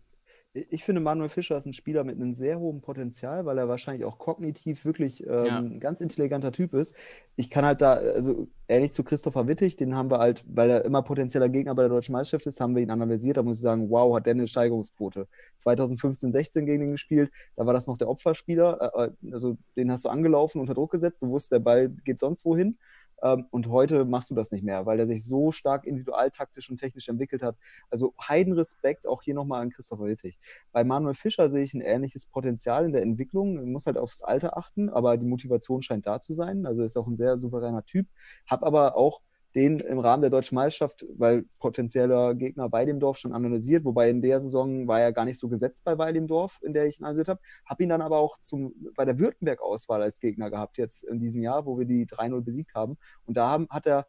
ich 0.53 0.83
finde, 0.83 0.99
Manuel 0.99 1.29
Fischer 1.29 1.57
ist 1.57 1.67
ein 1.67 1.73
Spieler 1.73 2.03
mit 2.03 2.15
einem 2.15 2.33
sehr 2.33 2.59
hohen 2.59 2.81
Potenzial, 2.81 3.45
weil 3.45 3.59
er 3.59 3.67
wahrscheinlich 3.69 4.03
auch 4.03 4.17
kognitiv 4.17 4.83
wirklich 4.83 5.23
ähm, 5.27 5.45
Ja. 5.45 5.59
ein 5.59 5.79
ganz 5.79 6.01
intelligenter 6.01 6.51
Typ 6.51 6.73
ist. 6.73 6.95
Ich 7.35 7.51
kann 7.51 7.63
halt 7.65 7.81
da, 7.81 7.93
also 7.93 8.47
ähnlich 8.67 8.91
zu 8.91 9.03
Christopher 9.03 9.47
Wittig, 9.47 9.75
den 9.77 9.95
haben 9.95 10.09
wir 10.09 10.17
halt, 10.17 10.43
weil 10.47 10.71
er 10.71 10.85
immer 10.85 11.03
potenzieller 11.03 11.49
Gegner 11.49 11.75
bei 11.75 11.83
der 11.83 11.89
deutschen 11.89 12.13
Meisterschaft 12.13 12.47
ist, 12.47 12.59
haben 12.61 12.75
wir 12.75 12.81
ihn 12.81 12.89
analysiert. 12.89 13.37
Da 13.37 13.43
muss 13.43 13.57
ich 13.57 13.61
sagen, 13.61 13.91
wow, 13.91 14.15
hat 14.15 14.25
der 14.25 14.33
eine 14.33 14.47
Steigerungsquote. 14.47 15.27
2015, 15.57 16.31
16 16.31 16.65
gegen 16.65 16.83
ihn 16.83 16.91
gespielt, 16.91 17.31
da 17.55 17.67
war 17.67 17.73
das 17.73 17.85
noch 17.85 17.97
der 17.97 18.09
Opferspieler, 18.09 18.91
äh, 18.95 19.05
äh, 19.27 19.33
also 19.33 19.55
den 19.77 19.91
hast 19.91 20.05
du 20.05 20.09
angelaufen, 20.09 20.59
unter 20.59 20.73
Druck 20.73 20.91
gesetzt, 20.91 21.21
du 21.21 21.29
wusstest, 21.29 21.51
der 21.51 21.59
Ball 21.59 21.89
geht 21.89 22.19
sonst 22.19 22.43
wohin. 22.43 22.77
Ähm, 23.23 23.45
und 23.51 23.67
heute 23.67 24.05
machst 24.05 24.29
du 24.29 24.35
das 24.35 24.51
nicht 24.51 24.63
mehr, 24.63 24.85
weil 24.85 24.99
er 24.99 25.07
sich 25.07 25.25
so 25.25 25.51
stark 25.51 25.85
individualtaktisch 25.85 26.69
und 26.69 26.77
technisch 26.77 27.07
entwickelt 27.09 27.43
hat. 27.43 27.55
Also 27.89 28.13
Heidenrespekt 28.21 29.07
auch 29.07 29.21
hier 29.21 29.33
nochmal 29.33 29.61
an 29.61 29.69
Christopher 29.69 30.05
Wittig. 30.05 30.39
Bei 30.71 30.83
Manuel 30.83 31.15
Fischer 31.15 31.49
sehe 31.49 31.63
ich 31.63 31.73
ein 31.73 31.81
ähnliches 31.81 32.25
Potenzial 32.27 32.85
in 32.85 32.93
der 32.93 33.01
Entwicklung. 33.01 33.55
Man 33.55 33.71
muss 33.71 33.85
halt 33.85 33.97
aufs 33.97 34.21
Alter 34.21 34.57
achten, 34.57 34.89
aber 34.89 35.17
die 35.17 35.25
Motivation 35.25 35.81
scheint 35.81 36.05
da 36.07 36.19
zu 36.19 36.33
sein. 36.33 36.65
Also 36.65 36.83
ist 36.83 36.97
auch 36.97 37.07
ein 37.07 37.15
sehr 37.15 37.37
souveräner 37.37 37.85
Typ. 37.85 38.07
Hab 38.47 38.63
aber 38.63 38.95
auch 38.95 39.21
den 39.55 39.79
im 39.79 39.99
Rahmen 39.99 40.21
der 40.21 40.29
deutschen 40.29 40.55
Meisterschaft, 40.55 41.05
weil 41.17 41.45
potenzieller 41.59 42.35
Gegner 42.35 42.69
bei 42.69 42.85
dem 42.85 42.99
Dorf 42.99 43.17
schon 43.17 43.33
analysiert, 43.33 43.83
wobei 43.83 44.09
in 44.09 44.21
der 44.21 44.39
Saison 44.39 44.87
war 44.87 45.01
er 45.01 45.11
gar 45.11 45.25
nicht 45.25 45.39
so 45.39 45.49
gesetzt 45.49 45.83
bei 45.83 45.95
bei 45.95 46.11
dem 46.11 46.27
Dorf, 46.27 46.59
in 46.61 46.73
der 46.73 46.85
ich 46.85 46.99
ihn 46.99 47.03
analysiert 47.03 47.29
habe. 47.29 47.41
Hab 47.65 47.81
ihn 47.81 47.89
dann 47.89 48.01
aber 48.01 48.19
auch 48.19 48.37
zum, 48.37 48.73
bei 48.95 49.05
der 49.05 49.17
Württemberg-Auswahl 49.17 50.01
als 50.01 50.19
Gegner 50.19 50.49
gehabt, 50.49 50.77
jetzt 50.77 51.03
in 51.03 51.19
diesem 51.19 51.41
Jahr, 51.41 51.65
wo 51.65 51.79
wir 51.79 51.85
die 51.85 52.05
3-0 52.05 52.41
besiegt 52.41 52.75
haben. 52.75 52.97
Und 53.25 53.37
da 53.37 53.49
haben, 53.49 53.67
hat 53.69 53.87
er 53.87 54.05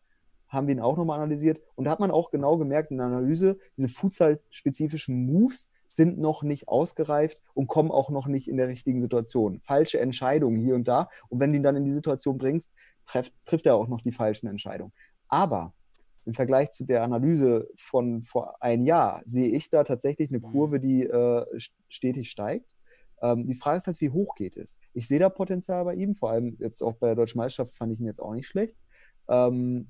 haben 0.51 0.67
wir 0.67 0.75
ihn 0.75 0.81
auch 0.81 0.97
nochmal 0.97 1.21
analysiert. 1.21 1.61
Und 1.77 1.85
da 1.85 1.93
hat 1.93 2.01
man 2.01 2.11
auch 2.11 2.31
genau 2.31 2.59
gemerkt 2.59 2.91
in 2.91 2.99
der 2.99 3.07
Analyse, 3.07 3.59
diese 3.77 3.89
Futsal-spezifischen 3.89 5.27
Moves 5.27 5.71
sind 5.91 6.19
noch 6.19 6.43
nicht 6.43 6.69
ausgereift 6.69 7.43
und 7.55 7.67
kommen 7.67 7.91
auch 7.91 8.11
noch 8.11 8.27
nicht 8.27 8.49
in 8.49 8.57
der 8.57 8.69
richtigen 8.69 9.01
Situation. 9.01 9.61
Falsche 9.65 10.01
Entscheidungen 10.01 10.57
hier 10.57 10.75
und 10.75 10.87
da. 10.87 11.09
Und 11.29 11.41
wenn 11.41 11.53
du 11.53 11.57
ihn 11.57 11.63
dann 11.63 11.77
in 11.77 11.85
die 11.85 11.93
Situation 11.93 12.39
bringst, 12.39 12.75
treff, 13.07 13.31
trifft 13.45 13.67
er 13.67 13.75
auch 13.75 13.89
noch 13.89 14.01
die 14.01 14.13
falschen 14.13 14.47
Entscheidungen. 14.47 14.93
Aber 15.31 15.73
im 16.27 16.35
Vergleich 16.35 16.71
zu 16.71 16.85
der 16.85 17.03
Analyse 17.03 17.69
von 17.77 18.23
vor 18.23 18.63
ein 18.63 18.85
Jahr 18.85 19.23
sehe 19.25 19.49
ich 19.49 19.71
da 19.71 19.85
tatsächlich 19.85 20.31
eine 20.31 20.41
Kurve, 20.41 20.79
die 20.79 21.05
äh, 21.05 21.47
stetig 21.89 22.31
steigt. 22.31 22.77
Ähm, 23.23 23.47
die 23.47 23.55
Frage 23.55 23.79
ist 23.79 23.87
halt, 23.87 24.01
wie 24.01 24.11
hoch 24.11 24.35
geht 24.35 24.57
es? 24.57 24.79
Ich 24.93 25.09
sehe 25.09 25.19
da 25.19 25.29
Potenzial 25.29 25.85
bei 25.85 25.95
ihm, 25.95 26.15
vor 26.15 26.31
allem 26.31 26.57
jetzt 26.59 26.83
auch 26.83 26.95
bei 26.95 27.09
der 27.09 27.17
Deutschen 27.17 27.39
Meisterschaft 27.39 27.75
fand 27.75 27.93
ich 27.93 28.01
ihn 28.01 28.07
jetzt 28.07 28.21
auch 28.21 28.35
nicht 28.35 28.47
schlecht. 28.47 28.77
Ähm, 29.29 29.89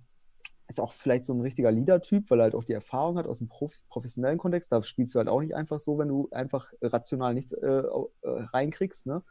ist 0.69 0.81
auch 0.81 0.93
vielleicht 0.93 1.25
so 1.25 1.35
ein 1.35 1.41
richtiger 1.41 1.73
Leader-Typ, 1.73 2.31
weil 2.31 2.41
er 2.41 2.45
halt 2.45 2.55
auch 2.55 2.65
die 2.65 2.73
Erfahrung 2.73 3.19
hat 3.19 3.27
aus 3.27 3.39
dem 3.39 3.49
Prof 3.49 3.73
professionellen 3.89 4.39
Kontext. 4.39 4.71
Da 4.71 4.83
spielst 4.83 5.15
du 5.15 5.19
halt 5.19 5.29
auch 5.29 5.41
nicht 5.41 5.55
einfach 5.55 5.81
so, 5.81 5.99
wenn 5.99 6.09
du 6.09 6.29
einfach 6.31 6.73
rational 6.81 7.35
nichts 7.35 7.53
äh, 7.53 7.67
äh, 7.67 7.93
reinkriegst. 8.23 9.07
Ne? 9.07 9.23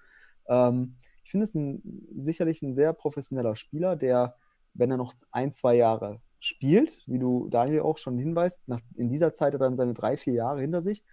Ähm, 0.49 0.97
ich 1.23 1.31
finde 1.31 1.45
es 1.45 1.55
ein, 1.55 1.81
sicherlich 2.15 2.61
ein 2.61 2.73
sehr 2.73 2.91
professioneller 2.91 3.55
Spieler, 3.55 3.95
der, 3.95 4.35
wenn 4.73 4.91
er 4.91 4.97
noch 4.97 5.13
ein, 5.31 5.51
zwei 5.51 5.75
Jahre 5.75 6.21
spielt, 6.39 6.97
wie 7.05 7.19
du 7.19 7.49
Daniel 7.49 7.81
auch 7.81 7.97
schon 7.97 8.17
hinweist, 8.17 8.67
nach, 8.67 8.79
in 8.95 9.09
dieser 9.09 9.33
Zeit 9.33 9.53
hat 9.53 9.61
er 9.61 9.65
dann 9.65 9.75
seine 9.75 9.93
drei, 9.93 10.15
vier 10.17 10.33
Jahre 10.33 10.61
hinter 10.61 10.81
sich. 10.81 11.03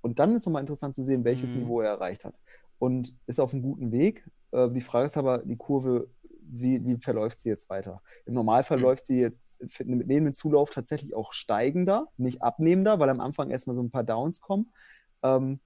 Und 0.00 0.18
dann 0.18 0.34
ist 0.34 0.46
nochmal 0.46 0.62
interessant 0.62 0.94
zu 0.94 1.02
sehen, 1.02 1.24
welches 1.24 1.54
Mhm. 1.54 1.62
Niveau 1.62 1.80
er 1.80 1.90
erreicht 1.90 2.24
hat. 2.24 2.34
Und 2.78 3.16
ist 3.26 3.38
auf 3.40 3.52
einem 3.52 3.62
guten 3.62 3.92
Weg. 3.92 4.26
Äh, 4.52 4.70
die 4.70 4.80
Frage 4.80 5.06
ist 5.06 5.16
aber, 5.18 5.38
die 5.38 5.56
Kurve, 5.56 6.08
wie, 6.40 6.84
wie 6.86 6.96
verläuft 6.96 7.38
sie 7.38 7.50
jetzt 7.50 7.68
weiter? 7.68 8.02
Im 8.24 8.34
Normalfall 8.34 8.78
Mhm. 8.78 8.84
läuft 8.84 9.04
sie 9.06 9.20
jetzt 9.20 9.60
mit 9.84 10.06
neben 10.06 10.24
dem 10.24 10.32
Zulauf 10.32 10.70
tatsächlich 10.70 11.14
auch 11.14 11.32
steigender, 11.32 12.08
nicht 12.16 12.42
abnehmender, 12.42 12.98
weil 12.98 13.10
am 13.10 13.20
Anfang 13.20 13.50
erstmal 13.50 13.76
so 13.76 13.82
ein 13.82 13.90
paar 13.90 14.04
Downs 14.04 14.40
kommen. 14.40 14.72
Ähm, 15.22 15.60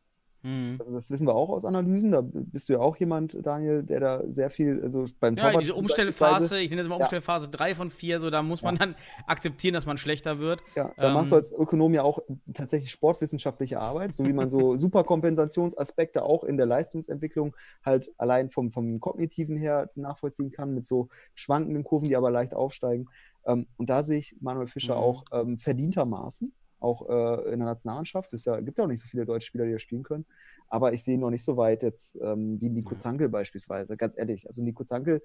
Mhm. 0.44 0.76
also 0.78 0.92
das 0.92 1.10
wissen 1.10 1.26
wir 1.26 1.34
auch 1.34 1.48
aus 1.48 1.64
Analysen. 1.64 2.12
Da 2.12 2.20
bist 2.22 2.68
du 2.68 2.74
ja 2.74 2.78
auch 2.78 2.96
jemand, 2.98 3.36
Daniel, 3.44 3.82
der 3.82 3.98
da 3.98 4.22
sehr 4.30 4.50
viel, 4.50 4.80
also 4.82 5.04
beim 5.18 5.34
Ja, 5.36 5.44
Torwart 5.44 5.62
diese 5.62 5.74
Umstellphase, 5.74 6.60
ich 6.60 6.68
nenne 6.70 6.82
das 6.82 6.88
mal 6.88 6.96
Ja. 6.96 7.00
Umstellphase 7.00 7.48
3 7.48 7.74
von 7.74 7.90
4, 7.90 8.20
so 8.20 8.28
da 8.30 8.42
muss 8.42 8.62
man 8.62 8.76
dann 8.76 8.94
akzeptieren, 9.26 9.72
dass 9.74 9.86
man 9.86 9.96
schlechter 9.98 10.38
wird. 10.38 10.62
Ja, 10.76 10.92
da 10.96 11.12
machst 11.14 11.32
du 11.32 11.36
Ähm, 11.36 11.38
als 11.40 11.52
Ökonom 11.52 11.94
ja 11.94 12.02
auch 12.02 12.18
tatsächlich 12.52 12.90
sportwissenschaftliche 12.90 13.80
Arbeit, 13.80 14.12
so 14.12 14.24
wie 14.26 14.32
man 14.34 14.48
so 14.50 14.76
Superkompensationsaspekte 14.76 16.22
auch 16.22 16.44
in 16.44 16.56
der 16.56 16.66
Leistungsentwicklung 16.66 17.56
halt 17.84 18.10
allein 18.18 18.50
vom, 18.50 18.70
vom 18.70 19.00
Kognitiven 19.00 19.56
her 19.56 19.90
nachvollziehen 19.94 20.50
kann, 20.50 20.74
mit 20.74 20.84
so 20.86 21.08
schwankenden 21.34 21.84
Kurven, 21.84 22.08
die 22.08 22.16
aber 22.16 22.30
leicht 22.30 22.54
aufsteigen. 22.54 23.06
Ähm, 23.46 23.66
und 23.76 23.88
da 23.90 24.02
sehe 24.02 24.18
ich 24.18 24.36
Manuel 24.40 24.66
Fischer 24.66 24.94
Mhm. 24.96 25.00
auch 25.00 25.24
ähm, 25.32 25.58
verdientermaßen, 25.58 26.52
auch 26.84 27.08
äh, 27.08 27.52
in 27.52 27.58
der 27.58 27.68
Nationalmannschaft. 27.68 28.32
Es 28.32 28.44
ja, 28.44 28.60
gibt 28.60 28.78
ja 28.78 28.84
auch 28.84 28.88
nicht 28.88 29.00
so 29.00 29.08
viele 29.08 29.24
deutsche 29.24 29.46
Spieler, 29.46 29.64
die 29.64 29.72
das 29.72 29.82
spielen 29.82 30.02
können. 30.02 30.26
Aber 30.68 30.92
ich 30.92 31.02
sehe 31.02 31.14
ihn 31.14 31.20
noch 31.20 31.30
nicht 31.30 31.44
so 31.44 31.56
weit 31.56 31.82
jetzt 31.82 32.16
ähm, 32.20 32.60
wie 32.60 32.68
Nico 32.68 32.94
Zankel 32.94 33.28
beispielsweise, 33.28 33.96
ganz 33.96 34.16
ehrlich. 34.16 34.46
Also 34.46 34.62
Nico 34.62 34.84
Zankel 34.84 35.22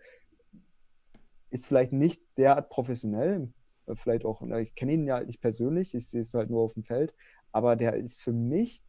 ist 1.51 1.65
vielleicht 1.65 1.91
nicht 1.91 2.21
derart 2.37 2.69
professionell, 2.69 3.49
äh, 3.87 3.95
vielleicht 3.95 4.25
auch, 4.25 4.41
ich 4.41 4.75
kenne 4.75 4.93
ihn 4.93 5.05
ja 5.05 5.23
nicht 5.23 5.41
persönlich, 5.41 5.93
ich 5.93 6.07
sehe 6.07 6.21
es 6.21 6.33
halt 6.33 6.49
nur 6.49 6.61
auf 6.61 6.73
dem 6.73 6.83
Feld, 6.83 7.13
aber 7.51 7.75
der 7.75 7.95
ist 7.95 8.21
für 8.21 8.33
mich 8.33 8.83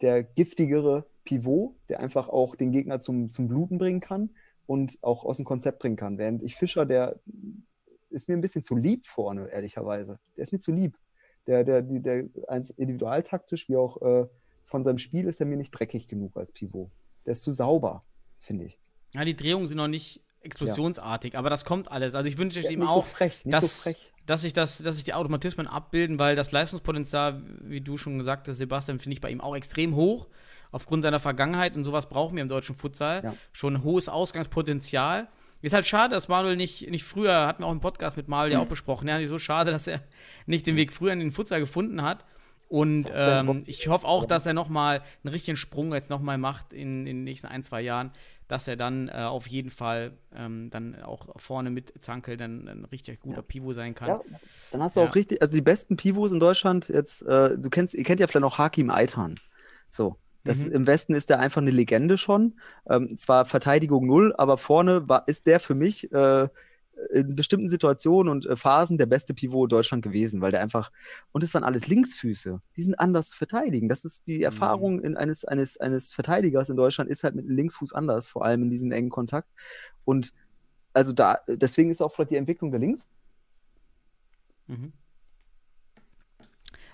der 0.00 0.22
giftigere 0.22 1.06
Pivot, 1.24 1.74
der 1.88 2.00
einfach 2.00 2.28
auch 2.28 2.56
den 2.56 2.72
Gegner 2.72 2.98
zum, 2.98 3.30
zum 3.30 3.48
Bluten 3.48 3.78
bringen 3.78 4.00
kann 4.00 4.30
und 4.66 4.98
auch 5.02 5.24
aus 5.24 5.38
dem 5.38 5.46
Konzept 5.46 5.78
bringen 5.78 5.96
kann. 5.96 6.18
Während 6.18 6.42
ich 6.42 6.56
Fischer, 6.56 6.84
der 6.84 7.20
ist 8.10 8.28
mir 8.28 8.36
ein 8.36 8.40
bisschen 8.40 8.62
zu 8.62 8.76
lieb 8.76 9.06
vorne, 9.06 9.48
ehrlicherweise. 9.48 10.18
Der 10.36 10.42
ist 10.42 10.52
mir 10.52 10.58
zu 10.58 10.72
lieb. 10.72 10.98
Der, 11.46 11.64
der, 11.64 11.82
die- 11.82 12.00
der, 12.00 12.24
eins 12.48 12.70
individualtaktisch 12.70 13.68
wie 13.68 13.76
auch 13.76 14.00
äh, 14.02 14.26
von 14.64 14.82
seinem 14.84 14.98
Spiel 14.98 15.26
ist 15.26 15.40
er 15.40 15.46
mir 15.46 15.56
nicht 15.56 15.70
dreckig 15.70 16.08
genug 16.08 16.36
als 16.36 16.52
Pivot. 16.52 16.90
Der 17.26 17.32
ist 17.32 17.42
zu 17.42 17.50
sauber, 17.50 18.04
finde 18.40 18.64
ich. 18.66 18.78
Ja, 19.14 19.24
die 19.24 19.36
Drehungen 19.36 19.66
sind 19.66 19.76
noch 19.76 19.88
nicht 19.88 20.22
explosionsartig, 20.40 21.36
aber 21.36 21.50
das 21.50 21.64
kommt 21.64 21.90
alles. 21.90 22.14
Also 22.14 22.28
ich 22.28 22.38
wünsche 22.38 22.60
Ja, 22.60 22.70
ihm 22.70 22.82
auch, 22.82 22.96
so 22.96 23.00
frech, 23.02 23.42
dass, 23.46 23.84
so 23.84 23.90
dass 24.26 24.42
sich 24.42 24.52
das, 24.52 24.78
dass 24.78 24.96
sich 24.96 25.04
die 25.04 25.14
Automatismen 25.14 25.66
abbilden, 25.66 26.18
weil 26.18 26.36
das 26.36 26.52
Leistungspotenzial, 26.52 27.42
wie 27.62 27.80
du 27.80 27.96
schon 27.96 28.18
gesagt 28.18 28.48
hast, 28.48 28.58
Sebastian, 28.58 28.98
finde 28.98 29.14
ich 29.14 29.20
bei 29.20 29.30
ihm 29.30 29.40
auch 29.40 29.56
extrem 29.56 29.94
hoch. 29.94 30.28
Aufgrund 30.70 31.02
seiner 31.02 31.20
Vergangenheit 31.20 31.76
und 31.76 31.84
sowas 31.84 32.08
brauchen 32.08 32.34
wir 32.36 32.42
im 32.42 32.48
deutschen 32.48 32.74
Futsal. 32.74 33.22
Ja. 33.22 33.34
Schon 33.52 33.76
ein 33.76 33.84
hohes 33.84 34.08
Ausgangspotenzial. 34.08 35.28
Ist 35.64 35.72
halt 35.72 35.86
schade, 35.86 36.14
dass 36.14 36.28
Manuel 36.28 36.56
nicht, 36.56 36.90
nicht 36.90 37.04
früher, 37.04 37.46
hatten 37.46 37.62
wir 37.62 37.66
auch 37.68 37.72
im 37.72 37.80
Podcast 37.80 38.16
mit 38.16 38.28
Manuel 38.28 38.52
ja 38.52 38.58
Mhm. 38.58 38.64
auch 38.64 38.68
besprochen, 38.68 39.08
ja, 39.08 39.26
so 39.26 39.38
schade, 39.38 39.70
dass 39.70 39.86
er 39.86 40.00
nicht 40.46 40.66
den 40.66 40.76
Weg 40.76 40.92
früher 40.92 41.12
in 41.12 41.20
den 41.20 41.32
Futsal 41.32 41.60
gefunden 41.60 42.02
hat. 42.02 42.24
Und 42.68 43.08
ähm, 43.14 43.62
ich 43.66 43.88
hoffe 43.88 44.06
auch, 44.06 44.26
dass 44.26 44.46
er 44.46 44.52
nochmal 44.52 45.02
einen 45.22 45.32
richtigen 45.32 45.56
Sprung 45.56 45.92
jetzt 45.94 46.10
nochmal 46.10 46.38
macht 46.38 46.72
in, 46.72 47.06
in 47.06 47.18
den 47.18 47.24
nächsten 47.24 47.46
ein, 47.46 47.62
zwei 47.62 47.80
Jahren, 47.82 48.10
dass 48.48 48.66
er 48.68 48.76
dann 48.76 49.08
äh, 49.08 49.12
auf 49.12 49.46
jeden 49.46 49.70
Fall 49.70 50.12
ähm, 50.34 50.70
dann 50.70 51.00
auch 51.02 51.28
vorne 51.36 51.70
mit 51.70 51.92
Zankel 52.02 52.36
dann 52.36 52.66
ein 52.68 52.84
richtig 52.86 53.20
guter 53.20 53.36
Ja. 53.36 53.42
Pivot 53.42 53.74
sein 53.74 53.94
kann. 53.94 54.08
Ja, 54.08 54.20
dann 54.72 54.82
hast 54.82 54.96
du 54.96 55.00
Ja. 55.00 55.08
auch 55.08 55.14
richtig, 55.14 55.40
also 55.40 55.54
die 55.54 55.62
besten 55.62 55.96
Pivots 55.96 56.32
in 56.32 56.40
Deutschland 56.40 56.88
jetzt, 56.88 57.22
äh, 57.22 57.56
du 57.56 57.70
kennst, 57.70 57.94
ihr 57.94 58.02
kennt 58.04 58.20
ja 58.20 58.26
vielleicht 58.26 58.42
noch 58.42 58.58
Hakim 58.58 58.90
Eitan. 58.90 59.36
So. 59.88 60.16
Das, 60.44 60.66
Mhm. 60.66 60.72
Im 60.72 60.86
Westen 60.86 61.14
ist 61.14 61.30
der 61.30 61.40
einfach 61.40 61.62
eine 61.62 61.70
Legende 61.70 62.16
schon. 62.16 62.60
Ähm, 62.88 63.16
zwar 63.18 63.44
Verteidigung 63.46 64.06
null, 64.06 64.34
aber 64.36 64.58
vorne 64.58 65.08
war, 65.08 65.26
ist 65.26 65.46
der 65.46 65.58
für 65.58 65.74
mich 65.74 66.12
äh, 66.12 66.48
in 67.12 67.34
bestimmten 67.34 67.68
Situationen 67.68 68.30
und 68.30 68.46
äh, 68.46 68.54
Phasen 68.54 68.98
der 68.98 69.06
beste 69.06 69.34
Pivot 69.34 69.70
in 69.70 69.76
Deutschland 69.76 70.02
gewesen, 70.04 70.40
weil 70.40 70.52
der 70.52 70.60
einfach, 70.60 70.92
und 71.32 71.42
es 71.42 71.52
waren 71.54 71.64
alles 71.64 71.88
Linksfüße, 71.88 72.60
die 72.76 72.82
sind 72.82 72.94
anders 73.00 73.30
zu 73.30 73.36
verteidigen. 73.36 73.88
Das 73.88 74.04
ist 74.04 74.28
die 74.28 74.42
Erfahrung 74.42 75.00
in 75.00 75.16
eines, 75.16 75.44
eines, 75.44 75.76
eines 75.78 76.12
Verteidigers 76.12 76.68
in 76.68 76.76
Deutschland, 76.76 77.10
ist 77.10 77.24
halt 77.24 77.34
mit 77.34 77.46
dem 77.46 77.56
Linksfuß 77.56 77.92
anders, 77.92 78.28
vor 78.28 78.44
allem 78.44 78.62
in 78.62 78.70
diesem 78.70 78.92
engen 78.92 79.10
Kontakt. 79.10 79.48
Und 80.04 80.32
also 80.92 81.12
da, 81.12 81.40
deswegen 81.48 81.90
ist 81.90 82.00
auch 82.00 82.12
vielleicht 82.12 82.30
die 82.30 82.36
Entwicklung 82.36 82.70
der 82.70 82.80
Links 82.80 83.08
Mhm. 84.66 84.92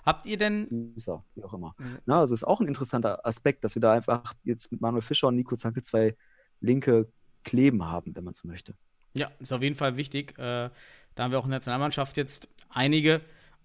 Habt 0.05 0.25
ihr 0.25 0.37
denn, 0.37 0.93
User, 0.95 1.23
wie 1.35 1.43
auch 1.43 1.53
immer. 1.53 1.75
Mhm. 1.77 1.99
Na, 2.05 2.19
also 2.19 2.33
ist 2.33 2.43
auch 2.43 2.59
ein 2.59 2.67
interessanter 2.67 3.25
Aspekt, 3.25 3.63
dass 3.63 3.75
wir 3.75 3.81
da 3.81 3.93
einfach 3.93 4.33
jetzt 4.43 4.71
mit 4.71 4.81
Manuel 4.81 5.01
Fischer 5.01 5.27
und 5.27 5.35
Nico 5.35 5.55
Zanke 5.55 5.81
zwei 5.81 6.15
linke 6.59 7.07
Kleben 7.43 7.85
haben, 7.85 8.15
wenn 8.15 8.23
man 8.23 8.33
so 8.33 8.47
möchte. 8.47 8.75
ja, 9.13 9.29
ist 9.39 9.51
auf 9.51 9.61
jeden 9.61 9.75
Fall 9.75 9.97
wichtig, 9.97 10.37
äh, 10.37 10.69
da 11.15 11.23
haben 11.23 11.31
wir 11.31 11.39
auch 11.39 11.45
in 11.45 11.51
der 11.51 11.59
Nationalmannschaft 11.59 12.17
jetzt 12.17 12.47
einige. 12.69 13.21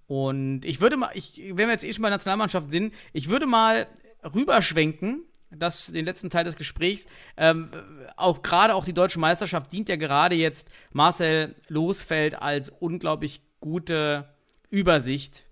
Und 0.06 0.64
ich 0.64 0.80
würde 0.80 0.96
mal, 0.96 1.10
ich, 1.14 1.38
wenn 1.38 1.68
wir 1.68 1.70
jetzt 1.70 1.84
eh 1.84 1.92
schon 1.92 2.02
bei 2.02 2.08
der 2.08 2.16
Nationalmannschaft 2.16 2.70
sind, 2.70 2.94
ich 3.12 3.28
würde 3.28 3.46
mal 3.46 3.86
rüberschwenken, 4.34 5.22
das, 5.50 5.86
den 5.86 6.04
letzten 6.04 6.30
Teil 6.30 6.44
des 6.44 6.56
Gesprächs. 6.56 7.06
Ähm, 7.36 7.70
auch 8.16 8.42
gerade 8.42 8.74
auch 8.74 8.84
die 8.84 8.92
deutsche 8.92 9.20
Meisterschaft 9.20 9.72
dient 9.72 9.88
ja 9.88 9.96
gerade 9.96 10.34
jetzt 10.34 10.68
Marcel 10.92 11.54
Losfeld 11.68 12.40
als 12.40 12.70
unglaublich 12.70 13.42
gute 13.60 14.28
Übersicht 14.70 15.45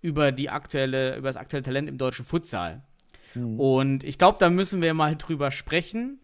über 0.00 0.32
die 0.32 0.50
aktuelle, 0.50 1.16
über 1.16 1.28
das 1.28 1.36
aktuelle 1.36 1.62
Talent 1.64 1.88
im 1.88 1.98
deutschen 1.98 2.24
Futsal. 2.24 2.82
Und 3.58 4.04
ich 4.04 4.18
glaube, 4.18 4.38
da 4.40 4.50
müssen 4.50 4.80
wir 4.82 4.94
mal 4.94 5.16
drüber 5.16 5.50
sprechen. 5.50 6.20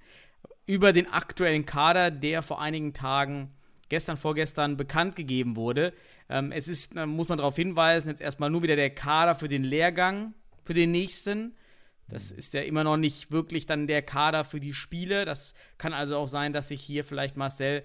über 0.67 0.93
den 0.93 1.13
aktuellen 1.13 1.67
Kader, 1.67 2.11
der 2.11 2.43
vor 2.43 2.61
einigen 2.61 2.95
Tagen, 2.95 3.51
gestern, 3.89 4.17
vorgestern, 4.17 4.77
bekannt 4.77 5.15
gegeben 5.17 5.57
wurde. 5.57 5.93
Ähm, 6.29 6.53
es 6.53 6.69
ist, 6.69 6.95
muss 6.95 7.29
man 7.29 7.39
darauf 7.39 7.57
hinweisen, 7.57 8.09
jetzt 8.09 8.21
erstmal 8.21 8.51
nur 8.51 8.63
wieder 8.63 8.77
der 8.77 8.91
Kader 8.91 9.35
für 9.35 9.49
den 9.49 9.63
Lehrgang, 9.63 10.35
für 10.65 10.75
den 10.75 10.91
nächsten. 10.91 11.55
Das 12.09 12.31
ist 12.31 12.55
ja 12.55 12.63
immer 12.63 12.85
noch 12.85 12.97
nicht 12.97 13.31
wirklich 13.31 13.67
dann 13.67 13.87
der 13.87 14.03
Kader 14.03 14.45
für 14.45 14.61
die 14.61 14.75
Spiele. 14.75 15.25
Das 15.25 15.55
kann 15.79 15.93
also 15.93 16.17
auch 16.17 16.29
sein, 16.29 16.53
dass 16.53 16.69
sich 16.69 16.81
hier 16.81 17.05
vielleicht 17.05 17.37
Marcel 17.37 17.83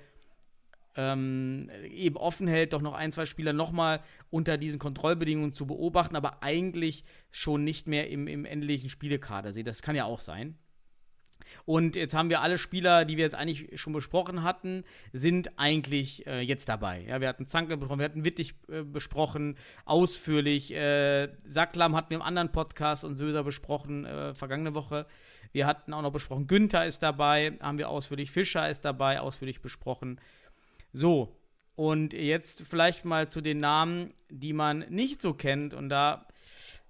ähm, 0.96 1.70
eben 1.90 2.18
offen 2.18 2.48
hält, 2.48 2.74
doch 2.74 2.82
noch 2.82 2.94
ein, 2.94 3.12
zwei 3.12 3.26
Spieler 3.26 3.54
nochmal 3.54 4.02
unter 4.30 4.58
diesen 4.58 4.80
Kontrollbedingungen 4.80 5.54
zu 5.54 5.66
beobachten, 5.66 6.16
aber 6.16 6.44
eigentlich 6.44 7.04
schon 7.32 7.64
nicht 7.64 7.88
mehr 7.88 8.10
im, 8.10 8.28
im 8.28 8.46
endlichen 8.46 8.90
Spielekader 8.90 9.54
sieht. 9.54 9.68
Das 9.68 9.82
kann 9.82 9.96
ja 9.96 10.06
auch 10.06 10.20
sein. 10.20 10.58
Und 11.66 11.96
jetzt 11.96 12.14
haben 12.14 12.30
wir 12.30 12.42
alle 12.42 12.58
Spieler, 12.58 13.06
die 13.06 13.18
wir 13.18 13.24
jetzt 13.24 13.36
eigentlich 13.36 13.80
schon 13.80 13.94
besprochen 13.94 14.44
hatten, 14.44 14.84
sind 15.14 15.58
eigentlich 15.58 16.26
äh, 16.28 16.42
jetzt 16.42 16.70
dabei. 16.70 17.06
Ja, 17.08 17.22
wir 17.22 17.28
hatten 17.28 17.48
Zankel 17.48 17.78
besprochen, 17.78 18.00
wir 18.00 18.06
hatten 18.06 18.26
Wittig 18.26 18.56
äh, 18.70 18.84
besprochen, 18.84 19.58
ausführlich. 19.86 20.74
Äh, 20.74 21.30
Sacklam 21.46 21.96
hatten 21.96 22.12
wir 22.12 22.18
im 22.18 22.24
anderen 22.24 22.52
Podcast 22.52 23.04
und 23.04 23.18
Söser 23.18 23.44
besprochen, 23.44 24.06
äh, 24.06 24.34
vergangene 24.34 24.76
Woche. 24.76 25.06
Wir 25.52 25.66
hatten 25.66 25.94
auch 25.94 26.04
noch 26.04 26.12
besprochen, 26.12 26.46
Günther 26.46 26.86
ist 26.86 27.02
dabei, 27.02 27.58
haben 27.60 27.80
wir 27.80 27.90
ausführlich, 27.90 28.32
Fischer 28.32 28.70
ist 28.70 28.86
dabei, 28.86 29.20
ausführlich 29.20 29.62
besprochen. 29.62 30.20
So, 30.94 31.36
und 31.76 32.14
jetzt 32.14 32.64
vielleicht 32.64 33.06
mal 33.06 33.30
zu 33.30 33.42
den 33.42 33.60
Namen, 33.60 34.12
die 34.30 34.54
man 34.54 34.80
nicht 34.90 35.22
so 35.22 35.34
kennt. 35.34 35.74
Und 35.74 35.90
da 35.90 36.28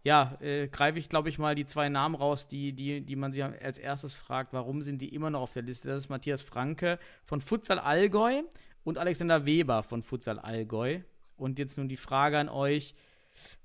ja, 0.04 0.38
äh, 0.40 0.68
greife 0.68 0.98
ich, 0.98 1.10
glaube 1.10 1.30
ich, 1.30 1.38
mal 1.38 1.56
die 1.56 1.66
zwei 1.66 1.90
Namen 1.90 2.16
raus, 2.16 2.48
die, 2.48 2.74
die, 2.74 3.02
die 3.02 3.16
man 3.16 3.32
sich 3.32 3.44
als 3.44 3.78
erstes 3.78 4.14
fragt, 4.14 4.54
warum 4.54 4.82
sind 4.82 5.02
die 5.02 5.14
immer 5.14 5.30
noch 5.30 5.42
auf 5.42 5.54
der 5.54 5.64
Liste? 5.64 5.90
Das 5.90 6.04
ist 6.04 6.10
Matthias 6.10 6.42
Franke 6.42 6.98
von 7.26 7.42
Futsal 7.42 7.80
Allgäu 7.80 8.42
und 8.84 8.98
Alexander 8.98 9.46
Weber 9.46 9.84
von 9.84 10.02
Futsal 10.02 10.40
Allgäu. 10.40 11.02
Und 11.36 11.60
jetzt 11.60 11.78
nun 11.78 11.90
die 11.90 11.98
Frage 11.98 12.40
an 12.40 12.50
euch: 12.50 12.96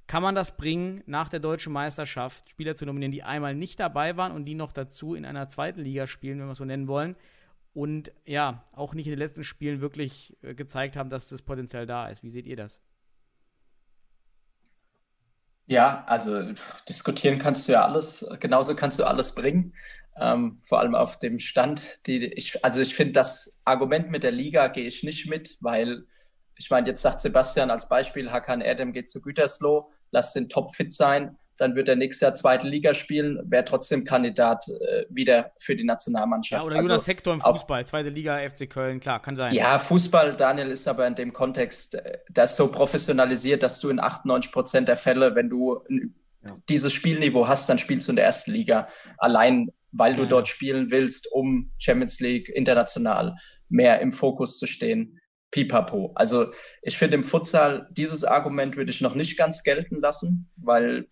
Kann 0.07 0.23
man 0.23 0.35
das 0.35 0.57
bringen, 0.57 1.03
nach 1.07 1.29
der 1.29 1.41
deutschen 1.41 1.73
Meisterschaft 1.73 2.51
Spieler 2.51 2.75
zu 2.75 2.85
nominieren, 2.85 3.13
die 3.13 3.23
einmal 3.23 3.55
nicht 3.55 3.81
dabei 3.81 4.17
waren 4.17 4.33
und 4.33 4.45
die 4.45 4.55
noch 4.55 4.73
dazu 4.73 5.15
in 5.15 5.25
einer 5.25 5.49
zweiten 5.49 5.81
Liga 5.81 6.07
spielen, 6.07 6.39
wenn 6.39 6.47
wir 6.47 6.53
es 6.53 6.59
so 6.59 6.65
nennen 6.65 6.89
wollen? 6.89 7.17
Und 7.75 8.13
ja, 8.25 8.65
auch 8.73 8.95
nicht 8.95 9.07
in 9.07 9.13
den 9.13 9.19
letzten 9.19 9.43
Spielen 9.43 9.81
wirklich 9.81 10.37
äh, 10.43 10.55
gezeigt 10.55 10.97
haben, 10.97 11.11
dass 11.11 11.29
das 11.29 11.43
Potenzial 11.43 11.87
da 11.87 12.09
ist. 12.09 12.23
Wie 12.23 12.31
seht 12.31 12.47
ihr 12.47 12.57
das? 12.57 12.81
Ja, 15.67 16.05
also 16.07 16.53
diskutieren 16.89 17.39
kannst 17.39 17.67
du 17.67 17.73
ja 17.73 17.85
alles, 17.85 18.27
genauso 18.39 18.77
kannst 18.77 18.99
du 19.01 19.05
alles 19.05 19.35
bringen. 19.35 19.75
Ähm, 20.17 20.61
vor 20.63 20.79
allem 20.79 20.95
auf 20.95 21.19
dem 21.19 21.41
Stand, 21.41 22.07
die 22.07 22.27
ich, 22.27 22.65
also 22.65 22.81
ich 22.81 22.95
finde, 22.95 23.15
das 23.15 23.61
Argument 23.65 24.11
mit 24.11 24.23
der 24.23 24.31
Liga 24.31 24.69
gehe 24.69 24.87
ich 24.87 25.03
nicht 25.03 25.29
mit, 25.29 25.57
weil 25.61 26.07
ich 26.57 26.71
meine, 26.71 26.87
jetzt 26.87 27.03
sagt 27.03 27.21
Sebastian 27.21 27.71
als 27.71 27.89
Beispiel, 27.89 28.31
Hakan 28.31 28.61
Erdem 28.61 28.93
geht 28.93 29.09
zu 29.09 29.21
Gütersloh, 29.21 29.91
lass 30.13 30.33
den 30.33 30.49
top 30.49 30.77
fit 30.77 30.93
sein 30.93 31.37
dann 31.57 31.77
wird 31.77 31.89
er 31.89 31.97
nächstes 31.97 32.21
Jahr 32.21 32.35
zweite 32.35 32.67
Liga 32.67 32.95
spielen, 32.95 33.41
wäre 33.45 33.65
trotzdem 33.65 34.05
Kandidat 34.05 34.65
äh, 34.69 35.05
wieder 35.09 35.53
für 35.59 35.77
die 35.77 35.85
Nationalmannschaft. 35.85 36.63
Ja, 36.63 36.67
oder 36.67 36.77
Jonas 36.77 36.91
also, 36.93 37.07
Hector 37.07 37.35
im 37.35 37.41
Fußball, 37.41 37.87
zweite 37.87 38.09
Liga, 38.11 38.39
FC 38.49 38.69
Köln, 38.69 39.01
klar, 39.01 39.21
kann 39.23 39.37
sein. 39.37 39.55
Ja, 39.55 39.79
Fußball, 39.79 40.37
Daniel, 40.37 40.71
ist 40.71 40.89
aber 40.89 41.07
in 41.07 41.15
dem 41.15 41.33
Kontext, 41.33 41.95
äh, 41.95 42.19
das 42.31 42.57
so 42.57 42.69
professionalisiert, 42.69 43.63
dass 43.63 43.81
du 43.81 43.91
in 43.91 44.01
98 44.01 44.53
Prozent 44.53 44.89
der 44.89 44.97
Fälle, 44.97 45.35
wenn 45.35 45.49
du 45.49 45.81
ja. 46.45 46.55
dieses 46.69 46.93
Spielniveau 46.93 47.47
hast, 47.47 47.69
dann 47.69 47.79
spielst 47.79 48.09
du 48.09 48.13
in 48.13 48.17
der 48.17 48.25
ersten 48.25 48.53
Liga. 48.53 48.89
Allein, 49.19 49.71
weil 49.93 50.15
du 50.15 50.23
ja. 50.23 50.29
dort 50.29 50.49
spielen 50.49 50.91
willst, 50.91 51.31
um 51.31 51.71
Champions 51.79 52.21
League 52.21 52.49
international 52.49 53.37
mehr 53.69 54.01
im 54.01 54.13
Fokus 54.13 54.59
zu 54.59 54.67
stehen. 54.67 55.21
Pipapo. 55.51 56.11
Also 56.17 56.53
ich 56.83 56.99
finde 56.99 57.15
im 57.15 57.23
Futsal, 57.23 57.87
dieses 57.93 58.25
Argument 58.25 58.77
würde 58.77 58.91
ich 58.91 59.01
noch 59.01 59.15
nicht 59.15 59.39
ganz 59.39 59.63
gelten 59.63 60.01
lassen, 60.01 60.51
weil 60.57 61.07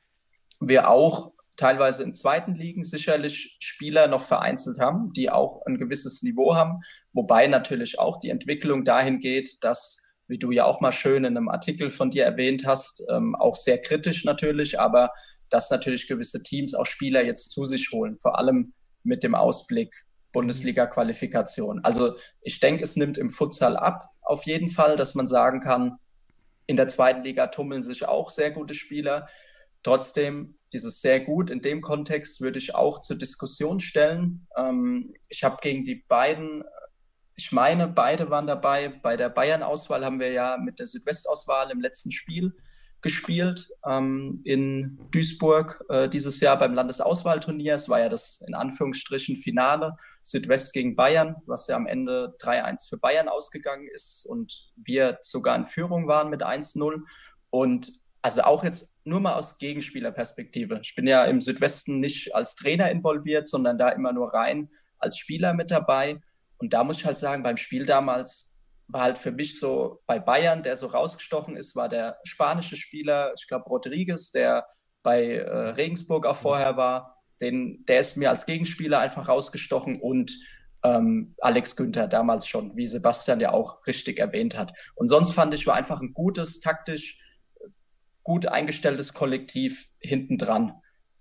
wir 0.69 0.89
auch 0.89 1.33
teilweise 1.57 2.03
in 2.03 2.15
zweiten 2.15 2.55
Ligen 2.55 2.85
sicherlich 2.85 3.57
Spieler 3.61 4.09
noch 4.09 4.23
vereinzelt 4.23 4.79
haben, 4.79 5.13
die 5.13 5.31
auch 5.31 5.65
ein 5.67 5.79
gewisses 5.79 6.23
Niveau 6.23 6.55
haben, 6.55 6.81
wobei 7.13 7.47
natürlich 7.47 7.99
auch 7.99 8.19
die 8.19 8.31
Entwicklung 8.31 8.85
dahin 8.85 9.19
geht, 9.19 9.63
dass, 9.63 10.17
wie 10.29 10.39
du 10.39 10.51
ja 10.51 10.65
auch 10.65 10.81
mal 10.81 10.93
schön 10.93 11.25
in 11.25 11.37
einem 11.37 11.49
Artikel 11.49 11.91
von 11.91 12.11
dir 12.11 12.25
erwähnt 12.25 12.67
hast, 12.67 13.05
ähm, 13.11 13.35
auch 13.35 13.57
sehr 13.57 13.81
kritisch 13.81 14.25
natürlich, 14.25 14.81
aber 14.81 15.11
dass 15.51 15.71
natürlich 15.71 16.09
gewisse 16.09 16.43
Teams 16.43 16.75
auch 16.75 16.87
Spieler 16.87 17.23
jetzt 17.23 17.53
zu 17.53 17.65
sich 17.65 17.91
holen, 17.93 18.17
vor 18.17 18.39
allem 18.39 18.73
mit 19.03 19.23
dem 19.23 19.35
Ausblick 19.35 19.95
Bundesliga-Qualifikation. 20.33 21.85
Also 21.85 22.17
ich 22.41 22.59
denke, 22.61 22.85
es 22.85 22.97
nimmt 22.97 23.19
im 23.19 23.29
Futsal 23.29 23.77
ab, 23.77 24.09
auf 24.23 24.47
jeden 24.47 24.71
Fall, 24.71 24.97
dass 24.97 25.15
man 25.15 25.29
sagen 25.29 25.61
kann, 25.61 25.99
in 26.67 26.77
der 26.77 26.89
zweiten 26.89 27.23
Liga 27.23 27.49
tummeln 27.49 27.83
sich 27.83 28.07
auch 28.07 28.31
sehr 28.31 28.51
gute 28.51 28.75
Spieler. 28.75 29.29
Trotzdem, 29.83 30.59
dieses 30.73 31.01
sehr 31.01 31.21
gut 31.21 31.51
in 31.51 31.61
dem 31.61 31.81
Kontext 31.81 32.41
würde 32.41 32.59
ich 32.59 32.75
auch 32.75 33.01
zur 33.01 33.17
Diskussion 33.19 33.81
stellen. 33.81 34.47
Ähm, 34.57 35.15
ich 35.29 35.45
habe 35.45 35.59
gegen 35.61 35.85
die 35.85 36.05
beiden, 36.09 36.65
ich 37.37 37.53
meine, 37.53 37.89
beide 37.89 38.31
waren 38.31 38.47
dabei. 38.47 38.89
Bei 38.89 39.17
der 39.17 39.29
Bayern-Auswahl 39.29 40.05
haben 40.05 40.21
wir 40.21 40.33
ja 40.33 40.57
mit 40.57 40.79
der 40.79 40.87
Südwestauswahl 40.87 41.71
im 41.71 41.81
letzten 41.81 42.11
Spiel 42.11 42.55
gespielt 43.03 43.69
ähm, 43.85 44.41
in 44.45 44.99
Duisburg 45.11 45.85
äh, 45.89 46.09
dieses 46.09 46.41
Jahr 46.41 46.57
beim 46.57 46.73
Landesauswahlturnier. 46.73 47.75
Es 47.75 47.89
war 47.89 47.99
ja 47.99 48.09
das 48.09 48.43
in 48.47 48.55
Anführungsstrichen 48.55 49.37
Finale 49.37 49.97
Südwest 50.23 50.73
gegen 50.73 50.95
Bayern, 50.95 51.37
was 51.47 51.67
ja 51.67 51.75
am 51.75 51.89
Ende 51.89 52.37
3-1 52.41 52.89
für 52.89 52.99
Bayern 52.99 53.29
ausgegangen 53.29 53.89
ist 53.93 54.25
und 54.25 54.71
wir 54.77 55.19
sogar 55.21 55.57
in 55.57 55.67
Führung 55.67 56.07
waren 56.07 56.31
mit 56.31 56.45
1-0. 56.45 57.01
Und 57.51 57.93
also 58.23 58.43
auch 58.43 58.63
jetzt 58.63 59.05
nur 59.05 59.21
mal 59.21 59.35
aus 59.35 59.59
Gegenspielerperspektive. 59.59 60.79
Ich 60.83 60.95
bin 60.95 61.07
ja 61.07 61.25
im 61.25 61.41
Südwesten 61.41 61.99
nicht 61.99 62.35
als 62.35 62.55
Trainer 62.55 62.91
involviert, 62.91 63.49
sondern 63.49 63.79
da 63.79 63.89
immer 63.89 64.13
nur 64.13 64.33
rein 64.33 64.71
als 64.99 65.19
Spieler 65.19 65.55
mit 65.55 65.73
dabei. 65.73 66.21
Und 66.59 66.73
da 66.73 66.85
muss 66.85 66.99
ich 66.99 67.07
halt 67.07 67.19
sagen, 67.19 67.43
beim 67.43 67.57
Spiel 67.57 67.85
damals 67.85 68.61
war 68.87 69.03
halt 69.03 69.19
für 69.19 69.33
mich 69.33 69.59
so 69.59 70.01
bei 70.07 70.21
Bayern, 70.21 70.63
der 70.63 70.77
so 70.77 70.87
rausgestochen 70.87 71.57
ist, 71.57 71.75
war 71.75 71.89
der 71.89 72.19
spanische 72.25 72.77
Spieler, 72.77 73.33
ich 73.37 73.49
glaube 73.49 73.69
Rodriguez, 73.69 74.31
der 74.31 74.67
bei 75.03 75.37
äh, 75.37 75.71
Regensburg 75.71 76.27
auch 76.27 76.37
vorher 76.37 76.77
war. 76.77 77.17
Den, 77.41 77.85
der 77.87 77.99
ist 77.99 78.17
mir 78.17 78.31
als 78.31 78.47
Gegenspieler 78.47 79.01
einfach 79.01 79.29
rausgestochen 79.29 80.01
und 80.01 80.39
ähm, 80.85 81.35
Alex 81.41 81.75
Günther 81.75 82.07
damals 82.07 82.47
schon, 82.47 82.77
wie 82.77 82.87
Sebastian 82.87 83.41
ja 83.41 83.53
auch 83.53 83.87
richtig 83.87 84.21
erwähnt 84.21 84.57
hat. 84.57 84.73
Und 84.95 85.09
sonst 85.09 85.33
fand 85.33 85.55
ich, 85.55 85.67
war 85.67 85.75
einfach 85.75 86.01
ein 86.01 86.13
gutes, 86.13 86.61
taktisch 86.61 87.22
gut 88.23 88.47
eingestelltes 88.47 89.15
Kollektiv 89.15 89.89
hintendran. 89.99 90.75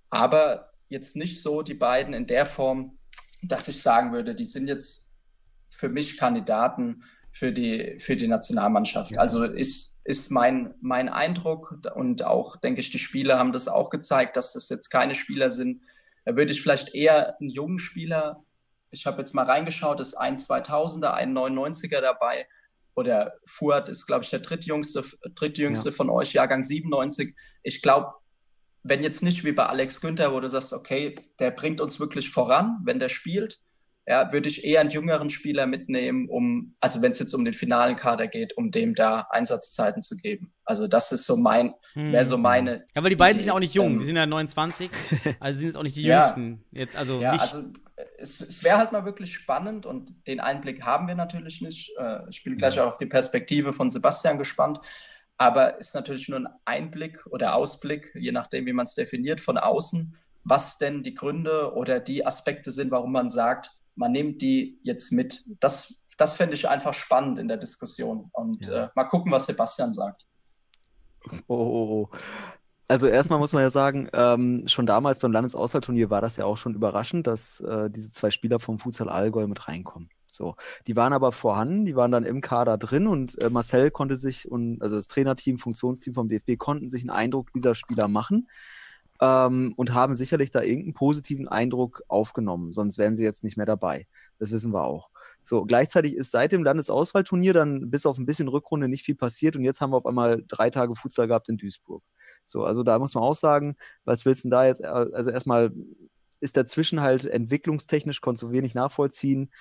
Aber 0.10 0.72
jetzt 0.89 1.16
nicht 1.16 1.41
so 1.41 1.62
die 1.62 1.74
beiden 1.74 2.14
in 2.14 2.28
der 2.28 2.45
Form, 2.45 2.97
dass 3.41 3.68
ich 3.68 3.82
sagen 3.82 4.12
würde, 4.12 4.36
die 4.36 4.45
sind 4.45 4.68
jetzt 4.68 5.16
für 5.70 5.89
mich 5.89 6.18
Kandidaten 6.18 7.04
für 7.32 7.52
die, 7.52 7.97
für 7.99 8.16
die 8.16 8.28
Nationalmannschaft. 8.28 9.18
Also 9.18 9.45
ist, 9.45 10.06
ist 10.06 10.32
mein, 10.32 10.76
mein 10.82 11.10
Eindruck 11.10 11.80
und 11.95 12.24
auch, 12.24 12.58
denke 12.58 12.82
ich, 12.82 12.89
die 12.89 12.99
Spieler 12.99 13.39
haben 13.39 13.54
das 13.54 13.68
auch 13.68 13.89
gezeigt, 13.89 14.36
dass 14.36 14.54
das 14.54 14.70
jetzt 14.70 14.89
keine 14.89 15.16
Spieler 15.16 15.49
sind. 15.49 15.82
Da 16.26 16.36
würde 16.36 16.52
ich 16.52 16.62
vielleicht 16.62 16.93
eher 16.93 17.39
einen 17.39 17.49
jungen 17.49 17.80
Spieler, 17.80 18.43
ich 18.91 19.06
habe 19.06 19.20
jetzt 19.20 19.34
mal 19.34 19.45
reingeschaut, 19.45 20.02
ist 20.02 20.16
ein 20.16 20.38
2000er, 20.38 21.12
ein 21.12 21.34
99er 21.34 22.02
dabei, 22.02 22.47
oder 22.96 23.34
Fuad 23.46 23.89
ist, 23.89 24.06
glaube 24.06 24.24
ich, 24.24 24.30
der 24.30 24.39
drittjüngste, 24.39 25.04
drittjüngste 25.36 25.89
ja. 25.89 25.96
von 25.96 26.10
euch, 26.10 26.34
Jahrgang 26.34 26.64
97. 26.64 27.36
Ich 27.64 27.82
glaube, 27.82 28.14
wenn 28.84 29.04
jetzt 29.04 29.24
nicht 29.24 29.44
wie 29.44 29.52
bei 29.52 29.66
Alex 29.66 30.02
Günther, 30.02 30.34
wo 30.34 30.39
du 30.39 30.50
sagst, 30.50 30.74
okay, 30.74 31.16
der 31.39 31.52
bringt 31.52 31.82
uns 31.82 32.00
wirklich 32.00 32.30
voran, 32.30 32.80
wenn 32.84 33.00
der 33.00 33.10
spielt, 33.10 33.60
ja, 34.08 34.34
würde 34.34 34.50
ich 34.50 34.66
eher 34.66 34.82
einen 34.82 34.89
jüngeren 34.89 35.30
Spieler 35.30 35.68
mitnehmen, 35.68 36.28
um, 36.28 36.76
also 36.80 37.02
wenn 37.04 37.12
es 37.12 37.20
jetzt 37.20 37.34
um 37.36 37.46
den 37.46 37.54
finalen 37.54 37.96
Kader 37.96 38.28
geht, 38.28 38.58
um 38.58 38.72
dem 38.72 38.96
da 38.96 39.28
Einsatzzeiten 39.30 40.02
zu 40.02 40.18
geben. 40.18 40.52
Also 40.66 40.88
das 40.88 41.12
ist 41.12 41.28
so 41.28 41.38
mein, 41.38 41.74
hm. 41.94 42.12
wäre 42.12 42.26
so 42.26 42.38
meine. 42.38 42.86
Ja, 42.96 43.04
weil 43.04 43.12
die 43.12 43.16
beiden 43.16 43.36
Idee. 43.36 43.42
sind 43.44 43.48
ja 43.50 43.54
auch 43.54 43.60
nicht 43.60 43.76
jung, 43.76 43.94
ähm, 43.94 44.00
die 44.00 44.06
sind 44.06 44.16
ja 44.16 44.26
29, 44.26 44.89
also 45.39 45.60
sind 45.60 45.68
jetzt 45.68 45.78
auch 45.78 45.84
nicht 45.84 45.96
die 45.96 46.04
jüngsten. 46.04 46.64
Ja, 46.72 46.80
jetzt 46.80 46.98
also 46.98 47.22
ja, 47.22 47.34
nicht 47.34 47.42
also 47.42 47.64
es, 48.22 48.39
es 48.41 48.63
wäre 48.63 48.78
halt 48.78 48.91
mal 48.91 49.05
wirklich 49.05 49.34
spannend 49.34 49.86
und 49.86 50.28
den 50.28 50.39
Einblick 50.39 50.84
haben 50.84 51.07
wir 51.07 51.15
natürlich 51.15 51.61
nicht. 51.61 51.91
Äh, 51.97 52.30
ich 52.30 52.43
bin 52.43 52.55
gleich 52.55 52.80
auch 52.80 52.88
auf 52.88 52.97
die 52.97 53.05
Perspektive 53.05 53.74
von 53.74 53.89
Sebastian 53.89 54.38
gespannt. 54.38 54.80
Aber 55.38 55.80
ist 55.80 55.95
natürlich 55.95 56.30
nur 56.30 56.39
ein 56.39 56.49
Einblick 56.65 57.26
oder 57.26 57.55
Ausblick, 57.55 58.13
je 58.13 58.32
nachdem, 58.32 58.67
wie 58.67 58.74
man 58.74 58.86
es 58.86 58.93
definiert, 58.93 59.41
von 59.41 59.57
außen, 59.57 60.15
was 60.43 60.78
denn 60.78 61.01
die 61.01 61.15
Gründe 61.15 61.74
oder 61.74 61.99
die 61.99 62.26
Aspekte 62.26 62.69
sind, 62.69 62.91
warum 62.91 63.11
man 63.11 63.32
sagt, 63.32 63.72
man 63.95 64.11
nimmt 64.11 64.41
die 64.41 64.80
jetzt 64.84 65.11
mit. 65.11 65.43
Das, 65.59 66.05
das 66.17 66.36
fände 66.36 66.53
ich 66.53 66.69
einfach 66.69 66.93
spannend 66.93 67.39
in 67.39 67.47
der 67.47 67.57
Diskussion. 67.57 68.30
Und 68.34 68.67
ja. 68.67 68.86
äh, 68.86 68.89
mal 68.93 69.05
gucken, 69.05 69.32
was 69.32 69.47
Sebastian 69.47 69.93
sagt. 69.93 70.26
Oh, 71.47 71.55
oh, 71.55 72.09
oh. 72.11 72.17
Also 72.92 73.08
erstmal 73.08 73.39
muss 73.39 73.54
man 73.54 73.64
ja 73.64 73.72
sagen, 73.72 74.10
ähm, 74.12 74.68
schon 74.68 74.86
damals 74.86 75.20
beim 75.20 75.32
Landesauswahlturnier 75.32 76.10
war 76.10 76.20
das 76.20 76.36
ja 76.36 76.44
auch 76.44 76.58
schon 76.58 76.76
überraschend, 76.76 77.26
dass 77.26 77.62
äh, 77.62 77.89
diese 77.89 78.12
zwei 78.12 78.32
Spieler 78.32 78.60
vom 78.60 78.80
Futsal 78.80 79.08
Allgäu 79.08 79.48
mit 79.48 79.70
reinkommen. 79.70 80.10
So, 80.28 80.56
die 80.88 80.98
waren 80.98 81.14
aber 81.14 81.32
vorhanden, 81.32 81.86
die 81.86 81.96
waren 81.96 82.12
dann 82.12 82.26
im 82.26 82.42
Kader 82.42 82.78
drin 82.78 83.08
und 83.08 83.42
äh, 83.42 83.50
Marcel 83.50 83.92
konnte 83.92 84.18
sich 84.18 84.52
und 84.52 84.82
also 84.82 84.98
das 84.98 85.08
Trainerteam, 85.08 85.58
Funktionsteam 85.58 86.14
vom 86.14 86.28
DFB 86.28 86.58
konnten 86.58 86.89
sich 86.89 87.04
einen 87.04 87.12
Eindruck 87.12 87.54
dieser 87.54 87.76
Spieler 87.76 88.10
machen 88.10 88.50
ähm, 89.22 89.74
und 89.78 89.94
haben 89.94 90.14
sicherlich 90.14 90.52
da 90.52 90.62
irgendeinen 90.62 90.94
positiven 90.94 91.48
Eindruck 91.48 92.04
aufgenommen, 92.10 92.74
sonst 92.74 92.98
wären 92.98 93.16
sie 93.16 93.24
jetzt 93.24 93.46
nicht 93.46 93.56
mehr 93.56 93.66
dabei. 93.66 94.06
Das 94.38 94.52
wissen 94.52 94.74
wir 94.74 94.84
auch. 94.84 95.12
So, 95.44 95.64
gleichzeitig 95.64 96.14
ist 96.14 96.32
seit 96.32 96.52
dem 96.52 96.66
Landesauswahlturnier 96.66 97.54
dann 97.54 97.89
bis 97.89 98.06
auf 98.06 98.18
ein 98.18 98.26
bisschen 98.26 98.50
Rückrunde 98.50 98.89
nicht 98.89 99.06
viel 99.06 99.16
passiert 99.16 99.56
und 99.56 99.64
jetzt 99.64 99.80
haben 99.80 99.94
wir 99.94 99.98
auf 99.98 100.06
einmal 100.06 100.44
drei 100.46 100.70
Tage 100.70 100.94
Futsal 100.94 101.28
gehabt 101.28 101.48
in 101.48 101.56
Duisburg. 101.56 102.04
So, 102.52 102.64
also 102.64 102.84
da 102.84 102.99
muss 102.99 103.16
man 103.16 103.24
auch 103.24 103.36
sagen, 103.36 103.76
was 104.06 104.26
willst 104.26 104.43
du 104.43 104.49
denn 104.49 104.52
da 104.52 104.66
jetzt, 104.66 104.84
also 104.84 105.32
erstmal 105.32 105.72
ist 106.39 106.58
dazwischen 106.58 107.02
halt 107.02 107.26
entwicklungstechnisch, 107.26 108.22
konntest 108.22 108.43
du 108.43 108.52
wenig 108.52 108.76
nachvollziehen. 108.76 109.52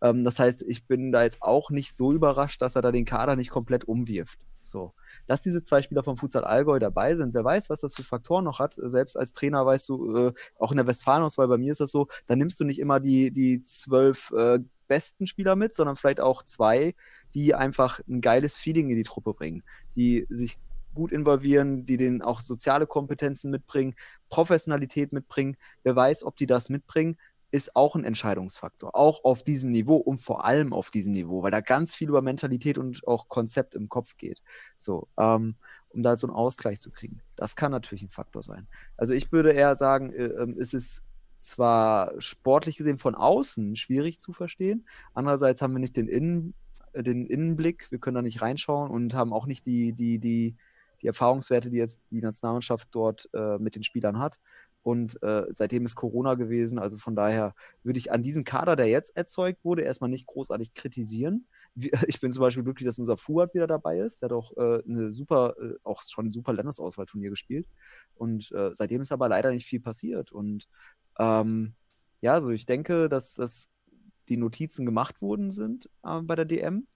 Ähm, 0.00 0.24
das 0.24 0.38
heißt, 0.38 0.62
ich 0.62 0.86
bin 0.86 1.12
da 1.12 1.24
jetzt 1.24 1.42
auch 1.42 1.70
nicht 1.70 1.92
so 1.92 2.12
überrascht, 2.12 2.62
dass 2.62 2.76
er 2.76 2.82
da 2.82 2.92
den 2.92 3.04
Kader 3.04 3.36
nicht 3.36 3.50
komplett 3.50 3.84
umwirft. 3.84 4.38
So, 4.62 4.92
dass 5.26 5.42
diese 5.42 5.62
zwei 5.62 5.82
Spieler 5.82 6.02
vom 6.02 6.16
Futsal 6.16 6.44
Allgäu 6.44 6.78
dabei 6.78 7.14
sind, 7.14 7.32
wer 7.34 7.44
weiß, 7.44 7.70
was 7.70 7.80
das 7.80 7.94
für 7.94 8.02
Faktoren 8.02 8.44
noch 8.44 8.58
hat. 8.58 8.74
Selbst 8.76 9.16
als 9.16 9.32
Trainer 9.32 9.64
weißt 9.64 9.88
du, 9.88 10.16
äh, 10.16 10.32
auch 10.58 10.70
in 10.70 10.76
der 10.76 10.86
Westfalenauswahl, 10.86 11.48
bei 11.48 11.58
mir 11.58 11.72
ist 11.72 11.80
das 11.80 11.90
so, 11.90 12.08
da 12.26 12.36
nimmst 12.36 12.60
du 12.60 12.64
nicht 12.64 12.78
immer 12.78 13.00
die, 13.00 13.30
die 13.30 13.60
zwölf 13.60 14.30
äh, 14.32 14.60
besten 14.86 15.26
Spieler 15.26 15.56
mit, 15.56 15.72
sondern 15.72 15.96
vielleicht 15.96 16.20
auch 16.20 16.42
zwei, 16.42 16.94
die 17.34 17.54
einfach 17.54 18.00
ein 18.08 18.20
geiles 18.20 18.56
Feeling 18.56 18.90
in 18.90 18.96
die 18.96 19.04
Truppe 19.04 19.34
bringen, 19.34 19.62
die 19.96 20.26
sich 20.28 20.58
gut 20.94 21.12
involvieren, 21.12 21.86
die 21.86 21.96
den 21.96 22.22
auch 22.22 22.40
soziale 22.40 22.86
Kompetenzen 22.86 23.50
mitbringen, 23.50 23.94
Professionalität 24.28 25.12
mitbringen. 25.12 25.56
Wer 25.82 25.96
weiß, 25.96 26.24
ob 26.24 26.36
die 26.36 26.46
das 26.46 26.68
mitbringen, 26.68 27.16
ist 27.50 27.74
auch 27.76 27.94
ein 27.94 28.04
Entscheidungsfaktor. 28.04 28.94
Auch 28.94 29.24
auf 29.24 29.42
diesem 29.42 29.70
Niveau 29.70 29.96
und 29.96 30.18
vor 30.18 30.44
allem 30.44 30.72
auf 30.72 30.90
diesem 30.90 31.12
Niveau, 31.12 31.42
weil 31.42 31.50
da 31.50 31.60
ganz 31.60 31.94
viel 31.94 32.08
über 32.08 32.20
Mentalität 32.20 32.78
und 32.78 33.06
auch 33.06 33.28
Konzept 33.28 33.74
im 33.74 33.88
Kopf 33.88 34.16
geht. 34.16 34.42
So, 34.76 35.08
ähm, 35.18 35.56
um 35.90 36.02
da 36.02 36.16
so 36.16 36.26
einen 36.26 36.36
Ausgleich 36.36 36.80
zu 36.80 36.90
kriegen. 36.90 37.22
Das 37.36 37.56
kann 37.56 37.72
natürlich 37.72 38.02
ein 38.02 38.10
Faktor 38.10 38.42
sein. 38.42 38.68
Also 38.96 39.14
ich 39.14 39.32
würde 39.32 39.52
eher 39.52 39.74
sagen, 39.74 40.12
äh, 40.12 40.24
äh, 40.24 40.54
es 40.58 40.74
ist 40.74 41.02
zwar 41.38 42.20
sportlich 42.20 42.76
gesehen 42.76 42.98
von 42.98 43.14
außen 43.14 43.76
schwierig 43.76 44.20
zu 44.20 44.32
verstehen, 44.32 44.86
andererseits 45.14 45.62
haben 45.62 45.72
wir 45.72 45.78
nicht 45.78 45.96
den, 45.96 46.08
Innen, 46.08 46.54
äh, 46.92 47.02
den 47.02 47.26
Innenblick, 47.26 47.90
wir 47.90 47.98
können 47.98 48.16
da 48.16 48.22
nicht 48.22 48.42
reinschauen 48.42 48.90
und 48.90 49.14
haben 49.14 49.32
auch 49.32 49.46
nicht 49.46 49.64
die, 49.64 49.92
die, 49.92 50.18
die, 50.18 50.56
die 51.02 51.06
Erfahrungswerte, 51.06 51.70
die 51.70 51.76
jetzt 51.78 52.02
die 52.10 52.20
Nationalmannschaft 52.20 52.88
dort 52.92 53.28
äh, 53.32 53.58
mit 53.58 53.74
den 53.74 53.82
Spielern 53.82 54.18
hat. 54.18 54.38
Und 54.82 55.22
äh, 55.22 55.44
seitdem 55.50 55.84
ist 55.84 55.96
Corona 55.96 56.34
gewesen. 56.34 56.78
Also 56.78 56.98
von 56.98 57.14
daher 57.14 57.54
würde 57.82 57.98
ich 57.98 58.10
an 58.12 58.22
diesem 58.22 58.44
Kader, 58.44 58.76
der 58.76 58.86
jetzt 58.86 59.16
erzeugt 59.16 59.64
wurde, 59.64 59.82
erstmal 59.82 60.10
nicht 60.10 60.26
großartig 60.26 60.74
kritisieren. 60.74 61.46
Ich 62.08 62.20
bin 62.20 62.32
zum 62.32 62.40
Beispiel 62.40 62.64
glücklich, 62.64 62.86
dass 62.86 62.98
unser 62.98 63.16
Fuhrt 63.16 63.54
wieder 63.54 63.66
dabei 63.66 64.00
ist. 64.00 64.22
Der 64.22 64.30
hat 64.30 64.32
auch 64.32 64.56
äh, 64.56 64.82
eine 64.88 65.12
super, 65.12 65.54
äh, 65.60 65.74
auch 65.84 66.02
schon 66.02 66.26
ein 66.26 66.32
super 66.32 66.52
Landesauswahlturnier 66.52 67.30
gespielt. 67.30 67.68
Und 68.14 68.50
äh, 68.52 68.70
seitdem 68.72 69.02
ist 69.02 69.12
aber 69.12 69.28
leider 69.28 69.50
nicht 69.50 69.66
viel 69.66 69.80
passiert. 69.80 70.32
Und 70.32 70.68
ähm, 71.18 71.74
ja, 72.20 72.40
so 72.40 72.50
ich 72.50 72.66
denke, 72.66 73.08
dass, 73.08 73.34
dass 73.34 73.68
die 74.28 74.36
Notizen 74.36 74.86
gemacht 74.86 75.20
worden 75.20 75.50
sind 75.50 75.88
äh, 76.02 76.20
bei 76.22 76.34
der 76.34 76.46
DM. 76.46 76.86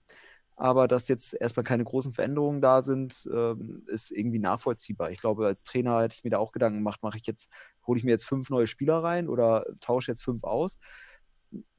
Aber 0.55 0.87
dass 0.87 1.07
jetzt 1.07 1.33
erstmal 1.33 1.63
keine 1.63 1.83
großen 1.83 2.13
Veränderungen 2.13 2.61
da 2.61 2.81
sind, 2.81 3.27
ähm, 3.33 3.83
ist 3.87 4.11
irgendwie 4.11 4.39
nachvollziehbar. 4.39 5.11
Ich 5.11 5.19
glaube, 5.19 5.47
als 5.47 5.63
Trainer 5.63 6.01
hätte 6.01 6.15
ich 6.15 6.23
mir 6.23 6.29
da 6.29 6.37
auch 6.37 6.51
Gedanken 6.51 6.79
gemacht, 6.79 7.01
mache 7.01 7.17
ich 7.17 7.25
jetzt, 7.25 7.49
hole 7.87 7.97
ich 7.97 8.03
mir 8.03 8.11
jetzt 8.11 8.25
fünf 8.25 8.49
neue 8.49 8.67
Spieler 8.67 9.03
rein 9.03 9.27
oder 9.29 9.65
tausche 9.81 10.11
jetzt 10.11 10.23
fünf 10.23 10.43
aus. 10.43 10.77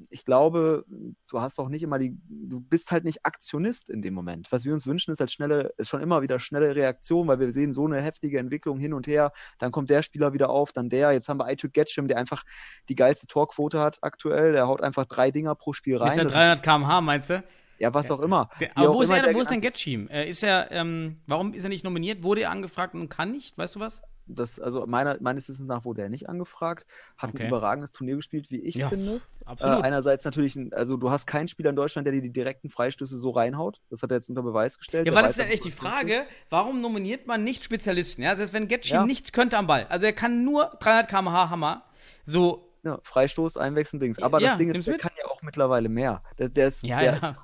Ich 0.08 0.24
glaube, 0.24 0.84
du 1.28 1.40
hast 1.40 1.58
auch 1.58 1.68
nicht 1.68 1.82
immer 1.82 1.98
die, 1.98 2.16
du 2.28 2.60
bist 2.60 2.92
halt 2.92 3.04
nicht 3.04 3.24
Aktionist 3.26 3.90
in 3.90 4.02
dem 4.02 4.14
Moment. 4.14 4.52
Was 4.52 4.64
wir 4.64 4.72
uns 4.72 4.86
wünschen, 4.86 5.10
ist 5.10 5.18
halt 5.18 5.32
schnelle, 5.32 5.72
ist 5.78 5.88
schon 5.88 6.00
immer 6.00 6.22
wieder 6.22 6.38
schnelle 6.38 6.76
Reaktion, 6.76 7.26
weil 7.26 7.40
wir 7.40 7.50
sehen 7.50 7.72
so 7.72 7.84
eine 7.84 8.00
heftige 8.00 8.38
Entwicklung 8.38 8.78
hin 8.78 8.92
und 8.92 9.08
her. 9.08 9.32
Dann 9.58 9.72
kommt 9.72 9.90
der 9.90 10.02
Spieler 10.02 10.32
wieder 10.32 10.48
auf, 10.50 10.72
dann 10.72 10.88
der. 10.88 11.10
Jetzt 11.10 11.28
haben 11.28 11.38
wir 11.38 11.46
Aituk 11.46 11.72
Getschim, 11.72 12.06
der 12.06 12.18
einfach 12.18 12.44
die 12.88 12.94
geilste 12.94 13.26
Torquote 13.26 13.80
hat 13.80 13.98
aktuell. 14.02 14.52
Der 14.52 14.68
haut 14.68 14.80
einfach 14.80 15.06
drei 15.06 15.32
Dinger 15.32 15.56
pro 15.56 15.72
Spiel 15.72 15.96
rein. 15.96 16.10
Ist 16.10 16.18
der 16.18 16.26
300 16.26 16.62
km/h, 16.62 17.00
meinst 17.00 17.30
du? 17.30 17.42
Ja, 17.78 17.92
was 17.92 18.10
auch 18.10 18.20
immer. 18.20 18.48
Aber 18.74 18.94
wo, 18.94 19.02
ist 19.02 19.10
er, 19.10 19.34
wo 19.34 19.40
ist 19.40 19.50
denn 19.50 19.60
Getschim? 19.60 20.08
Äh, 20.08 20.28
ist 20.28 20.42
er, 20.42 20.70
ähm, 20.70 21.16
warum 21.26 21.54
ist 21.54 21.64
er 21.64 21.68
nicht 21.68 21.84
nominiert? 21.84 22.22
Wurde 22.22 22.42
er 22.42 22.50
angefragt 22.50 22.94
und 22.94 23.08
kann 23.08 23.32
nicht? 23.32 23.56
Weißt 23.58 23.74
du 23.76 23.80
was? 23.80 24.02
Das, 24.26 24.58
also 24.58 24.86
meiner, 24.86 25.18
meines 25.20 25.48
Wissens 25.48 25.66
nach 25.66 25.84
wurde 25.84 26.02
er 26.02 26.08
nicht 26.08 26.30
angefragt, 26.30 26.86
hat 27.18 27.30
okay. 27.30 27.42
ein 27.42 27.48
überragendes 27.48 27.92
Turnier 27.92 28.16
gespielt, 28.16 28.50
wie 28.50 28.60
ich 28.60 28.74
ja, 28.74 28.88
finde. 28.88 29.20
Absolut. 29.44 29.80
Äh, 29.80 29.82
einerseits 29.82 30.24
natürlich, 30.24 30.58
also 30.72 30.96
du 30.96 31.10
hast 31.10 31.26
keinen 31.26 31.46
Spieler 31.46 31.70
in 31.70 31.76
Deutschland, 31.76 32.06
der 32.06 32.12
dir 32.12 32.22
die 32.22 32.32
direkten 32.32 32.70
Freistöße 32.70 33.18
so 33.18 33.30
reinhaut. 33.30 33.82
Das 33.90 34.02
hat 34.02 34.10
er 34.10 34.16
jetzt 34.16 34.30
unter 34.30 34.42
Beweis 34.42 34.78
gestellt. 34.78 35.06
Ja, 35.06 35.14
weil 35.14 35.22
das 35.22 35.32
ist 35.32 35.44
ja 35.44 35.50
echt 35.50 35.64
die 35.64 35.70
Frage, 35.70 36.24
warum 36.48 36.80
nominiert 36.80 37.26
man 37.26 37.44
nicht 37.44 37.64
Spezialisten? 37.64 38.22
Ja, 38.22 38.34
selbst 38.34 38.54
wenn 38.54 38.66
Getschim 38.66 38.96
ja. 38.96 39.06
nichts 39.06 39.32
könnte 39.32 39.58
am 39.58 39.66
Ball. 39.66 39.86
Also 39.90 40.06
er 40.06 40.14
kann 40.14 40.42
nur 40.42 40.72
300 40.80 41.08
km/h 41.08 41.50
Hammer. 41.50 41.84
So. 42.24 42.70
Ja, 42.82 42.98
Freistoß, 43.02 43.56
Einwechseln, 43.56 44.00
Dings. 44.00 44.18
Aber 44.18 44.40
ja, 44.40 44.50
das 44.50 44.58
Ding 44.58 44.70
ist, 44.70 44.86
mit? 44.86 45.00
kann 45.00 45.12
ja 45.18 45.26
auch 45.30 45.40
mittlerweile 45.42 45.88
mehr. 45.88 46.22
Der, 46.38 46.50
der 46.50 46.68
ist, 46.68 46.82
ja, 46.82 47.00
der, 47.00 47.14
ja 47.14 47.36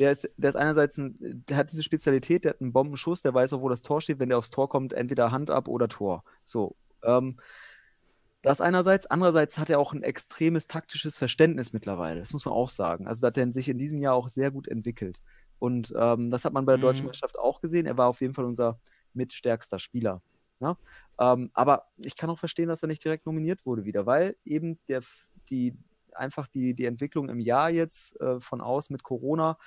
der 0.00 0.12
ist, 0.12 0.28
der 0.36 0.50
ist 0.50 0.56
einerseits 0.56 0.98
ein, 0.98 1.16
der 1.20 1.58
hat 1.58 1.70
diese 1.70 1.82
Spezialität, 1.82 2.44
der 2.44 2.54
hat 2.54 2.60
einen 2.60 2.72
Bombenschuss, 2.72 3.22
der 3.22 3.34
weiß 3.34 3.52
auch, 3.52 3.60
wo 3.60 3.68
das 3.68 3.82
Tor 3.82 4.00
steht. 4.00 4.18
Wenn 4.18 4.30
der 4.30 4.38
aufs 4.38 4.50
Tor 4.50 4.68
kommt, 4.68 4.92
entweder 4.94 5.30
Hand 5.30 5.50
ab 5.50 5.68
oder 5.68 5.88
Tor. 5.88 6.24
So. 6.42 6.74
Ähm, 7.04 7.38
das 8.42 8.62
einerseits. 8.62 9.06
Andererseits 9.06 9.58
hat 9.58 9.68
er 9.68 9.78
auch 9.78 9.92
ein 9.92 10.02
extremes 10.02 10.66
taktisches 10.66 11.18
Verständnis 11.18 11.74
mittlerweile. 11.74 12.20
Das 12.20 12.32
muss 12.32 12.46
man 12.46 12.54
auch 12.54 12.70
sagen. 12.70 13.06
Also, 13.06 13.20
da 13.20 13.26
hat 13.26 13.36
er 13.36 13.52
sich 13.52 13.68
in 13.68 13.78
diesem 13.78 13.98
Jahr 13.98 14.14
auch 14.14 14.28
sehr 14.28 14.50
gut 14.50 14.66
entwickelt. 14.66 15.20
Und 15.58 15.92
ähm, 15.94 16.30
das 16.30 16.46
hat 16.46 16.54
man 16.54 16.64
bei 16.64 16.72
der 16.72 16.78
mhm. 16.78 16.82
deutschen 16.82 17.04
Mannschaft 17.04 17.38
auch 17.38 17.60
gesehen. 17.60 17.86
Er 17.86 17.98
war 17.98 18.08
auf 18.08 18.22
jeden 18.22 18.32
Fall 18.32 18.46
unser 18.46 18.80
mitstärkster 19.12 19.78
Spieler. 19.78 20.22
Ja? 20.60 20.78
Ähm, 21.18 21.50
aber 21.52 21.88
ich 21.98 22.16
kann 22.16 22.30
auch 22.30 22.38
verstehen, 22.38 22.68
dass 22.68 22.82
er 22.82 22.88
nicht 22.88 23.04
direkt 23.04 23.26
nominiert 23.26 23.66
wurde 23.66 23.84
wieder, 23.84 24.06
weil 24.06 24.36
eben 24.44 24.78
der, 24.88 25.02
die, 25.50 25.76
einfach 26.14 26.46
die, 26.46 26.74
die 26.74 26.86
Entwicklung 26.86 27.28
im 27.28 27.40
Jahr 27.40 27.70
jetzt 27.70 28.18
äh, 28.20 28.40
von 28.40 28.60
aus 28.60 28.90
mit 28.90 29.02
Corona 29.02 29.58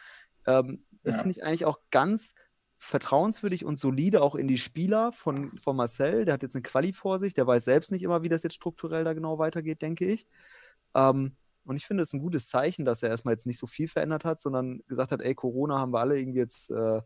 ähm, 0.45 0.85
das 1.03 1.15
ja. 1.15 1.21
finde 1.21 1.31
ich 1.31 1.43
eigentlich 1.43 1.65
auch 1.65 1.79
ganz 1.91 2.35
vertrauenswürdig 2.77 3.63
und 3.63 3.77
solide 3.77 4.21
auch 4.21 4.35
in 4.35 4.47
die 4.47 4.57
Spieler 4.57 5.11
von, 5.11 5.49
von 5.57 5.75
Marcel. 5.75 6.25
Der 6.25 6.33
hat 6.33 6.43
jetzt 6.43 6.55
eine 6.55 6.63
Quali 6.63 6.91
vor 6.91 7.17
sich, 7.17 7.33
der 7.33 7.47
weiß 7.47 7.63
selbst 7.63 7.91
nicht 7.91 8.03
immer, 8.03 8.23
wie 8.23 8.29
das 8.29 8.43
jetzt 8.43 8.55
strukturell 8.55 9.03
da 9.03 9.13
genau 9.13 9.39
weitergeht, 9.39 9.81
denke 9.81 10.05
ich. 10.05 10.27
Ähm, 10.93 11.35
und 11.65 11.77
ich 11.77 11.85
finde 11.85 12.03
es 12.03 12.11
ein 12.11 12.19
gutes 12.19 12.47
Zeichen, 12.47 12.83
dass 12.83 13.01
er 13.01 13.09
erstmal 13.09 13.33
jetzt 13.33 13.47
nicht 13.47 13.57
so 13.57 13.67
viel 13.67 13.87
verändert 13.87 14.25
hat, 14.25 14.41
sondern 14.41 14.81
gesagt 14.87 15.11
hat, 15.11 15.21
ey, 15.21 15.33
Corona 15.33 15.79
haben 15.79 15.93
wir 15.93 15.99
alle 15.99 16.19
irgendwie 16.19 16.39
jetzt 16.39 16.71
äh, 16.71 17.01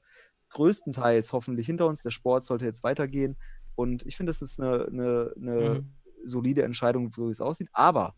größtenteils 0.49 1.31
hoffentlich 1.31 1.67
hinter 1.67 1.85
uns. 1.85 2.01
Der 2.01 2.11
Sport 2.11 2.43
sollte 2.43 2.65
jetzt 2.65 2.83
weitergehen. 2.83 3.38
Und 3.75 4.05
ich 4.05 4.17
finde, 4.17 4.31
das 4.31 4.41
ist 4.41 4.59
eine, 4.59 4.85
eine, 4.85 5.33
eine 5.35 5.69
mhm. 5.69 5.93
solide 6.23 6.64
Entscheidung, 6.64 7.11
so 7.11 7.27
wie 7.27 7.31
es 7.31 7.41
aussieht. 7.41 7.69
Aber 7.72 8.15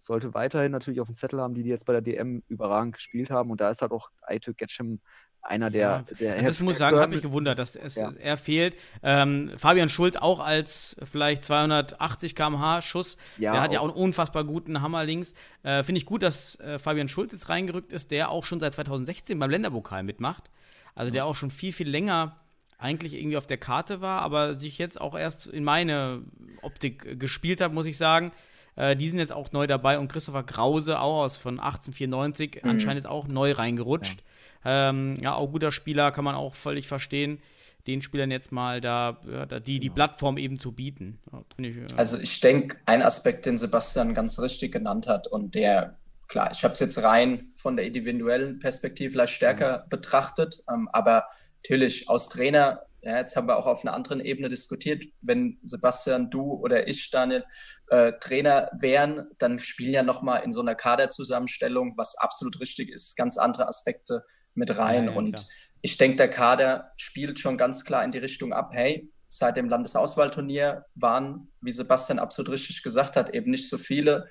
sollte 0.00 0.34
weiterhin 0.34 0.72
natürlich 0.72 1.00
auf 1.00 1.08
dem 1.08 1.14
Zettel 1.14 1.40
haben, 1.40 1.54
die, 1.54 1.62
die 1.62 1.68
jetzt 1.68 1.86
bei 1.86 1.92
der 1.92 2.02
DM 2.02 2.42
überragend 2.48 2.94
gespielt 2.94 3.30
haben. 3.30 3.50
Und 3.50 3.60
da 3.60 3.70
ist 3.70 3.82
halt 3.82 3.92
auch 3.92 4.10
Aito 4.22 4.52
Getchem 4.54 5.00
einer 5.42 5.70
der. 5.70 5.80
Ja, 5.80 6.04
der 6.18 6.34
also 6.34 6.46
das 6.46 6.60
muss 6.60 6.72
ich 6.72 6.78
sagen, 6.78 6.98
hat 6.98 7.10
mich 7.10 7.22
gewundert, 7.22 7.58
dass 7.58 7.76
es, 7.76 7.94
ja. 7.94 8.12
er 8.18 8.36
fehlt. 8.36 8.76
Ähm, 9.02 9.52
Fabian 9.56 9.88
Schulz 9.88 10.16
auch 10.16 10.40
als 10.40 10.96
vielleicht 11.10 11.44
280 11.44 12.34
km/h 12.34 12.82
Schuss. 12.82 13.16
Ja, 13.38 13.52
der 13.52 13.60
hat 13.62 13.70
auch. 13.70 13.74
ja 13.74 13.80
auch 13.80 13.84
einen 13.84 13.94
unfassbar 13.94 14.44
guten 14.44 14.82
Hammer 14.82 15.04
links. 15.04 15.34
Äh, 15.62 15.82
Finde 15.82 15.98
ich 15.98 16.06
gut, 16.06 16.22
dass 16.22 16.58
äh, 16.60 16.78
Fabian 16.78 17.08
Schulz 17.08 17.32
jetzt 17.32 17.48
reingerückt 17.48 17.92
ist, 17.92 18.10
der 18.10 18.30
auch 18.30 18.44
schon 18.44 18.60
seit 18.60 18.74
2016 18.74 19.38
beim 19.38 19.50
Länderpokal 19.50 20.02
mitmacht. 20.02 20.50
Also 20.94 21.10
der 21.10 21.24
auch 21.24 21.34
schon 21.34 21.50
viel, 21.50 21.72
viel 21.72 21.88
länger 21.88 22.36
eigentlich 22.76 23.14
irgendwie 23.14 23.36
auf 23.36 23.46
der 23.46 23.58
Karte 23.58 24.00
war, 24.00 24.22
aber 24.22 24.54
sich 24.54 24.78
jetzt 24.78 25.00
auch 25.00 25.16
erst 25.16 25.46
in 25.46 25.64
meine 25.64 26.22
Optik 26.62 27.20
gespielt 27.20 27.60
hat, 27.60 27.72
muss 27.72 27.86
ich 27.86 27.96
sagen. 27.96 28.32
Äh, 28.76 28.96
die 28.96 29.08
sind 29.08 29.18
jetzt 29.18 29.32
auch 29.32 29.52
neu 29.52 29.66
dabei 29.66 29.98
und 29.98 30.08
Christopher 30.08 30.42
Krause, 30.42 31.00
auch 31.00 31.22
aus 31.22 31.36
von 31.36 31.60
1894, 31.60 32.60
mhm. 32.62 32.70
anscheinend 32.70 32.98
ist 32.98 33.06
auch 33.06 33.28
neu 33.28 33.52
reingerutscht. 33.52 34.22
Ja. 34.64 34.90
Ähm, 34.90 35.16
ja, 35.20 35.34
auch 35.34 35.50
guter 35.50 35.72
Spieler, 35.72 36.12
kann 36.12 36.24
man 36.24 36.34
auch 36.34 36.54
völlig 36.54 36.86
verstehen 36.86 37.40
den 37.86 38.02
Spielern 38.02 38.30
jetzt 38.30 38.52
mal 38.52 38.80
da, 38.80 39.20
da 39.48 39.60
die, 39.60 39.78
die 39.78 39.88
genau. 39.88 39.94
Plattform 39.94 40.38
eben 40.38 40.58
zu 40.58 40.72
bieten. 40.72 41.18
Ich, 41.58 41.76
äh 41.76 41.86
also 41.96 42.18
ich 42.18 42.40
denke, 42.40 42.76
ein 42.86 43.02
Aspekt, 43.02 43.46
den 43.46 43.58
Sebastian 43.58 44.14
ganz 44.14 44.38
richtig 44.40 44.72
genannt 44.72 45.08
hat 45.08 45.26
und 45.26 45.54
der, 45.54 45.98
klar, 46.28 46.50
ich 46.52 46.62
habe 46.64 46.72
es 46.72 46.80
jetzt 46.80 47.02
rein 47.02 47.50
von 47.54 47.76
der 47.76 47.86
individuellen 47.86 48.58
Perspektive 48.58 49.10
vielleicht 49.10 49.34
stärker 49.34 49.84
mhm. 49.84 49.88
betrachtet, 49.88 50.62
ähm, 50.72 50.88
aber 50.92 51.24
natürlich 51.62 52.08
aus 52.08 52.28
Trainer 52.28 52.82
ja, 53.02 53.18
jetzt 53.18 53.36
haben 53.36 53.46
wir 53.48 53.56
auch 53.56 53.66
auf 53.66 53.82
einer 53.82 53.94
anderen 53.94 54.20
Ebene 54.20 54.48
diskutiert, 54.48 55.04
wenn 55.22 55.58
Sebastian, 55.62 56.30
du 56.30 56.52
oder 56.54 56.86
ich, 56.86 57.10
Daniel, 57.10 57.44
äh, 57.88 58.12
Trainer 58.20 58.70
wären, 58.78 59.30
dann 59.38 59.58
spielen 59.58 59.94
ja 59.94 60.02
nochmal 60.02 60.42
in 60.42 60.52
so 60.52 60.60
einer 60.60 60.74
Kaderzusammenstellung, 60.74 61.94
was 61.96 62.16
absolut 62.16 62.60
richtig 62.60 62.90
ist, 62.90 63.16
ganz 63.16 63.38
andere 63.38 63.68
Aspekte 63.68 64.24
mit 64.54 64.76
rein. 64.76 65.06
Ja, 65.06 65.10
ja, 65.12 65.16
und 65.16 65.32
klar. 65.36 65.46
ich 65.80 65.96
denke, 65.96 66.16
der 66.16 66.30
Kader 66.30 66.92
spielt 66.96 67.38
schon 67.38 67.56
ganz 67.56 67.84
klar 67.84 68.04
in 68.04 68.10
die 68.10 68.18
Richtung 68.18 68.52
ab, 68.52 68.70
hey, 68.72 69.10
seit 69.28 69.56
dem 69.56 69.68
Landesauswahlturnier 69.68 70.84
waren, 70.96 71.52
wie 71.60 71.70
Sebastian 71.70 72.18
absolut 72.18 72.50
richtig 72.50 72.82
gesagt 72.82 73.16
hat, 73.16 73.32
eben 73.32 73.50
nicht 73.50 73.68
so 73.68 73.78
viele 73.78 74.28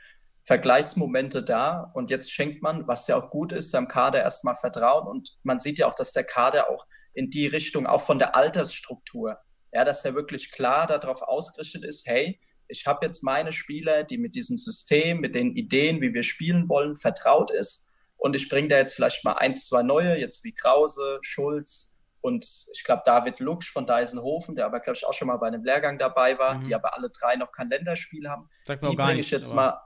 Vergleichsmomente 0.49 1.43
da. 1.43 1.91
Und 1.93 2.09
jetzt 2.09 2.31
schenkt 2.31 2.63
man, 2.63 2.87
was 2.87 3.05
ja 3.05 3.15
auch 3.15 3.29
gut 3.29 3.51
ist, 3.51 3.69
seinem 3.69 3.87
Kader 3.87 4.23
erstmal 4.23 4.55
Vertrauen. 4.55 5.07
Und 5.07 5.37
man 5.43 5.59
sieht 5.59 5.77
ja 5.77 5.85
auch, 5.85 5.93
dass 5.93 6.11
der 6.11 6.23
Kader 6.23 6.71
auch 6.71 6.87
in 7.13 7.29
die 7.29 7.45
Richtung, 7.45 7.85
auch 7.85 8.01
von 8.01 8.17
der 8.17 8.35
Altersstruktur, 8.35 9.37
ja, 9.71 9.85
dass 9.85 10.03
er 10.05 10.15
wirklich 10.15 10.51
klar 10.51 10.87
darauf 10.87 11.21
ausgerichtet 11.21 11.85
ist, 11.85 12.07
hey, 12.07 12.39
ich 12.67 12.87
habe 12.87 13.05
jetzt 13.05 13.23
meine 13.23 13.51
Spieler, 13.51 14.03
die 14.03 14.17
mit 14.17 14.33
diesem 14.33 14.57
System, 14.57 15.19
mit 15.19 15.35
den 15.35 15.55
Ideen, 15.55 16.01
wie 16.01 16.15
wir 16.15 16.23
spielen 16.23 16.67
wollen, 16.67 16.95
vertraut 16.95 17.51
ist. 17.51 17.91
Und 18.17 18.35
ich 18.35 18.49
bringe 18.49 18.69
da 18.69 18.77
jetzt 18.77 18.95
vielleicht 18.95 19.23
mal 19.23 19.33
eins, 19.33 19.67
zwei 19.67 19.83
neue, 19.83 20.17
jetzt 20.17 20.43
wie 20.43 20.55
Krause, 20.55 21.19
Schulz 21.21 21.99
und 22.21 22.45
ich 22.73 22.83
glaube 22.83 23.03
David 23.05 23.39
Luksch 23.39 23.71
von 23.71 23.85
Deisenhofen, 23.85 24.55
der 24.55 24.65
aber, 24.65 24.79
glaube 24.79 24.97
ich, 24.97 25.05
auch 25.05 25.13
schon 25.13 25.27
mal 25.27 25.37
bei 25.37 25.47
einem 25.47 25.63
Lehrgang 25.63 25.99
dabei 25.99 26.39
war, 26.39 26.55
Mhm. 26.55 26.63
die 26.63 26.73
aber 26.73 26.95
alle 26.97 27.11
drei 27.11 27.35
noch 27.35 27.51
kein 27.51 27.69
Länderspiel 27.69 28.27
haben. 28.27 28.49
Sagt 28.65 28.81
mir 28.81 28.89
Die 28.89 28.95
bringe 28.95 29.19
ich 29.19 29.29
jetzt 29.29 29.53
mal, 29.53 29.79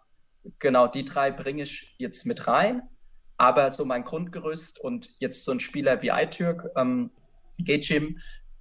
genau, 0.59 0.87
die 0.87 1.05
drei 1.05 1.31
bringe 1.31 1.63
ich 1.63 1.95
jetzt 1.97 2.25
mit 2.25 2.47
rein. 2.47 2.83
Aber 3.37 3.71
so 3.71 3.85
mein 3.85 4.03
Grundgerüst 4.03 4.79
und 4.79 5.09
jetzt 5.19 5.43
so 5.43 5.51
ein 5.51 5.59
Spieler 5.59 6.01
wie 6.01 6.09
iTürk, 6.09 6.69
ähm, 6.75 7.11
Gecim, 7.59 8.19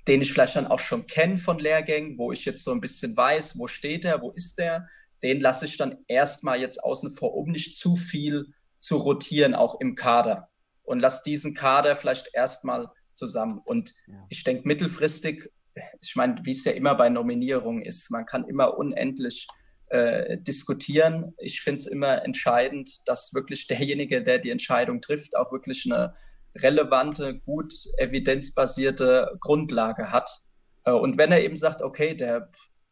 den 0.09 0.22
ich 0.22 0.32
vielleicht 0.32 0.56
dann 0.56 0.66
auch 0.66 0.80
schon 0.80 1.06
kenne 1.06 1.38
von 1.38 1.59
Lehrgängen, 1.59 2.18
wo 2.18 2.32
ich 2.32 2.44
jetzt 2.44 2.64
so 2.64 2.72
ein 2.72 2.80
bisschen 2.80 3.16
weiß, 3.16 3.59
wo 3.59 3.68
steht 3.68 4.04
er, 4.04 4.20
wo 4.22 4.30
ist 4.32 4.59
er, 4.59 4.88
den 5.22 5.40
lasse 5.40 5.66
ich 5.66 5.76
dann 5.76 5.98
erstmal 6.09 6.60
jetzt 6.60 6.82
außen 6.82 7.12
vor, 7.12 7.34
um 7.34 7.50
nicht 7.50 7.76
zu 7.76 7.94
viel 7.96 8.52
zu 8.80 8.96
rotieren, 8.96 9.54
auch 9.54 9.78
im 9.80 9.94
Kader. 9.94 10.48
Und 10.82 10.98
lasse 10.98 11.22
diesen 11.24 11.54
Kader 11.54 11.94
vielleicht 11.94 12.30
erstmal 12.34 12.88
zusammen. 13.14 13.60
Und 13.64 13.94
Ja. 14.09 14.26
ich 14.30 14.42
denke, 14.42 14.66
mittelfristig, 14.66 15.52
ich 16.00 16.16
meine, 16.16 16.36
wie 16.44 16.50
es 16.50 16.64
ja 16.64 16.72
immer 16.72 16.94
bei 16.96 17.09
Nominierungen 17.09 17.82
ist, 17.82 18.10
man 18.10 18.26
kann 18.26 18.48
immer 18.48 18.76
unendlich 18.76 19.46
äh, 19.93 20.39
diskutieren. 20.39 21.35
Ich 21.36 21.60
finde 21.60 21.81
es 21.81 21.86
immer 21.86 22.24
entscheidend, 22.24 23.06
dass 23.06 23.35
wirklich 23.35 23.66
derjenige, 23.66 24.23
der 24.23 24.39
die 24.39 24.48
Entscheidung 24.48 25.02
trifft, 25.02 25.36
auch 25.36 25.52
wirklich 25.52 25.85
eine 25.85 26.14
relevante, 26.56 27.39
gut 27.39 27.74
evidenzbasierte 27.98 29.36
Grundlage 29.39 30.10
hat. 30.10 30.31
Äh, 30.85 30.93
und 30.93 31.19
wenn 31.19 31.31
er 31.31 31.43
eben 31.43 31.56
sagt, 31.56 31.82
okay, 31.82 32.14
der 32.14 32.48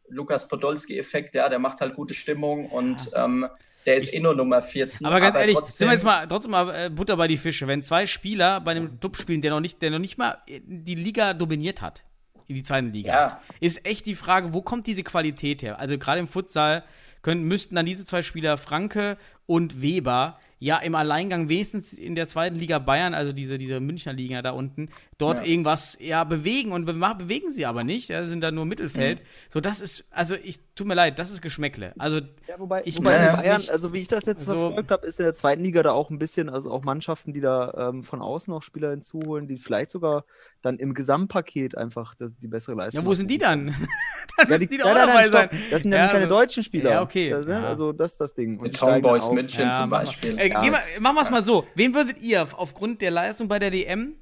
Lukas 0.09 0.47
Podolski-Effekt, 0.47 1.33
ja, 1.33 1.49
der 1.49 1.57
macht 1.57 1.81
halt 1.81 1.95
gute 1.95 2.13
Stimmung 2.13 2.67
und 2.67 3.09
ähm, 3.15 3.47
der 3.87 3.95
ist 3.95 4.13
eh 4.13 4.19
nur 4.19 4.35
Nummer 4.35 4.61
14. 4.61 5.07
Aber 5.07 5.19
ganz 5.19 5.35
ehrlich, 5.35 5.55
trotzdem, 5.55 5.77
sind 5.77 5.87
wir 5.87 5.93
jetzt 5.93 6.03
mal 6.03 6.27
trotzdem 6.27 6.51
mal 6.51 6.85
äh, 6.85 6.89
Butter 6.91 7.17
bei 7.17 7.27
die 7.27 7.37
Fische. 7.37 7.65
Wenn 7.65 7.81
zwei 7.81 8.05
Spieler 8.05 8.61
bei 8.61 8.71
einem 8.71 8.99
Club 8.99 9.17
spielen, 9.17 9.41
der 9.41 9.49
noch 9.49 9.59
nicht, 9.59 9.81
der 9.81 9.89
noch 9.89 9.97
nicht 9.97 10.19
mal 10.19 10.37
die 10.47 10.93
Liga 10.93 11.33
dominiert 11.33 11.81
hat, 11.81 12.03
in 12.47 12.55
die 12.55 12.63
zweite 12.63 12.87
Liga, 12.87 13.11
Ja. 13.13 13.41
ist 13.59 13.85
echt 13.85 14.05
die 14.05 14.15
Frage, 14.15 14.53
wo 14.53 14.61
kommt 14.61 14.87
diese 14.87 15.03
Qualität 15.03 15.61
her? 15.61 15.79
Also 15.79 15.97
gerade 15.97 16.19
im 16.19 16.27
Futsal 16.27 16.83
können, 17.21 17.43
müssten 17.43 17.75
dann 17.75 17.85
diese 17.85 18.05
zwei 18.05 18.21
Spieler, 18.23 18.57
Franke 18.57 19.17
und 19.45 19.81
Weber, 19.81 20.39
ja 20.63 20.77
im 20.77 20.93
Alleingang 20.93 21.49
wenigstens 21.49 21.91
in 21.91 22.13
der 22.13 22.27
zweiten 22.27 22.55
Liga 22.55 22.77
Bayern, 22.77 23.15
also 23.15 23.33
diese, 23.33 23.57
diese 23.57 23.79
Münchner 23.79 24.13
Liga 24.13 24.43
da 24.43 24.51
unten, 24.51 24.89
dort 25.17 25.37
Ja. 25.39 25.43
irgendwas 25.51 25.97
ja 25.99 26.23
bewegen 26.23 26.71
und 26.71 26.85
be 26.85 26.93
bewegen 27.17 27.49
sie 27.51 27.65
aber 27.65 27.83
nicht, 27.83 28.09
ja, 28.09 28.23
sind 28.23 28.41
da 28.41 28.51
nur 28.51 28.65
Mittelfeld. 28.67 29.19
Mhm. 29.21 29.25
So, 29.49 29.59
das 29.59 29.81
ist, 29.81 30.05
also 30.11 30.35
ich, 30.35 30.59
tut 30.75 30.85
mir 30.85 30.93
leid, 30.93 31.17
das 31.17 31.31
ist 31.31 31.41
Geschmäckle. 31.41 31.93
Also 31.97 32.17
Ja, 32.47 32.59
wobei, 32.59 32.83
Ich 32.85 32.97
wobei 32.99 33.15
kann 33.17 33.37
Bayern, 33.41 33.57
nicht- 33.57 33.71
also 33.71 33.91
wie 33.93 34.01
ich 34.01 34.07
das 34.07 34.25
jetzt 34.27 34.45
so- 34.45 34.55
verfolgt 34.55 34.91
habe, 34.91 35.05
ist 35.07 35.19
in 35.19 35.23
der 35.25 35.33
zweiten 35.33 35.63
Liga 35.63 35.81
da 35.81 35.91
auch 35.93 36.11
ein 36.11 36.19
bisschen, 36.19 36.47
also 36.49 36.69
auch 36.71 36.83
Mannschaften, 36.83 37.33
die 37.33 37.41
da 37.41 37.89
ähm, 37.89 38.03
von 38.03 38.21
außen 38.21 38.53
noch 38.53 38.61
Spieler 38.61 38.91
hinzuholen, 38.91 39.47
die 39.47 39.57
vielleicht 39.57 39.89
sogar 39.89 40.25
dann 40.61 40.77
im 40.77 40.93
Gesamtpaket 40.93 41.75
einfach 41.75 42.13
das, 42.13 42.35
die 42.37 42.47
bessere 42.47 42.75
Leistung 42.75 43.01
ja, 43.01 43.07
wo 43.07 43.15
sind 43.15 43.31
die 43.31 43.39
dann? 43.39 43.65
dann 44.37 44.51
Ja, 44.51 44.57
die, 44.59 44.67
die 44.67 44.77
nein, 44.77 44.93
nein, 45.07 45.25
stopp. 45.27 45.49
Das 45.71 45.81
sind 45.81 45.91
ja, 45.91 45.97
Ja, 45.97 46.07
keine 46.07 46.25
also- 46.25 46.35
deutschen 46.35 46.63
Spieler. 46.63 46.91
Ja, 46.91 47.01
okay. 47.01 47.31
Das, 47.31 47.47
ne? 47.47 47.53
Ja. 47.53 47.63
Also 47.67 47.91
das 47.93 48.11
ist 48.13 48.21
das 48.21 48.33
Ding. 48.35 48.57
Und 48.57 48.63
mit 48.63 48.73
die 48.73 48.77
Tom 48.77 48.89
steigen 48.89 49.03
dann 49.03 49.11
Boys 49.11 49.23
auf. 49.25 49.33
München 49.33 49.63
Ja, 49.65 49.71
zum. 49.71 49.89
Beispiel. 49.89 50.37
Ja. 50.51 50.59
geh 50.61 50.71
mal, 50.71 50.81
machen 50.99 51.15
wir 51.15 51.21
es 51.23 51.29
mal 51.29 51.43
so. 51.43 51.65
Wen 51.75 51.93
würdet 51.93 52.19
ihr 52.19 52.43
auf- 52.43 52.53
aufgrund 52.53 53.01
der 53.01 53.11
Leistung 53.11 53.47
bei 53.47 53.59
der 53.59 53.71
DM 53.71 54.15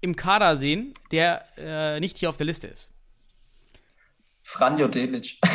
im 0.00 0.14
Kader 0.16 0.56
sehen, 0.56 0.94
der 1.10 1.44
äh, 1.58 2.00
nicht 2.00 2.18
hier 2.18 2.28
auf 2.28 2.36
der 2.36 2.46
Liste 2.46 2.66
ist? 2.68 2.90
Franjo 4.42 4.88
Delic. 4.88 5.38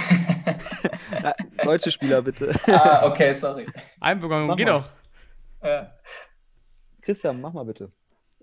Ja, 1.23 1.35
deutsche 1.63 1.91
Spieler 1.91 2.21
bitte. 2.21 2.51
ah, 2.67 3.05
okay, 3.05 3.33
sorry. 3.33 3.67
Einbürgerung, 3.99 4.47
mal. 4.47 4.55
doch. 4.55 4.89
Äh, 5.59 5.83
Christian, 7.01 7.39
mach 7.41 7.53
mal 7.53 7.65
bitte. 7.65 7.91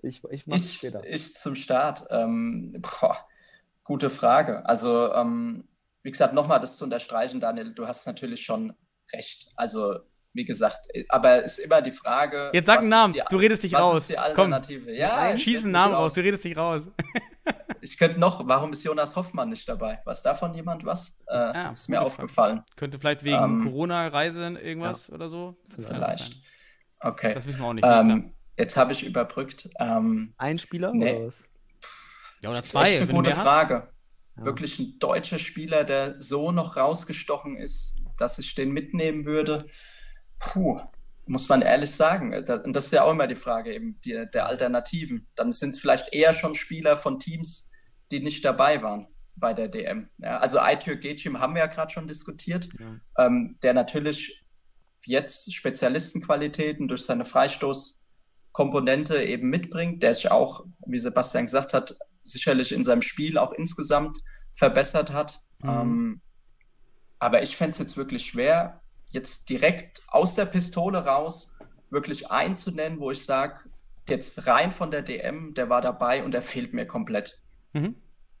Ich, 0.01 0.23
ich 0.31 0.47
mach's 0.47 0.65
Ich, 0.65 0.73
später. 0.75 1.03
ich 1.05 1.35
zum 1.35 1.55
Start. 1.55 2.05
Ähm, 2.09 2.77
boah, 2.79 3.17
gute 3.83 4.09
Frage. 4.09 4.65
Also, 4.65 5.11
ähm, 5.13 5.67
wie 6.03 6.11
gesagt, 6.11 6.33
nochmal 6.33 6.59
das 6.61 6.77
zu 6.77 6.85
unterstreichen, 6.85 7.39
Daniel, 7.41 7.73
du 7.73 7.85
hast 7.87 8.05
natürlich 8.07 8.45
schon 8.45 8.73
recht. 9.11 9.49
Also, 9.55 9.99
wie 10.33 10.45
gesagt, 10.45 10.79
aber 11.09 11.43
es 11.43 11.57
ist 11.57 11.65
immer 11.65 11.81
die 11.81 11.91
Frage. 11.91 12.51
Jetzt 12.53 12.67
sag 12.67 12.77
was 12.77 12.83
einen 12.83 12.89
Namen, 12.91 13.13
die- 13.13 13.21
du 13.29 13.37
redest 13.37 13.63
dich 13.63 13.73
was 13.73 13.81
raus. 13.81 14.01
Ist 14.01 14.09
die 14.11 14.13
Komm, 14.15 14.53
Alternative? 14.53 14.91
Ja, 14.95 15.33
ich 15.33 15.43
schieß 15.43 15.63
einen 15.63 15.71
Namen 15.73 15.95
raus, 15.95 16.13
du 16.13 16.21
redest 16.21 16.43
dich 16.43 16.55
raus. 16.57 16.89
Ich 17.81 17.97
könnte 17.97 18.19
noch, 18.19 18.45
warum 18.45 18.73
ist 18.73 18.83
Jonas 18.83 19.15
Hoffmann 19.15 19.49
nicht 19.49 19.67
dabei? 19.67 20.01
Weiß 20.03 20.21
davon 20.21 20.53
jemand 20.53 20.83
was? 20.85 21.21
Äh, 21.27 21.33
Ah, 21.35 21.71
ist 21.71 21.87
mir 21.89 22.01
aufgefallen. 22.01 22.61
Könnte 22.75 22.99
vielleicht 22.99 23.23
wegen 23.23 23.41
Ähm, 23.41 23.63
Corona-Reise 23.63 24.41
irgendwas 24.61 25.09
oder 25.09 25.29
so? 25.29 25.57
Vielleicht. 25.63 26.33
sein. 26.33 26.41
Okay. 26.99 27.33
Das 27.33 27.47
wissen 27.47 27.61
wir 27.61 27.65
auch 27.67 27.73
nicht. 27.73 27.85
Ähm, 27.87 28.33
jetzt 28.57 28.75
habe 28.75 28.91
ich 28.91 29.03
überbrückt. 29.05 29.69
Ähm, 29.79 30.33
Ein 30.37 30.59
Spieler 30.59 30.91
Nee. 30.93 31.15
oder 31.15 31.27
was? 31.27 31.49
ja, 32.41 32.49
oder 32.49 32.57
Das 32.57 32.65
ist 32.65 32.71
zwei, 32.73 32.89
echt 32.91 33.01
eine 33.03 33.11
gute. 33.13 33.31
Frage. 33.31 33.87
Ja. 34.37 34.43
Wirklich 34.45 34.77
ein 34.79 34.99
deutscher 34.99 35.39
Spieler, 35.39 35.85
der 35.85 36.21
so 36.21 36.51
noch 36.51 36.75
rausgestochen 36.75 37.55
ist, 37.55 38.01
dass 38.17 38.39
ich 38.39 38.53
den 38.55 38.71
mitnehmen 38.71 39.23
würde. 39.25 39.65
Puh, 40.39 40.79
muss 41.25 41.49
man 41.49 41.61
ehrlich 41.61 41.91
sagen. 41.91 42.31
Da- 42.45 42.61
Und 42.61 42.75
das 42.75 42.85
ist 42.85 42.91
ja 42.93 43.03
auch 43.03 43.11
immer 43.11 43.27
die 43.27 43.35
Frage 43.35 43.73
eben 43.73 43.99
die, 44.01 44.25
der 44.33 44.45
Alternativen. 44.47 45.27
Dann 45.35 45.51
sind 45.51 45.71
es 45.71 45.79
vielleicht 45.79 46.13
eher 46.13 46.33
schon 46.33 46.55
Spieler 46.55 46.97
von 46.97 47.19
Teams, 47.19 47.71
die 48.11 48.19
nicht 48.21 48.43
dabei 48.45 48.81
waren 48.81 49.07
bei 49.35 49.53
der 49.53 49.67
DM. 49.69 50.09
Ja, 50.17 50.39
also 50.39 50.59
Aitur 50.59 50.95
Gecim 50.95 51.39
haben 51.39 51.53
wir 51.53 51.59
ja 51.61 51.67
gerade 51.67 51.91
schon 51.93 52.07
diskutiert, 52.07 52.67
ähm, 53.17 53.57
der 53.63 53.73
natürlich 53.73 54.43
jetzt 55.05 55.53
Spezialistenqualitäten 55.53 56.87
durch 56.89 57.03
seine 57.05 57.23
Freistoßkomponente 57.23 59.23
eben 59.23 59.49
mitbringt, 59.49 60.03
der 60.03 60.13
sich 60.13 60.29
auch, 60.31 60.65
wie 60.85 60.99
Sebastian 60.99 61.45
gesagt 61.45 61.73
hat, 61.73 61.95
sicherlich 62.23 62.71
in 62.73 62.83
seinem 62.83 63.01
Spiel 63.01 63.37
auch 63.37 63.53
insgesamt 63.53 64.17
verbessert 64.55 65.13
hat. 65.13 65.41
Mhm. 65.63 65.69
Ähm, 65.69 66.21
aber 67.17 67.41
ich 67.43 67.55
fände 67.55 67.71
es 67.71 67.79
jetzt 67.79 67.97
wirklich 67.97 68.25
schwer, 68.25 68.81
jetzt 69.09 69.49
direkt 69.49 70.01
aus 70.07 70.35
der 70.35 70.45
Pistole 70.45 71.05
raus 71.05 71.55
wirklich 71.89 72.29
einen 72.31 72.57
zu 72.57 72.71
nennen, 72.71 72.99
wo 72.99 73.11
ich 73.11 73.25
sage, 73.25 73.69
jetzt 74.07 74.47
rein 74.47 74.71
von 74.71 74.91
der 74.91 75.01
DM, 75.01 75.53
der 75.53 75.69
war 75.69 75.81
dabei 75.81 76.23
und 76.23 76.31
der 76.31 76.41
fehlt 76.41 76.73
mir 76.73 76.85
komplett. 76.85 77.41
Mhm. 77.73 77.95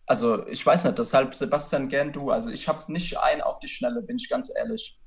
Also 0.05 0.47
ich 0.47 0.65
weiß 0.65 0.85
nicht, 0.85 0.97
deshalb 0.97 1.35
Sebastian 1.35 1.87
gern 1.87 2.11
du. 2.11 2.31
Also 2.31 2.49
ich 2.49 2.67
habe 2.67 2.91
nicht 2.91 3.19
einen 3.19 3.41
auf 3.41 3.59
die 3.59 3.67
Schnelle, 3.67 4.01
bin 4.01 4.17
ich 4.17 4.29
ganz 4.29 4.51
ehrlich. 4.55 4.99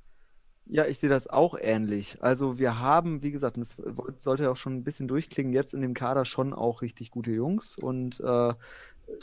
Ja, 0.66 0.86
ich 0.86 0.98
sehe 0.98 1.10
das 1.10 1.26
auch 1.26 1.56
ähnlich. 1.60 2.18
Also 2.20 2.58
wir 2.58 2.78
haben, 2.78 3.20
wie 3.20 3.32
gesagt, 3.32 3.56
und 3.56 3.62
das 3.62 3.76
sollte 4.22 4.44
ja 4.44 4.50
auch 4.50 4.56
schon 4.56 4.76
ein 4.76 4.84
bisschen 4.84 5.08
durchklingen, 5.08 5.52
jetzt 5.52 5.74
in 5.74 5.82
dem 5.82 5.92
Kader 5.92 6.24
schon 6.24 6.54
auch 6.54 6.82
richtig 6.82 7.10
gute 7.10 7.32
Jungs. 7.32 7.76
Und 7.76 8.20
äh, 8.20 8.54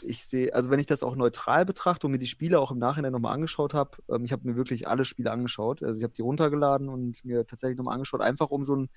ich 0.01 0.23
sehe, 0.25 0.53
also 0.53 0.69
wenn 0.69 0.79
ich 0.79 0.85
das 0.85 1.03
auch 1.03 1.15
neutral 1.15 1.65
betrachte 1.65 2.07
und 2.07 2.11
mir 2.11 2.19
die 2.19 2.27
Spiele 2.27 2.59
auch 2.59 2.71
im 2.71 2.79
Nachhinein 2.79 3.11
nochmal 3.11 3.33
angeschaut 3.33 3.73
habe, 3.73 3.97
ähm, 4.09 4.23
ich 4.23 4.31
habe 4.31 4.47
mir 4.47 4.55
wirklich 4.55 4.87
alle 4.87 5.05
Spiele 5.05 5.31
angeschaut. 5.31 5.83
Also 5.83 5.97
ich 5.97 6.03
habe 6.03 6.13
die 6.13 6.21
runtergeladen 6.21 6.89
und 6.89 7.23
mir 7.25 7.45
tatsächlich 7.45 7.77
nochmal 7.77 7.95
angeschaut, 7.95 8.21
einfach 8.21 8.49
um 8.49 8.63
so 8.63 8.75
ein, 8.75 8.89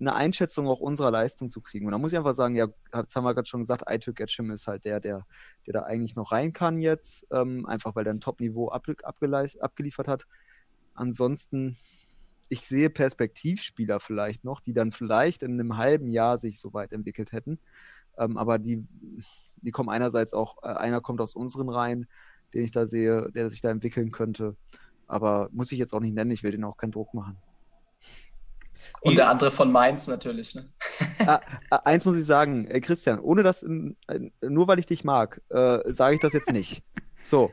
eine 0.00 0.14
Einschätzung 0.14 0.68
auch 0.68 0.80
unserer 0.80 1.10
Leistung 1.10 1.50
zu 1.50 1.60
kriegen. 1.60 1.86
Und 1.86 1.92
da 1.92 1.98
muss 1.98 2.12
ich 2.12 2.18
einfach 2.18 2.34
sagen, 2.34 2.56
ja, 2.56 2.68
das 2.90 3.14
haben 3.14 3.24
wir 3.24 3.34
gerade 3.34 3.48
schon 3.48 3.60
gesagt, 3.60 3.86
Aituk 3.86 4.16
Getchim 4.16 4.50
ist 4.50 4.66
halt 4.66 4.84
der, 4.84 5.00
der, 5.00 5.26
der 5.66 5.72
da 5.72 5.82
eigentlich 5.82 6.16
noch 6.16 6.32
rein 6.32 6.52
kann 6.52 6.78
jetzt, 6.78 7.26
ähm, 7.30 7.66
einfach 7.66 7.94
weil 7.94 8.06
er 8.06 8.12
ein 8.12 8.20
Top-Niveau 8.20 8.68
ab, 8.68 8.86
abgeliefert 9.02 10.08
hat. 10.08 10.26
Ansonsten, 10.94 11.76
ich 12.48 12.62
sehe 12.62 12.90
Perspektivspieler 12.90 14.00
vielleicht 14.00 14.44
noch, 14.44 14.60
die 14.60 14.74
dann 14.74 14.92
vielleicht 14.92 15.42
in 15.42 15.52
einem 15.52 15.76
halben 15.76 16.08
Jahr 16.10 16.38
sich 16.38 16.60
so 16.60 16.72
weit 16.74 16.92
entwickelt 16.92 17.32
hätten. 17.32 17.58
Ähm, 18.18 18.36
aber 18.36 18.58
die, 18.58 18.84
die 19.56 19.70
kommen 19.70 19.88
einerseits 19.88 20.34
auch, 20.34 20.62
äh, 20.62 20.68
einer 20.68 21.00
kommt 21.00 21.20
aus 21.20 21.34
unseren 21.34 21.68
Reihen, 21.68 22.06
den 22.52 22.64
ich 22.64 22.70
da 22.70 22.86
sehe, 22.86 23.30
der 23.32 23.50
sich 23.50 23.60
da 23.60 23.70
entwickeln 23.70 24.10
könnte. 24.10 24.56
Aber 25.06 25.48
muss 25.52 25.72
ich 25.72 25.78
jetzt 25.78 25.92
auch 25.92 26.00
nicht 26.00 26.14
nennen, 26.14 26.30
ich 26.30 26.42
will 26.42 26.52
den 26.52 26.64
auch 26.64 26.76
keinen 26.76 26.92
Druck 26.92 27.14
machen. 27.14 27.36
Und 29.00 29.16
der 29.16 29.28
andere 29.28 29.50
von 29.50 29.70
Mainz 29.72 30.06
natürlich. 30.06 30.54
Ne? 30.54 30.68
ah, 31.26 31.40
ah, 31.70 31.76
eins 31.84 32.04
muss 32.04 32.16
ich 32.16 32.24
sagen, 32.24 32.66
äh, 32.66 32.80
Christian, 32.80 33.18
ohne 33.18 33.42
das, 33.42 33.62
in, 33.62 33.96
nur 34.40 34.68
weil 34.68 34.78
ich 34.78 34.86
dich 34.86 35.04
mag, 35.04 35.40
äh, 35.50 35.80
sage 35.92 36.14
ich 36.14 36.20
das 36.20 36.32
jetzt 36.32 36.52
nicht. 36.52 36.82
So. 37.22 37.50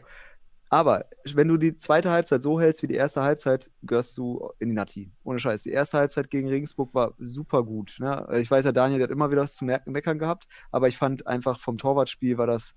Aber 0.74 1.06
wenn 1.34 1.50
du 1.50 1.58
die 1.58 1.76
zweite 1.76 2.12
Halbzeit 2.12 2.42
so 2.42 2.60
hältst 2.60 2.82
wie 2.82 2.88
die 2.88 2.96
erste 2.96 3.22
Halbzeit, 3.22 3.70
gehörst 3.84 4.18
du 4.18 4.52
in 4.58 4.70
die 4.70 4.76
Nati. 4.76 5.12
Ohne 5.26 5.38
Scheiß. 5.38 5.64
Die 5.64 5.72
erste 5.72 5.98
Halbzeit 5.98 6.30
gegen 6.30 6.48
Regensburg 6.48 6.94
war 6.94 7.14
super 7.20 7.64
gut. 7.64 7.98
Ne? 8.00 8.26
Ich 8.40 8.50
weiß 8.50 8.64
ja, 8.64 8.72
Daniel 8.72 9.04
hat 9.04 9.12
immer 9.12 9.30
wieder 9.30 9.42
was 9.42 9.58
zu 9.58 9.66
meckern 9.66 10.18
gehabt, 10.18 10.48
aber 10.72 10.88
ich 10.88 10.98
fand 10.98 11.28
einfach 11.28 11.60
vom 11.60 11.78
Torwartspiel 11.78 12.38
war 12.38 12.48
das 12.48 12.74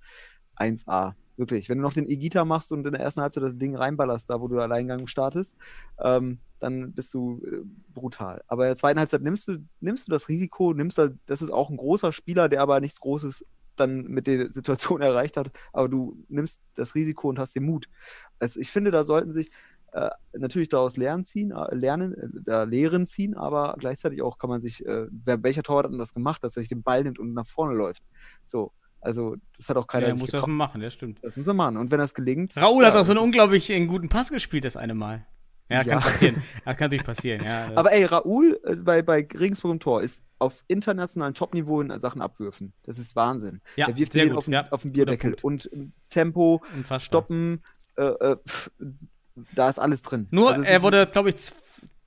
1A. 0.57 1.15
Wirklich. 1.37 1.69
Wenn 1.69 1.79
du 1.79 1.83
noch 1.83 1.93
den 1.93 2.07
Igita 2.07 2.45
machst 2.45 2.73
und 2.73 2.85
in 2.85 2.93
der 2.93 3.01
ersten 3.01 3.21
Halbzeit 3.21 3.45
das 3.45 3.59
Ding 3.59 3.77
reinballerst, 3.77 4.29
da 4.29 4.41
wo 4.41 4.49
du 4.49 4.59
Alleingang 4.59 5.07
startest, 5.07 5.57
ähm, 6.01 6.41
dann 6.59 6.95
bist 6.95 7.15
du 7.15 7.43
äh, 7.45 7.65
brutal. 7.93 8.43
Aber 8.49 8.65
in 8.65 8.71
der 8.71 8.77
zweiten 8.77 8.99
Halbzeit 8.99 9.23
nimmst 9.23 9.47
du, 9.47 9.59
nimmst 9.81 10.09
du 10.09 10.11
das 10.11 10.29
Risiko, 10.29 10.73
nimmst 10.73 10.99
da, 10.99 11.11
das 11.27 11.43
ist 11.43 11.51
auch 11.51 11.71
ein 11.71 11.77
großer 11.77 12.13
Spieler, 12.13 12.49
der 12.49 12.61
aber 12.61 12.81
nichts 12.81 13.01
Großes 13.01 13.47
dann 13.77 14.05
mit 14.05 14.27
der 14.27 14.53
Situation 14.53 15.01
erreicht 15.03 15.37
hat, 15.37 15.51
aber 15.73 15.89
du 15.89 16.17
nimmst 16.29 16.63
das 16.75 16.95
Risiko 16.95 17.29
und 17.29 17.39
hast 17.39 17.55
den 17.55 17.65
Mut. 17.65 17.89
Also 18.39 18.61
ich 18.61 18.71
finde, 18.71 18.91
da 18.91 19.05
sollten 19.05 19.33
sich 19.33 19.51
äh, 19.93 20.11
natürlich 20.33 20.69
daraus 20.69 20.97
Lernen 20.97 21.25
ziehen, 21.25 21.53
äh, 21.53 21.75
lernen, 21.75 22.15
äh, 22.15 22.29
da 22.45 22.65
Lehren 22.65 23.07
ziehen, 23.07 23.37
aber 23.37 23.77
gleichzeitig 23.79 24.23
auch 24.23 24.39
kann 24.39 24.51
man 24.51 24.61
sich, 24.61 24.85
äh, 24.85 25.07
wer, 25.11 25.43
welcher 25.43 25.63
Torwart 25.63 25.85
hat 25.85 25.93
denn 25.93 25.99
das 25.99 26.13
gemacht, 26.13 26.43
dass 26.43 26.57
er 26.57 26.63
sich 26.63 26.69
den 26.69 26.83
Ball 26.83 27.05
nimmt 27.05 27.19
und 27.19 27.33
nach 27.33 27.47
vorne 27.47 27.75
läuft. 27.75 28.03
So, 28.43 28.73
also 29.01 29.37
das 29.57 29.69
hat 29.69 29.77
auch 29.77 29.87
keiner 29.87 30.09
Ja, 30.09 30.15
muss 30.15 30.31
das 30.31 30.47
machen, 30.47 30.81
das 30.81 30.95
stimmt. 30.95 31.21
Das 31.23 31.37
muss 31.37 31.47
er 31.47 31.55
machen. 31.55 31.77
Und 31.77 31.91
wenn 31.91 31.99
das 31.99 32.15
gelingt. 32.15 32.57
Raoul 32.57 32.85
hat 32.85 32.95
ja, 32.95 33.01
auch 33.01 33.05
so 33.05 33.13
einen 33.13 33.21
unglaublich 33.21 33.73
einen 33.73 33.87
guten 33.87 34.09
Pass 34.09 34.31
gespielt, 34.31 34.65
das 34.65 34.77
eine 34.77 34.95
Mal. 34.95 35.27
Ja, 35.69 35.83
Ja. 35.83 35.85
kann 35.85 36.01
passieren. 36.03 36.43
Das 36.65 36.77
kann 36.77 36.85
natürlich 36.87 37.05
passieren, 37.07 37.45
ja. 37.45 37.71
Aber 37.75 37.93
ey, 37.93 38.05
Raoul 38.05 38.61
äh, 38.65 38.77
bei, 38.77 39.03
bei 39.03 39.27
Regensburg 39.39 39.73
im 39.73 39.81
Tor 39.81 40.03
ist 40.03 40.25
auf 40.39 40.63
internationalen 40.69 41.35
Top-Niveau 41.35 41.81
in 41.81 41.99
Sachen 41.99 42.21
Abwürfen. 42.21 42.73
Das 42.83 42.99
ist 42.99 43.17
Wahnsinn. 43.17 43.61
Ja, 43.77 43.87
Der 43.87 43.97
wirft 43.97 44.15
den 44.15 44.29
gut, 44.29 44.39
auf, 44.39 44.45
den, 44.45 44.53
ja. 44.55 44.65
auf 44.71 44.83
den 44.83 44.93
Bierdeckel. 44.93 45.37
Und 45.43 45.71
Tempo, 46.11 46.63
unfassbar. 46.75 47.01
Stoppen, 47.01 47.63
äh, 47.97 48.05
äh, 48.05 48.37
pff, 48.47 48.71
da 49.55 49.69
ist 49.69 49.79
alles 49.79 50.03
drin. 50.03 50.29
Nur, 50.31 50.51
Also 50.51 50.63
er 50.63 50.83
wurde, 50.83 51.07
glaube 51.07 51.31
ich, 51.31 51.37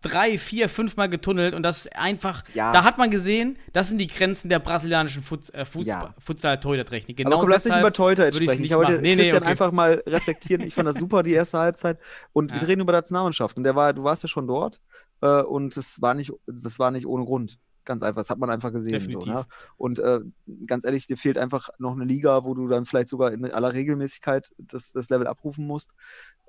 drei, 0.01 0.37
vier, 0.37 0.69
fünf 0.69 0.95
Mal 0.95 1.07
getunnelt 1.09 1.53
und 1.55 1.63
das 1.63 1.85
ist 1.85 1.95
einfach, 1.95 2.43
Ja. 2.53 2.71
da 2.71 2.83
hat 2.83 2.97
man 2.97 3.09
gesehen, 3.09 3.57
das 3.73 3.87
sind 3.89 3.97
die 3.97 4.07
Grenzen 4.07 4.49
der 4.49 4.59
brasilianischen 4.59 5.23
Futs, 5.23 5.49
äh, 5.49 5.65
Fuß, 5.65 5.85
Ja. 5.87 6.13
Futsal-Torhüter-Technik. 6.19 7.19
aber 7.19 7.29
Genau 7.29 7.39
komm, 7.41 7.49
lass 7.49 7.65
nicht 7.65 7.77
über 7.77 7.87
ich's 7.89 7.97
sprechen. 8.35 8.53
Ich 8.53 8.59
nicht 8.59 8.75
wollte. 8.75 9.01
Nee, 9.01 9.15
nee, 9.15 9.33
okay. 9.33 9.45
einfach 9.45 9.71
mal 9.71 10.03
reflektieren. 10.05 10.61
Ich 10.65 10.73
fand 10.73 10.87
das 10.87 10.97
super, 10.97 11.23
die 11.23 11.33
erste 11.33 11.57
Halbzeit. 11.59 11.97
Und 12.33 12.51
Ja. 12.51 12.61
wir 12.61 12.67
reden 12.67 12.81
über 12.81 12.93
Nationalmannschaft. 12.93 13.57
Und 13.57 13.63
der 13.63 13.75
war, 13.75 13.93
du 13.93 14.03
warst 14.03 14.23
ja 14.23 14.29
schon 14.29 14.47
dort. 14.47 14.79
Äh, 15.21 15.41
und 15.41 15.75
es 15.77 16.01
war 16.01 16.13
nicht, 16.13 16.31
das 16.45 16.77
war 16.79 16.91
nicht 16.91 17.07
ohne 17.07 17.25
Grund. 17.25 17.57
Ganz 17.87 18.03
einfach. 18.03 18.19
Das 18.19 18.29
hat 18.29 18.37
man 18.37 18.49
einfach 18.49 18.73
gesehen. 18.73 18.89
So, 18.91 18.97
Definitiv. 18.99 19.33
ne? 19.33 19.45
Und 19.77 19.99
äh, 19.99 20.19
ganz 20.65 20.83
ehrlich, 20.83 21.07
dir 21.07 21.15
fehlt 21.15 21.37
einfach 21.37 21.69
noch 21.79 21.93
eine 21.95 22.03
Liga, 22.03 22.43
wo 22.43 22.53
du 22.53 22.67
dann 22.67 22.85
vielleicht 22.85 23.07
sogar 23.07 23.31
in 23.31 23.49
aller 23.49 23.71
Regelmäßigkeit 23.71 24.51
das, 24.57 24.91
das 24.91 25.09
Level 25.09 25.25
abrufen 25.25 25.65
musst. 25.65 25.91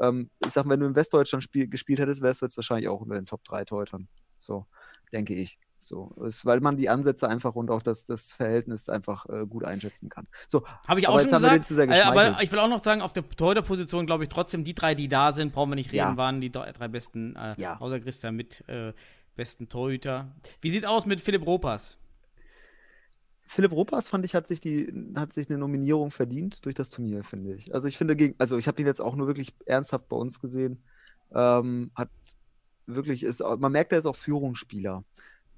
Ähm, 0.01 0.31
ich 0.45 0.51
sag, 0.51 0.69
wenn 0.69 0.81
du 0.81 0.87
in 0.87 0.97
Westdeutschland 0.97 1.45
spiel, 1.45 1.69
gespielt 1.69 2.01
hättest, 2.01 2.23
wärst 2.23 2.41
du 2.43 2.47
jetzt 2.47 2.57
wahrscheinlich 2.57 2.89
auch 2.89 3.01
unter 3.01 3.15
den 3.15 3.25
Top 3.27 3.45
3 3.45 3.65
Torhütern. 3.67 4.09
So, 4.37 4.67
denke 5.13 5.35
ich. 5.37 5.61
So, 5.81 6.13
ist, 6.25 6.45
weil 6.45 6.59
man 6.59 6.77
die 6.77 6.89
Ansätze 6.89 7.29
einfach 7.29 7.55
und 7.55 7.71
auch 7.71 7.83
das, 7.83 8.05
das 8.05 8.33
Verhältnis 8.33 8.89
einfach 8.89 9.27
äh, 9.29 9.47
gut 9.47 9.63
einschätzen 9.63 10.09
kann. 10.09 10.27
So, 10.49 10.65
Habe 10.89 10.99
ich 10.99 11.07
auch 11.07 11.13
schon 11.13 11.23
jetzt 11.23 11.33
haben 11.35 11.43
wir 11.43 11.51
gesagt. 11.51 11.63
den 11.63 11.63
zu 11.63 11.75
sehr 11.77 11.89
äh, 11.89 12.03
aber 12.03 12.43
ich 12.43 12.51
will 12.51 12.59
auch 12.59 12.69
noch 12.69 12.83
sagen, 12.83 13.01
auf 13.01 13.13
der 13.13 13.29
Torhüter-Position 13.29 14.05
glaube 14.05 14.25
ich 14.25 14.29
trotzdem, 14.29 14.65
die 14.65 14.75
drei, 14.75 14.97
die 14.97 15.07
da 15.09 15.31
sind, 15.31 15.53
brauchen 15.53 15.71
wir 15.71 15.77
nicht 15.77 15.93
reden, 15.93 15.99
Ja. 15.99 16.17
waren 16.17 16.41
die 16.41 16.51
drei, 16.51 16.73
drei 16.73 16.89
besten, 16.89 17.37
äh, 17.37 17.53
Ja. 17.59 17.77
außer 17.79 18.01
Christian 18.01 18.35
mit 18.35 18.69
äh, 18.69 18.93
besten 19.39 19.71
Torhüter. 19.71 20.35
Wie 20.61 20.71
sieht 20.71 20.85
aus 20.85 21.07
mit 21.07 21.23
Philipp 21.23 21.47
Ropas? 21.47 21.97
Philipp 23.47 23.73
Ropas 23.73 24.09
fand 24.09 24.27
ich, 24.27 24.35
hat 24.35 24.47
sich 24.47 24.61
die, 24.61 24.93
hat 25.15 25.33
sich 25.33 25.49
eine 25.49 25.57
Nominierung 25.57 26.11
verdient 26.11 26.67
durch 26.67 26.75
das 26.75 26.91
Turnier, 26.91 27.25
finde 27.25 27.55
ich. 27.55 27.75
Also 27.75 27.89
ich 27.89 27.97
finde, 27.97 28.15
gegen, 28.15 28.35
also 28.37 28.59
ich 28.59 28.69
habe 28.69 28.83
ihn 28.83 28.87
jetzt 28.87 29.01
auch 29.01 29.17
nur 29.17 29.27
wirklich 29.27 29.55
ernsthaft 29.65 30.07
bei 30.11 30.17
uns 30.17 30.39
gesehen. 30.39 30.83
Ähm, 31.35 31.91
hat 31.95 32.11
wirklich, 32.87 33.23
ist, 33.23 33.41
man 33.41 33.73
merkt, 33.73 33.93
er 33.93 33.99
ist 33.99 34.07
auch 34.07 34.17
Führungsspieler. 34.17 35.03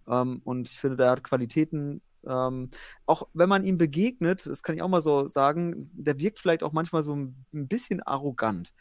Ähm, 0.06 0.40
und 0.44 0.68
ich 0.68 0.78
finde, 0.78 0.98
der 0.98 1.10
hat 1.10 1.24
Qualitäten, 1.24 2.00
ähm, 2.24 2.68
auch 3.06 3.26
wenn 3.32 3.48
man 3.48 3.64
ihm 3.64 3.78
begegnet, 3.78 4.46
das 4.46 4.62
kann 4.62 4.76
ich 4.76 4.82
auch 4.82 4.88
mal 4.88 5.02
so 5.02 5.26
sagen, 5.26 5.90
der 5.92 6.18
wirkt 6.20 6.38
vielleicht 6.38 6.62
auch 6.62 6.72
manchmal 6.72 7.02
so 7.02 7.16
ein, 7.16 7.44
ein 7.52 7.66
bisschen 7.66 8.02
arrogant. 8.02 8.72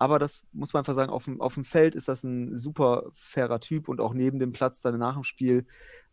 Aber 0.00 0.18
das 0.18 0.46
muss 0.52 0.72
man 0.74 0.80
einfach 0.80 0.94
sagen, 0.94 1.12
auf 1.12 1.26
dem, 1.26 1.40
auf 1.42 1.54
dem 1.54 1.64
Feld 1.64 1.94
ist 1.94 2.08
das 2.08 2.24
ein 2.24 2.56
super 2.56 3.10
fairer 3.14 3.60
Typ 3.60 3.88
und 3.88 4.00
auch 4.00 4.14
neben 4.14 4.40
dem 4.40 4.52
Platz 4.52 4.82
dann 4.82 4.98
nach 4.98 5.14
dem 5.14 5.24
Spiel. 5.24 5.66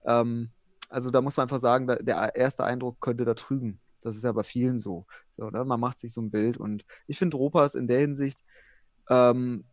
Ähm, 0.05 0.51
also 0.89 1.11
da 1.11 1.21
muss 1.21 1.37
man 1.37 1.45
einfach 1.45 1.59
sagen, 1.61 1.87
der 1.87 2.35
erste 2.35 2.65
Eindruck 2.65 3.01
könnte 3.01 3.25
da 3.25 3.33
trügen. 3.35 3.81
Das 4.01 4.15
ist 4.17 4.23
ja 4.25 4.33
bei 4.33 4.43
vielen 4.43 4.77
so. 4.79 5.07
so 5.31 5.49
ne? 5.49 5.65
Man 5.65 5.79
macht 5.79 5.99
sich 5.99 6.13
so 6.13 6.21
ein 6.21 6.31
Bild 6.31 6.57
und 6.57 6.85
ich 7.07 7.17
finde, 7.19 7.37
Ropas 7.37 7.75
in 7.75 7.87
der 7.87 7.99
Hinsicht 8.01 8.43
ähm, 9.09 9.65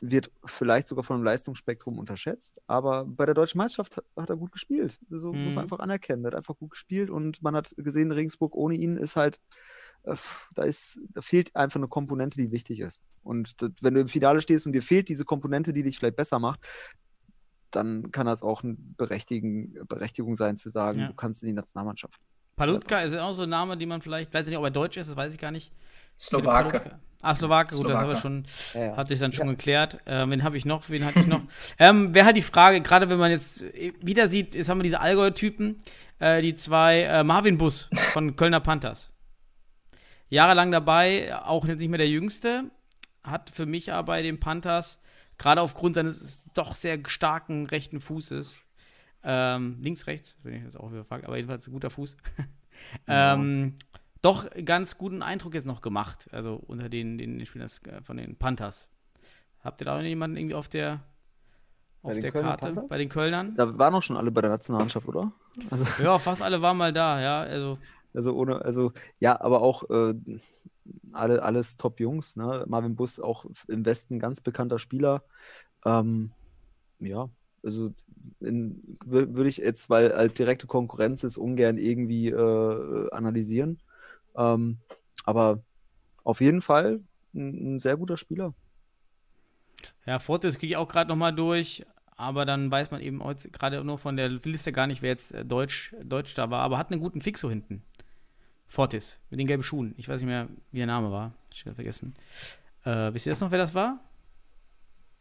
wird 0.00 0.30
vielleicht 0.44 0.86
sogar 0.88 1.04
von 1.04 1.16
einem 1.16 1.24
Leistungsspektrum 1.24 1.98
unterschätzt, 1.98 2.62
aber 2.66 3.06
bei 3.06 3.26
der 3.26 3.34
deutschen 3.34 3.58
Meisterschaft 3.58 3.96
hat, 3.98 4.04
hat 4.16 4.30
er 4.30 4.36
gut 4.36 4.52
gespielt. 4.52 5.00
So 5.10 5.32
muss 5.32 5.54
Mhm. 5.54 5.56
man 5.56 5.64
einfach 5.64 5.78
anerkennen. 5.80 6.24
Er 6.24 6.28
hat 6.28 6.34
einfach 6.36 6.58
gut 6.58 6.72
gespielt 6.72 7.10
und 7.10 7.42
man 7.42 7.56
hat 7.56 7.74
gesehen, 7.78 8.12
Regensburg 8.12 8.54
ohne 8.54 8.74
ihn 8.76 8.98
ist 8.98 9.16
halt, 9.16 9.40
da 10.54 10.62
ist, 10.64 11.00
da 11.12 11.20
fehlt 11.22 11.54
einfach 11.56 11.76
eine 11.80 11.88
Komponente, 11.88 12.36
die 12.38 12.50
wichtig 12.52 12.80
ist. 12.80 13.00
Und 13.22 13.60
das, 13.62 13.70
wenn 13.80 13.94
du 13.94 14.00
im 14.00 14.08
Finale 14.08 14.40
stehst 14.40 14.66
und 14.66 14.72
dir 14.72 14.82
fehlt 14.82 15.08
diese 15.08 15.24
Komponente, 15.24 15.72
die 15.72 15.82
dich 15.82 15.98
vielleicht 15.98 16.16
besser 16.16 16.38
macht, 16.38 16.60
dann 17.70 18.12
kann 18.12 18.26
das 18.26 18.42
auch 18.42 18.62
eine 18.62 18.76
Berechtigen, 18.78 19.74
Berechtigung 19.88 20.36
sein 20.36 20.56
zu 20.56 20.68
sagen, 20.70 21.00
Ja. 21.00 21.06
du 21.08 21.14
kannst 21.14 21.42
in 21.42 21.48
die 21.48 21.52
Nationalmannschaft. 21.54 22.20
Palutka 22.56 23.00
ist 23.00 23.14
auch 23.16 23.32
so 23.32 23.42
ein 23.42 23.48
Name, 23.48 23.76
den 23.76 23.88
man 23.88 24.00
vielleicht, 24.00 24.32
weiß 24.32 24.42
ich 24.46 24.50
nicht, 24.50 24.58
ob 24.58 24.64
er 24.64 24.70
deutsch 24.70 24.96
ist, 24.96 25.08
das 25.10 25.16
weiß 25.16 25.32
ich 25.34 25.40
gar 25.40 25.50
nicht. 25.50 25.72
Slowake. 26.20 26.98
Ah, 27.22 27.34
Slowake, 27.34 27.74
gut, 27.74 27.88
das 27.88 27.96
haben 27.96 28.08
wir 28.10 28.16
schon, 28.16 28.44
Ja, 28.74 28.84
ja. 28.84 28.96
hat 28.96 29.08
sich 29.08 29.18
dann 29.18 29.32
schon 29.32 29.48
geklärt. 29.48 29.98
Ähm, 30.06 30.30
wen 30.30 30.44
habe 30.44 30.56
ich 30.58 30.64
noch? 30.66 30.88
Wen 30.90 31.04
hatte 31.04 31.20
ich 31.20 31.26
noch? 31.26 31.40
ähm, 31.78 32.14
Wäre 32.14 32.26
halt 32.26 32.36
die 32.36 32.42
Frage, 32.42 32.80
gerade 32.82 33.08
wenn 33.08 33.18
man 33.18 33.30
jetzt 33.30 33.62
äh, 33.62 33.92
wieder 34.00 34.28
sieht, 34.28 34.54
jetzt 34.54 34.68
haben 34.68 34.78
wir 34.78 34.84
diese 34.84 35.00
Allgäu-Typen, 35.00 35.78
äh, 36.20 36.42
die 36.42 36.54
zwei, 36.54 37.00
äh, 37.02 37.24
Marvin 37.24 37.56
Bus 37.58 37.88
von 38.12 38.36
Kölner 38.36 38.60
Panthers. 38.60 39.10
Jahrelang 40.34 40.70
dabei, 40.70 41.36
auch 41.44 41.64
jetzt 41.66 41.80
nicht 41.80 41.88
mehr 41.88 41.98
der 41.98 42.08
Jüngste, 42.08 42.70
hat 43.22 43.50
für 43.50 43.66
mich 43.66 43.92
aber 43.92 44.06
bei 44.06 44.22
den 44.22 44.40
Panthers, 44.40 45.00
gerade 45.38 45.60
aufgrund 45.60 45.94
seines 45.94 46.50
doch 46.52 46.74
sehr 46.74 46.98
starken 47.06 47.66
rechten 47.66 48.00
Fußes, 48.00 48.58
ähm, 49.22 49.78
links, 49.80 50.06
rechts, 50.06 50.36
bin 50.42 50.54
ich 50.54 50.62
jetzt 50.62 50.78
auch 50.78 50.90
wieder 50.90 51.02
gefragt, 51.02 51.24
aber 51.24 51.36
jedenfalls 51.36 51.66
ein 51.66 51.72
guter 51.72 51.88
Fuß, 51.88 52.16
ähm, 53.06 53.76
doch 54.22 54.46
ganz 54.64 54.98
guten 54.98 55.22
Eindruck 55.22 55.54
jetzt 55.54 55.66
noch 55.66 55.80
gemacht, 55.80 56.28
also 56.32 56.54
unter 56.66 56.88
den, 56.88 57.16
den 57.16 57.44
Spielern 57.46 57.70
äh, 57.86 58.02
von 58.02 58.16
den 58.16 58.36
Panthers. 58.36 58.88
Habt 59.62 59.80
ihr 59.80 59.84
da 59.86 59.96
noch 59.96 60.02
jemanden 60.02 60.36
irgendwie 60.36 60.54
auf 60.56 60.68
der, 60.68 61.00
auf 62.02 62.18
der 62.18 62.32
Kölner 62.32 62.48
Karte, 62.48 62.66
Panthers? 62.66 62.88
bei 62.88 62.98
den 62.98 63.08
Kölnern? 63.08 63.54
Da 63.54 63.78
waren 63.78 63.94
auch 63.94 64.02
schon 64.02 64.16
alle 64.16 64.30
bei 64.30 64.40
der 64.42 64.50
Nationalmannschaft, 64.50 65.06
oder? 65.08 65.32
Also, 65.70 66.02
Ja, 66.02 66.18
fast 66.18 66.42
alle 66.42 66.60
waren 66.60 66.76
mal 66.76 66.92
da, 66.92 67.20
ja, 67.20 67.40
also 67.42 67.78
also 68.14 68.34
ohne, 68.34 68.64
also 68.64 68.92
ja, 69.20 69.40
aber 69.40 69.62
auch 69.62 69.88
äh, 69.90 70.14
alle, 71.12 71.42
alles 71.42 71.76
Top-Jungs, 71.76 72.36
ne? 72.36 72.64
Marvin 72.68 72.96
Bus 72.96 73.20
auch 73.20 73.44
im 73.68 73.84
Westen 73.84 74.18
ganz 74.18 74.40
bekannter 74.40 74.78
Spieler. 74.78 75.24
Ähm, 75.84 76.30
ja, 77.00 77.28
also 77.62 77.92
würde 78.40 79.48
ich 79.48 79.58
jetzt, 79.58 79.90
weil 79.90 80.14
halt 80.14 80.38
direkte 80.38 80.66
Konkurrenz 80.66 81.24
ist, 81.24 81.36
ungern 81.36 81.78
irgendwie 81.78 82.28
äh, 82.28 83.10
analysieren. 83.10 83.80
Ähm, 84.36 84.78
aber 85.24 85.62
auf 86.22 86.40
jeden 86.40 86.62
Fall 86.62 87.00
ein, 87.34 87.74
ein 87.74 87.78
sehr 87.78 87.96
guter 87.96 88.16
Spieler. 88.16 88.54
Ja, 90.06 90.18
Fortis 90.18 90.58
kriege 90.58 90.72
ich 90.72 90.76
auch 90.76 90.88
gerade 90.88 91.08
nochmal 91.08 91.34
durch, 91.34 91.84
aber 92.16 92.44
dann 92.44 92.70
weiß 92.70 92.90
man 92.90 93.00
eben 93.00 93.20
gerade 93.52 93.82
nur 93.84 93.98
von 93.98 94.16
der 94.16 94.28
Liste 94.28 94.72
gar 94.72 94.86
nicht, 94.86 95.02
wer 95.02 95.10
jetzt 95.10 95.32
äh, 95.32 95.44
Deutsch, 95.44 95.94
Deutsch 96.02 96.34
da 96.34 96.50
war, 96.50 96.62
aber 96.62 96.78
hat 96.78 96.90
einen 96.90 97.00
guten 97.00 97.20
Fixo 97.20 97.48
hinten. 97.48 97.82
Fortis, 98.74 99.18
mit 99.30 99.38
den 99.38 99.46
gelben 99.46 99.62
Schuhen. 99.62 99.94
Ich 99.98 100.08
weiß 100.08 100.20
nicht 100.20 100.26
mehr, 100.28 100.48
wie 100.72 100.78
der 100.78 100.88
Name 100.88 101.12
war. 101.12 101.32
Ich 101.52 101.64
habe 101.64 101.76
vergessen. 101.76 102.14
Äh, 102.84 103.14
wisst 103.14 103.26
ihr 103.26 103.30
das 103.30 103.40
noch, 103.40 103.52
wer 103.52 103.58
das 103.58 103.72
war? 103.72 104.00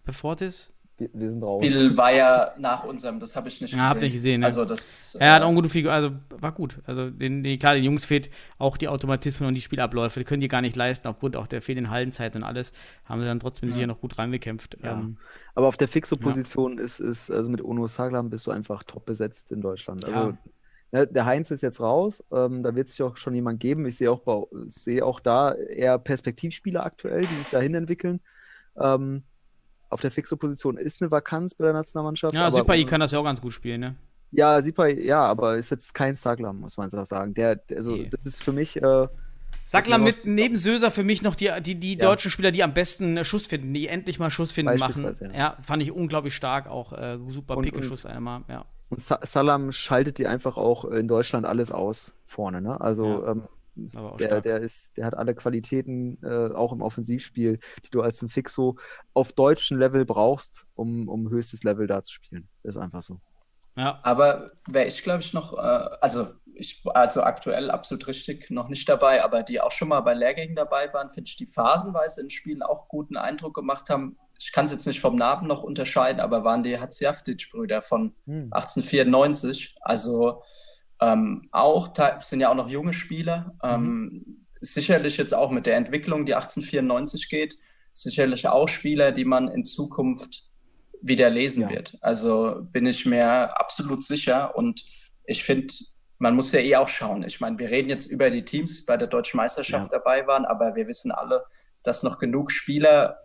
Bei 0.05 0.11
Fortis? 0.11 0.71
Wir, 0.97 1.09
wir 1.13 1.31
sind 1.31 1.43
raus. 1.43 1.61
Bill 1.61 1.95
war 1.95 2.11
ja 2.11 2.53
nach 2.57 2.84
unserem, 2.84 3.19
das 3.19 3.35
habe 3.35 3.47
ich 3.49 3.61
nicht 3.61 3.71
Ja, 3.73 3.77
gesehen. 3.77 3.89
habt 3.89 3.97
ihr 4.01 4.03
nicht 4.05 4.13
gesehen, 4.13 4.39
ne? 4.41 4.45
Also 4.47 4.65
das. 4.65 5.15
Er 5.19 5.34
hat 5.34 5.41
äh, 5.41 5.45
auch 5.45 5.49
eine 5.49 5.55
gute 5.55 5.69
Figur, 5.69 5.91
also 5.91 6.11
war 6.30 6.51
gut. 6.51 6.81
Also 6.85 7.11
den, 7.11 7.43
den, 7.43 7.59
klar, 7.59 7.75
den 7.75 7.84
Jungs 7.84 8.05
fehlt 8.05 8.31
auch 8.57 8.75
die 8.75 8.88
Automatismen 8.88 9.47
und 9.47 9.53
die 9.55 9.61
Spielabläufe, 9.61 10.19
die 10.19 10.23
können 10.23 10.41
die 10.41 10.47
gar 10.47 10.61
nicht 10.61 10.75
leisten, 10.75 11.07
aufgrund 11.07 11.35
auch 11.35 11.45
der 11.47 11.61
fehlenden 11.61 11.91
Hallenzeit 11.91 12.35
und 12.35 12.43
alles, 12.43 12.73
haben 13.05 13.21
sie 13.21 13.27
dann 13.27 13.39
trotzdem 13.39 13.69
Ja. 13.69 13.75
sicher 13.75 13.88
noch 13.88 14.01
gut 14.01 14.17
reingekämpft. 14.17 14.77
Ja. 14.84 14.93
Ähm, 14.93 15.17
Aber 15.55 15.67
auf 15.67 15.77
der 15.77 15.88
Fixo-Position 15.88 16.80
ist, 16.80 16.99
ist, 16.99 17.30
also 17.30 17.49
mit 17.49 17.63
Ono 17.63 17.85
Saglam 17.88 18.30
bist 18.31 18.47
du 18.47 18.51
einfach 18.51 18.84
top 18.84 19.05
besetzt 19.05 19.51
in 19.51 19.61
Deutschland. 19.61 20.05
Also 20.05 20.38
ne, 20.93 21.07
der 21.07 21.25
Heinz 21.25 21.51
ist 21.51 21.61
jetzt 21.61 21.81
raus, 21.81 22.23
ähm, 22.31 22.63
da 22.63 22.73
wird 22.75 22.87
sich 22.87 23.01
auch 23.01 23.17
schon 23.17 23.33
jemand 23.33 23.59
geben. 23.59 23.85
Ich 23.85 23.97
sehe 23.97 24.09
auch, 24.09 24.19
bei, 24.19 24.41
sehe 24.69 25.03
auch 25.05 25.19
da 25.19 25.53
eher 25.53 25.97
Perspektivspieler 25.97 26.85
aktuell, 26.85 27.21
die 27.25 27.35
sich 27.35 27.49
dahin 27.49 27.75
entwickeln. 27.75 28.21
Ähm, 28.79 29.23
auf 29.89 30.01
der 30.01 30.11
Fixo-Position 30.11 30.77
ist 30.77 31.01
eine 31.01 31.11
Vakanz 31.11 31.55
bei 31.55 31.65
der 31.65 31.73
Nationalmannschaft. 31.73 32.33
ja, 32.33 32.47
aber 32.47 32.57
Sipai 32.57 32.83
kann 32.85 32.99
das 33.01 33.11
ja 33.11 33.19
auch 33.19 33.23
ganz 33.23 33.41
gut 33.41 33.53
spielen, 33.53 33.81
ne? 33.81 33.95
Ja, 34.31 34.59
Sipai, 34.61 34.93
ja, 34.93 35.23
aber 35.23 35.57
ist 35.57 35.69
jetzt 35.69 35.93
kein 35.93 36.15
Saglam, 36.15 36.59
muss 36.59 36.77
man 36.77 36.89
sagen. 36.89 37.35
Der, 37.35 37.55
der 37.57 37.77
also, 37.77 37.95
Nee. 37.95 38.09
das 38.09 38.25
ist 38.25 38.43
für 38.43 38.51
mich. 38.51 38.81
Äh, 38.81 39.07
Sackler 39.65 39.97
Ja, 39.97 40.03
mit 40.03 40.25
neben 40.25 40.57
Söser 40.57 40.91
für 40.91 41.03
mich 41.03 41.21
noch 41.21 41.35
die, 41.35 41.51
die, 41.61 41.75
die 41.75 41.93
Ja. 41.93 42.05
deutschen 42.05 42.31
Spieler, 42.31 42.51
die 42.51 42.63
am 42.63 42.73
besten 42.73 43.17
äh, 43.17 43.23
Schuss 43.23 43.45
finden, 43.47 43.73
die 43.73 43.87
endlich 43.87 44.19
mal 44.19 44.31
Schuss 44.31 44.51
finden 44.51 44.77
machen. 44.79 45.05
Ja. 45.21 45.31
ja. 45.31 45.57
fand 45.61 45.83
ich 45.83 45.91
unglaublich 45.91 46.35
stark, 46.35 46.67
auch 46.67 46.93
äh, 46.93 47.19
super 47.29 47.57
Pickeschuss 47.57 48.05
einmal. 48.05 48.43
Ja. 48.49 48.65
Und 48.93 48.99
Sa 48.99 49.19
Salam 49.23 49.71
schaltet 49.71 50.17
dir 50.19 50.29
einfach 50.29 50.57
auch 50.57 50.85
in 50.85 51.07
Deutschland 51.07 51.45
alles 51.45 51.71
aus 51.71 52.13
vorne. 52.25 52.61
Ne? 52.61 52.79
Also 52.79 53.05
Ja. 53.05 53.31
ähm, 53.31 53.47
der, 53.75 54.41
der 54.41 54.59
ist, 54.59 54.95
der 54.97 55.05
hat 55.05 55.15
alle 55.15 55.33
Qualitäten, 55.33 56.19
äh, 56.21 56.53
auch 56.53 56.71
im 56.73 56.81
Offensivspiel, 56.81 57.59
die 57.83 57.89
du 57.89 58.01
als 58.01 58.21
ein 58.21 58.29
Fixo 58.29 58.77
auf 59.13 59.33
deutschem 59.33 59.79
Level 59.79 60.05
brauchst, 60.05 60.65
um, 60.75 61.09
um 61.09 61.29
höchstes 61.29 61.63
Level 61.63 61.87
da 61.87 62.03
zu 62.03 62.13
spielen. 62.13 62.47
Das 62.61 62.75
ist 62.75 62.81
einfach 62.81 63.01
so. 63.01 63.19
Ja. 63.75 63.99
Aber 64.03 64.51
wäre 64.69 64.85
ich, 64.85 65.01
glaube 65.01 65.21
ich, 65.21 65.33
noch, 65.33 65.57
äh, 65.57 65.89
also 66.01 66.27
ich, 66.53 66.83
also 66.93 67.23
aktuell 67.23 67.71
absolut 67.71 68.05
richtig 68.07 68.51
noch 68.51 68.69
nicht 68.69 68.87
dabei, 68.87 69.23
aber 69.23 69.41
die 69.41 69.59
auch 69.59 69.71
schon 69.71 69.87
mal 69.87 70.01
bei 70.01 70.13
Lehrgängen 70.13 70.55
dabei 70.55 70.93
waren, 70.93 71.09
finde 71.09 71.27
ich, 71.27 71.35
die 71.35 71.47
phasenweise 71.47 72.21
in 72.21 72.29
Spielen 72.29 72.61
auch 72.61 72.87
guten 72.87 73.17
Eindruck 73.17 73.55
gemacht 73.55 73.89
haben. 73.89 74.17
Ich 74.43 74.51
kann 74.51 74.65
es 74.65 74.71
jetzt 74.71 74.85
nicht 74.87 74.99
vom 74.99 75.15
Namen 75.15 75.47
noch 75.47 75.63
unterscheiden, 75.63 76.19
aber 76.19 76.43
waren 76.43 76.63
die 76.63 76.79
Hatzjaftic-Brüder 76.79 77.81
von 77.81 78.13
Hm. 78.25 78.49
1894. 78.51 79.75
Also 79.81 80.43
ähm, 81.01 81.47
auch, 81.51 81.93
sind 82.21 82.39
ja 82.41 82.49
auch 82.49 82.55
noch 82.55 82.69
junge 82.69 82.93
Spieler. 82.93 83.55
Ähm, 83.63 84.45
sicherlich 84.61 85.17
jetzt 85.17 85.33
auch 85.33 85.51
mit 85.51 85.65
der 85.65 85.75
Entwicklung, 85.75 86.25
die 86.25 86.35
1894 86.35 87.29
geht, 87.29 87.55
sicherlich 87.93 88.47
auch 88.47 88.67
Spieler, 88.67 89.11
die 89.11 89.25
man 89.25 89.47
in 89.49 89.63
Zukunft 89.63 90.49
wieder 91.01 91.29
lesen 91.29 91.63
Ja. 91.63 91.69
wird. 91.69 91.97
Also 92.01 92.59
bin 92.71 92.85
ich 92.85 93.05
mir 93.05 93.59
absolut 93.59 94.03
sicher. 94.05 94.55
Und 94.55 94.83
ich 95.25 95.43
finde, 95.43 95.73
man 96.17 96.35
muss 96.35 96.51
ja 96.53 96.59
eh 96.61 96.77
auch 96.77 96.87
schauen. 96.87 97.23
Ich 97.23 97.41
meine, 97.41 97.57
wir 97.59 97.69
reden 97.69 97.89
jetzt 97.89 98.05
über 98.09 98.29
die 98.29 98.45
Teams, 98.45 98.79
die 98.79 98.85
bei 98.85 98.95
der 98.95 99.07
deutschen 99.07 99.37
Meisterschaft 99.37 99.91
dabei 99.91 100.25
waren, 100.27 100.45
aber 100.45 100.75
wir 100.75 100.87
wissen 100.87 101.11
alle, 101.11 101.43
dass 101.83 102.03
noch 102.03 102.17
genug 102.19 102.51
Spieler 102.51 103.19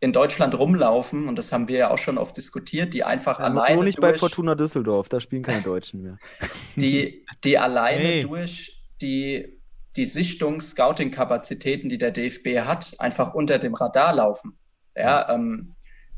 in 0.00 0.12
Deutschland 0.12 0.58
rumlaufen, 0.58 1.28
und 1.28 1.36
das 1.36 1.52
haben 1.52 1.68
wir 1.68 1.76
ja 1.76 1.90
auch 1.90 1.98
schon 1.98 2.16
oft 2.16 2.36
diskutiert, 2.36 2.94
die 2.94 3.04
einfach 3.04 3.38
Ja, 3.38 3.44
alleine 3.46 3.74
nur 3.74 3.84
nicht 3.84 4.00
bei 4.00 4.08
durch, 4.08 4.20
Fortuna 4.20 4.54
Düsseldorf, 4.54 5.10
da 5.10 5.20
spielen 5.20 5.42
keine 5.42 5.62
Deutschen 5.62 6.02
mehr. 6.02 6.18
die, 6.76 7.24
die 7.44 7.58
alleine 7.58 8.02
Hey. 8.02 8.20
durch 8.20 8.82
die, 9.02 9.60
die 9.96 10.06
Sichtungs-Scouting-Kapazitäten, 10.06 11.90
die 11.90 11.98
der 11.98 12.12
DFB 12.12 12.60
hat, 12.60 12.94
einfach 12.98 13.34
unter 13.34 13.58
dem 13.58 13.74
Radar 13.74 14.14
laufen. 14.14 14.58
Ja, 14.96 15.32
ähm, 15.34 15.74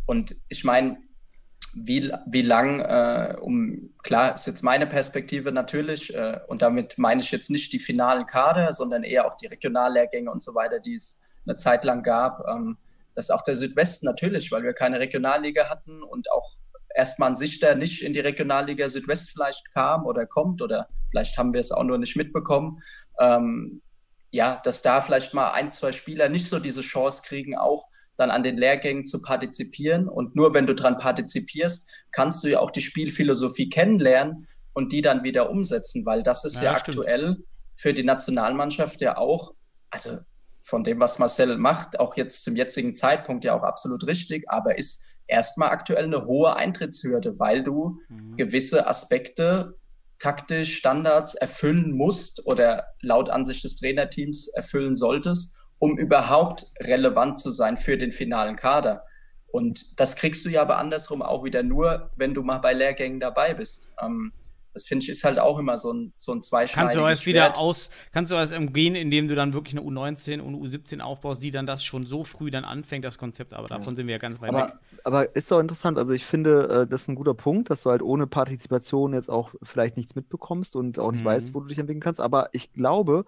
und 0.07 0.35
ich 0.49 0.63
meine, 0.63 0.99
wie, 1.75 2.13
wie 2.27 2.43
lang, 2.43 2.81
äh, 2.81 3.37
um, 3.41 3.91
klar, 4.03 4.35
ist 4.35 4.47
jetzt 4.47 4.63
meine 4.63 4.87
Perspektive 4.87 5.51
natürlich, 5.51 6.15
äh, 6.15 6.39
und 6.47 6.63
damit 6.63 6.99
meine 6.99 7.21
ich 7.21 7.33
jetzt 7.33 7.51
nicht 7.51 7.73
die 7.73 7.79
finalen 7.79 8.27
Kader, 8.27 8.73
sondern 8.73 9.03
eher 9.03 9.27
auch 9.27 9.37
die 9.37 9.47
Regionallehrgänge 9.47 10.31
und 10.31 10.41
so 10.41 10.55
weiter, 10.55 10.79
die 10.79 10.95
es 10.95 11.23
eine 11.47 11.57
Zeit 11.57 11.85
lang 11.85 12.03
gab. 12.03 12.47
Ähm, 12.49 12.77
dass 13.15 13.31
auch 13.31 13.43
der 13.43 13.55
Südwesten 13.55 14.07
natürlich, 14.07 14.51
weil 14.53 14.63
wir 14.63 14.73
keine 14.73 15.01
Regionalliga 15.01 15.69
hatten 15.69 16.03
und 16.03 16.31
auch 16.33 16.57
erstmal 16.95 17.31
ein 17.31 17.37
Sichter 17.37 17.75
nicht 17.75 18.03
in 18.03 18.13
die 18.13 18.21
Regionalliga 18.21 18.89
Südwest 18.89 19.31
vielleicht 19.31 19.73
kam 19.73 20.07
oder 20.07 20.27
kommt 20.27 20.63
oder 20.63 20.89
vielleicht 21.11 21.39
haben 21.39 21.53
wir 21.53 21.61
es 21.61 21.73
auch 21.73 21.85
nur 21.85 21.99
nicht 21.99 22.17
mitbekommen. 22.17 22.81
Ähm, 23.21 23.83
ja, 24.31 24.61
dass 24.65 24.83
da 24.83 25.01
vielleicht 25.03 25.35
mal 25.35 25.53
ein, 25.53 25.73
zwei 25.73 25.93
Spieler 25.93 26.29
nicht 26.29 26.49
so 26.49 26.59
diese 26.59 26.81
Chance 26.81 27.23
kriegen, 27.27 27.57
auch 27.57 27.87
dann 28.17 28.31
an 28.31 28.43
den 28.43 28.57
Lehrgängen 28.57 29.07
zu 29.07 29.21
partizipieren. 29.21 30.09
Und 30.09 30.37
nur 30.37 30.55
wenn 30.55 30.67
du 30.67 30.75
dran 30.75 30.97
partizipierst, 30.97 31.91
kannst 32.13 32.43
du 32.43 32.49
ja 32.49 32.61
auch 32.61 32.71
die 32.71 32.81
Spielphilosophie 32.81 33.69
kennenlernen 33.69 34.49
und 34.73 34.93
die 34.93 35.03
dann 35.03 35.23
wieder 35.23 35.51
umsetzen, 35.51 36.07
weil 36.07 36.23
das 36.23 36.45
ist 36.45 36.59
Ja, 36.59 36.65
ja, 36.65 36.73
aktuell 36.73 37.45
für 37.75 37.93
die 37.93 38.05
Nationalmannschaft 38.05 39.01
ja 39.01 39.17
auch, 39.17 39.55
also 39.91 40.19
von 40.63 40.85
dem, 40.85 41.01
was 41.01 41.19
Marcel 41.19 41.59
macht, 41.59 41.99
auch 41.99 42.17
jetzt 42.17 42.45
zum 42.45 42.57
jetzigen 42.57 42.95
Zeitpunkt 42.95 43.45
ja 43.45 43.55
auch 43.55 43.65
absolut 43.65 44.07
richtig, 44.07 44.49
aber 44.49 44.79
ist 44.79 45.05
erstmal 45.27 45.71
aktuell 45.71 46.05
eine 46.05 46.25
hohe 46.27 46.57
Eintrittshürde, 46.57 47.39
weil 47.39 47.65
du 47.65 47.99
gewisse 48.37 48.87
Aspekte 48.87 49.75
taktisch, 50.23 50.77
Standards 50.77 51.35
erfüllen 51.35 51.93
musst 51.93 52.47
oder 52.47 52.87
laut 53.01 53.29
Ansicht 53.29 53.65
des 53.65 53.77
Trainerteams 53.77 54.49
erfüllen 54.49 54.95
solltest, 54.95 55.59
um 55.81 55.99
überhaupt 55.99 56.67
relevant 56.81 57.41
zu 57.41 57.51
sein 57.51 57.77
für 57.77 57.99
den 57.99 58.13
finalen 58.13 58.55
Kader. 58.55 59.05
Und 59.49 59.99
das 59.99 60.15
kriegst 60.15 60.45
du 60.45 60.49
ja 60.49 60.63
aber 60.63 60.79
andersrum 60.79 61.23
auch 61.23 61.45
wieder 61.45 61.65
nur, 61.65 62.11
wenn 62.17 62.35
du 62.35 62.43
mal 62.43 62.59
bei 62.59 62.73
Lehrgängen 62.73 63.19
dabei 63.19 63.53
bist. 63.53 63.93
Ähm, 64.01 64.33
das 64.75 64.85
finde 64.87 65.05
ich 65.05 65.11
ist 65.11 65.25
halt 65.25 65.39
auch 65.39 65.59
immer 65.59 65.77
so 65.79 65.93
ein, 65.93 66.13
so 66.17 66.33
ein 66.33 66.43
zweischneidiges 66.43 66.75
Kannst 66.75 66.97
du 66.97 67.05
alles 67.05 67.27
wieder 67.27 67.47
Schwert. 67.47 67.59
aus, 67.59 67.91
kannst 68.13 68.31
du 68.33 68.37
alles 68.37 68.53
umgehen, 68.53 68.95
indem 68.95 69.29
du 69.29 69.35
dann 69.35 69.53
wirklich 69.53 69.77
eine 69.79 69.87
U19 69.87 70.41
und 70.41 70.55
eine 70.55 70.57
U17 70.65 71.01
aufbaust, 71.01 71.43
die 71.43 71.51
dann 71.51 71.67
das 71.67 71.85
schon 71.85 72.07
so 72.07 72.25
früh 72.25 72.51
dann 72.51 72.65
anfängt, 72.65 73.05
das 73.05 73.19
Konzept, 73.19 73.53
aber 73.55 73.67
davon 73.67 73.97
sind 73.97 74.07
wir 74.07 74.13
ja 74.13 74.19
ganz 74.19 74.41
weit 74.41 74.53
weg. 74.53 74.61
Aber 74.63 74.81
Aber 75.05 75.37
ist 75.37 75.51
doch 75.51 75.59
interessant. 75.61 75.99
Also 75.99 76.13
ich 76.15 76.25
finde, 76.25 76.69
äh, 76.69 76.87
das 76.87 77.03
ist 77.03 77.09
ein 77.09 77.15
guter 77.17 77.35
Punkt, 77.35 77.71
dass 77.71 77.83
du 77.83 77.91
halt 77.91 78.03
ohne 78.03 78.27
Partizipation 78.27 79.15
jetzt 79.15 79.31
auch 79.31 79.55
vielleicht 79.63 79.97
nichts 79.97 80.15
mitbekommst 80.15 80.77
und 80.77 80.99
auch 80.99 81.13
nicht 81.13 81.23
Mhm. 81.23 81.27
weißt, 81.27 81.55
wo 81.55 81.61
du 81.61 81.67
dich 81.69 81.79
entwickeln 81.79 82.01
kannst. 82.03 82.21
Aber 82.21 82.49
ich 82.53 82.73
glaube, 82.73 83.25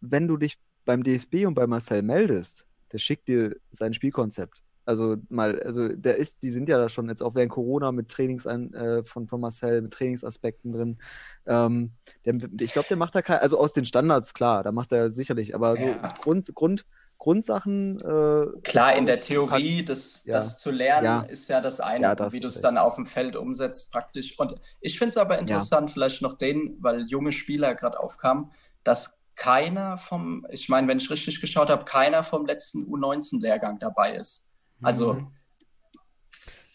wenn 0.00 0.28
du 0.28 0.36
dich 0.36 0.58
beim 0.84 1.02
DFB 1.02 1.46
und 1.46 1.54
bei 1.54 1.66
Marcel 1.66 2.02
meldest, 2.02 2.66
der 2.92 2.98
schickt 2.98 3.28
dir 3.28 3.56
sein 3.72 3.94
Spielkonzept. 3.94 4.62
Also 4.86 5.16
mal, 5.28 5.60
also 5.62 5.88
der 5.88 6.16
ist, 6.16 6.42
die 6.42 6.50
sind 6.50 6.68
ja 6.68 6.78
da 6.78 6.88
schon 6.88 7.08
jetzt 7.08 7.22
auch 7.22 7.34
während 7.34 7.52
Corona 7.52 7.92
mit 7.92 8.08
Trainings 8.10 8.46
äh, 8.46 9.02
von, 9.04 9.26
von 9.28 9.40
Marcel, 9.40 9.82
mit 9.82 9.92
Trainingsaspekten 9.92 10.72
drin. 10.72 10.98
Ähm, 11.46 11.92
der, 12.24 12.34
ich 12.60 12.72
glaube, 12.72 12.88
der 12.88 12.96
macht 12.96 13.14
da 13.14 13.22
kein, 13.22 13.38
also 13.38 13.58
aus 13.58 13.72
den 13.72 13.84
Standards, 13.84 14.34
klar, 14.34 14.62
da 14.62 14.72
macht 14.72 14.92
er 14.92 15.10
sicherlich, 15.10 15.54
aber 15.54 15.76
so 15.76 15.84
Ja. 15.84 15.96
Grund, 16.20 16.54
Grund, 16.54 16.84
Grundsachen. 17.18 17.98
Äh, 18.00 18.60
Klar, 18.62 18.96
in 18.96 19.06
der 19.06 19.20
Theorie, 19.20 19.84
das, 19.84 20.24
Ja. 20.26 20.34
das 20.34 20.58
zu 20.58 20.70
lernen, 20.70 21.04
Ja. 21.04 21.20
ist 21.22 21.48
ja 21.48 21.60
das 21.60 21.80
eine, 21.80 22.02
Ja, 22.02 22.14
das 22.14 22.32
wie 22.32 22.40
du 22.40 22.48
es 22.48 22.60
dann 22.60 22.76
auf 22.76 22.96
dem 22.96 23.06
Feld 23.06 23.36
umsetzt 23.36 23.92
praktisch. 23.92 24.38
Und 24.38 24.60
ich 24.80 24.98
finde 24.98 25.10
es 25.10 25.16
aber 25.16 25.38
interessant, 25.38 25.90
vielleicht 25.90 26.20
noch 26.22 26.34
den, 26.34 26.76
weil 26.80 27.06
junge 27.06 27.32
Spieler 27.32 27.74
gerade 27.74 27.98
aufkamen, 27.98 28.50
dass 28.82 29.32
keiner 29.36 29.98
vom, 29.98 30.46
ich 30.50 30.68
meine, 30.68 30.86
wenn 30.86 30.98
ich 30.98 31.10
richtig 31.10 31.40
geschaut 31.40 31.70
habe, 31.70 31.84
keiner 31.84 32.22
vom 32.22 32.46
letzten 32.46 32.84
U19-Lehrgang 32.84 33.78
dabei 33.78 34.16
ist. 34.16 34.53
Also 34.84 35.14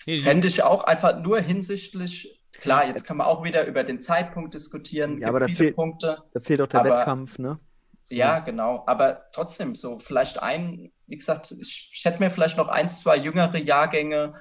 Mhm. 0.05 0.17
Fände 0.23 0.47
ich 0.47 0.63
auch 0.63 0.85
einfach 0.85 1.19
nur 1.19 1.39
hinsichtlich, 1.39 2.41
klar, 2.53 2.87
jetzt 2.87 3.03
kann 3.05 3.17
man 3.17 3.27
auch 3.27 3.43
wieder 3.43 3.65
über 3.67 3.83
den 3.83 4.01
Zeitpunkt 4.01 4.53
diskutieren, 4.53 5.19
Ja, 5.19 5.27
aber 5.27 5.39
da 5.41 5.45
viele 5.45 5.57
fehlt- 5.57 5.75
Punkte. 5.75 6.23
Da 6.33 6.39
fehlt 6.39 6.61
auch 6.61 6.67
der 6.67 6.79
Aber- 6.79 6.89
Wettkampf, 6.97 7.37
ne? 7.37 7.59
So. 8.05 8.15
Ja, 8.15 8.39
genau. 8.39 8.83
Aber 8.87 9.25
trotzdem, 9.33 9.75
so 9.75 9.99
vielleicht 9.99 10.41
ein, 10.41 10.91
wie 11.05 11.17
gesagt, 11.17 11.51
ich, 11.51 11.91
ich 11.93 12.05
hätte 12.05 12.19
mir 12.19 12.31
vielleicht 12.31 12.57
noch 12.57 12.69
eins, 12.69 13.01
zwei 13.01 13.17
jüngere 13.17 13.57
Jahrgänge 13.57 14.33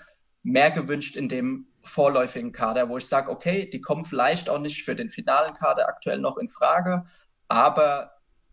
mehr 0.42 0.70
gewünscht 0.70 1.16
in 1.16 1.28
dem 1.28 1.66
vorläufigen 1.82 2.52
Kader, 2.52 2.88
wo 2.88 2.96
ich 2.96 3.06
sage, 3.06 3.30
okay, 3.30 3.68
die 3.68 3.80
kommen 3.82 4.06
vielleicht 4.06 4.48
auch 4.48 4.58
nicht 4.58 4.84
für 4.84 4.94
den 4.94 5.10
finalen 5.10 5.52
Kader 5.52 5.86
aktuell 5.88 6.18
noch 6.18 6.38
in 6.38 6.48
Frage, 6.48 7.04
aber 7.48 8.12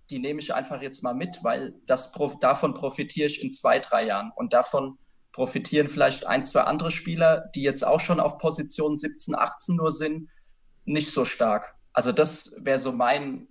die 0.10 0.20
nehme 0.20 0.40
ich 0.42 0.54
einfach 0.54 0.82
jetzt 0.82 1.02
mal 1.02 1.14
mit, 1.16 1.44
weil 1.44 1.76
das, 1.86 2.12
prof- 2.12 2.40
davon 2.40 2.74
profitiere 2.74 3.28
ich 3.28 3.42
in 3.42 3.54
zwei, 3.54 3.80
drei 3.80 4.06
Jahren. 4.06 4.32
Und 4.36 4.52
davon 4.54 4.98
profitieren 5.36 5.90
vielleicht 5.90 6.26
ein, 6.26 6.46
zwei 6.46 6.62
andere 6.62 6.92
Spieler, 6.92 7.50
die 7.54 7.62
jetzt 7.62 7.86
auch 7.86 8.00
schon 8.00 8.22
auf 8.22 8.38
Position 8.38 8.96
17, 8.96 9.36
18 9.36 9.76
nur 9.76 9.92
sind, 9.92 10.30
nicht 10.86 11.12
so 11.12 11.26
stark. 11.26 11.76
Also 11.92 12.14
das 12.14 12.56
wäre 12.62 12.78
so 12.78 12.94
mein, 12.94 13.46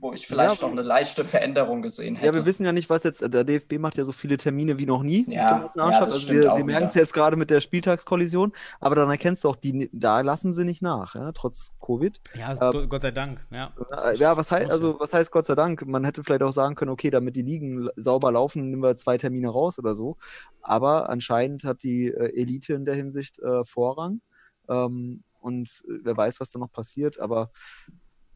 wo 0.00 0.12
ich 0.12 0.26
vielleicht 0.26 0.60
Ja, 0.60 0.66
noch 0.66 0.72
eine 0.72 0.82
leichte 0.82 1.24
Veränderung 1.24 1.82
gesehen 1.82 2.14
hätte. 2.16 2.26
Ja, 2.28 2.34
wir 2.34 2.46
wissen 2.46 2.64
ja 2.64 2.72
nicht, 2.72 2.88
was 2.88 3.02
jetzt, 3.02 3.20
der 3.22 3.44
DFB 3.44 3.78
macht 3.78 3.96
ja 3.96 4.04
so 4.04 4.12
viele 4.12 4.36
Termine 4.36 4.78
wie 4.78 4.86
noch 4.86 5.02
nie 5.02 5.24
mit 5.26 5.34
Ja, 5.34 5.50
der 5.50 5.58
Nationalmannschaft. 5.58 6.00
ja, 6.00 6.04
das 6.06 6.14
also 6.14 6.24
stimmt 6.26 6.42
wir, 6.42 6.52
auch 6.52 6.56
wir 6.56 6.64
merken 6.64 6.84
es 6.86 6.94
jetzt 6.94 7.12
gerade 7.12 7.36
mit 7.36 7.50
der 7.50 7.60
Spieltagskollision, 7.60 8.52
aber 8.80 8.94
dann 8.94 9.10
erkennst 9.10 9.44
du 9.44 9.48
auch, 9.48 9.56
die, 9.56 9.90
da 9.92 10.20
lassen 10.20 10.52
sie 10.52 10.64
nicht 10.64 10.82
nach, 10.82 11.14
ja, 11.14 11.32
trotz 11.32 11.72
Covid. 11.84 12.20
Ja, 12.34 12.52
äh, 12.52 12.86
Gott 12.86 13.02
sei 13.02 13.10
Dank, 13.10 13.44
ja. 13.50 13.72
Äh, 14.04 14.16
Ja, 14.16 14.36
was 14.36 14.52
heißt, 14.52 14.70
also, 14.70 14.98
was 15.00 15.12
heißt 15.14 15.30
Gott 15.32 15.46
sei 15.46 15.54
Dank? 15.54 15.86
Man 15.86 16.04
hätte 16.04 16.22
vielleicht 16.22 16.42
auch 16.42 16.52
sagen 16.52 16.74
können, 16.74 16.90
okay, 16.90 17.10
damit 17.10 17.34
die 17.36 17.42
Ligen 17.42 17.88
sauber 17.96 18.30
laufen, 18.32 18.70
nehmen 18.70 18.82
wir 18.82 18.94
zwei 18.96 19.18
Termine 19.18 19.48
raus 19.48 19.78
oder 19.78 19.94
so. 19.94 20.16
Aber 20.62 21.08
anscheinend 21.08 21.64
hat 21.64 21.82
die 21.82 22.06
äh, 22.08 22.40
Elite 22.40 22.74
in 22.74 22.84
der 22.84 22.94
Hinsicht 22.94 23.38
äh, 23.40 23.64
Vorrang. 23.64 24.20
Ähm, 24.68 25.22
und 25.40 25.68
äh, 25.88 25.92
wer 26.02 26.16
weiß, 26.16 26.40
was 26.40 26.50
da 26.52 26.58
noch 26.58 26.70
passiert, 26.72 27.18
aber 27.20 27.50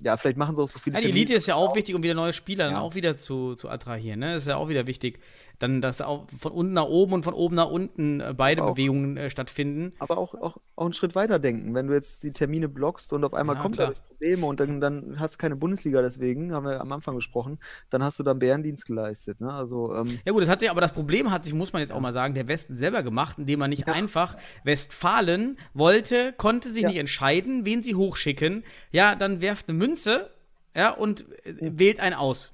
ja, 0.02 0.16
vielleicht 0.16 0.36
machen 0.36 0.56
sie 0.56 0.62
auch 0.62 0.68
so 0.68 0.78
viele 0.78 0.94
Ja, 0.94 1.00
die 1.00 1.06
Termine. 1.06 1.20
Elite 1.26 1.34
ist 1.34 1.46
ja 1.46 1.54
auch 1.54 1.74
wichtig, 1.76 1.94
um 1.94 2.02
wieder 2.02 2.14
neue 2.14 2.32
Spieler 2.32 2.64
dann 2.64 2.74
Ja. 2.74 2.80
auch 2.80 2.94
wieder 2.94 3.16
zu, 3.16 3.54
zu 3.54 3.68
attrahieren. 3.68 4.20
Ne? 4.20 4.34
Das 4.34 4.42
ist 4.44 4.48
ja 4.48 4.56
auch 4.56 4.68
wieder 4.68 4.86
wichtig, 4.86 5.20
dann, 5.62 5.80
dass 5.80 6.00
auch 6.00 6.26
von 6.38 6.52
unten 6.52 6.72
nach 6.72 6.84
oben 6.86 7.12
und 7.14 7.22
von 7.24 7.34
oben 7.34 7.54
nach 7.54 7.70
unten 7.70 8.20
äh, 8.20 8.34
beide 8.36 8.62
auch- 8.64 8.74
Bewegungen 8.74 9.16
äh, 9.16 9.30
stattfinden. 9.30 9.92
aber 9.98 10.18
auch, 10.18 10.34
auch, 10.34 10.56
auch 10.76 10.84
einen 10.84 10.92
Schritt 10.92 11.14
weiter 11.14 11.38
denken. 11.38 11.74
Wenn 11.74 11.86
du 11.86 11.94
jetzt 11.94 12.22
die 12.22 12.32
Termine 12.32 12.68
blockst 12.68 13.12
und 13.12 13.24
auf 13.24 13.34
einmal 13.34 13.56
Ja, 13.56 13.62
kommt 13.62 13.76
klar. 13.76 13.88
dadurch 13.88 14.04
Probleme 14.08 14.46
und 14.46 14.60
dann, 14.60 14.80
dann 14.80 15.18
hast 15.20 15.34
du 15.34 15.38
keine 15.38 15.56
Bundesliga 15.56 16.02
deswegen, 16.02 16.52
haben 16.52 16.66
wir 16.66 16.80
am 16.80 16.90
Anfang 16.92 17.14
gesprochen, 17.14 17.58
dann 17.90 18.02
hast 18.02 18.18
du 18.18 18.22
dann 18.22 18.38
Bärendienst 18.38 18.86
geleistet. 18.86 19.40
Ne? 19.40 19.52
Also, 19.52 19.94
ähm, 19.94 20.06
Ja 20.24 20.32
gut, 20.32 20.42
das 20.42 20.48
hat 20.48 20.60
sich, 20.60 20.70
aber 20.70 20.80
das 20.80 20.92
Problem 20.92 21.30
hat 21.30 21.44
sich, 21.44 21.54
muss 21.54 21.72
man 21.72 21.80
jetzt 21.80 21.92
auch 21.92 22.00
mal 22.00 22.12
sagen, 22.12 22.34
der 22.34 22.48
Westen 22.48 22.76
selber 22.76 23.02
gemacht, 23.02 23.38
indem 23.38 23.58
man 23.60 23.70
nicht 23.70 23.88
einfach 23.88 24.36
Westfalen 24.64 25.58
wollte, 25.74 26.32
konnte 26.36 26.70
sich 26.70 26.82
Ja. 26.82 26.88
nicht 26.88 26.98
entscheiden, 26.98 27.64
wen 27.64 27.82
sie 27.82 27.94
hochschicken. 27.94 28.64
Ja, 28.90 29.14
dann 29.14 29.40
werft 29.40 29.68
eine 29.68 29.78
Münze, 29.78 30.30
ja, 30.74 30.90
und 30.90 31.26
äh, 31.44 31.54
wählt 31.78 32.00
einen 32.00 32.14
aus. 32.14 32.52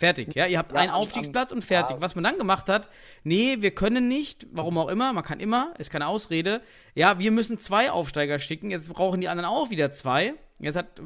Fertig, 0.00 0.34
ja. 0.34 0.46
Ihr 0.46 0.56
habt 0.56 0.72
Ja, 0.72 0.78
einen 0.78 0.90
Aufstiegsplatz 0.92 1.52
und 1.52 1.62
fertig. 1.62 1.96
ja. 1.96 2.02
Was 2.02 2.14
man 2.14 2.24
dann 2.24 2.38
gemacht 2.38 2.70
hat, 2.70 2.88
nee, 3.22 3.58
wir 3.60 3.70
können 3.74 4.08
nicht, 4.08 4.46
warum 4.50 4.78
auch 4.78 4.88
immer, 4.88 5.12
man 5.12 5.22
kann 5.22 5.40
immer, 5.40 5.74
ist 5.76 5.90
keine 5.90 6.06
Ausrede. 6.06 6.62
Ja, 6.94 7.18
wir 7.18 7.30
müssen 7.30 7.58
zwei 7.58 7.90
Aufsteiger 7.90 8.38
schicken, 8.38 8.70
jetzt 8.70 8.88
brauchen 8.88 9.20
die 9.20 9.28
anderen 9.28 9.50
auch 9.50 9.68
wieder 9.68 9.90
zwei. 9.92 10.32
Jetzt 10.58 10.76
hat 10.76 10.98
äh, 11.00 11.02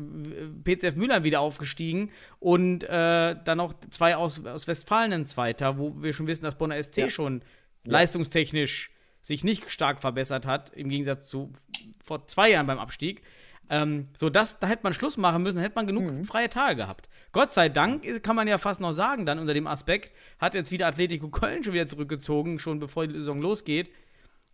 PCF 0.77 0.95
Mülheim 0.95 1.25
wieder 1.25 1.41
aufgestiegen 1.41 2.13
und 2.39 2.85
äh, 2.85 2.89
dann 3.45 3.59
noch 3.59 3.75
zwei 3.91 4.15
aus, 4.17 4.45
aus 4.47 4.69
Westfalen 4.69 5.13
ein 5.13 5.27
Zweiter, 5.27 5.77
wo 5.79 6.01
wir 6.01 6.13
schon 6.13 6.29
wissen, 6.29 6.45
dass 6.45 6.57
Bonner 6.57 6.81
SC 6.81 6.97
Ja. 6.99 7.11
schon 7.11 7.43
leistungstechnisch 7.85 8.91
sich 9.23 9.43
nicht 9.43 9.71
stark 9.71 10.01
verbessert 10.01 10.47
hat, 10.47 10.71
im 10.71 10.89
Gegensatz 10.89 11.27
zu 11.27 11.53
vor 12.05 12.27
zwei 12.29 12.51
Jahren 12.51 12.67
beim 12.67 12.79
Abstieg. 12.79 13.23
Ähm, 13.71 14.09
so, 14.15 14.29
das, 14.31 14.59
da 14.59 14.67
hätte 14.67 14.83
man 14.83 14.93
Schluss 14.93 15.17
machen 15.17 15.43
müssen, 15.43 15.57
dann 15.57 15.65
hätte 15.65 15.77
man 15.77 15.87
genug 15.87 16.05
Mhm. 16.05 16.25
freie 16.25 16.51
Tage 16.51 16.77
gehabt. 16.77 17.09
Gott 17.33 17.53
sei 17.53 17.69
Dank 17.69 18.23
kann 18.23 18.37
man 18.37 18.47
ja 18.47 18.59
fast 18.59 18.81
noch 18.81 18.93
sagen, 18.93 19.27
dann 19.27 19.39
unter 19.39 19.55
dem 19.55 19.67
Aspekt, 19.67 20.13
hat 20.39 20.55
jetzt 20.55 20.71
wieder 20.71 20.87
Atletico 20.87 21.29
Köln 21.31 21.65
schon 21.65 21.73
wieder 21.75 21.87
zurückgezogen, 21.87 22.59
schon 22.59 22.79
bevor 22.79 23.07
die 23.07 23.15
Saison 23.15 23.41
losgeht, 23.41 23.91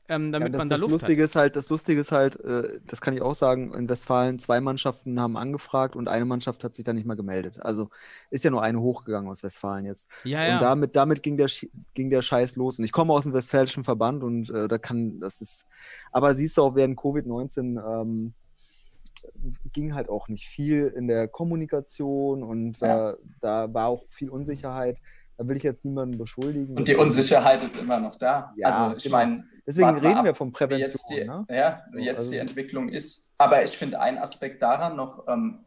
ähm, 0.08 0.32
damit 0.32 0.52
Ja, 0.52 0.52
das, 0.52 0.58
man 0.58 0.68
da 0.68 0.76
das 0.76 0.80
Luft 0.80 0.92
Lustige 0.92 1.22
hat. 1.22 1.28
ist 1.30 1.36
halt, 1.36 1.56
das 1.56 1.70
Lustige 1.70 2.00
ist 2.00 2.12
halt, 2.12 2.36
äh, 2.40 2.80
das 2.86 3.00
kann 3.00 3.14
ich 3.14 3.22
auch 3.22 3.34
sagen, 3.34 3.72
in 3.74 3.88
Westfalen 3.88 4.38
zwei 4.40 4.60
Mannschaften 4.60 5.20
haben 5.20 5.36
angefragt 5.36 5.94
und 5.96 6.08
eine 6.08 6.24
Mannschaft 6.24 6.64
hat 6.64 6.74
sich 6.74 6.84
da 6.84 6.92
nicht 6.92 7.06
mal 7.06 7.14
gemeldet. 7.16 7.58
Also 7.60 7.90
ist 8.30 8.44
ja 8.44 8.50
nur 8.50 8.62
eine 8.62 8.80
hochgegangen 8.80 9.30
aus 9.30 9.42
Westfalen 9.44 9.84
jetzt. 9.86 10.08
Ja, 10.24 10.44
ja. 10.44 10.52
Und 10.54 10.62
damit, 10.62 10.96
damit 10.96 11.22
ging 11.22 11.36
der, 11.36 11.48
ging 11.94 12.10
der 12.10 12.22
Scheiß 12.22 12.56
los. 12.56 12.78
Und 12.78 12.84
ich 12.84 12.92
komme 12.92 13.12
aus 13.12 13.24
dem 13.24 13.32
westfälischen 13.34 13.84
Verband 13.84 14.24
und 14.24 14.50
äh, 14.50 14.66
da 14.68 14.78
kann, 14.78 15.20
das 15.20 15.40
ist, 15.40 15.66
aber 16.12 16.34
siehst 16.34 16.56
du 16.56 16.62
auch 16.62 16.74
während 16.74 16.98
Covid-19 16.98 18.02
ähm, 18.02 18.34
ging 19.72 19.94
halt 19.94 20.08
auch 20.08 20.28
nicht 20.28 20.46
viel 20.48 20.86
in 20.96 21.08
der 21.08 21.28
Kommunikation 21.28 22.42
und 22.42 22.80
Ja. 22.80 23.10
äh, 23.10 23.16
da 23.40 23.72
war 23.72 23.86
auch 23.88 24.04
viel 24.10 24.30
Unsicherheit. 24.30 24.98
Da 25.36 25.48
will 25.48 25.56
ich 25.56 25.62
jetzt 25.62 25.84
niemanden 25.86 26.18
beschuldigen. 26.18 26.76
Und 26.76 26.86
die 26.86 26.96
Unsicherheit 26.96 27.62
ist 27.64 27.76
immer 27.80 27.98
noch 27.98 28.16
da. 28.16 28.52
Ja, 28.56 28.66
also 28.68 28.96
ich 28.96 29.04
genau. 29.04 29.16
meine, 29.16 29.44
Deswegen 29.66 29.88
reden 29.98 30.18
ab, 30.18 30.24
wir 30.24 30.34
von 30.34 30.52
Prävention. 30.52 30.88
jetzt 30.90 31.06
die, 31.10 31.24
ne? 31.24 31.46
ja, 31.48 31.82
So, 31.92 31.98
jetzt 31.98 32.14
also- 32.18 32.30
die 32.32 32.36
Entwicklung 32.38 32.88
ist. 32.90 33.32
Aber 33.38 33.62
ich 33.64 33.70
finde 33.70 34.00
einen 34.00 34.18
Aspekt 34.18 34.60
daran 34.60 34.96
noch, 34.96 35.26
ähm, 35.28 35.64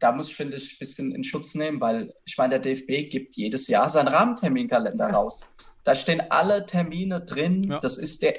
da 0.00 0.10
muss 0.10 0.28
ich, 0.30 0.36
finde 0.36 0.56
ich, 0.56 0.74
ein 0.74 0.78
bisschen 0.80 1.14
in 1.14 1.22
Schutz 1.22 1.54
nehmen, 1.54 1.80
weil 1.80 2.12
ich 2.24 2.36
meine, 2.38 2.58
der 2.58 2.60
DFB 2.60 3.08
gibt 3.08 3.36
jedes 3.36 3.68
Jahr 3.68 3.88
seinen 3.88 4.08
Rahmenterminkalender 4.08 5.10
raus. 5.10 5.54
Da 5.84 5.94
stehen 5.94 6.22
alle 6.30 6.64
Termine 6.66 7.20
drin. 7.20 7.62
Ja. 7.64 7.78
Das 7.78 7.98
ist 7.98 8.22
der. 8.22 8.34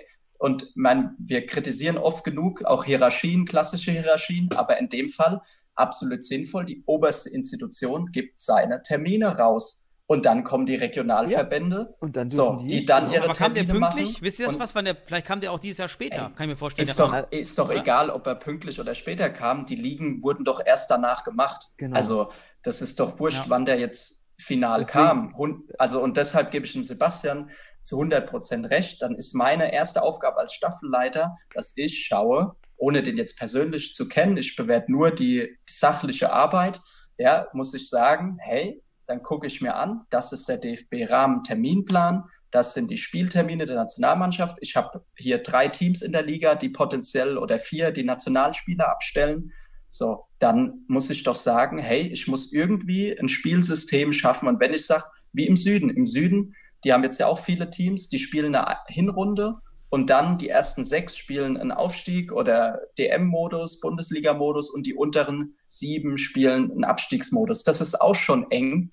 Und 0.46 0.76
man, 0.76 1.16
wir 1.18 1.46
kritisieren 1.48 1.98
oft 1.98 2.24
genug 2.24 2.64
auch 2.66 2.84
Hierarchien, 2.86 3.46
klassische 3.46 3.92
Hierarchien, 3.92 4.50
aber 4.56 4.78
in 4.78 4.90
dem 4.90 5.10
Fall 5.10 5.42
absolut 5.74 6.22
sinnvoll. 6.24 6.66
Die 6.66 6.84
oberste 6.86 7.30
Institution 7.32 8.12
gibt 8.12 8.40
seine 8.40 8.82
Termine 8.84 9.38
raus. 9.40 9.82
Und 10.08 10.28
dann 10.28 10.44
kommen 10.44 10.68
die 10.68 10.76
Regionalverbände, 10.76 11.96
Und 12.00 12.16
dann 12.16 12.30
so, 12.30 12.52
dürfen 12.52 12.68
die 12.68 12.86
dann 12.86 13.10
ihre 13.12 13.24
Aber 13.24 13.34
kam 13.34 13.56
der 13.56 13.66
Termine 13.66 13.88
pünktlich? 13.88 14.10
machen 14.14 14.24
Wisst 14.24 14.40
ihr 14.40 14.46
das 14.46 14.54
und- 14.56 14.62
was? 14.62 14.76
Wann 14.76 14.86
der, 14.86 14.98
vielleicht 15.04 15.26
kam 15.26 15.40
der 15.40 15.52
auch 15.52 15.58
dieses 15.58 15.80
Jahr 15.80 15.88
später, 15.90 16.28
Ey, 16.28 16.36
kann 16.36 16.44
ich 16.46 16.50
mir 16.50 16.56
vorstellen. 16.58 16.88
Ist 16.88 17.00
der 17.00 17.08
doch, 17.08 17.32
ist 17.32 17.58
doch 17.58 17.70
oder? 17.70 17.78
egal, 17.82 18.12
ob 18.12 18.28
er 18.28 18.36
pünktlich 18.36 18.80
oder 18.80 18.94
später 18.94 19.32
kam. 19.32 19.66
Die 19.66 19.76
Ligen 19.76 20.22
wurden 20.22 20.46
doch 20.46 20.62
erst 20.64 20.92
danach 20.92 21.24
gemacht. 21.24 21.72
Genau. 21.78 21.96
Also, 21.96 22.32
das 22.62 22.84
ist 22.84 23.00
doch 23.00 23.18
wurscht, 23.20 23.46
Ja. 23.46 23.50
wann 23.50 23.66
der 23.66 23.80
jetzt 23.80 24.30
final 24.40 24.82
Deswegen- 24.82 24.94
kam. 25.08 25.38
Hun- 25.40 25.64
Also, 25.80 26.04
und 26.04 26.18
deshalb 26.18 26.52
gebe 26.52 26.68
ich 26.68 26.74
dem 26.74 26.84
Sebastian 26.84 27.50
zu 27.86 27.98
100 27.98 28.30
Prozent 28.30 28.70
recht. 28.70 29.02
Dann 29.02 29.16
ist 29.16 29.34
meine 29.34 29.72
erste 29.72 30.02
Aufgabe 30.02 30.40
als 30.40 30.54
Staffelleiter, 30.54 31.38
dass 31.54 31.78
ich 31.78 32.06
schaue, 32.06 32.56
ohne 32.76 33.04
den 33.04 33.16
jetzt 33.16 33.38
persönlich 33.38 33.96
zu 33.96 34.10
kennen, 34.10 34.36
ich 34.36 34.56
bewerte 34.56 34.92
nur 34.92 35.12
die, 35.12 35.58
die 35.70 35.74
sachliche 35.74 36.34
Arbeit, 36.34 36.82
ja, 37.18 37.48
muss 37.54 37.74
ich 37.74 37.88
sagen, 37.90 38.38
hey, 38.42 38.84
dann 39.06 39.24
gucke 39.24 39.48
ich 39.48 39.62
mir 39.62 39.76
an, 39.76 40.02
das 40.10 40.34
ist 40.34 40.50
der 40.50 40.58
DFB-Rahmenterminplan, 40.58 42.26
das 42.52 42.74
sind 42.74 42.90
die 42.90 42.98
Spieltermine 42.98 43.66
der 43.66 43.76
Nationalmannschaft. 43.76 44.58
Ich 44.62 44.76
habe 44.76 45.06
hier 45.16 45.40
drei 45.40 45.68
Teams 45.68 46.02
in 46.02 46.12
der 46.12 46.24
Liga, 46.24 46.56
die 46.56 46.70
potenziell 46.70 47.38
oder 47.38 47.60
vier 47.60 47.92
die 47.92 48.04
Nationalspieler 48.04 48.90
abstellen. 48.90 49.52
So, 49.90 50.26
dann 50.40 50.86
muss 50.88 51.10
ich 51.10 51.24
doch 51.24 51.36
sagen, 51.36 51.78
hey, 51.78 52.08
ich 52.08 52.28
muss 52.28 52.54
irgendwie 52.54 53.18
ein 53.18 53.30
Spielsystem 53.30 54.14
schaffen. 54.14 54.48
Und 54.48 54.60
wenn 54.60 54.74
ich 54.74 54.86
sage, 54.86 55.04
wie 55.34 55.48
im 55.48 55.58
Süden, 55.58 55.90
im 55.90 56.06
Süden, 56.06 56.56
die 56.86 56.94
haben 56.94 57.04
jetzt 57.04 57.20
ja 57.20 57.28
auch 57.28 57.40
viele 57.40 57.70
Teams, 57.70 58.08
die 58.08 58.20
spielen 58.20 58.56
eine 58.56 58.78
Hinrunde 58.88 59.56
und 59.90 60.10
dann 60.10 60.38
die 60.38 60.50
ersten 60.50 60.84
sechs 60.84 61.18
spielen 61.18 61.58
einen 61.58 61.72
Aufstieg 61.72 62.32
oder 62.32 62.80
DM-Modus, 62.98 63.80
Bundesliga-Modus 63.82 64.70
und 64.70 64.86
die 64.86 64.94
unteren 64.94 65.56
sieben 65.68 66.18
spielen 66.18 66.72
einen 66.72 66.84
Abstiegsmodus. 66.84 67.64
Das 67.64 67.82
ist 67.82 68.00
auch 68.02 68.16
schon 68.16 68.50
eng. 68.52 68.92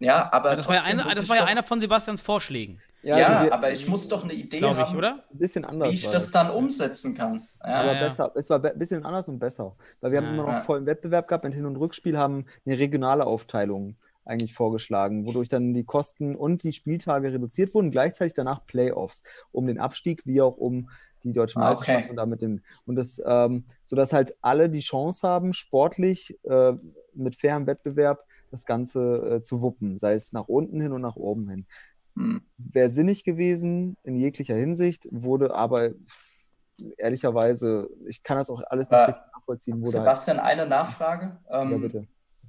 Ja, 0.00 0.32
aber 0.32 0.50
Ja, 0.50 0.56
das 0.56 0.68
war 0.68 0.74
ja, 0.76 0.82
eine, 0.84 1.04
das 1.14 1.28
war 1.28 1.36
ja 1.36 1.44
einer 1.44 1.62
von 1.62 1.80
Sebastians 1.80 2.20
Vorschlägen, 2.22 2.80
Ja, 3.02 3.18
Ja, 3.18 3.26
also 3.28 3.44
wir- 3.46 3.52
aber 3.54 3.70
ich 3.72 3.86
muss 3.88 4.08
doch 4.08 4.24
eine 4.24 4.32
Idee 4.32 4.58
ich, 4.58 4.64
haben, 4.64 4.96
oder? 4.96 5.24
ein 5.32 5.38
bisschen 5.38 5.64
anders. 5.64 5.90
wie 5.90 5.94
ich 5.94 6.08
das 6.08 6.30
dann 6.30 6.50
umsetzen 6.50 7.14
kann. 7.14 7.46
Ja, 7.62 7.74
Aber 7.80 7.88
Ja, 7.88 7.94
ja. 7.94 8.00
besser. 8.00 8.32
Es 8.34 8.48
war 8.50 8.62
ein 8.64 8.78
bisschen 8.78 9.04
anders 9.04 9.28
und 9.28 9.38
besser. 9.38 9.76
Weil 10.00 10.12
wir 10.12 10.18
haben 10.18 10.28
immer 10.34 10.44
noch 10.44 10.52
ja. 10.52 10.60
vollen 10.62 10.86
Wettbewerb 10.86 11.28
gehabt. 11.28 11.44
Mit 11.44 11.52
Hin- 11.54 11.66
und 11.66 11.76
Rückspiel 11.76 12.16
haben 12.18 12.46
eine 12.66 12.78
regionale 12.78 13.24
Aufteilung 13.26 13.96
eigentlich 14.24 14.54
vorgeschlagen, 14.54 15.26
wodurch 15.26 15.48
dann 15.48 15.74
die 15.74 15.84
Kosten 15.84 16.34
und 16.36 16.62
die 16.64 16.72
Spieltage 16.72 17.32
reduziert 17.32 17.74
wurden. 17.74 17.90
Gleichzeitig 17.90 18.34
danach 18.34 18.64
Playoffs, 18.66 19.22
um 19.52 19.66
den 19.66 19.78
Abstieg 19.78 20.22
wie 20.26 20.40
auch 20.40 20.56
um 20.56 20.88
die 21.22 21.32
deutsche 21.32 21.58
Ah, 21.58 21.68
Meisterschaft 21.68 22.04
okay. 22.04 22.10
und 22.10 22.16
damit 22.16 22.42
den 22.42 22.62
und 22.86 22.96
das, 22.96 23.20
ähm, 23.24 23.64
sodass 23.84 24.12
halt 24.12 24.36
alle 24.42 24.68
die 24.68 24.80
Chance 24.80 25.26
haben, 25.26 25.52
sportlich 25.52 26.38
äh, 26.44 26.74
mit 27.14 27.36
fairem 27.36 27.66
Wettbewerb 27.66 28.24
das 28.50 28.64
Ganze 28.66 29.36
äh, 29.36 29.40
zu 29.40 29.62
wuppen, 29.62 29.98
sei 29.98 30.12
es 30.14 30.32
nach 30.32 30.48
unten 30.48 30.80
hin 30.80 30.92
und 30.92 31.00
nach 31.00 31.16
oben 31.16 31.48
hin. 31.48 31.66
Hm. 32.16 32.42
Wäre 32.58 32.88
sinnig 32.90 33.24
gewesen 33.24 33.96
in 34.04 34.16
jeglicher 34.16 34.54
Hinsicht, 34.54 35.08
wurde 35.10 35.54
aber 35.54 35.90
ehrlicherweise, 36.98 37.88
ich 38.06 38.22
kann 38.22 38.36
das 38.36 38.50
auch 38.50 38.62
alles 38.68 38.90
nicht 38.90 38.98
Äh, 39.00 39.04
richtig 39.04 39.24
nachvollziehen, 39.34 39.76
halt. 39.76 39.86
Sebastian, 39.86 40.38
eine 40.40 40.66
Nachfrage. 40.66 41.38
Ähm, 41.48 41.70
Ja, 41.70 41.76
bitte. 41.78 42.06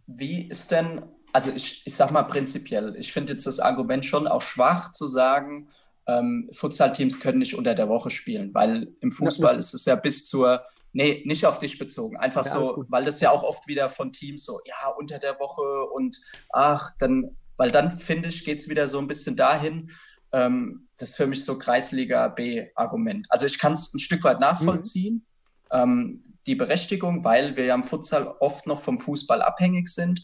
Wie 0.08 0.48
ist 0.48 0.72
denn, 0.72 1.02
also 1.36 1.52
ich, 1.52 1.82
ich 1.84 1.94
sag 1.94 2.12
mal 2.12 2.24
prinzipiell, 2.24 2.96
ich 2.96 3.12
finde 3.12 3.34
jetzt 3.34 3.46
das 3.46 3.60
Argument 3.60 4.06
schon 4.06 4.26
auch 4.26 4.42
schwach 4.42 4.94
zu 4.94 5.06
sagen, 5.06 5.68
ähm, 6.08 6.50
Futsal-Teams 6.54 7.20
können 7.20 7.40
nicht 7.40 7.56
unter 7.56 7.76
der 7.76 7.90
Woche 7.90 8.10
spielen, 8.10 8.54
weil 8.54 8.96
im 9.02 9.12
Fußball 9.12 9.58
ist 9.58 9.74
es 9.74 9.84
ja 9.84 9.98
bis 9.98 10.26
zur, 10.26 10.64
nee, 10.94 11.24
nicht 11.26 11.46
auf 11.46 11.60
dich 11.60 11.78
bezogen, 11.78 12.16
einfach 12.16 12.46
Ja, 12.46 12.52
so, 12.52 12.86
weil 12.88 13.04
das 13.04 13.20
ja 13.20 13.32
auch 13.32 13.44
oft 13.44 13.68
wieder 13.68 13.90
von 13.90 14.14
Teams 14.14 14.46
so, 14.46 14.62
ja, 14.64 14.88
unter 14.98 15.20
der 15.20 15.38
Woche 15.38 15.84
und 15.92 16.18
ach, 16.54 16.92
dann, 17.00 17.36
weil 17.58 17.70
dann 17.70 17.92
finde 17.98 18.30
ich, 18.30 18.46
geht 18.46 18.60
es 18.60 18.70
wieder 18.70 18.88
so 18.88 19.00
ein 19.00 19.08
bisschen 19.08 19.36
dahin, 19.36 19.92
ähm, 20.32 20.88
das 20.96 21.10
ist 21.10 21.16
für 21.18 21.28
mich 21.28 21.44
so 21.44 21.60
Kreisliga 21.60 22.30
B-Argument. 22.30 23.28
Also 23.28 23.46
ich 23.46 23.60
kann 23.60 23.74
es 23.74 23.94
ein 23.94 24.00
Stück 24.00 24.24
weit 24.24 24.40
nachvollziehen, 24.40 25.26
ähm, 25.70 26.24
die 26.48 26.56
Berechtigung, 26.56 27.26
weil 27.26 27.58
wir 27.58 27.66
ja 27.66 27.76
im 27.76 27.84
Futsal 27.84 28.36
oft 28.40 28.68
noch 28.68 28.80
vom 28.80 29.02
Fußball 29.02 29.42
abhängig 29.42 29.90
sind. 29.90 30.22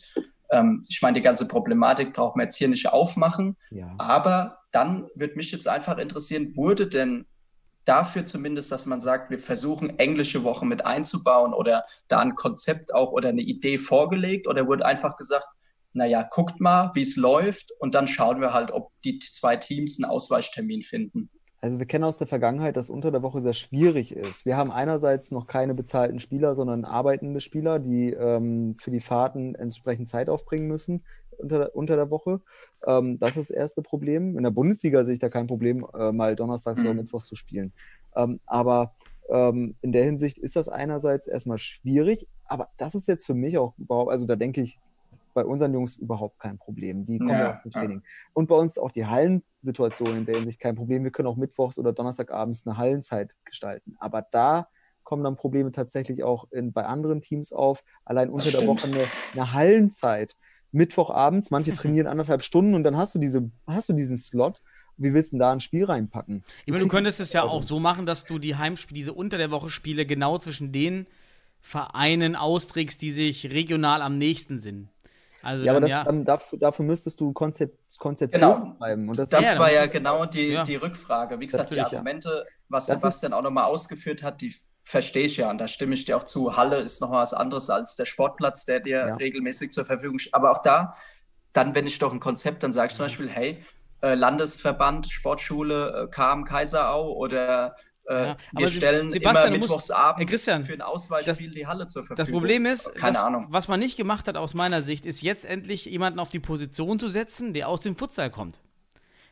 Ähm, 0.51 0.85
ich 0.89 1.01
meine, 1.01 1.15
die 1.15 1.23
ganze 1.23 1.47
Problematik 1.47 2.13
braucht 2.13 2.35
man 2.35 2.45
jetzt 2.45 2.57
hier 2.57 2.67
nicht 2.67 2.89
aufmachen. 2.89 3.57
Ja. 3.69 3.93
Aber 3.97 4.59
dann 4.71 5.07
würde 5.15 5.35
mich 5.35 5.51
jetzt 5.51 5.67
einfach 5.67 5.97
interessieren, 5.97 6.55
wurde 6.55 6.87
denn 6.87 7.25
dafür 7.85 8.25
zumindest, 8.25 8.71
dass 8.71 8.85
man 8.85 9.01
sagt, 9.01 9.29
wir 9.29 9.39
versuchen 9.39 9.97
englische 9.97 10.43
Woche 10.43 10.65
mit 10.65 10.85
einzubauen 10.85 11.53
oder 11.53 11.83
da 12.07 12.19
ein 12.19 12.35
Konzept 12.35 12.93
auch 12.93 13.11
oder 13.11 13.29
eine 13.29 13.41
Idee 13.41 13.77
vorgelegt 13.77 14.47
oder 14.47 14.67
wurde 14.67 14.85
einfach 14.85 15.17
gesagt, 15.17 15.47
naja, 15.93 16.23
guckt 16.29 16.61
mal, 16.61 16.91
wie 16.93 17.01
es 17.01 17.17
läuft 17.17 17.71
und 17.79 17.95
dann 17.95 18.07
schauen 18.07 18.39
wir 18.39 18.53
halt, 18.53 18.71
ob 18.71 18.91
die 19.03 19.19
zwei 19.19 19.57
Teams 19.57 20.01
einen 20.01 20.09
Ausweichtermin 20.09 20.83
finden. 20.83 21.29
Also 21.61 21.77
wir 21.77 21.85
kennen 21.85 22.03
aus 22.03 22.17
der 22.17 22.25
Vergangenheit, 22.25 22.75
dass 22.75 22.89
unter 22.89 23.11
der 23.11 23.21
Woche 23.21 23.39
sehr 23.39 23.53
schwierig 23.53 24.15
ist. 24.15 24.45
Wir 24.47 24.57
haben 24.57 24.71
einerseits 24.71 25.29
noch 25.29 25.45
keine 25.45 25.75
bezahlten 25.75 26.19
Spieler, 26.19 26.55
sondern 26.55 26.85
arbeitende 26.85 27.39
Spieler, 27.39 27.77
die 27.77 28.09
ähm, 28.11 28.73
für 28.75 28.89
die 28.89 28.99
Fahrten 28.99 29.53
entsprechend 29.53 30.07
Zeit 30.07 30.27
aufbringen 30.27 30.67
müssen 30.67 31.03
unter, 31.37 31.75
unter 31.75 31.95
der 31.95 32.09
Woche. 32.09 32.41
Ähm, 32.85 33.19
das 33.19 33.37
ist 33.37 33.51
das 33.51 33.57
erste 33.57 33.83
Problem. 33.83 34.37
In 34.37 34.43
der 34.43 34.51
Bundesliga 34.51 35.03
sehe 35.03 35.13
ich 35.13 35.19
da 35.19 35.29
kein 35.29 35.45
Problem, 35.47 35.85
äh, 35.93 36.11
mal 36.11 36.35
donnerstags 36.35 36.81
oder 36.81 36.91
Mhm. 36.91 36.97
mittwochs 37.01 37.27
zu 37.27 37.35
spielen. 37.35 37.73
Ähm, 38.15 38.39
aber 38.47 38.95
ähm, 39.29 39.75
in 39.81 39.91
der 39.91 40.03
Hinsicht 40.03 40.39
ist 40.39 40.55
das 40.55 40.67
einerseits 40.67 41.27
erstmal 41.27 41.59
schwierig, 41.59 42.27
aber 42.45 42.69
das 42.77 42.95
ist 42.95 43.07
jetzt 43.07 43.25
für 43.25 43.35
mich 43.35 43.57
auch 43.57 43.77
überhaupt, 43.77 44.11
also 44.11 44.25
da 44.25 44.35
denke 44.35 44.61
ich, 44.61 44.79
bei 45.33 45.45
unseren 45.45 45.73
Jungs 45.73 45.97
überhaupt 45.97 46.39
kein 46.39 46.57
Problem. 46.57 47.05
Die 47.05 47.17
kommen 47.17 47.29
ja, 47.31 47.39
Ja, 47.39 47.55
auch 47.55 47.59
zum 47.59 47.71
ja. 47.71 47.79
Training. 47.79 48.03
Und 48.33 48.47
bei 48.47 48.55
uns 48.55 48.77
auch 48.77 48.91
die 48.91 49.05
Hallensituation 49.05 50.17
in 50.17 50.25
der 50.25 50.35
Hinsicht 50.35 50.59
kein 50.59 50.75
Problem. 50.75 51.03
Wir 51.03 51.11
können 51.11 51.27
auch 51.27 51.37
mittwochs 51.37 51.77
oder 51.77 51.93
donnerstagabends 51.93 52.65
eine 52.65 52.77
Hallenzeit 52.77 53.35
gestalten. 53.45 53.95
Aber 53.99 54.25
da 54.29 54.67
kommen 55.03 55.23
dann 55.23 55.35
Probleme 55.35 55.71
tatsächlich 55.71 56.23
auch 56.23 56.51
in, 56.51 56.73
bei 56.73 56.85
anderen 56.85 57.21
Teams 57.21 57.51
auf. 57.51 57.83
Allein 58.05 58.29
unter 58.29 58.51
der. 58.51 58.67
Woche 58.67 58.87
eine, 58.87 59.03
eine 59.33 59.53
Hallenzeit. 59.53 60.35
Mittwochabends, 60.71 61.51
manche 61.51 61.71
trainieren 61.73 62.07
anderthalb 62.07 62.43
Stunden 62.43 62.75
und 62.75 62.83
dann 62.83 62.95
hast 62.95 63.13
du, 63.15 63.19
diese, 63.19 63.51
hast 63.67 63.89
du 63.89 63.93
diesen 63.93 64.17
Slot. 64.17 64.61
Wie 64.97 65.13
willst 65.13 65.31
du 65.31 65.35
denn 65.35 65.39
da 65.39 65.51
ein 65.51 65.59
Spiel 65.59 65.85
reinpacken? 65.85 66.43
Ich 66.65 66.71
meine, 66.71 66.83
du 66.83 66.87
könntest 66.87 67.19
es 67.19 67.33
ja 67.33 67.43
auch 67.43 67.63
so 67.63 67.79
machen, 67.79 68.05
dass 68.05 68.23
du 68.23 68.39
die 68.39 68.55
Heimspiele, 68.55 68.95
diese 68.95 69.13
unter 69.13 69.37
der 69.37 69.49
Woche 69.49 69.69
Spiele 69.69 70.05
genau 70.05 70.37
zwischen 70.37 70.71
den 70.71 71.07
Vereinen 71.59 72.35
austrägst, 72.35 73.01
die 73.01 73.11
sich 73.11 73.51
regional 73.51 74.01
am 74.01 74.17
nächsten 74.17 74.59
sind. 74.59 74.89
Also 75.43 75.63
Ja, 75.63 75.71
aber 75.71 75.81
dann, 75.81 75.89
das, 75.89 75.97
ja. 75.97 76.03
dann 76.03 76.25
dafür, 76.25 76.59
dafür 76.59 76.85
müsstest 76.85 77.19
du 77.19 77.33
Konzep 77.33 77.77
Konzeption 77.97 78.41
Genau. 78.41 78.75
schreiben. 78.77 79.07
Und 79.07 79.17
das, 79.17 79.29
Das 79.29 79.53
Ja, 79.53 79.59
war 79.59 79.71
ja 79.71 79.85
genau 79.87 80.25
die, 80.25 80.47
Ja. 80.53 80.63
die 80.63 80.75
Rückfrage. 80.75 81.39
Wie 81.39 81.47
gesagt, 81.47 81.71
die. 81.71 81.79
Argumente, 81.81 82.45
was 82.69 82.85
Das 82.87 82.95
ist- 82.97 83.01
Sebastian 83.01 83.33
auch 83.33 83.41
nochmal 83.41 83.65
ausgeführt 83.65 84.23
hat, 84.23 84.41
die 84.41 84.53
verstehe 84.83 85.25
ich 85.25 85.37
ja. 85.37 85.49
Und 85.49 85.57
da 85.59 85.67
stimme 85.67 85.93
ich 85.93 86.05
dir 86.05 86.17
auch 86.17 86.23
zu. 86.23 86.55
Halle 86.57 86.77
ist 86.77 87.01
nochmal 87.01 87.21
was 87.21 87.33
anderes 87.33 87.69
als 87.69 87.95
der 87.95 88.05
Sportplatz, 88.05 88.65
der 88.65 88.79
dir 88.79 88.97
Ja. 89.07 89.15
regelmäßig 89.15 89.71
zur 89.71 89.85
Verfügung 89.85 90.19
steht. 90.19 90.33
Aber 90.33 90.51
auch 90.51 90.61
da, 90.63 90.95
dann, 91.53 91.75
wenn 91.75 91.85
ich 91.87 91.99
doch 91.99 92.11
ein 92.13 92.19
Konzept, 92.19 92.63
dann 92.63 92.73
sage 92.73 92.89
ich 92.89 92.95
zum 92.95 93.05
Beispiel, 93.05 93.29
hey, 93.29 93.63
äh, 94.01 94.15
Landesverband, 94.15 95.07
Sportschule, 95.11 96.03
äh, 96.03 96.07
KM 96.09 96.43
Kaiserau 96.45 97.13
oder 97.13 97.75
Ja, 98.11 98.37
wir 98.53 98.67
stellen 98.67 99.09
Sebastian, 99.09 99.47
immer 99.53 99.57
musst- 99.59 99.71
mittwochsabends 99.71 100.29
Christian, 100.29 100.63
für 100.63 100.73
ein 100.73 100.81
Ausweichspiel 100.81 101.51
die 101.51 101.67
Halle 101.67 101.87
zur 101.87 102.03
Verfügung. 102.03 102.17
Das 102.25 102.31
Problem 102.31 102.65
ist, 102.65 102.93
keine 102.95 103.15
was, 103.17 103.23
Ahnung. 103.23 103.47
was 103.49 103.67
man 103.67 103.79
nicht 103.79 103.97
gemacht 103.97 104.27
hat 104.27 104.37
aus 104.37 104.53
meiner 104.53 104.81
Sicht, 104.81 105.05
ist 105.05 105.21
jetzt 105.21 105.45
endlich 105.45 105.85
jemanden 105.85 106.19
auf 106.19 106.29
die 106.29 106.39
Position 106.39 106.99
zu 106.99 107.09
setzen, 107.09 107.53
der 107.53 107.67
aus 107.69 107.81
dem 107.81 107.95
Futsal 107.95 108.29
kommt. 108.29 108.59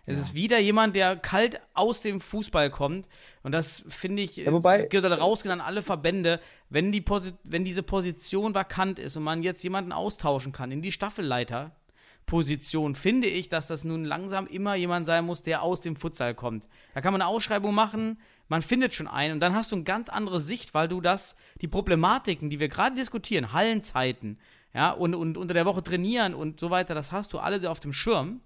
Es 0.06 0.18
ist 0.18 0.34
wieder 0.34 0.58
jemand, 0.58 0.96
der 0.96 1.18
kalt 1.18 1.62
aus 1.76 2.02
dem 2.02 2.20
Fußball 2.20 2.72
kommt. 2.72 3.08
Und 3.44 3.52
das 3.52 3.84
finde 3.90 4.24
ich, 4.24 4.38
Ja, 4.38 4.52
wobei- 4.52 4.82
es 4.84 4.90
gehört 4.90 5.20
rausgehen 5.22 5.52
an 5.54 5.62
alle 5.62 5.84
Verbände, 5.84 6.40
wenn, 6.70 6.92
die 6.92 7.02
Posi 7.02 7.34
wenn 7.44 7.64
diese 7.64 7.84
Position 7.84 8.56
vakant 8.56 8.98
ist 8.98 9.18
und 9.18 9.24
man 9.24 9.44
jetzt 9.44 9.62
jemanden 9.64 9.92
austauschen 9.92 10.52
kann 10.52 10.72
in 10.72 10.82
die 10.82 10.92
Staffelleiter-Position, 10.92 12.96
finde 12.96 13.28
ich, 13.28 13.50
dass 13.50 13.68
das 13.68 13.84
nun 13.84 14.04
langsam 14.04 14.48
immer 14.48 14.74
jemand 14.76 15.06
sein 15.06 15.26
muss, 15.26 15.44
der 15.44 15.62
aus 15.62 15.82
dem 15.82 15.96
Futsal 15.96 16.34
kommt. 16.34 16.68
Da 16.96 17.02
kann 17.02 17.14
man 17.14 17.22
eine 17.22 17.30
Ausschreibung 17.30 17.76
machen, 17.76 18.20
man 18.50 18.62
findet 18.62 18.94
schon 18.94 19.08
einen 19.08 19.36
und 19.36 19.40
dann 19.40 19.56
hast 19.56 19.72
du 19.72 19.76
eine 19.76 19.84
ganz 19.86 20.10
andere 20.10 20.42
Sicht, 20.42 20.74
weil 20.74 20.88
du 20.88 21.00
das, 21.00 21.36
die 21.62 21.68
Problematiken, 21.68 22.50
die 22.50 22.60
wir 22.60 22.68
gerade 22.68 22.96
diskutieren, 22.96 23.54
Hallenzeiten, 23.54 24.38
ja, 24.74 24.92
und, 24.92 25.16
und 25.16 25.38
unter 25.38 25.54
der 25.54 25.66
Woche 25.66 25.82
trainieren 25.82 26.34
und 26.34 26.60
so 26.60 26.70
weiter, 26.70 26.94
das 26.94 27.12
hast 27.12 27.34
du 27.34 27.40
alle 27.40 27.70
auf 27.70 27.80
dem 27.80 27.94
Schirm. 27.94 28.42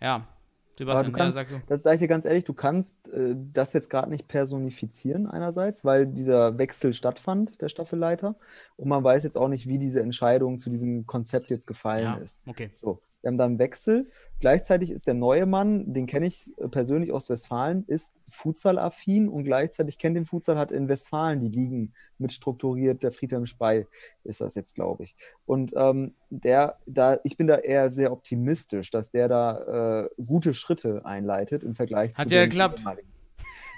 Ja, 0.00 0.26
Sebastian, 0.80 1.12
du 1.12 1.18
ja, 1.18 1.24
kannst, 1.24 1.34
sag 1.34 1.48
du. 1.48 1.60
das 1.66 1.82
sage 1.82 1.96
ich 1.96 2.00
dir 2.00 2.08
ganz 2.08 2.24
ehrlich, 2.24 2.44
du 2.44 2.54
kannst 2.54 3.10
äh, 3.10 3.34
das 3.36 3.74
jetzt 3.74 3.90
gerade 3.90 4.08
nicht 4.08 4.28
personifizieren 4.28 5.26
einerseits, 5.26 5.84
weil 5.84 6.06
dieser 6.06 6.56
Wechsel 6.56 6.94
stattfand, 6.94 7.60
der 7.60 7.68
Staffelleiter. 7.68 8.36
Und 8.76 8.88
man 8.88 9.04
weiß 9.04 9.24
jetzt 9.24 9.36
auch 9.36 9.48
nicht, 9.48 9.66
wie 9.66 9.78
diese 9.78 10.00
Entscheidung 10.00 10.58
zu 10.58 10.70
diesem 10.70 11.06
Konzept 11.06 11.50
jetzt 11.50 11.66
gefallen 11.66 12.04
Ja, 12.04 12.14
ist. 12.14 12.40
okay. 12.46 12.70
So, 12.72 13.02
wir 13.22 13.28
haben 13.28 13.38
da 13.38 13.44
einen 13.44 13.58
Wechsel. 13.58 14.08
Gleichzeitig 14.40 14.90
ist 14.90 15.06
der 15.06 15.14
neue 15.14 15.44
Mann, 15.44 15.92
den 15.92 16.06
kenne 16.06 16.26
ich 16.26 16.52
äh, 16.58 16.68
persönlich 16.68 17.12
aus 17.12 17.28
Westfalen, 17.28 17.84
ist 17.86 18.20
Futsal-affin 18.28 19.28
und 19.28 19.44
gleichzeitig 19.44 19.98
kennt 19.98 20.16
den 20.16 20.24
Futsal, 20.26 20.56
hat 20.56 20.72
in 20.72 20.88
Westfalen 20.88 21.40
die 21.40 21.48
Ligen 21.48 21.92
mit 22.18 22.32
strukturiert. 22.32 23.02
Der 23.02 23.12
Friedhelm 23.12 23.46
Spey 23.46 23.86
ist 24.24 24.40
das 24.40 24.54
jetzt, 24.54 24.74
glaube 24.74 25.04
ich. 25.04 25.14
Und 25.44 25.72
ähm, 25.76 26.14
der, 26.30 26.78
da, 26.86 27.18
ich 27.24 27.36
bin 27.36 27.46
da 27.46 27.56
eher 27.56 27.90
sehr 27.90 28.12
optimistisch, 28.12 28.90
dass 28.90 29.10
der 29.10 29.28
da 29.28 30.04
äh, 30.04 30.08
gute 30.24 30.54
Schritte 30.54 31.04
einleitet 31.04 31.62
im 31.64 31.74
Vergleich 31.74 32.14
Hat 32.14 32.28
zu 32.28 32.34
ja 32.34 32.42
den 32.42 32.50
geklappt. 32.50 32.84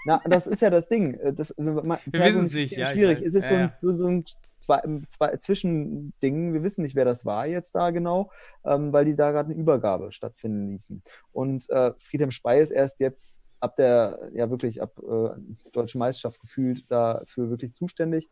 Na, 0.04 0.20
das 0.28 0.46
ist 0.46 0.62
ja 0.62 0.70
das 0.70 0.88
Ding. 0.88 1.14
Äh, 1.14 1.32
Das, 1.32 1.54
wir 1.56 1.74
wissen 2.12 2.46
es 2.46 2.52
nicht, 2.52 2.76
ja, 2.76 2.86
Schwierig. 2.86 3.18
weiß. 3.20 3.26
Es 3.26 3.34
ist 3.34 3.44
Ja, 3.44 3.48
so, 3.48 3.54
ein, 3.54 3.60
ja. 3.60 3.72
so, 3.74 3.94
so 3.94 4.06
ein 4.06 4.24
zwei, 4.62 4.80
zwei 5.06 5.36
Zwischending. 5.36 6.52
Wir 6.54 6.62
wissen 6.62 6.82
nicht, 6.82 6.94
wer 6.94 7.04
das 7.04 7.26
war 7.26 7.46
jetzt 7.46 7.74
da 7.74 7.90
genau, 7.90 8.30
ähm, 8.64 8.92
weil 8.92 9.04
die 9.04 9.14
da 9.14 9.30
gerade 9.30 9.50
eine 9.50 9.60
Übergabe 9.60 10.12
stattfinden 10.12 10.68
ließen. 10.68 11.02
Und 11.32 11.68
äh, 11.70 11.92
Friedhelm 11.98 12.30
Spey 12.30 12.60
ist 12.62 12.70
erst 12.70 13.00
jetzt 13.00 13.42
ab 13.60 13.76
der, 13.76 14.30
ja 14.32 14.50
wirklich 14.50 14.80
ab 14.82 14.98
äh, 14.98 15.38
deutschen 15.72 15.98
Meisterschaft 15.98 16.40
gefühlt 16.40 16.90
dafür 16.90 17.50
wirklich 17.50 17.72
zuständig. 17.74 18.30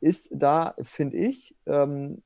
Ist 0.00 0.30
da, 0.34 0.74
finde 0.82 1.16
ich, 1.18 1.54
ähm, 1.66 2.22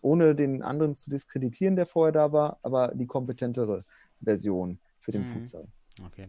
ohne 0.00 0.34
den 0.34 0.62
anderen 0.62 0.94
zu 0.94 1.10
diskreditieren, 1.10 1.76
der 1.76 1.86
vorher 1.86 2.12
da 2.12 2.32
war, 2.32 2.58
aber 2.62 2.92
die 2.94 3.06
kompetentere 3.06 3.84
Version 4.20 4.78
für 5.00 5.12
den 5.12 5.22
Mhm. 5.22 5.26
Futsal. 5.26 5.66
Okay. 6.06 6.28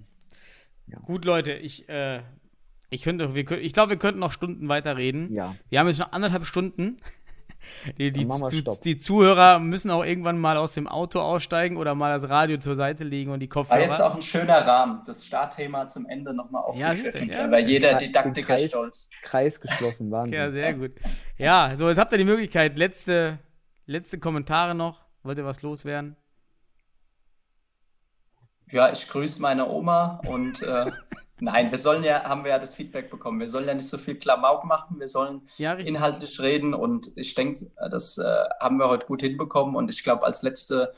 Ja. 0.88 1.00
Gut, 1.00 1.26
Leute, 1.26 1.54
ich, 1.54 1.88
äh, 1.90 2.22
ich, 2.90 3.02
könnte, 3.04 3.36
wir, 3.36 3.44
kö- 3.46 3.58
ich 3.58 3.74
glaube, 3.74 3.92
wir 3.92 3.98
könnten 3.98 4.20
noch 4.20 4.32
Stunden 4.32 4.68
weiter 4.70 4.98
reden. 4.98 5.32
Ja. 5.34 5.56
Wir 5.70 5.80
haben 5.80 5.88
jetzt 5.88 6.00
noch 6.00 6.12
anderthalb 6.12 6.46
Stunden. 6.46 6.98
Die, 7.98 8.12
die, 8.12 8.28
die 8.84 8.98
Zuhörer 9.00 9.58
müssen 9.58 9.90
auch 9.90 10.06
irgendwann 10.06 10.38
mal 10.38 10.56
aus 10.56 10.74
dem 10.76 10.88
Auto 10.88 11.20
aussteigen 11.20 11.78
oder 11.78 11.96
mal 11.96 12.14
das 12.14 12.30
Radio 12.30 12.58
zur 12.60 12.76
Seite 12.76 13.04
legen 13.04 13.32
und 13.32 13.40
die 13.40 13.50
War 13.50 13.64
Kopfhörer. 13.64 13.82
jetzt 13.82 14.02
auch 14.02 14.14
ein 14.14 14.22
schöner 14.22 14.68
Rahmen, 14.68 15.02
das 15.08 15.26
Startthema 15.26 15.88
zum 15.90 16.06
Ende 16.06 16.32
nochmal 16.36 16.62
Ja, 16.76 16.92
aufgegriffen. 16.92 17.28
ja, 17.32 17.50
war 17.50 17.58
jeder 17.58 17.96
Didaktiker 17.96 18.56
Kreis- 18.56 18.68
stolz. 18.68 19.10
Kreis 19.24 19.60
geschlossen, 19.60 20.12
Wahnsinn. 20.12 20.34
Ja, 20.36 20.52
sehr 20.52 20.76
gut. 20.76 20.92
Ja, 21.40 21.72
so, 21.76 21.90
jetzt 21.90 21.98
habt 21.98 22.12
ihr 22.12 22.20
die 22.20 22.24
Möglichkeit. 22.26 22.78
Letzte, 22.78 23.40
letzte 23.88 24.20
Kommentare 24.20 24.76
noch. 24.76 25.02
Wollt 25.24 25.40
ihr 25.40 25.46
was 25.46 25.64
loswerden? 25.64 26.16
Ja, 28.72 28.92
ich 28.92 29.08
grüße 29.08 29.42
meine 29.42 29.68
Oma 29.68 30.22
und 30.28 30.62
äh, 30.62 30.92
nein, 31.40 31.72
wir 31.72 31.78
sollen 31.78 32.04
ja, 32.04 32.24
haben 32.24 32.44
wir 32.44 32.52
ja 32.52 32.60
das 32.60 32.74
Feedback 32.74 33.10
bekommen, 33.10 33.40
wir 33.40 33.50
sollen 33.50 33.68
ja 33.68 33.74
nicht 33.74 33.88
so 33.88 33.98
viel 33.98 34.16
Klamauk 34.16 34.64
machen, 34.64 35.00
wir 35.00 35.08
sollen 35.08 35.48
Ja, 35.58 35.74
inhaltlich 35.74 36.40
reden. 36.40 36.74
Und 36.74 37.12
ich 37.16 37.36
denke, 37.36 37.72
das 37.90 38.18
äh, 38.18 38.46
haben 38.60 38.78
wir 38.78 38.88
heute 38.88 39.06
gut 39.06 39.22
hinbekommen. 39.22 39.76
Und 39.76 39.90
ich 39.90 40.04
glaube, 40.04 40.26
als 40.26 40.42
letzte 40.42 40.94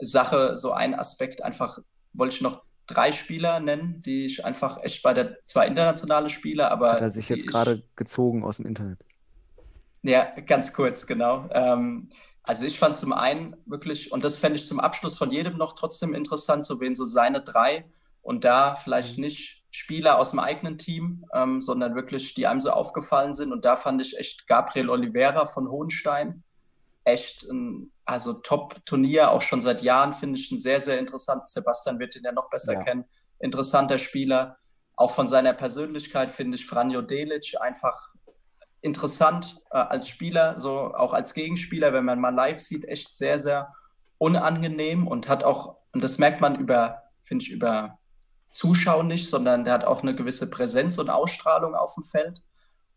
Sache, 0.00 0.56
so 0.56 0.72
ein 0.72 0.94
Aspekt, 0.94 1.42
einfach 1.42 1.78
wollte 2.12 2.34
ich 2.34 2.42
noch 2.42 2.62
drei 2.86 3.12
Spieler 3.12 3.60
nennen, 3.60 4.02
die 4.02 4.24
ich 4.24 4.44
einfach 4.44 4.82
echt 4.82 5.02
bei 5.02 5.12
der, 5.12 5.36
zwar 5.46 5.66
internationale 5.66 6.30
Spieler, 6.30 6.70
aber 6.70 6.92
Hat 6.92 7.00
er 7.00 7.10
sich 7.10 7.28
jetzt 7.28 7.46
gerade 7.46 7.82
gezogen 7.96 8.44
aus 8.44 8.58
dem 8.58 8.66
Internet. 8.66 8.98
Ja, 10.02 10.32
ganz 10.46 10.72
kurz, 10.72 11.06
genau. 11.06 11.48
Ähm, 11.52 12.08
also 12.42 12.64
ich 12.64 12.78
fand 12.78 12.96
zum 12.96 13.12
einen 13.12 13.56
wirklich, 13.66 14.10
und 14.10 14.24
das 14.24 14.38
fände 14.38 14.58
ich 14.58 14.66
zum 14.66 14.80
Abschluss 14.80 15.18
von 15.18 15.30
jedem 15.30 15.58
noch 15.58 15.74
trotzdem 15.74 16.14
interessant, 16.14 16.64
so 16.64 16.80
wen 16.80 16.94
so 16.94 17.04
seine 17.04 17.42
drei 17.42 17.84
und 18.22 18.44
da 18.44 18.74
vielleicht 18.74 19.18
nicht 19.18 19.57
Spieler 19.70 20.18
aus 20.18 20.30
dem 20.30 20.38
eigenen 20.40 20.78
Team, 20.78 21.24
ähm, 21.34 21.60
sondern 21.60 21.94
wirklich, 21.94 22.34
die 22.34 22.46
einem 22.46 22.60
so 22.60 22.70
aufgefallen 22.70 23.34
sind. 23.34 23.52
Und 23.52 23.64
da 23.64 23.76
fand 23.76 24.00
ich 24.00 24.18
echt 24.18 24.46
Gabriel 24.46 24.90
Oliveira 24.90 25.46
von 25.46 25.68
Hohenstein 25.68 26.42
echt 27.04 27.44
ein, 27.50 27.90
also 28.04 28.34
Top-Turnier, 28.34 29.30
auch 29.30 29.42
schon 29.42 29.60
seit 29.60 29.82
Jahren 29.82 30.12
finde 30.12 30.38
ich 30.38 30.50
ein 30.50 30.58
sehr, 30.58 30.80
sehr 30.80 30.98
interessant. 30.98 31.48
Sebastian 31.48 31.98
wird 31.98 32.16
ihn 32.16 32.24
ja 32.24 32.32
noch 32.32 32.50
besser 32.50 32.74
Ja. 32.74 32.82
kennen. 32.82 33.04
Interessanter 33.38 33.98
Spieler. 33.98 34.58
Auch 34.96 35.10
von 35.12 35.28
seiner 35.28 35.52
Persönlichkeit 35.52 36.30
finde 36.32 36.56
ich 36.56 36.66
Franjo 36.66 37.02
Delic 37.02 37.54
einfach 37.60 38.14
interessant 38.80 39.60
äh, 39.70 39.78
als 39.78 40.08
Spieler, 40.08 40.58
so 40.58 40.94
auch 40.94 41.12
als 41.12 41.34
Gegenspieler, 41.34 41.92
wenn 41.92 42.04
man 42.04 42.20
mal 42.20 42.34
live 42.34 42.60
sieht, 42.60 42.84
echt 42.84 43.14
sehr, 43.14 43.38
sehr 43.38 43.74
unangenehm 44.18 45.06
und 45.06 45.28
hat 45.28 45.44
auch, 45.44 45.76
und 45.92 46.02
das 46.02 46.18
merkt 46.18 46.40
man 46.40 46.56
über, 46.56 47.02
finde 47.22 47.44
ich, 47.44 47.50
über 47.50 47.98
Zuschauen 48.50 49.06
nicht, 49.06 49.28
sondern 49.28 49.64
der 49.64 49.74
hat 49.74 49.84
auch 49.84 50.02
eine 50.02 50.14
gewisse 50.14 50.50
Präsenz 50.50 50.98
und 50.98 51.10
Ausstrahlung 51.10 51.74
auf 51.74 51.94
dem 51.94 52.04
Feld. 52.04 52.42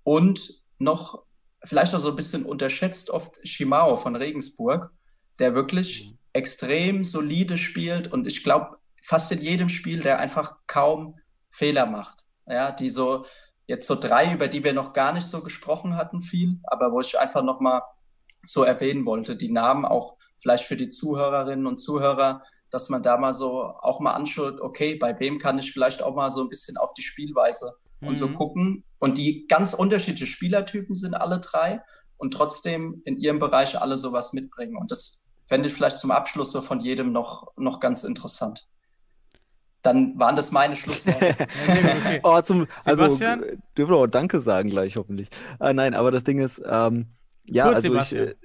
Und 0.04 0.62
noch 0.80 1.24
vielleicht 1.64 1.94
auch 1.94 2.00
so 2.00 2.10
ein 2.10 2.16
bisschen 2.16 2.46
unterschätzt 2.46 3.10
oft 3.10 3.40
Shimao 3.48 3.96
von 3.96 4.16
Regensburg, 4.16 4.92
der 5.40 5.54
wirklich 5.54 6.16
extrem 6.34 7.04
solide 7.04 7.58
spielt 7.58 8.12
und 8.12 8.26
ich 8.26 8.44
glaube, 8.44 8.78
fast 9.04 9.32
in 9.32 9.42
jedem 9.42 9.70
Spiel, 9.70 10.00
der 10.00 10.20
einfach 10.20 10.56
kaum 10.68 11.20
Fehler 11.50 11.86
macht. 11.86 12.26
Ja, 12.48 12.72
die 12.72 12.90
so, 12.90 13.26
jetzt 13.68 13.88
so 13.88 13.96
drei, 13.96 14.34
über 14.34 14.48
die 14.48 14.64
wir 14.64 14.74
noch 14.74 14.94
gar 14.94 15.14
nicht 15.14 15.26
so 15.26 15.42
gesprochen 15.42 15.96
hatten, 15.96 16.22
viel, 16.22 16.60
aber 16.64 16.92
wo 16.92 17.00
ich 17.00 17.18
einfach 17.20 17.44
nochmal 17.44 17.82
so 18.46 18.64
erwähnen 18.64 19.06
wollte, 19.06 19.36
die 19.36 19.52
Namen 19.52 19.86
auch 19.86 20.18
vielleicht 20.42 20.66
für 20.66 20.78
die 20.78 20.90
Zuhörerinnen 20.90 21.68
und 21.68 21.78
Zuhörer, 21.78 22.44
dass 22.72 22.90
man 22.90 23.04
da 23.04 23.18
mal 23.18 23.34
so 23.34 23.64
auch 23.64 24.00
mal 24.00 24.14
anschaut, 24.14 24.60
okay, 24.62 24.96
bei 24.96 25.20
wem 25.20 25.38
kann 25.38 25.60
ich 25.60 25.72
vielleicht 25.72 26.02
auch 26.02 26.16
mal 26.16 26.32
so 26.32 26.42
ein 26.42 26.50
bisschen 26.50 26.78
auf 26.78 26.94
die 26.94 27.04
Spielweise 27.04 27.74
und 28.02 28.16
so 28.18 28.28
Mhm. 28.28 28.34
gucken. 28.34 28.84
Und 28.98 29.18
die 29.20 29.46
ganz 29.48 29.74
unterschiedliche 29.76 30.26
Spielertypen 30.26 30.96
sind 30.96 31.14
alle 31.14 31.40
drei 31.40 31.82
und 32.18 32.34
trotzdem 32.34 33.02
in 33.06 33.18
ihrem 33.20 33.38
Bereich 33.40 33.80
alle 33.80 33.98
sowas 33.98 34.34
mitbringen. 34.34 34.76
Und 34.78 34.90
das 34.92 35.28
fände 35.46 35.68
ich 35.68 35.74
vielleicht 35.74 36.00
zum 36.00 36.12
Abschluss 36.12 36.52
so 36.52 36.62
von 36.62 36.80
jedem 36.80 37.12
noch, 37.12 37.52
noch 37.58 37.80
ganz 37.80 38.04
interessant. 38.04 38.68
Dann 39.82 40.18
waren 40.20 40.36
das 40.36 40.52
meine 40.52 40.76
Schlussworte. 40.76 41.36
Gut, 41.36 41.48
okay. 41.98 42.20
Oh, 42.24 42.40
zum, 42.42 42.68
also, 42.86 43.04
Sebastian? 43.06 43.44
äh, 43.44 43.58
dürfen 43.76 43.92
wir 43.92 43.98
auch 43.98 44.08
Danke 44.08 44.40
sagen 44.40 44.70
gleich, 44.70 44.96
hoffentlich. 44.96 45.30
Äh, 45.60 45.74
nein, 45.74 45.96
aber 45.96 46.12
das 46.12 46.24
Ding 46.24 46.40
ist, 46.40 46.62
ähm, 46.64 47.08
ja, 47.50 47.64
Kurz, 47.66 47.76
also 47.78 47.88
ich, 47.96 48.04
Sebastian. 48.04 48.28
äh, 48.28 48.36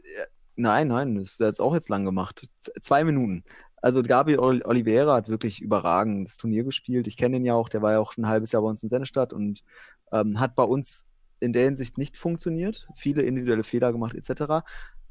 nein, 0.56 0.88
nein, 0.88 1.14
das 1.16 1.32
ist 1.32 1.40
jetzt 1.40 1.60
auch 1.60 1.74
jetzt 1.74 1.90
lang 1.90 2.06
gemacht. 2.06 2.48
Z 2.58 2.72
zwei 2.82 3.04
Minuten. 3.04 3.44
Also 3.82 4.02
Gabriel 4.02 4.38
Ol- 4.40 4.62
Oliveira 4.64 5.14
hat 5.14 5.28
wirklich 5.28 5.60
überragend 5.60 6.28
das 6.28 6.36
Turnier 6.38 6.64
gespielt. 6.64 7.06
Ich 7.06 7.16
kenne 7.16 7.36
ihn 7.36 7.44
ja 7.44 7.54
auch, 7.54 7.68
der 7.68 7.82
war 7.82 7.92
ja 7.92 8.00
auch 8.00 8.16
ein 8.16 8.26
halbes 8.26 8.52
Jahr 8.52 8.62
bei 8.62 8.68
uns 8.68 8.82
in 8.82 8.88
Sennestadt 8.88 9.32
und 9.32 9.62
ähm, 10.12 10.40
hat 10.40 10.54
bei 10.54 10.64
uns 10.64 11.04
in 11.40 11.52
der 11.52 11.64
Hinsicht 11.64 11.98
nicht 11.98 12.16
funktioniert. 12.16 12.88
Viele 12.96 13.22
individuelle 13.22 13.62
Fehler 13.64 13.92
gemacht 13.92 14.14
etc. 14.14 14.64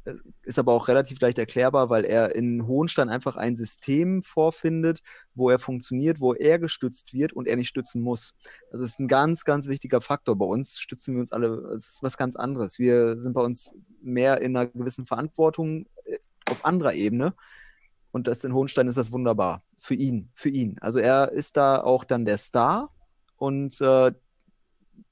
Äh, 0.05 0.13
Ist 0.43 0.59
aber 0.59 0.73
auch 0.73 0.87
relativ 0.87 1.19
leicht 1.21 1.37
erklärbar, 1.37 1.89
weil 1.89 2.05
er 2.05 2.35
in 2.35 2.65
Hohenstein 2.67 3.09
einfach 3.09 3.35
ein 3.37 3.55
System 3.55 4.21
vorfindet, 4.23 5.01
wo 5.35 5.49
er 5.49 5.59
funktioniert, 5.59 6.19
wo 6.19 6.33
er 6.33 6.59
gestützt 6.59 7.13
wird 7.13 7.33
und 7.33 7.47
er 7.47 7.55
nicht 7.57 7.69
stützen 7.69 8.01
muss. 8.01 8.33
Das 8.71 8.81
ist 8.81 8.99
ein 8.99 9.07
ganz, 9.07 9.45
ganz 9.45 9.67
wichtiger 9.67 10.01
Faktor. 10.01 10.35
Bei 10.37 10.45
uns 10.45 10.79
stützen 10.79 11.13
wir 11.13 11.21
uns 11.21 11.31
alle, 11.31 11.47
es 11.75 11.89
ist 11.89 12.03
was 12.03 12.17
ganz 12.17 12.35
anderes. 12.35 12.79
Wir 12.79 13.21
sind 13.21 13.33
bei 13.33 13.41
uns 13.41 13.75
mehr 14.01 14.41
in 14.41 14.57
einer 14.57 14.67
gewissen 14.67 15.05
Verantwortung 15.05 15.85
äh, 16.05 16.17
auf 16.49 16.65
anderer 16.65 16.93
Ebene. 16.93 17.35
Und 18.15 18.27
das 18.27 18.45
in 18.45 18.53
Hohenstein 18.53 18.87
ist 18.87 18.97
das 18.97 19.11
wunderbar. 19.11 19.61
Für 19.77 19.93
ihn, 19.93 20.29
für 20.31 20.47
ihn. 20.47 20.77
Also 20.79 20.99
er 20.99 21.33
ist 21.33 21.57
da 21.57 21.81
auch 21.81 22.05
dann 22.05 22.23
der 22.23 22.37
Star 22.37 22.95
und 23.35 23.81
äh, 23.81 24.13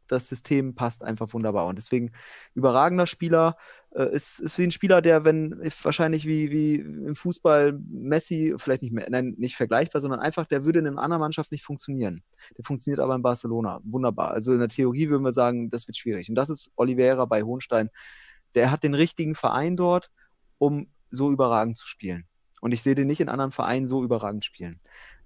das 0.08 0.30
System 0.30 0.74
passt 0.74 1.04
einfach 1.04 1.34
wunderbar. 1.34 1.66
Und 1.66 1.76
deswegen 1.76 2.14
überragender 2.54 3.06
Spieler. 3.06 3.58
Äh, 3.94 4.14
ist, 4.14 4.40
ist 4.40 4.58
wie 4.58 4.64
ein 4.64 4.72
Spieler, 4.72 5.02
der, 5.02 5.26
wenn 5.26 5.70
wahrscheinlich 5.82 6.26
wie, 6.26 6.50
wie 6.50 6.76
im 6.76 7.18
Fußball 7.18 7.78
Messi, 7.90 8.54
vielleicht 8.56 8.84
nicht 8.84 8.94
mehr, 8.94 9.10
nein, 9.10 9.36
nicht 9.38 9.58
vergleichbar, 9.58 10.00
sondern 10.00 10.22
einfach, 10.22 10.48
der 10.48 10.64
würde 10.64 10.80
in 10.80 10.88
einer 10.88 11.02
anderen 11.02 11.20
Mannschaft 11.20 11.52
nicht 11.52 11.66
funktionieren. 11.66 12.24
Der 12.58 12.64
funktioniert 12.64 13.02
aber 13.02 13.16
in 13.16 13.22
Barcelona. 13.22 13.82
Wunderbar. 13.84 14.32
Also 14.32 14.54
in 14.54 14.60
der 14.60 14.70
Theorie 14.70 15.10
würden 15.10 15.24
wir 15.24 15.34
sagen, 15.34 15.70
das 15.70 15.90
wird 15.90 15.98
schwierig. 15.98 16.30
Und 16.30 16.36
das 16.36 16.50
ist 16.50 16.72
Oliveira 16.78 17.26
bei 17.26 17.44
Hohenstein. 17.44 17.90
Der 18.56 18.72
hat 18.72 18.82
den 18.82 18.94
richtigen 18.94 19.36
Verein 19.36 19.76
dort, 19.76 20.10
um 20.58 20.88
so 21.10 21.34
überragend 21.34 21.78
zu 21.78 21.86
spielen. 21.86 22.30
Und 22.64 22.72
ich 22.72 22.82
sehe 22.82 22.96
den 22.96 23.08
nicht 23.08 23.20
in 23.20 23.28
anderen 23.28 23.52
Vereinen 23.52 23.86
so 23.86 24.06
überragend 24.06 24.46
spielen. 24.46 24.80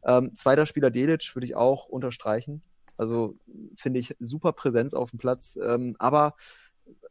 Ähm, 0.03 0.33
zweiter 0.33 0.65
Spieler 0.65 0.89
Delic 0.89 1.35
würde 1.35 1.45
ich 1.45 1.55
auch 1.55 1.85
unterstreichen. 1.85 2.63
Also 2.97 3.37
finde 3.75 3.99
ich 3.99 4.15
super 4.19 4.53
Präsenz 4.53 4.95
auf 4.95 5.11
dem 5.11 5.19
Platz. 5.19 5.55
Ähm, 5.61 5.95
aber 5.99 6.33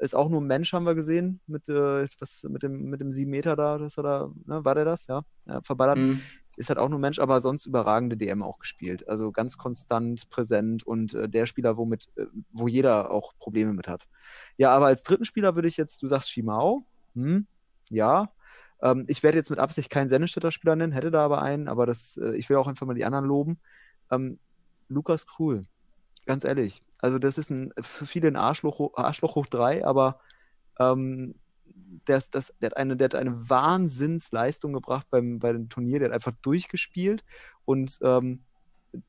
ist 0.01 0.17
auch 0.17 0.29
nur 0.29 0.41
ein 0.41 0.49
Mensch, 0.49 0.73
haben 0.73 0.85
wir 0.85 0.97
gesehen, 0.97 1.39
mit, 1.47 1.69
äh, 1.69 2.09
was, 2.19 2.45
mit, 2.49 2.65
dem, 2.65 2.91
mit 2.91 3.01
dem 3.01 3.13
7 3.13 3.31
Meter 3.31 3.55
da, 3.55 3.79
dass 3.79 3.99
er 3.99 4.03
da, 4.03 4.33
ne, 4.47 4.65
war 4.65 4.75
der 4.75 4.85
das, 4.85 5.07
ja, 5.07 5.23
ja 5.47 5.61
verballert. 5.63 5.99
Mhm. 5.99 6.21
Ist 6.57 6.71
halt 6.71 6.81
auch 6.81 6.89
nur 6.89 6.99
ein 6.99 7.03
Mensch, 7.03 7.21
aber 7.21 7.41
sonst 7.41 7.65
überragende 7.65 8.17
DM 8.17 8.43
auch 8.43 8.59
gespielt. 8.59 9.09
Also 9.09 9.31
ganz 9.31 9.57
konstant 9.59 10.29
präsent 10.29 10.85
und 10.85 11.15
äh, 11.15 11.29
der 11.29 11.47
Spieler, 11.47 11.77
womit, 11.77 12.09
äh, 12.17 12.27
wo 12.51 12.67
jeder 12.67 13.13
auch 13.13 13.33
Probleme 13.39 13.73
mit 13.75 13.87
hat. 13.87 14.09
Ja, 14.57 14.71
aber 14.73 14.87
als 14.87 15.05
dritten 15.05 15.25
Spieler 15.25 15.55
würde 15.55 15.69
ich 15.69 15.77
jetzt, 15.77 16.03
du 16.03 16.09
sagst 16.09 16.33
Shimao, 16.33 16.85
hm, 17.15 17.47
ja. 17.91 18.33
Ähm, 18.83 19.05
ich 19.09 19.23
werde 19.23 19.39
jetzt 19.39 19.51
mit 19.51 19.59
Absicht 19.59 19.91
keinen 19.91 20.09
Sennestädter 20.09 20.51
Spieler 20.51 20.77
nennen, 20.77 20.93
hätte 20.93 21.11
da 21.11 21.25
aber 21.25 21.43
einen, 21.43 21.69
aber 21.69 21.87
das, 21.87 22.17
äh, 22.17 22.37
ich 22.37 22.49
will 22.49 22.57
auch 22.57 22.69
einfach 22.69 22.87
mal 22.87 22.95
die 22.95 23.05
anderen 23.05 23.27
loben. 23.27 23.59
Ähm, 24.11 24.39
Lukas 24.89 25.27
Krul, 25.27 25.67
Ganz 26.27 26.43
ehrlich. 26.45 26.83
Also, 26.99 27.19
das 27.19 27.39
ist 27.39 27.51
ein, 27.51 27.73
für 27.81 28.05
viele 28.05 28.29
ein 28.29 28.37
Arschloch, 28.37 28.95
Arschloch 28.95 29.37
hoch 29.37 29.47
drei, 29.47 29.87
aber 29.87 30.21
ähm, 30.81 31.37
der, 32.09 32.19
ist, 32.19 32.35
das, 32.35 32.53
der, 32.61 32.71
hat 32.71 32.77
eine, 32.77 32.97
der 32.97 33.07
hat 33.07 33.15
eine 33.15 33.49
Wahnsinnsleistung 33.49 34.73
gebracht 34.73 35.07
beim, 35.09 35.39
bei 35.39 35.53
dem 35.53 35.69
Turnier. 35.69 36.01
Der 36.01 36.09
hat 36.09 36.15
einfach 36.15 36.35
durchgespielt 36.43 37.25
und 37.65 37.99
ähm, 38.03 38.43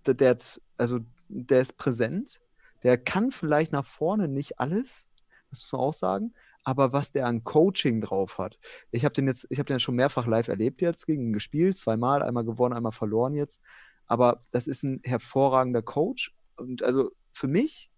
der, 0.05 0.13
der, 0.13 0.29
hat, 0.31 0.61
also, 0.77 0.99
der 1.27 1.61
ist 1.61 1.77
präsent. 1.77 2.39
Der 2.83 2.99
kann 2.99 3.31
vielleicht 3.31 3.71
nach 3.71 3.85
vorne 3.85 4.27
nicht 4.27 4.59
alles, 4.59 5.07
das 5.49 5.59
muss 5.61 5.71
man 5.71 5.81
auch 5.81 5.93
sagen, 5.93 6.33
aber 6.67 6.91
was 6.91 7.13
der 7.13 7.25
an 7.27 7.45
Coaching 7.45 8.01
drauf 8.01 8.39
hat. 8.39 8.59
Ich 8.91 9.05
habe 9.05 9.13
den 9.13 9.25
jetzt, 9.25 9.47
ich 9.49 9.57
habe 9.57 9.67
den 9.67 9.79
schon 9.79 9.95
mehrfach 9.95 10.27
live 10.27 10.49
erlebt 10.49 10.81
jetzt, 10.81 11.05
gegen 11.05 11.27
ihn 11.27 11.31
gespielt, 11.31 11.77
zweimal, 11.77 12.21
einmal 12.21 12.43
gewonnen, 12.43 12.75
einmal 12.75 12.91
verloren 12.91 13.35
jetzt. 13.35 13.61
Aber 14.05 14.43
das 14.51 14.67
ist 14.67 14.83
ein 14.83 14.99
hervorragender 15.05 15.81
Coach 15.81 16.35
und 16.57 16.83
also 16.83 17.11
für 17.31 17.47
mich 17.47 17.89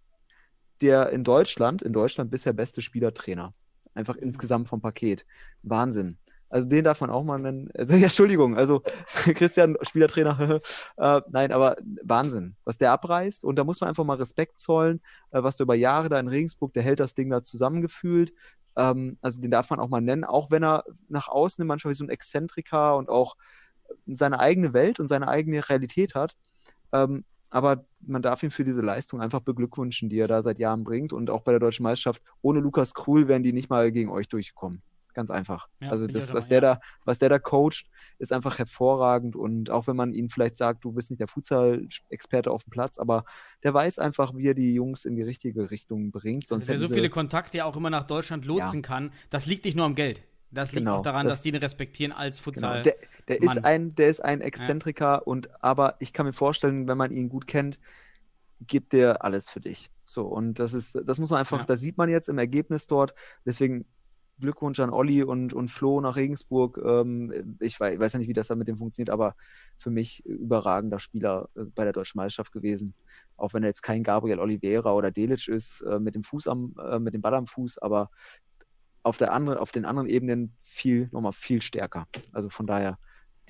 der 0.81 1.09
in 1.09 1.23
Deutschland, 1.23 1.81
in 1.81 1.93
Deutschland 1.93 2.29
bisher 2.29 2.53
beste 2.53 2.83
Spielertrainer. 2.83 3.55
Einfach 3.95 4.17
mhm. 4.17 4.21
insgesamt 4.21 4.67
vom 4.67 4.81
Paket. 4.81 5.25
Wahnsinn. 5.63 6.19
Also 6.49 6.67
den 6.67 6.83
darf 6.83 6.99
man 7.01 7.09
auch 7.09 7.23
mal 7.23 7.39
nennen. 7.39 7.69
Also, 7.77 7.93
Entschuldigung, 7.93 8.57
also 8.57 8.81
Christian, 9.35 9.77
Spielertrainer, 9.81 10.61
äh, 10.97 11.21
nein, 11.29 11.51
aber 11.51 11.77
Wahnsinn, 12.03 12.55
was 12.65 12.77
der 12.77 12.91
abreißt. 12.91 13.45
Und 13.45 13.55
da 13.55 13.63
muss 13.63 13.79
man 13.81 13.89
einfach 13.89 14.03
mal 14.03 14.17
Respekt 14.17 14.59
zollen, 14.59 15.01
äh, 15.31 15.41
was 15.43 15.57
du 15.57 15.63
über 15.63 15.75
Jahre 15.75 16.09
da 16.09 16.19
in 16.19 16.27
Regensburg, 16.27 16.73
der 16.73 16.83
hält 16.83 16.99
das 16.99 17.15
Ding 17.15 17.29
da 17.29 17.41
zusammengefühlt. 17.41 18.33
Ähm, 18.75 19.17
also 19.21 19.41
den 19.41 19.51
darf 19.51 19.69
man 19.69 19.79
auch 19.79 19.89
mal 19.89 20.01
nennen, 20.01 20.23
auch 20.23 20.51
wenn 20.51 20.63
er 20.63 20.83
nach 21.07 21.27
außen 21.27 21.65
manchmal 21.65 21.91
wie 21.91 21.95
so 21.95 22.03
ein 22.03 22.09
Exzentriker 22.09 22.97
und 22.97 23.09
auch 23.09 23.35
seine 24.05 24.39
eigene 24.39 24.73
Welt 24.73 24.99
und 24.99 25.07
seine 25.07 25.27
eigene 25.27 25.67
Realität 25.67 26.15
hat. 26.15 26.35
Ähm, 26.91 27.25
aber 27.49 27.85
man 28.01 28.21
darf 28.21 28.43
ihn 28.43 28.51
für 28.51 28.63
diese 28.63 28.81
Leistung 28.81 29.21
einfach 29.21 29.39
beglückwünschen, 29.39 30.09
die 30.09 30.19
er 30.19 30.27
da 30.27 30.41
seit 30.41 30.59
Jahren 30.59 30.83
bringt. 30.83 31.13
Und 31.13 31.29
auch 31.29 31.41
bei 31.41 31.51
der 31.51 31.59
deutschen 31.59 31.83
Meisterschaft, 31.83 32.21
ohne 32.41 32.59
Lukas 32.59 32.93
Krul 32.93 33.27
wären 33.27 33.43
die 33.43 33.53
nicht 33.53 33.69
mal 33.69 33.91
gegen 33.91 34.11
euch 34.11 34.27
durchgekommen. 34.27 34.83
Ganz 35.14 35.31
einfach. 35.31 35.68
Ja, 35.81 35.90
also 35.90 36.07
das, 36.07 36.34
was 36.34 36.48
der 36.48 36.61
da, 36.61 36.80
was 37.03 37.19
der 37.19 37.30
da 37.30 37.40
coacht, 37.40 37.90
ist 38.19 38.31
einfach 38.31 38.60
hervorragend. 38.60 39.36
Und 39.36 39.69
auch 39.72 39.88
wenn 39.88 39.95
man 39.95 40.14
ihn 40.14 40.30
vielleicht 40.30 40.56
sagt, 40.56 40.84
du 40.84 40.91
bist 40.91 41.10
nicht 41.10 41.19
der 41.19 41.27
Futsal-Experte 41.27 42.52
auf 42.52 42.64
dem 42.64 42.69
Platz, 42.69 42.99
aber 42.99 43.26
der 43.64 43.73
weiß 43.73 43.99
einfach, 43.99 44.34
wie 44.36 44.48
er 44.48 44.53
die 44.53 44.73
Jungs 44.73 45.06
in 45.06 45.15
die 45.15 45.23
richtige 45.23 45.72
Richtung 45.72 46.11
bringt. 46.11 46.48
Sonst 46.48 46.69
also, 46.69 46.81
der 46.81 46.88
so 46.88 46.94
viele 46.94 47.10
Kontakte 47.10 47.65
auch 47.65 47.76
immer 47.76 47.90
nach 47.90 48.06
Deutschland 48.06 48.45
lotsen 48.45 48.81
ja. 48.81 48.88
kann, 48.88 49.11
das 49.30 49.45
liegt 49.45 49.65
nicht 49.65 49.76
nur 49.76 49.86
am 49.86 49.95
Geld. 49.95 50.22
Das 50.52 50.72
liegt 50.72 50.86
genau, 50.86 50.98
auch 50.98 51.02
daran, 51.02 51.26
das, 51.26 51.38
dass 51.38 51.41
die 51.44 51.49
ihn 51.49 51.56
respektieren 51.56 52.11
als 52.11 52.40
Futsal. 52.40 52.81
Genau. 52.81 52.84
Der, 52.84 52.95
der 53.27 53.41
ist 53.41 53.64
ein, 53.64 53.94
der 53.95 54.10
ist 54.10 54.23
ein 54.23 54.41
Exzentriker 54.41 55.14
ja. 55.14 55.18
und 55.18 55.64
aber 55.64 55.95
ich 55.99 56.14
kann 56.14 56.26
mir 56.26 56.34
vorstellen, 56.34 56.88
wenn 56.88 56.98
man 56.98 57.11
ihn 57.11 57.30
gut 57.30 57.45
kennt, 57.45 57.80
gibt 58.65 58.94
der 58.94 59.23
alles 59.23 59.49
für 59.49 59.60
dich. 59.60 59.91
So 60.03 60.26
und 60.26 60.60
das 60.60 60.73
ist, 60.73 60.99
das 61.06 61.19
muss 61.19 61.30
man 61.30 61.40
einfach, 61.40 61.60
ja. 61.60 61.65
das 61.65 61.81
sieht 61.81 61.98
man 61.98 62.10
jetzt 62.10 62.30
im 62.30 62.40
Ergebnis 62.40 62.88
dort. 62.88 63.14
Deswegen 63.45 63.86
Glückwunsch 64.39 64.79
an 64.79 64.89
Olli 64.89 65.23
und, 65.23 65.53
und 65.53 65.69
Flo 65.69 66.01
nach 66.01 66.15
Regensburg. 66.15 66.79
Ähm, 66.83 67.57
ich, 67.59 67.79
weiß, 67.79 68.13
ja 68.13 68.19
nicht, 68.19 68.27
wie 68.27 68.33
das 68.33 68.47
da 68.47 68.55
mit 68.55 68.67
dem 68.67 68.77
funktioniert, 68.77 69.09
aber 69.09 69.35
für 69.77 69.89
mich 69.89 70.25
überragender 70.25 70.99
Spieler 70.99 71.49
äh, 71.55 71.63
bei 71.75 71.83
der 71.83 71.93
Deutschen 71.93 72.17
Meisterschaft 72.17 72.51
gewesen. 72.51 72.93
Auch 73.37 73.53
wenn 73.53 73.63
er 73.63 73.69
jetzt 73.69 73.83
kein 73.83 74.03
Gabriel 74.03 74.39
Oliveira 74.39 74.93
oder 74.93 75.11
Delic 75.11 75.47
ist, 75.47 75.81
äh, 75.81 75.99
mit 75.99 76.15
dem 76.15 76.23
Fuß 76.23 76.47
am, 76.47 76.75
äh, 76.79 76.99
mit 76.99 77.13
dem 77.13 77.21
Ball 77.21 77.35
am 77.35 77.47
Fuß, 77.47 77.77
aber 77.79 78.09
auf, 79.03 79.17
der 79.17 79.33
andere, 79.33 79.59
auf 79.59 79.71
den 79.71 79.85
anderen 79.85 80.09
Ebenen 80.09 80.55
viel, 80.61 81.09
nochmal 81.11 81.33
viel 81.33 81.61
stärker. 81.61 82.07
Also 82.31 82.49
von 82.49 82.67
daher, 82.67 82.97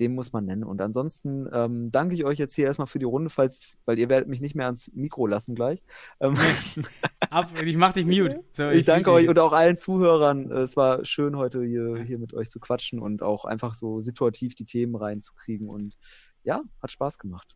den 0.00 0.14
muss 0.14 0.32
man 0.32 0.46
nennen. 0.46 0.64
Und 0.64 0.80
ansonsten 0.80 1.48
ähm, 1.52 1.92
danke 1.92 2.14
ich 2.14 2.24
euch 2.24 2.38
jetzt 2.38 2.54
hier 2.54 2.66
erstmal 2.66 2.86
für 2.86 2.98
die 2.98 3.04
Runde, 3.04 3.30
falls, 3.30 3.74
weil 3.84 3.98
ihr 3.98 4.08
werdet 4.08 4.28
mich 4.28 4.40
nicht 4.40 4.54
mehr 4.54 4.66
ans 4.66 4.90
Mikro 4.94 5.26
lassen 5.26 5.54
gleich. 5.54 5.82
Ähm, 6.20 6.34
Ab, 7.30 7.50
ich 7.62 7.76
mach 7.76 7.92
dich 7.92 8.06
mute. 8.06 8.42
So, 8.54 8.70
ich, 8.70 8.80
ich, 8.80 8.86
danke 8.86 9.12
euch 9.12 9.28
und 9.28 9.38
auch 9.38 9.52
allen 9.52 9.76
Zuhörern. 9.76 10.50
Es 10.50 10.76
war 10.76 11.04
schön, 11.04 11.36
heute 11.36 11.62
hier, 11.62 12.02
hier 12.04 12.18
mit 12.18 12.34
euch 12.34 12.48
zu 12.48 12.58
quatschen 12.58 12.98
und 12.98 13.22
auch 13.22 13.44
einfach 13.44 13.74
so 13.74 14.00
situativ 14.00 14.54
die 14.54 14.64
Themen 14.64 14.96
reinzukriegen. 14.96 15.68
Und 15.68 15.96
ja, 16.42 16.62
hat 16.82 16.90
Spaß 16.90 17.18
gemacht. 17.18 17.54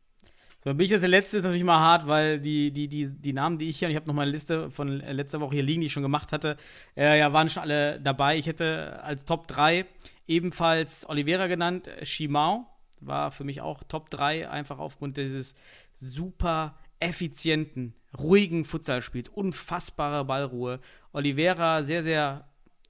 So, 0.63 0.73
bin 0.73 0.85
ich 0.85 0.91
jetzt 0.91 1.03
der 1.03 1.11
Letzte, 1.11 1.39
ist 1.39 1.43
natürlich 1.43 1.65
mal 1.65 1.79
hart, 1.79 2.07
weil 2.07 2.41
die, 2.41 2.71
die, 2.71 2.89
die, 2.89 3.11
die 3.13 3.33
Namen, 3.35 3.59
die 3.59 3.69
ich 3.69 3.79
hier, 3.79 3.89
und 3.89 3.91
ich 3.91 3.97
habe 3.97 4.07
noch 4.07 4.15
mal 4.15 4.23
eine 4.23 4.31
Liste 4.31 4.71
von 4.71 4.89
letzter 4.89 5.41
Woche 5.41 5.57
hier 5.57 5.63
liegen, 5.63 5.83
die 5.83 5.89
ich 5.89 5.93
schon 5.93 6.03
gemacht 6.03 6.33
hatte, 6.33 6.57
äh, 6.97 7.19
ja, 7.19 7.33
waren 7.35 7.51
schon 7.51 7.63
alle 7.63 8.01
dabei. 8.01 8.39
Ich 8.39 8.47
hätte 8.47 9.03
als 9.03 9.27
Top 9.27 9.47
3 9.47 9.85
ebenfalls 10.27 11.09
Oliveira 11.09 11.47
genannt, 11.47 11.89
Shimao 12.03 12.67
war 13.01 13.31
für 13.31 13.45
mich 13.45 13.61
auch 13.61 13.83
Top 13.85 14.11
3, 14.11 14.49
einfach 14.49 14.79
aufgrund 14.79 15.17
dieses 15.17 15.55
super 15.95 16.79
effizienten, 17.01 17.95
ruhigen 18.17 18.65
Futsalspiels, 18.65 19.29
unfassbare 19.29 20.25
Ballruhe. 20.25 20.81
Oliveira 21.13 21.83
sehr, 21.83 22.03
sehr 22.03 22.49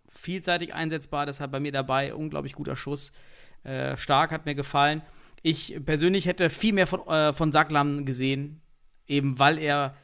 vielseitig 0.09 0.74
einsetzbar, 0.74 1.27
deshalb 1.27 1.51
bei 1.51 1.61
mir 1.61 1.73
dabei, 1.73 2.15
unglaublich 2.15 2.55
guter 2.55 2.77
Schuss, 2.77 3.12
äh, 3.65 3.97
stark, 3.97 4.31
hat 4.31 4.47
mir 4.47 4.55
gefallen. 4.55 5.02
Ich 5.43 5.78
persönlich 5.85 6.27
hätte 6.27 6.48
viel 6.51 6.73
mehr 6.73 6.86
von, 6.86 7.06
äh, 7.09 7.32
von 7.32 7.52
Saglam 7.52 8.05
gesehen, 8.05 8.62
eben 9.06 9.39
weil 9.39 9.59
er 9.59 9.97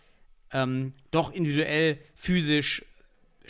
ähm, 0.53 0.93
doch 1.11 1.33
individuell 1.33 1.99
physisch 2.15 2.85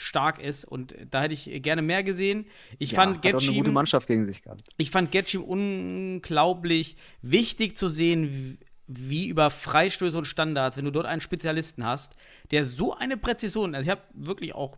stark 0.00 0.38
ist 0.38 0.64
und 0.64 0.94
da 1.10 1.22
hätte 1.22 1.34
ich 1.34 1.62
gerne 1.62 1.82
mehr 1.82 2.02
gesehen. 2.02 2.46
Ich 2.78 2.92
ja, 2.92 2.96
fand 2.96 3.16
hat 3.16 3.22
Getschim, 3.22 3.50
eine 3.50 3.58
gute 3.58 3.72
Mannschaft 3.72 4.06
gegen 4.06 4.26
sich 4.26 4.42
gehabt. 4.42 4.68
Ich 4.76 4.90
fand 4.90 5.12
Getschim 5.12 5.42
unglaublich 5.42 6.96
wichtig 7.22 7.76
zu 7.76 7.88
sehen, 7.88 8.58
wie 8.86 9.28
über 9.28 9.50
Freistöße 9.50 10.18
und 10.18 10.24
Standards, 10.24 10.76
wenn 10.76 10.84
du 10.84 10.90
dort 10.90 11.06
einen 11.06 11.20
Spezialisten 11.20 11.84
hast, 11.84 12.16
der 12.50 12.64
so 12.64 12.94
eine 12.94 13.16
Präzision, 13.16 13.74
also 13.74 13.84
ich 13.86 13.90
habe 13.90 14.02
wirklich 14.14 14.54
auch 14.54 14.76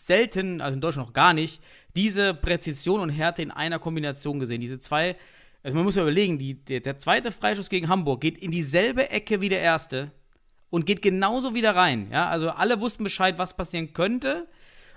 selten, 0.00 0.60
also 0.60 0.74
in 0.74 0.80
Deutschland 0.80 1.08
noch 1.08 1.14
gar 1.14 1.34
nicht, 1.34 1.60
diese 1.94 2.34
Präzision 2.34 3.00
und 3.00 3.10
Härte 3.10 3.42
in 3.42 3.50
einer 3.50 3.78
Kombination 3.78 4.40
gesehen. 4.40 4.60
Diese 4.60 4.78
zwei 4.78 5.16
also 5.64 5.76
man 5.76 5.84
muss 5.86 5.96
ja 5.96 6.02
überlegen, 6.02 6.38
die, 6.38 6.62
der, 6.62 6.80
der 6.80 6.98
zweite 6.98 7.32
Freischuss 7.32 7.70
gegen 7.70 7.88
Hamburg 7.88 8.20
geht 8.20 8.36
in 8.36 8.50
dieselbe 8.50 9.08
Ecke 9.08 9.40
wie 9.40 9.48
der 9.48 9.62
erste 9.62 10.12
und 10.70 10.86
geht 10.86 11.02
genauso 11.02 11.54
wieder 11.54 11.74
rein. 11.74 12.08
Ja, 12.10 12.28
also 12.28 12.50
alle 12.50 12.80
wussten 12.80 13.04
Bescheid, 13.04 13.38
was 13.38 13.56
passieren 13.56 13.92
könnte 13.92 14.46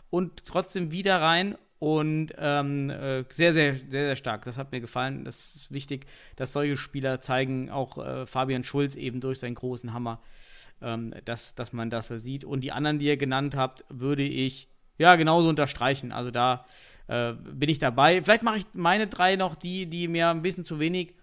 und 0.09 0.45
trotzdem 0.45 0.91
wieder 0.91 1.21
rein 1.21 1.55
und 1.79 2.33
ähm, 2.37 2.89
äh, 2.89 3.23
sehr, 3.31 3.53
sehr, 3.53 3.75
sehr, 3.75 3.89
sehr 3.89 4.15
stark. 4.15 4.45
Das 4.45 4.57
hat 4.57 4.71
mir 4.71 4.81
gefallen. 4.81 5.25
Das 5.25 5.55
ist 5.55 5.71
wichtig, 5.71 6.07
dass 6.35 6.53
solche 6.53 6.77
Spieler 6.77 7.21
zeigen, 7.21 7.69
auch 7.69 7.97
äh, 7.97 8.25
Fabian 8.25 8.63
Schulz 8.63 8.95
eben 8.95 9.21
durch 9.21 9.39
seinen 9.39 9.55
großen 9.55 9.93
Hammer, 9.93 10.19
ähm, 10.81 11.13
dass, 11.25 11.53
dass 11.53 11.73
man 11.73 11.89
das 11.89 12.07
sieht. 12.07 12.43
Und 12.43 12.61
die 12.61 12.71
anderen, 12.71 12.97
die 12.97 13.05
ihr 13.05 13.17
genannt 13.17 13.55
habt, 13.55 13.85
würde 13.89 14.23
ich 14.23 14.69
ja 14.97 15.15
genauso 15.15 15.49
unterstreichen. 15.49 16.11
Also 16.11 16.31
da 16.31 16.65
äh, 17.07 17.33
bin 17.33 17.69
ich 17.69 17.77
dabei. 17.77 18.23
Vielleicht 18.23 18.43
mache 18.43 18.57
ich 18.57 18.65
meine 18.73 19.07
drei 19.07 19.35
noch, 19.35 19.55
die, 19.55 19.85
die 19.85 20.07
mir 20.07 20.29
ein 20.29 20.41
bisschen 20.41 20.63
zu 20.63 20.79
wenig 20.79 21.13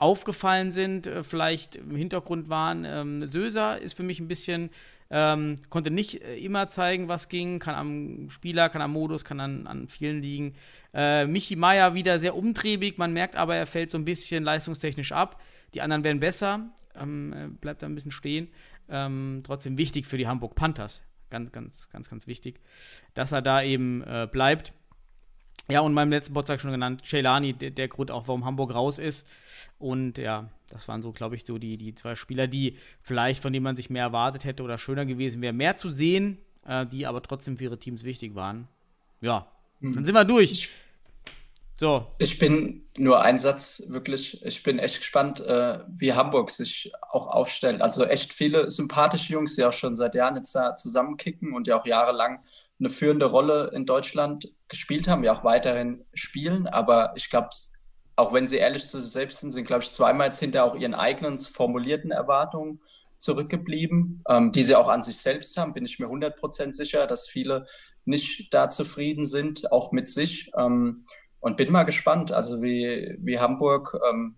aufgefallen 0.00 0.72
sind, 0.72 1.06
äh, 1.06 1.22
vielleicht 1.22 1.76
im 1.76 1.94
Hintergrund 1.94 2.48
waren. 2.48 2.84
Ähm, 2.84 3.28
Söser 3.30 3.78
ist 3.78 3.94
für 3.94 4.02
mich 4.02 4.18
ein 4.18 4.28
bisschen, 4.28 4.70
ähm, 5.10 5.58
konnte 5.68 5.90
nicht 5.90 6.22
äh, 6.22 6.38
immer 6.38 6.68
zeigen, 6.68 7.08
was 7.08 7.28
ging, 7.28 7.58
kann 7.58 7.74
am 7.74 8.30
Spieler, 8.30 8.70
kann 8.70 8.80
am 8.80 8.92
Modus, 8.92 9.24
kann 9.24 9.40
an, 9.40 9.66
an 9.66 9.88
vielen 9.88 10.22
liegen. 10.22 10.54
Äh, 10.94 11.26
Michi 11.26 11.54
Meier 11.54 11.94
wieder 11.94 12.18
sehr 12.18 12.34
umtriebig, 12.34 12.96
man 12.96 13.12
merkt 13.12 13.36
aber, 13.36 13.56
er 13.56 13.66
fällt 13.66 13.90
so 13.90 13.98
ein 13.98 14.06
bisschen 14.06 14.42
leistungstechnisch 14.42 15.12
ab. 15.12 15.40
Die 15.74 15.82
anderen 15.82 16.02
werden 16.02 16.18
besser, 16.18 16.70
ähm, 16.98 17.58
bleibt 17.60 17.82
da 17.82 17.86
ein 17.86 17.94
bisschen 17.94 18.10
stehen. 18.10 18.48
Ähm, 18.88 19.42
trotzdem 19.44 19.76
wichtig 19.76 20.06
für 20.06 20.16
die 20.16 20.26
Hamburg 20.26 20.54
Panthers. 20.54 21.02
Ganz, 21.28 21.52
ganz, 21.52 21.88
ganz, 21.90 22.08
ganz 22.08 22.26
wichtig, 22.26 22.58
dass 23.14 23.32
er 23.32 23.42
da 23.42 23.62
eben 23.62 24.02
äh, 24.02 24.26
bleibt. 24.30 24.72
Ja, 25.70 25.80
und 25.80 25.94
meinem 25.94 26.10
letzten 26.10 26.34
Podcast 26.34 26.62
schon 26.62 26.72
genannt, 26.72 27.02
Celani, 27.04 27.52
der, 27.52 27.70
der, 27.70 27.88
Grund 27.88 28.10
auch, 28.10 28.28
warum 28.28 28.44
Hamburg 28.44 28.74
raus 28.74 28.98
ist. 28.98 29.26
Und 29.78 30.18
ja, 30.18 30.48
das 30.68 30.88
waren 30.88 31.02
so, 31.02 31.12
glaube 31.12 31.36
ich, 31.36 31.44
so 31.44 31.58
die, 31.58 31.76
die 31.76 31.94
zwei 31.94 32.14
Spieler, 32.14 32.46
die 32.46 32.76
vielleicht, 33.02 33.42
von 33.42 33.52
denen 33.52 33.64
man 33.64 33.76
sich 33.76 33.90
mehr 33.90 34.04
erwartet 34.04 34.44
hätte 34.44 34.62
oder 34.62 34.78
schöner 34.78 35.06
gewesen 35.06 35.42
wäre, 35.42 35.52
mehr 35.52 35.76
zu 35.76 35.90
sehen, 35.90 36.38
äh, 36.66 36.86
die 36.86 37.06
aber 37.06 37.22
trotzdem 37.22 37.56
für 37.58 37.64
ihre 37.64 37.78
Teams 37.78 38.04
wichtig 38.04 38.34
waren. 38.34 38.68
Ja, 39.20 39.50
hm. 39.80 39.94
dann 39.94 40.04
sind 40.04 40.14
wir 40.14 40.24
durch. 40.24 40.68
So. 41.80 42.06
Ich 42.18 42.38
bin 42.38 42.84
nur 42.98 43.22
ein 43.22 43.38
Satz, 43.38 43.84
wirklich. 43.88 44.44
Ich 44.44 44.62
bin 44.62 44.78
echt 44.78 44.98
gespannt, 44.98 45.40
äh, 45.40 45.78
wie 45.88 46.12
Hamburg 46.12 46.50
sich 46.50 46.92
auch 47.10 47.26
aufstellt. 47.26 47.80
Also 47.80 48.04
echt 48.04 48.34
viele 48.34 48.70
sympathische 48.70 49.32
Jungs, 49.32 49.56
die 49.56 49.64
auch 49.64 49.72
schon 49.72 49.96
seit 49.96 50.14
Jahren 50.14 50.36
jetzt 50.36 50.54
da 50.54 50.76
zusammenkicken 50.76 51.54
und 51.54 51.66
ja 51.66 51.80
auch 51.80 51.86
jahrelang 51.86 52.40
eine 52.80 52.88
führende 52.88 53.26
Rolle 53.26 53.70
in 53.74 53.86
Deutschland 53.86 54.52
gespielt 54.68 55.06
haben, 55.06 55.22
ja 55.22 55.32
auch 55.32 55.44
weiterhin 55.44 56.04
spielen. 56.14 56.66
Aber 56.66 57.12
ich 57.14 57.30
glaube, 57.30 57.50
auch 58.16 58.32
wenn 58.32 58.48
sie 58.48 58.56
ehrlich 58.56 58.88
zu 58.88 59.00
sich 59.00 59.12
selbst 59.12 59.40
sind, 59.40 59.50
sind, 59.50 59.66
glaube 59.66 59.82
ich, 59.82 59.92
zweimal 59.92 60.28
jetzt 60.28 60.40
hinter 60.40 60.64
auch 60.64 60.74
ihren 60.74 60.94
eigenen 60.94 61.38
formulierten 61.38 62.10
Erwartungen 62.10 62.80
zurückgeblieben, 63.18 64.24
ähm, 64.28 64.50
die 64.50 64.62
sie 64.62 64.74
auch 64.74 64.88
an 64.88 65.02
sich 65.02 65.18
selbst 65.18 65.56
haben, 65.58 65.74
bin 65.74 65.84
ich 65.84 65.98
mir 65.98 66.06
100% 66.06 66.72
sicher, 66.72 67.06
dass 67.06 67.28
viele 67.28 67.66
nicht 68.06 68.52
da 68.54 68.70
zufrieden 68.70 69.26
sind, 69.26 69.70
auch 69.70 69.92
mit 69.92 70.08
sich. 70.08 70.50
Ähm, 70.56 71.02
und 71.38 71.56
bin 71.56 71.70
mal 71.70 71.84
gespannt, 71.84 72.32
also 72.32 72.62
wie, 72.62 73.16
wie 73.18 73.38
Hamburg 73.38 73.98
ähm, 74.10 74.36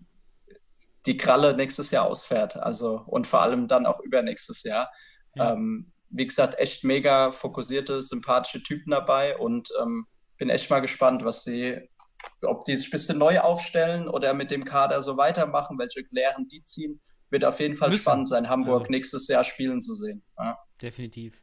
die 1.05 1.17
Kralle 1.17 1.55
nächstes 1.55 1.91
Jahr 1.91 2.05
ausfährt. 2.05 2.57
Also 2.57 3.01
und 3.05 3.27
vor 3.27 3.41
allem 3.41 3.67
dann 3.67 3.85
auch 3.85 3.99
übernächstes 4.01 4.63
Jahr. 4.63 4.91
Ja. 5.35 5.53
Ähm, 5.53 5.92
wie 6.13 6.27
gesagt, 6.27 6.57
echt 6.59 6.83
mega 6.83 7.31
fokussierte, 7.31 8.01
sympathische 8.01 8.61
Typen 8.63 8.91
dabei 8.91 9.37
und 9.37 9.69
ähm, 9.81 10.05
bin 10.37 10.49
echt 10.49 10.69
mal 10.69 10.79
gespannt, 10.79 11.25
was 11.25 11.43
sie, 11.43 11.89
ob 12.43 12.65
die 12.65 12.75
sich 12.75 12.87
ein 12.87 12.91
bisschen 12.91 13.17
neu 13.17 13.39
aufstellen 13.39 14.07
oder 14.07 14.33
mit 14.33 14.51
dem 14.51 14.63
Kader 14.63 15.01
so 15.01 15.17
weitermachen, 15.17 15.77
welche 15.79 16.05
Lehren 16.11 16.47
die 16.47 16.63
ziehen. 16.63 17.01
Wird 17.29 17.45
auf 17.45 17.59
jeden 17.59 17.75
Fall 17.75 17.89
Müssen. 17.89 18.01
spannend 18.01 18.29
sein, 18.29 18.47
Hamburg 18.47 18.83
ja. 18.83 18.91
nächstes 18.91 19.27
Jahr 19.27 19.43
spielen 19.43 19.81
zu 19.81 19.95
sehen. 19.95 20.23
Ja. 20.37 20.59
Definitiv. 20.79 21.42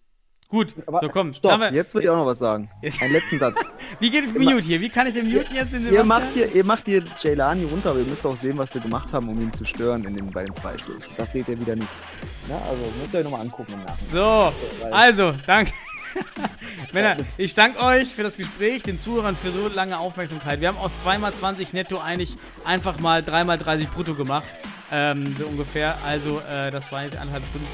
Gut, 0.50 0.74
Aber 0.84 0.98
so 0.98 1.08
komm. 1.08 1.32
Stopp, 1.32 1.60
jetzt 1.72 1.94
würde 1.94 2.06
ich 2.06 2.10
auch 2.10 2.16
noch 2.16 2.26
was 2.26 2.40
sagen. 2.40 2.68
Einen 3.00 3.12
letzten 3.12 3.38
Satz. 3.38 3.56
Wie 4.00 4.10
geht 4.10 4.36
Mute 4.36 4.58
hier? 4.58 4.80
Wie 4.80 4.88
kann 4.88 5.06
ich 5.06 5.14
den 5.14 5.30
Mute 5.30 5.46
jetzt 5.54 5.72
in 5.72 5.84
den 5.84 5.94
ihr 5.94 6.02
macht 6.02 6.32
hier, 6.32 6.52
Ihr 6.52 6.64
macht 6.64 6.86
hier 6.86 7.04
Jailani 7.20 7.64
runter, 7.64 7.90
aber 7.90 8.00
ihr 8.00 8.04
müsst 8.06 8.26
auch 8.26 8.36
sehen, 8.36 8.58
was 8.58 8.74
wir 8.74 8.80
gemacht 8.80 9.12
haben, 9.12 9.28
um 9.28 9.40
ihn 9.40 9.52
zu 9.52 9.64
stören 9.64 10.02
in 10.04 10.16
den, 10.16 10.28
bei 10.32 10.42
den 10.42 10.54
Freistößen. 10.54 11.12
Das 11.16 11.32
seht 11.32 11.46
ihr 11.48 11.60
wieder 11.60 11.76
nicht. 11.76 11.88
Ja, 12.48 12.60
also 12.68 12.82
müsst 12.98 13.14
ihr 13.14 13.20
euch 13.20 13.24
nochmal 13.24 13.42
angucken 13.42 13.74
im 13.74 13.78
Nachhinein. 13.78 14.10
So, 14.10 14.52
also, 14.90 15.32
danke. 15.46 15.72
Männer, 16.92 17.16
ich 17.36 17.54
danke 17.54 17.80
euch 17.80 18.08
für 18.08 18.22
das 18.22 18.36
Gespräch, 18.36 18.82
den 18.82 18.98
Zuhörern 18.98 19.36
für 19.36 19.52
so 19.52 19.68
lange 19.68 19.98
Aufmerksamkeit. 19.98 20.60
Wir 20.60 20.68
haben 20.68 20.78
aus 20.78 20.92
2x20 21.04 21.68
netto 21.72 21.98
eigentlich 21.98 22.36
einfach 22.64 22.98
mal 22.98 23.20
3x30 23.20 23.88
brutto 23.88 24.14
gemacht. 24.14 24.46
Ähm, 24.92 25.34
so 25.38 25.46
ungefähr. 25.46 25.96
Also, 26.04 26.40
äh, 26.40 26.70
das 26.70 26.90
waren 26.90 27.04
jetzt 27.04 27.16
anderthalb 27.16 27.44
Stunden. 27.46 27.68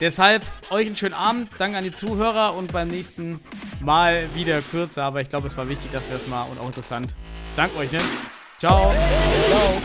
Deshalb 0.00 0.44
euch 0.70 0.86
einen 0.86 0.96
schönen 0.96 1.14
Abend. 1.14 1.50
Danke 1.58 1.76
an 1.76 1.84
die 1.84 1.92
Zuhörer 1.92 2.54
und 2.54 2.72
beim 2.72 2.88
nächsten 2.88 3.40
Mal 3.80 4.32
wieder 4.34 4.60
kürzer. 4.60 5.04
Aber 5.04 5.20
ich 5.20 5.28
glaube, 5.28 5.48
es 5.48 5.56
war 5.56 5.68
wichtig, 5.68 5.90
dass 5.90 6.08
wir 6.08 6.16
es 6.16 6.26
mal 6.28 6.44
und 6.44 6.60
auch 6.60 6.66
interessant. 6.66 7.14
Danke 7.56 7.76
euch, 7.78 7.90
ne? 7.90 8.00
Ciao. 8.58 8.92
Ciao. 9.50 9.82